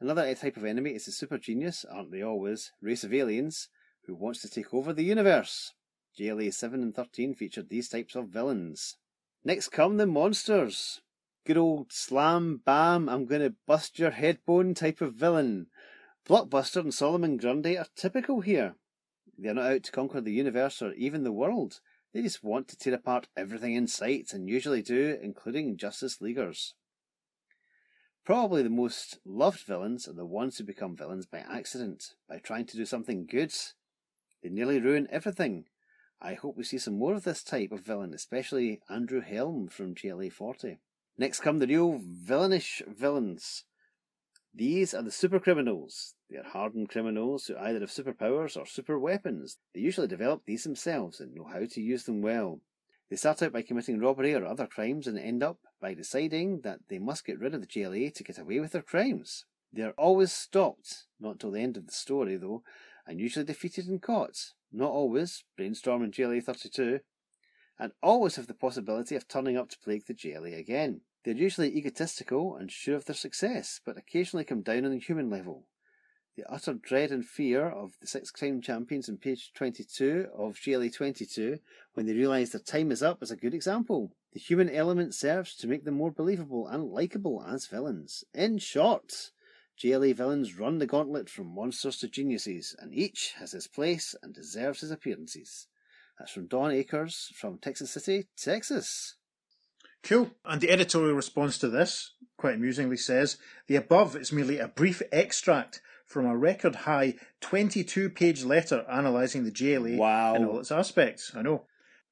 Another 0.00 0.34
type 0.34 0.56
of 0.56 0.64
enemy 0.64 0.92
is 0.92 1.04
the 1.04 1.12
super 1.12 1.36
genius, 1.36 1.84
aren't 1.84 2.12
they 2.12 2.22
always, 2.22 2.72
race 2.80 3.04
of 3.04 3.12
aliens, 3.12 3.68
who 4.10 4.16
wants 4.16 4.42
to 4.42 4.50
take 4.50 4.74
over 4.74 4.92
the 4.92 5.04
universe. 5.04 5.72
JLA 6.18 6.52
7 6.52 6.82
and 6.82 6.92
13 6.92 7.32
featured 7.32 7.68
these 7.68 7.88
types 7.88 8.16
of 8.16 8.28
villains. 8.28 8.96
Next 9.44 9.68
come 9.68 9.98
the 9.98 10.06
monsters. 10.06 11.00
Good 11.46 11.56
old 11.56 11.92
slam, 11.92 12.60
bam, 12.64 13.08
I'm 13.08 13.24
going 13.24 13.40
to 13.40 13.54
bust 13.68 14.00
your 14.00 14.10
head 14.10 14.40
bone 14.44 14.74
type 14.74 15.00
of 15.00 15.14
villain. 15.14 15.68
Blockbuster 16.28 16.80
and 16.80 16.92
Solomon 16.92 17.36
Grundy 17.36 17.78
are 17.78 17.86
typical 17.94 18.40
here. 18.40 18.74
They're 19.38 19.54
not 19.54 19.70
out 19.70 19.84
to 19.84 19.92
conquer 19.92 20.20
the 20.20 20.32
universe 20.32 20.82
or 20.82 20.92
even 20.94 21.22
the 21.22 21.32
world. 21.32 21.80
They 22.12 22.22
just 22.22 22.42
want 22.42 22.66
to 22.68 22.76
tear 22.76 22.94
apart 22.94 23.28
everything 23.36 23.74
in 23.74 23.86
sight, 23.86 24.32
and 24.32 24.48
usually 24.48 24.82
do, 24.82 25.16
including 25.22 25.76
Justice 25.76 26.20
Leaguers. 26.20 26.74
Probably 28.24 28.64
the 28.64 28.70
most 28.70 29.20
loved 29.24 29.60
villains 29.60 30.08
are 30.08 30.12
the 30.12 30.26
ones 30.26 30.58
who 30.58 30.64
become 30.64 30.96
villains 30.96 31.26
by 31.26 31.38
accident, 31.38 32.14
by 32.28 32.38
trying 32.38 32.66
to 32.66 32.76
do 32.76 32.84
something 32.84 33.24
good. 33.24 33.54
They 34.42 34.48
nearly 34.48 34.80
ruin 34.80 35.08
everything. 35.10 35.66
I 36.20 36.34
hope 36.34 36.56
we 36.56 36.64
see 36.64 36.78
some 36.78 36.98
more 36.98 37.14
of 37.14 37.24
this 37.24 37.42
type 37.42 37.72
of 37.72 37.80
villain, 37.80 38.14
especially 38.14 38.80
Andrew 38.88 39.20
Helm 39.20 39.68
from 39.68 39.94
JLA 39.94 40.32
40. 40.32 40.78
Next 41.16 41.40
come 41.40 41.58
the 41.58 41.66
real 41.66 42.00
villainish 42.00 42.82
villains. 42.86 43.64
These 44.54 44.94
are 44.94 45.02
the 45.02 45.10
super 45.10 45.38
criminals. 45.38 46.14
They 46.28 46.36
are 46.36 46.44
hardened 46.44 46.88
criminals 46.88 47.46
who 47.46 47.56
either 47.56 47.80
have 47.80 47.90
superpowers 47.90 48.56
or 48.56 48.66
super 48.66 48.98
weapons. 48.98 49.58
They 49.74 49.80
usually 49.80 50.08
develop 50.08 50.44
these 50.44 50.64
themselves 50.64 51.20
and 51.20 51.34
know 51.34 51.44
how 51.44 51.66
to 51.66 51.80
use 51.80 52.04
them 52.04 52.20
well. 52.20 52.60
They 53.08 53.16
start 53.16 53.42
out 53.42 53.52
by 53.52 53.62
committing 53.62 53.98
robbery 53.98 54.34
or 54.34 54.44
other 54.44 54.66
crimes 54.66 55.06
and 55.06 55.18
end 55.18 55.42
up 55.42 55.58
by 55.80 55.94
deciding 55.94 56.60
that 56.60 56.80
they 56.88 56.98
must 56.98 57.24
get 57.24 57.38
rid 57.38 57.54
of 57.54 57.60
the 57.60 57.66
JLA 57.66 58.14
to 58.14 58.24
get 58.24 58.38
away 58.38 58.60
with 58.60 58.72
their 58.72 58.82
crimes. 58.82 59.44
They 59.72 59.82
are 59.82 59.94
always 59.98 60.32
stopped, 60.32 61.06
not 61.18 61.38
till 61.38 61.52
the 61.52 61.60
end 61.60 61.76
of 61.76 61.86
the 61.86 61.92
story 61.92 62.36
though, 62.36 62.62
and 63.10 63.18
usually 63.18 63.44
defeated 63.44 63.88
in 63.88 63.98
caught. 63.98 64.52
Not 64.70 64.92
always, 64.92 65.42
brainstorm 65.56 66.04
in 66.04 66.12
JLA 66.12 66.44
32, 66.44 67.00
and 67.76 67.90
always 68.00 68.36
have 68.36 68.46
the 68.46 68.54
possibility 68.54 69.16
of 69.16 69.26
turning 69.26 69.56
up 69.56 69.68
to 69.70 69.78
plague 69.80 70.06
the 70.06 70.14
JLA 70.14 70.56
again. 70.56 71.00
They're 71.24 71.34
usually 71.34 71.76
egotistical 71.76 72.54
and 72.54 72.70
sure 72.70 72.94
of 72.94 73.06
their 73.06 73.16
success, 73.16 73.80
but 73.84 73.98
occasionally 73.98 74.44
come 74.44 74.62
down 74.62 74.84
on 74.84 74.92
the 74.92 75.00
human 75.00 75.28
level. 75.28 75.64
The 76.36 76.48
utter 76.48 76.72
dread 76.72 77.10
and 77.10 77.26
fear 77.26 77.66
of 77.68 77.94
the 78.00 78.06
six 78.06 78.30
crime 78.30 78.60
champions 78.62 79.08
in 79.08 79.18
page 79.18 79.50
22 79.54 80.28
of 80.32 80.54
JLA 80.54 80.94
22 80.94 81.58
when 81.94 82.06
they 82.06 82.14
realise 82.14 82.50
their 82.50 82.60
time 82.60 82.92
is 82.92 83.02
up 83.02 83.24
is 83.24 83.32
a 83.32 83.36
good 83.36 83.54
example. 83.54 84.12
The 84.34 84.38
human 84.40 84.70
element 84.70 85.16
serves 85.16 85.56
to 85.56 85.66
make 85.66 85.84
them 85.84 85.94
more 85.94 86.12
believable 86.12 86.68
and 86.68 86.84
likeable 86.84 87.44
as 87.44 87.66
villains. 87.66 88.22
In 88.32 88.58
short, 88.58 89.32
JLA 89.82 90.14
villains 90.14 90.58
run 90.58 90.78
the 90.78 90.86
gauntlet 90.86 91.30
from 91.30 91.54
monsters 91.54 91.96
to 91.98 92.08
geniuses, 92.08 92.76
and 92.78 92.92
each 92.92 93.32
has 93.38 93.52
his 93.52 93.66
place 93.66 94.14
and 94.22 94.34
deserves 94.34 94.80
his 94.80 94.90
appearances. 94.90 95.68
That's 96.18 96.32
from 96.32 96.48
Don 96.48 96.70
Akers 96.70 97.32
from 97.34 97.56
Texas 97.58 97.92
City, 97.92 98.26
Texas. 98.36 99.14
Cool. 100.02 100.30
And 100.44 100.60
the 100.60 100.70
editorial 100.70 101.14
response 101.14 101.56
to 101.58 101.68
this, 101.68 102.12
quite 102.36 102.54
amusingly, 102.56 102.96
says 102.98 103.38
the 103.68 103.76
above 103.76 104.16
is 104.16 104.32
merely 104.32 104.58
a 104.58 104.68
brief 104.68 105.00
extract 105.12 105.80
from 106.06 106.26
a 106.26 106.36
record 106.36 106.74
high 106.74 107.14
22 107.40 108.10
page 108.10 108.44
letter 108.44 108.84
analysing 108.88 109.44
the 109.44 109.50
JLA 109.50 109.96
Wow. 109.96 110.34
in 110.34 110.44
all 110.44 110.58
its 110.60 110.72
aspects. 110.72 111.32
I 111.34 111.42
know. 111.42 111.64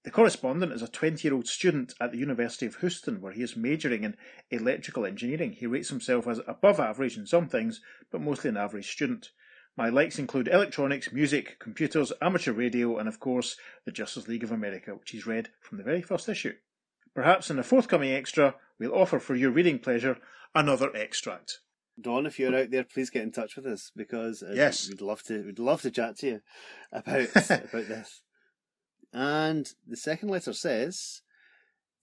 The 0.09 0.13
correspondent 0.13 0.73
is 0.73 0.81
a 0.81 0.89
20 0.89 1.29
year 1.29 1.35
old 1.35 1.47
student 1.47 1.93
at 2.01 2.13
the 2.13 2.17
University 2.17 2.65
of 2.65 2.77
Houston, 2.77 3.21
where 3.21 3.35
he 3.35 3.43
is 3.43 3.59
majoring 3.59 4.05
in 4.05 4.17
electrical 4.51 5.05
engineering. 5.05 5.53
He 5.53 5.67
rates 5.67 5.91
himself 5.91 6.27
as 6.27 6.41
above 6.49 6.81
average 6.81 7.19
in 7.19 7.27
some 7.27 7.47
things, 7.47 7.83
but 8.11 8.23
mostly 8.23 8.49
an 8.49 8.57
average 8.57 8.91
student. 8.91 9.33
My 9.77 9.91
likes 9.91 10.19
include 10.19 10.49
electronics, 10.49 11.13
music, 11.13 11.59
computers, 11.59 12.11
amateur 12.23 12.55
radio, 12.55 12.97
and 12.97 13.07
of 13.07 13.21
course, 13.21 13.59
the 13.85 13.93
Justice 13.93 14.29
League 14.29 14.43
of 14.43 14.51
America, 14.51 14.95
which 14.95 15.11
he's 15.11 15.27
read 15.27 15.51
from 15.61 15.77
the 15.77 15.85
very 15.85 16.01
first 16.01 16.27
issue. 16.27 16.55
Perhaps 17.15 17.51
in 17.51 17.59
a 17.59 17.63
forthcoming 17.63 18.13
extra, 18.13 18.55
we'll 18.79 18.95
offer 18.95 19.19
for 19.19 19.35
your 19.35 19.51
reading 19.51 19.79
pleasure 19.79 20.17
another 20.55 20.91
extract. 20.97 21.59
Don, 22.01 22.25
if 22.25 22.39
you're 22.39 22.57
out 22.57 22.71
there, 22.71 22.85
please 22.85 23.11
get 23.11 23.25
in 23.25 23.33
touch 23.33 23.57
with 23.57 23.67
us 23.67 23.93
because 23.95 24.43
uh, 24.43 24.53
Yes. 24.55 24.89
we'd 24.89 25.03
love 25.03 25.23
to. 25.25 25.45
We'd 25.45 25.59
love 25.59 25.83
to 25.83 25.91
chat 25.91 26.17
to 26.21 26.27
you 26.27 26.41
about 26.93 27.29
about 27.51 27.89
this. 27.89 28.23
And 29.13 29.73
the 29.87 29.97
second 29.97 30.29
letter 30.29 30.53
says, 30.53 31.23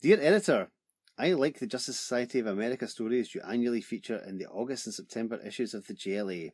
"Dear 0.02 0.20
editor, 0.20 0.72
I 1.18 1.34
like 1.34 1.60
the 1.60 1.68
Justice 1.68 2.00
Society 2.00 2.40
of 2.40 2.48
America 2.48 2.88
stories 2.88 3.34
you 3.34 3.42
annually 3.42 3.82
feature 3.82 4.18
in 4.18 4.38
the 4.38 4.48
August 4.48 4.86
and 4.86 4.94
September 4.94 5.40
issues 5.46 5.74
of 5.74 5.88
the 5.88 5.94
JLA. 5.94 6.52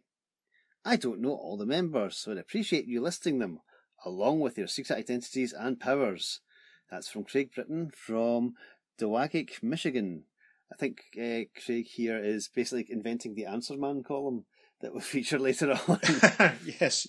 I 0.84 0.96
don't 0.96 1.22
know 1.22 1.34
all 1.34 1.58
the 1.58 1.66
members, 1.66 2.18
so 2.18 2.32
I'd 2.32 2.38
appreciate 2.38 2.86
you 2.86 3.02
listing 3.02 3.40
them, 3.40 3.62
along 4.06 4.40
with 4.40 4.56
their 4.56 4.68
secret 4.68 4.98
identities 4.98 5.54
and 5.54 5.80
powers." 5.80 6.42
That's 6.90 7.08
from 7.08 7.24
Craig 7.24 7.52
Britton 7.56 7.92
from 7.92 8.56
Dowagiac, 9.00 9.64
Michigan. 9.64 10.26
I 10.72 10.76
think 10.76 11.04
uh, 11.18 11.48
Craig 11.66 11.88
here 11.88 12.18
is 12.18 12.50
basically 12.50 12.86
inventing 12.90 13.34
the 13.34 13.46
Answer 13.46 13.78
Man 13.78 14.04
column 14.04 14.46
that 14.82 14.94
will 14.94 15.00
feature 15.16 15.40
later 15.40 15.80
on. 15.88 16.00
yes. 16.80 17.08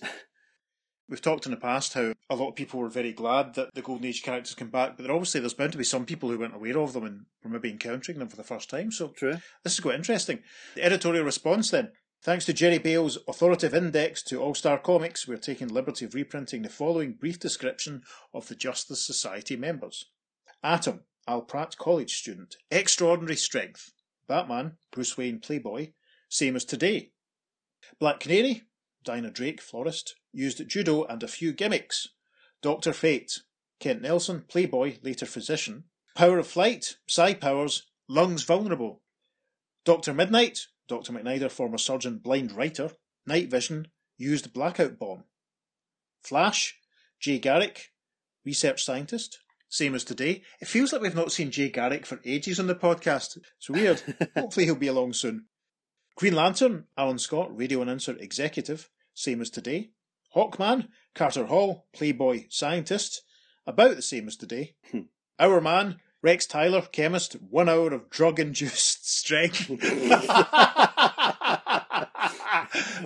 We've 1.09 1.21
talked 1.21 1.45
in 1.45 1.51
the 1.51 1.57
past 1.57 1.93
how 1.93 2.13
a 2.29 2.35
lot 2.35 2.49
of 2.49 2.55
people 2.55 2.79
were 2.79 2.89
very 2.89 3.11
glad 3.11 3.55
that 3.55 3.73
the 3.73 3.81
Golden 3.81 4.05
Age 4.05 4.23
characters 4.23 4.55
come 4.55 4.69
back, 4.69 4.95
but 4.95 5.03
there 5.03 5.11
obviously 5.11 5.41
there's 5.41 5.53
bound 5.53 5.73
to 5.73 5.77
be 5.77 5.83
some 5.83 6.05
people 6.05 6.29
who 6.29 6.39
weren't 6.39 6.55
aware 6.55 6.79
of 6.79 6.93
them 6.93 7.03
and 7.03 7.25
were 7.43 7.49
maybe 7.49 7.69
encountering 7.69 8.19
them 8.19 8.29
for 8.29 8.37
the 8.37 8.43
first 8.43 8.69
time. 8.69 8.91
So 8.91 9.09
True. 9.09 9.37
this 9.63 9.73
is 9.73 9.79
quite 9.81 9.95
interesting. 9.95 10.39
The 10.75 10.83
editorial 10.83 11.25
response 11.25 11.71
then. 11.71 11.91
Thanks 12.21 12.45
to 12.45 12.53
Jerry 12.53 12.77
Bails's 12.77 13.21
authoritative 13.27 13.75
index 13.75 14.23
to 14.23 14.41
All 14.41 14.55
Star 14.55 14.77
Comics, 14.77 15.27
we're 15.27 15.35
taking 15.35 15.67
the 15.67 15.73
liberty 15.73 16.05
of 16.05 16.15
reprinting 16.15 16.61
the 16.61 16.69
following 16.69 17.13
brief 17.13 17.37
description 17.37 18.03
of 18.33 18.47
the 18.47 18.55
Justice 18.55 19.05
Society 19.05 19.57
members. 19.57 20.05
Atom, 20.63 21.01
Al 21.27 21.41
Pratt 21.41 21.77
College 21.77 22.15
student, 22.15 22.55
extraordinary 22.71 23.35
strength. 23.35 23.91
Batman, 24.25 24.77
Bruce 24.91 25.17
Wayne 25.17 25.39
Playboy, 25.39 25.91
same 26.29 26.55
as 26.55 26.63
today. 26.63 27.11
Black 27.99 28.21
Canary, 28.21 28.63
Dinah 29.03 29.31
Drake, 29.31 29.61
florist, 29.61 30.15
used 30.31 30.67
judo 30.67 31.03
and 31.03 31.21
a 31.23 31.27
few 31.27 31.53
gimmicks. 31.53 32.07
Dr. 32.61 32.93
Fate, 32.93 33.41
Kent 33.79 34.01
Nelson, 34.01 34.45
Playboy, 34.47 34.97
later 35.01 35.25
physician. 35.25 35.85
Power 36.15 36.39
of 36.39 36.47
Flight, 36.47 36.97
Psi 37.07 37.33
Powers, 37.33 37.83
lungs 38.07 38.43
vulnerable. 38.43 39.01
Dr. 39.85 40.13
Mid-Nite, 40.13 40.67
Dr. 40.87 41.11
McNider, 41.11 41.51
former 41.51 41.77
surgeon, 41.77 42.19
blind 42.19 42.51
writer. 42.51 42.91
Night 43.25 43.49
Vision, 43.49 43.87
used 44.17 44.53
blackout 44.53 44.99
bomb. 44.99 45.23
Flash, 46.23 46.77
Jay 47.19 47.39
Garrick, 47.39 47.91
research 48.45 48.83
scientist, 48.83 49.39
same 49.69 49.95
as 49.95 50.03
today. 50.03 50.43
It 50.61 50.67
feels 50.67 50.93
like 50.93 51.01
we've 51.01 51.15
not 51.15 51.31
seen 51.31 51.51
Jay 51.51 51.69
Garrick 51.69 52.05
for 52.05 52.21
ages 52.25 52.59
on 52.59 52.67
the 52.67 52.75
podcast. 52.75 53.37
It's 53.57 53.69
weird. 53.69 54.01
Hopefully 54.37 54.65
he'll 54.65 54.75
be 54.75 54.87
along 54.87 55.13
soon. 55.13 55.45
Green 56.15 56.35
Lantern, 56.35 56.85
Alan 56.97 57.17
Scott, 57.17 57.55
radio 57.57 57.81
announcer, 57.81 58.15
executive, 58.19 58.89
same 59.13 59.41
as 59.41 59.49
today. 59.49 59.91
Hawkman, 60.35 60.87
Carter 61.13 61.45
Hall, 61.45 61.85
playboy, 61.93 62.45
scientist, 62.49 63.21
about 63.67 63.95
the 63.95 64.01
same 64.01 64.27
as 64.27 64.35
today. 64.35 64.75
Hmm. 64.91 65.01
Hourman, 65.39 65.97
Rex 66.21 66.45
Tyler, 66.45 66.81
chemist, 66.91 67.33
one 67.49 67.69
hour 67.69 67.93
of 67.93 68.09
drug-induced 68.09 69.07
strength. 69.17 69.69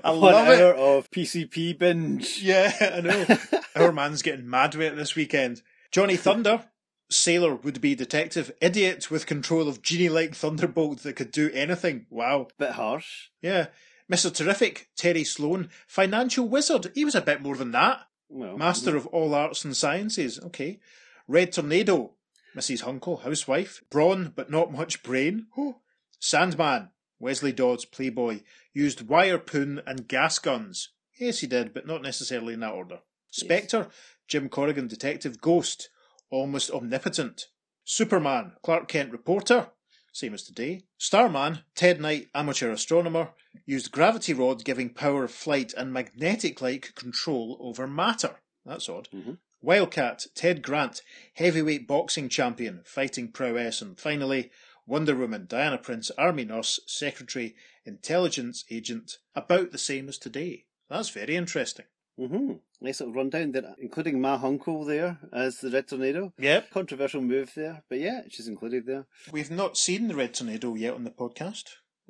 I 0.03 0.11
One 0.11 0.19
love 0.19 0.47
it. 0.49 0.61
hour 0.61 0.73
of 0.73 1.11
PCP 1.11 1.77
binge. 1.77 2.41
Yeah, 2.41 2.71
I 2.95 3.01
know. 3.01 3.25
Hourman's 3.75 4.21
getting 4.21 4.49
mad 4.49 4.75
with 4.75 4.93
it 4.93 4.95
this 4.95 5.15
weekend. 5.15 5.61
Johnny 5.91 6.15
Thunder, 6.15 6.65
sailor 7.09 7.55
would 7.55 7.81
be 7.81 7.95
detective, 7.95 8.51
idiot 8.61 9.09
with 9.11 9.25
control 9.25 9.67
of 9.67 9.81
genie 9.81 10.09
like 10.09 10.35
thunderbolt 10.35 10.99
that 11.03 11.15
could 11.15 11.31
do 11.31 11.49
anything. 11.53 12.05
Wow. 12.09 12.47
Bit 12.57 12.71
harsh. 12.71 13.29
Yeah. 13.41 13.67
Mr. 14.11 14.33
Terrific, 14.33 14.89
Terry 14.95 15.23
Sloan, 15.23 15.69
financial 15.85 16.47
wizard. 16.47 16.91
He 16.95 17.03
was 17.03 17.15
a 17.15 17.21
bit 17.21 17.41
more 17.41 17.55
than 17.55 17.71
that. 17.71 18.07
Well, 18.29 18.57
Master 18.57 18.95
of 18.95 19.07
all 19.07 19.33
arts 19.33 19.65
and 19.65 19.75
sciences. 19.75 20.39
Okay. 20.39 20.79
Red 21.27 21.51
Tornado, 21.53 22.13
Mrs. 22.55 22.83
Hunkel, 22.83 23.23
housewife. 23.23 23.83
Brawn, 23.89 24.33
but 24.35 24.49
not 24.49 24.71
much 24.71 25.03
brain. 25.03 25.47
Oh. 25.57 25.81
Sandman, 26.19 26.89
Wesley 27.19 27.51
Dodds, 27.51 27.85
playboy, 27.85 28.41
used 28.73 29.07
wirepoon 29.07 29.83
and 29.85 30.07
gas 30.07 30.39
guns. 30.39 30.89
Yes, 31.19 31.39
he 31.39 31.47
did, 31.47 31.73
but 31.73 31.85
not 31.85 32.01
necessarily 32.01 32.55
in 32.55 32.61
that 32.61 32.73
order. 32.73 32.99
Spectre, 33.29 33.89
Jim 34.27 34.49
Corrigan, 34.49 34.87
detective. 34.87 35.39
Ghost, 35.39 35.89
almost 36.31 36.71
omnipotent. 36.71 37.45
Superman, 37.83 38.53
Clark 38.63 38.87
Kent, 38.87 39.11
reporter. 39.11 39.69
Same 40.17 40.33
as 40.33 40.41
today. 40.41 40.81
Starman, 40.97 41.59
Ted 41.75 42.01
Knight, 42.01 42.29
amateur 42.33 42.71
astronomer, 42.71 43.33
used 43.67 43.91
gravity 43.91 44.33
rod 44.33 44.65
giving 44.65 44.89
power 44.89 45.25
of 45.25 45.31
flight 45.31 45.75
and 45.77 45.93
magnetic 45.93 46.59
like 46.59 46.95
control 46.95 47.55
over 47.59 47.85
matter. 47.85 48.37
That's 48.65 48.89
odd. 48.89 49.09
Mhm. 49.13 49.37
Wildcat, 49.61 50.25
Ted 50.33 50.63
Grant, 50.63 51.03
heavyweight 51.35 51.87
boxing 51.87 52.29
champion, 52.29 52.81
fighting 52.83 53.31
prowess, 53.31 53.79
and 53.79 53.99
finally, 53.99 54.49
Wonder 54.87 55.15
Woman, 55.15 55.45
Diana 55.45 55.77
Prince, 55.77 56.09
army 56.17 56.45
nurse, 56.45 56.79
secretary, 56.87 57.55
intelligence 57.85 58.65
agent, 58.71 59.19
about 59.35 59.71
the 59.71 59.77
same 59.77 60.09
as 60.09 60.17
today. 60.17 60.65
That's 60.89 61.09
very 61.09 61.35
interesting. 61.35 61.85
Mm-hmm. 62.19 62.53
Nice 62.81 62.99
little 62.99 63.13
rundown 63.13 63.51
there, 63.51 63.75
including 63.79 64.19
Ma 64.19 64.39
Hunkel 64.39 64.85
there 64.87 65.19
as 65.33 65.57
the 65.59 65.69
Red 65.69 65.87
Tornado. 65.87 66.33
Yep. 66.39 66.71
Controversial 66.71 67.21
move 67.21 67.51
there, 67.55 67.83
but 67.89 67.99
yeah, 67.99 68.21
she's 68.29 68.47
included 68.47 68.85
there. 68.85 69.05
We've 69.31 69.51
not 69.51 69.77
seen 69.77 70.07
the 70.07 70.15
Red 70.15 70.33
Tornado 70.33 70.75
yet 70.75 70.93
on 70.93 71.03
the 71.03 71.11
podcast 71.11 71.65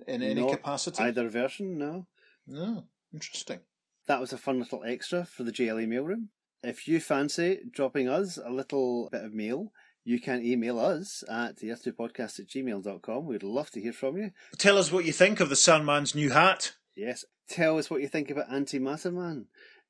in 0.07 0.21
any 0.21 0.41
Not 0.41 0.51
capacity. 0.51 1.03
Either 1.03 1.27
version, 1.29 1.77
no. 1.77 2.07
No. 2.45 2.85
Interesting. 3.13 3.59
That 4.07 4.21
was 4.21 4.31
a 4.31 4.37
fun 4.37 4.59
little 4.59 4.83
extra 4.85 5.25
for 5.25 5.43
the 5.43 5.51
JLA 5.51 5.87
mailroom. 5.87 6.27
If 6.63 6.87
you 6.87 6.99
fancy 6.99 7.59
dropping 7.71 8.07
us 8.09 8.37
a 8.37 8.49
little 8.49 9.09
bit 9.11 9.23
of 9.23 9.33
mail, 9.33 9.71
you 10.03 10.19
can 10.19 10.43
email 10.43 10.79
us 10.79 11.23
at 11.29 11.57
the 11.57 11.67
earth2podcast 11.67 12.39
at 12.39 12.47
gmail.com. 12.47 13.25
We'd 13.25 13.43
love 13.43 13.71
to 13.71 13.81
hear 13.81 13.93
from 13.93 14.17
you. 14.17 14.31
Tell 14.57 14.77
us 14.77 14.91
what 14.91 15.05
you 15.05 15.11
think 15.11 15.39
of 15.39 15.49
the 15.49 15.55
Sandman's 15.55 16.15
new 16.15 16.29
hat. 16.29 16.73
Yes, 16.95 17.25
tell 17.49 17.77
us 17.77 17.89
what 17.89 18.01
you 18.01 18.07
think 18.07 18.31
about 18.31 18.51
Anti 18.51 18.79
Matter 18.79 19.11
Man. 19.11 19.47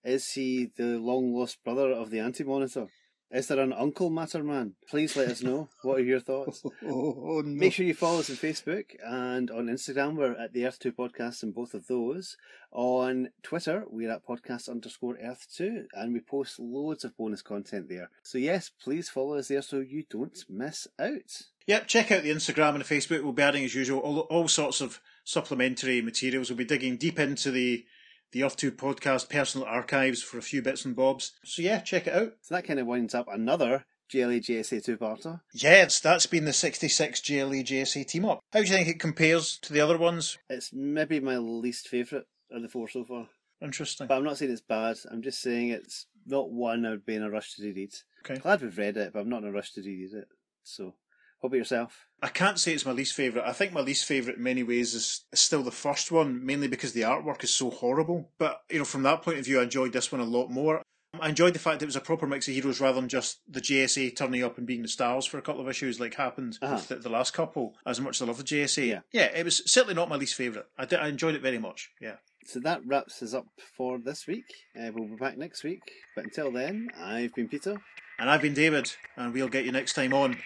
Is 0.08 0.32
he 0.32 0.72
the 0.78 0.98
long 1.00 1.34
lost 1.36 1.62
brother 1.66 1.92
of 1.92 2.12
the 2.12 2.20
Anti 2.20 2.46
Monitor? 2.46 2.88
Is 3.30 3.50
there 3.50 3.60
an 3.60 3.74
Uncle 3.74 4.10
Matter 4.10 4.42
Man? 4.42 4.76
Please 4.90 5.18
let 5.18 5.28
us 5.28 5.44
know. 5.44 5.68
what 5.82 6.00
are 6.00 6.04
your 6.04 6.22
thoughts? 6.22 6.64
Oh, 6.86 7.42
no. 7.42 7.60
Make 7.60 7.74
sure 7.74 7.86
you 7.86 7.94
follow 7.94 8.20
us 8.20 8.30
on 8.30 8.38
Facebook 8.38 8.86
and 9.06 9.52
on 9.52 9.66
Instagram. 9.66 10.16
We're 10.16 10.32
at 10.32 10.54
the 10.54 10.66
Earth 10.66 10.80
2 10.80 10.94
Podcast 10.94 11.44
in 11.44 11.52
both 11.52 11.74
of 11.74 11.88
those. 11.88 12.38
On 12.72 13.32
Twitter, 13.44 13.84
we're 13.90 14.10
at 14.10 14.26
podcast 14.26 14.70
underscore 14.70 15.18
Earth 15.22 15.46
2 15.58 15.88
and 15.92 16.14
we 16.14 16.22
post 16.22 16.58
loads 16.58 17.04
of 17.04 17.18
bonus 17.18 17.42
content 17.42 17.90
there. 17.90 18.10
So, 18.24 18.38
yes, 18.38 18.72
please 18.82 19.10
follow 19.10 19.36
us 19.36 19.50
there 19.50 19.62
so 19.62 19.82
you 19.82 20.06
don't 20.10 20.42
miss 20.48 20.88
out. 20.98 21.42
Yep, 21.66 21.88
check 21.88 22.14
out 22.14 22.24
the 22.24 22.32
Instagram 22.32 22.76
and 22.76 22.86
the 22.86 22.96
Facebook. 22.96 23.24
We'll 23.24 23.34
be 23.34 23.44
adding, 23.44 23.66
as 23.66 23.76
usual, 23.76 24.00
all, 24.00 24.20
all 24.20 24.48
sorts 24.48 24.80
of 24.80 25.02
supplementary 25.26 26.02
materials. 26.02 26.50
We'll 26.50 26.56
be 26.56 26.64
digging 26.64 26.96
deep 26.96 27.20
into 27.20 27.52
the 27.52 27.84
the 28.32 28.44
Earth 28.44 28.58
2 28.58 28.72
podcast 28.72 29.30
personal 29.30 29.68
archives 29.68 30.22
for 30.22 30.38
a 30.38 30.42
few 30.42 30.62
bits 30.62 30.86
and 30.86 30.96
bobs. 30.96 31.34
So, 31.44 31.62
yeah, 31.62 31.80
check 31.80 32.08
it 32.08 32.14
out. 32.14 32.34
So, 32.42 32.56
that 32.56 32.66
kind 32.66 32.80
of 32.80 32.88
winds 32.88 33.16
up 33.16 33.28
another 33.32 33.86
JLA 34.14 34.40
JSA 34.40 34.84
2 34.84 34.98
parter. 34.98 35.42
Yes, 35.54 36.00
that's 36.00 36.26
been 36.26 36.46
the 36.46 36.54
66 36.54 37.22
JLA 37.22 37.66
JSA 37.66 38.08
team 38.08 38.26
up. 38.26 38.40
How 38.54 38.60
do 38.60 38.66
you 38.66 38.72
think 38.72 38.88
it 38.88 39.00
compares 39.00 39.58
to 39.60 39.74
the 39.74 39.82
other 39.82 39.98
ones? 39.98 40.38
It's 40.50 40.72
maybe 40.74 41.20
my 41.20 41.38
least 41.38 41.88
favourite 41.88 42.26
of 42.52 42.62
the 42.62 42.70
four 42.70 42.88
so 42.88 43.04
far. 43.04 43.28
Interesting. 43.62 44.08
But 44.08 44.18
I'm 44.18 44.24
not 44.24 44.38
saying 44.38 44.52
it's 44.52 44.62
bad. 44.62 44.98
I'm 45.12 45.22
just 45.22 45.42
saying 45.42 45.70
it's 45.70 46.06
not 46.26 46.52
one 46.52 46.86
I 46.86 46.92
would 46.92 47.06
be 47.06 47.16
in 47.16 47.24
a 47.24 47.30
rush 47.30 47.56
to 47.56 47.64
read. 47.64 47.94
Okay. 48.26 48.40
Glad 48.40 48.62
we've 48.62 48.78
read 48.78 48.98
it, 48.98 49.14
but 49.14 49.20
I'm 49.20 49.30
not 49.30 49.44
in 49.44 49.50
a 49.50 49.52
rush 49.52 49.74
to 49.74 49.82
read 49.82 50.14
it. 50.14 50.28
So, 50.64 50.94
what 51.40 51.50
about 51.50 51.58
yourself? 51.58 52.06
I 52.22 52.30
can't 52.30 52.60
say 52.60 52.74
it's 52.74 52.86
my 52.86 52.92
least 52.92 53.14
favourite. 53.14 53.48
I 53.48 53.54
think 53.54 53.74
my 53.74 53.82
least 53.82 54.06
favourite 54.06 54.38
in 54.38 54.44
many 54.44 54.64
ways 54.64 54.94
is, 54.96 55.26
is 55.32 55.40
still 55.40 55.62
the 55.64 55.72
first 55.72 56.12
one, 56.12 56.46
mainly 56.46 56.68
because 56.68 56.94
the 56.94 57.02
artwork 57.02 57.44
is 57.44 57.54
so 57.54 57.70
horrible. 57.70 58.32
But, 58.40 58.62
you 58.72 58.80
know, 58.80 58.86
from 58.86 59.04
that 59.04 59.22
point 59.22 59.38
of 59.38 59.46
view, 59.46 59.60
I 59.60 59.64
enjoyed 59.64 59.94
this 59.94 60.12
one 60.12 60.22
a 60.22 60.26
lot 60.26 60.50
more. 60.50 60.82
I 61.20 61.30
enjoyed 61.30 61.54
the 61.54 61.60
fact 61.60 61.82
it 61.82 61.86
was 61.86 61.96
a 61.96 62.02
proper 62.02 62.28
mix 62.28 62.48
of 62.48 62.54
heroes 62.54 62.82
rather 62.82 63.00
than 63.00 63.10
just 63.10 63.40
the 63.50 63.62
JSA 63.62 64.16
turning 64.16 64.44
up 64.44 64.58
and 64.58 64.68
being 64.68 64.82
the 64.82 64.88
stars 64.88 65.26
for 65.26 65.38
a 65.38 65.42
couple 65.42 65.62
of 65.62 65.70
issues 65.70 66.00
like 66.00 66.14
happened 66.16 66.58
Uh-huh. 66.62 66.76
with 66.76 66.88
the, 66.90 66.96
the 66.96 67.10
last 67.10 67.34
couple, 67.34 67.76
as 67.86 68.00
much 68.02 68.18
as 68.18 68.24
I 68.24 68.26
love 68.26 68.38
the 68.38 68.44
JSA. 68.44 68.88
Yeah. 68.88 69.00
yeah, 69.12 69.26
it 69.36 69.46
was 69.46 69.64
certainly 69.72 69.96
not 69.96 70.10
my 70.10 70.16
least 70.16 70.36
favourite. 70.36 70.66
I, 70.78 70.86
did, 70.86 71.00
I 71.00 71.08
enjoyed 71.08 71.34
it 71.36 71.42
very 71.42 71.60
much, 71.60 71.90
yeah. 72.02 72.16
So 72.46 72.60
that 72.62 72.82
wraps 72.86 73.22
us 73.24 73.34
up 73.34 73.46
for 73.76 73.98
this 74.00 74.26
week. 74.28 74.46
Uh, 74.80 74.90
we'll 74.94 75.08
be 75.08 75.16
back 75.16 75.38
next 75.38 75.64
week. 75.64 75.82
But 76.16 76.26
until 76.26 76.52
then, 76.52 76.88
I've 77.00 77.34
been 77.36 77.48
Peter. 77.50 77.78
And 78.20 78.30
I've 78.30 78.42
been 78.42 78.54
David, 78.54 78.92
and 79.16 79.34
we'll 79.34 79.50
get 79.50 79.66
you 79.66 79.72
next 79.72 79.94
time 79.94 80.14
on 80.14 80.38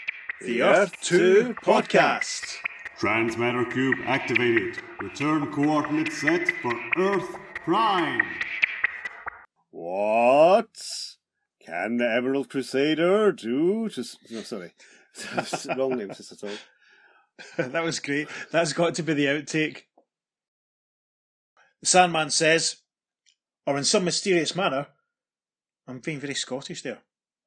The 0.44 0.64
Earth 0.64 1.00
2 1.02 1.56
Podcast. 1.64 2.56
Transmatter 2.98 3.64
cube 3.66 4.00
activated. 4.06 4.82
Return 5.00 5.52
coordinates 5.52 6.20
set 6.20 6.52
for 6.64 6.74
Earth 6.98 7.36
Prime. 7.64 8.26
What 9.70 10.70
can 11.64 11.98
the 11.98 12.12
Emerald 12.12 12.50
Crusader 12.50 13.32
do 13.32 13.88
to. 13.90 14.04
No, 14.32 14.42
sorry. 14.42 14.74
Wrong 15.78 15.96
name, 15.96 16.12
Sister 16.12 16.36
Talk. 16.36 16.58
that 17.72 17.84
was 17.84 18.00
great. 18.00 18.28
That's 18.52 18.74
got 18.74 18.96
to 18.96 19.04
be 19.04 19.14
the 19.14 19.26
outtake. 19.26 19.84
The 21.82 21.86
Sandman 21.86 22.32
says, 22.32 22.78
or 23.68 23.78
in 23.78 23.84
some 23.84 24.06
mysterious 24.06 24.56
manner, 24.56 24.88
I'm 25.88 26.00
being 26.00 26.20
very 26.20 26.34
Scottish 26.34 26.82
there. 26.82 27.04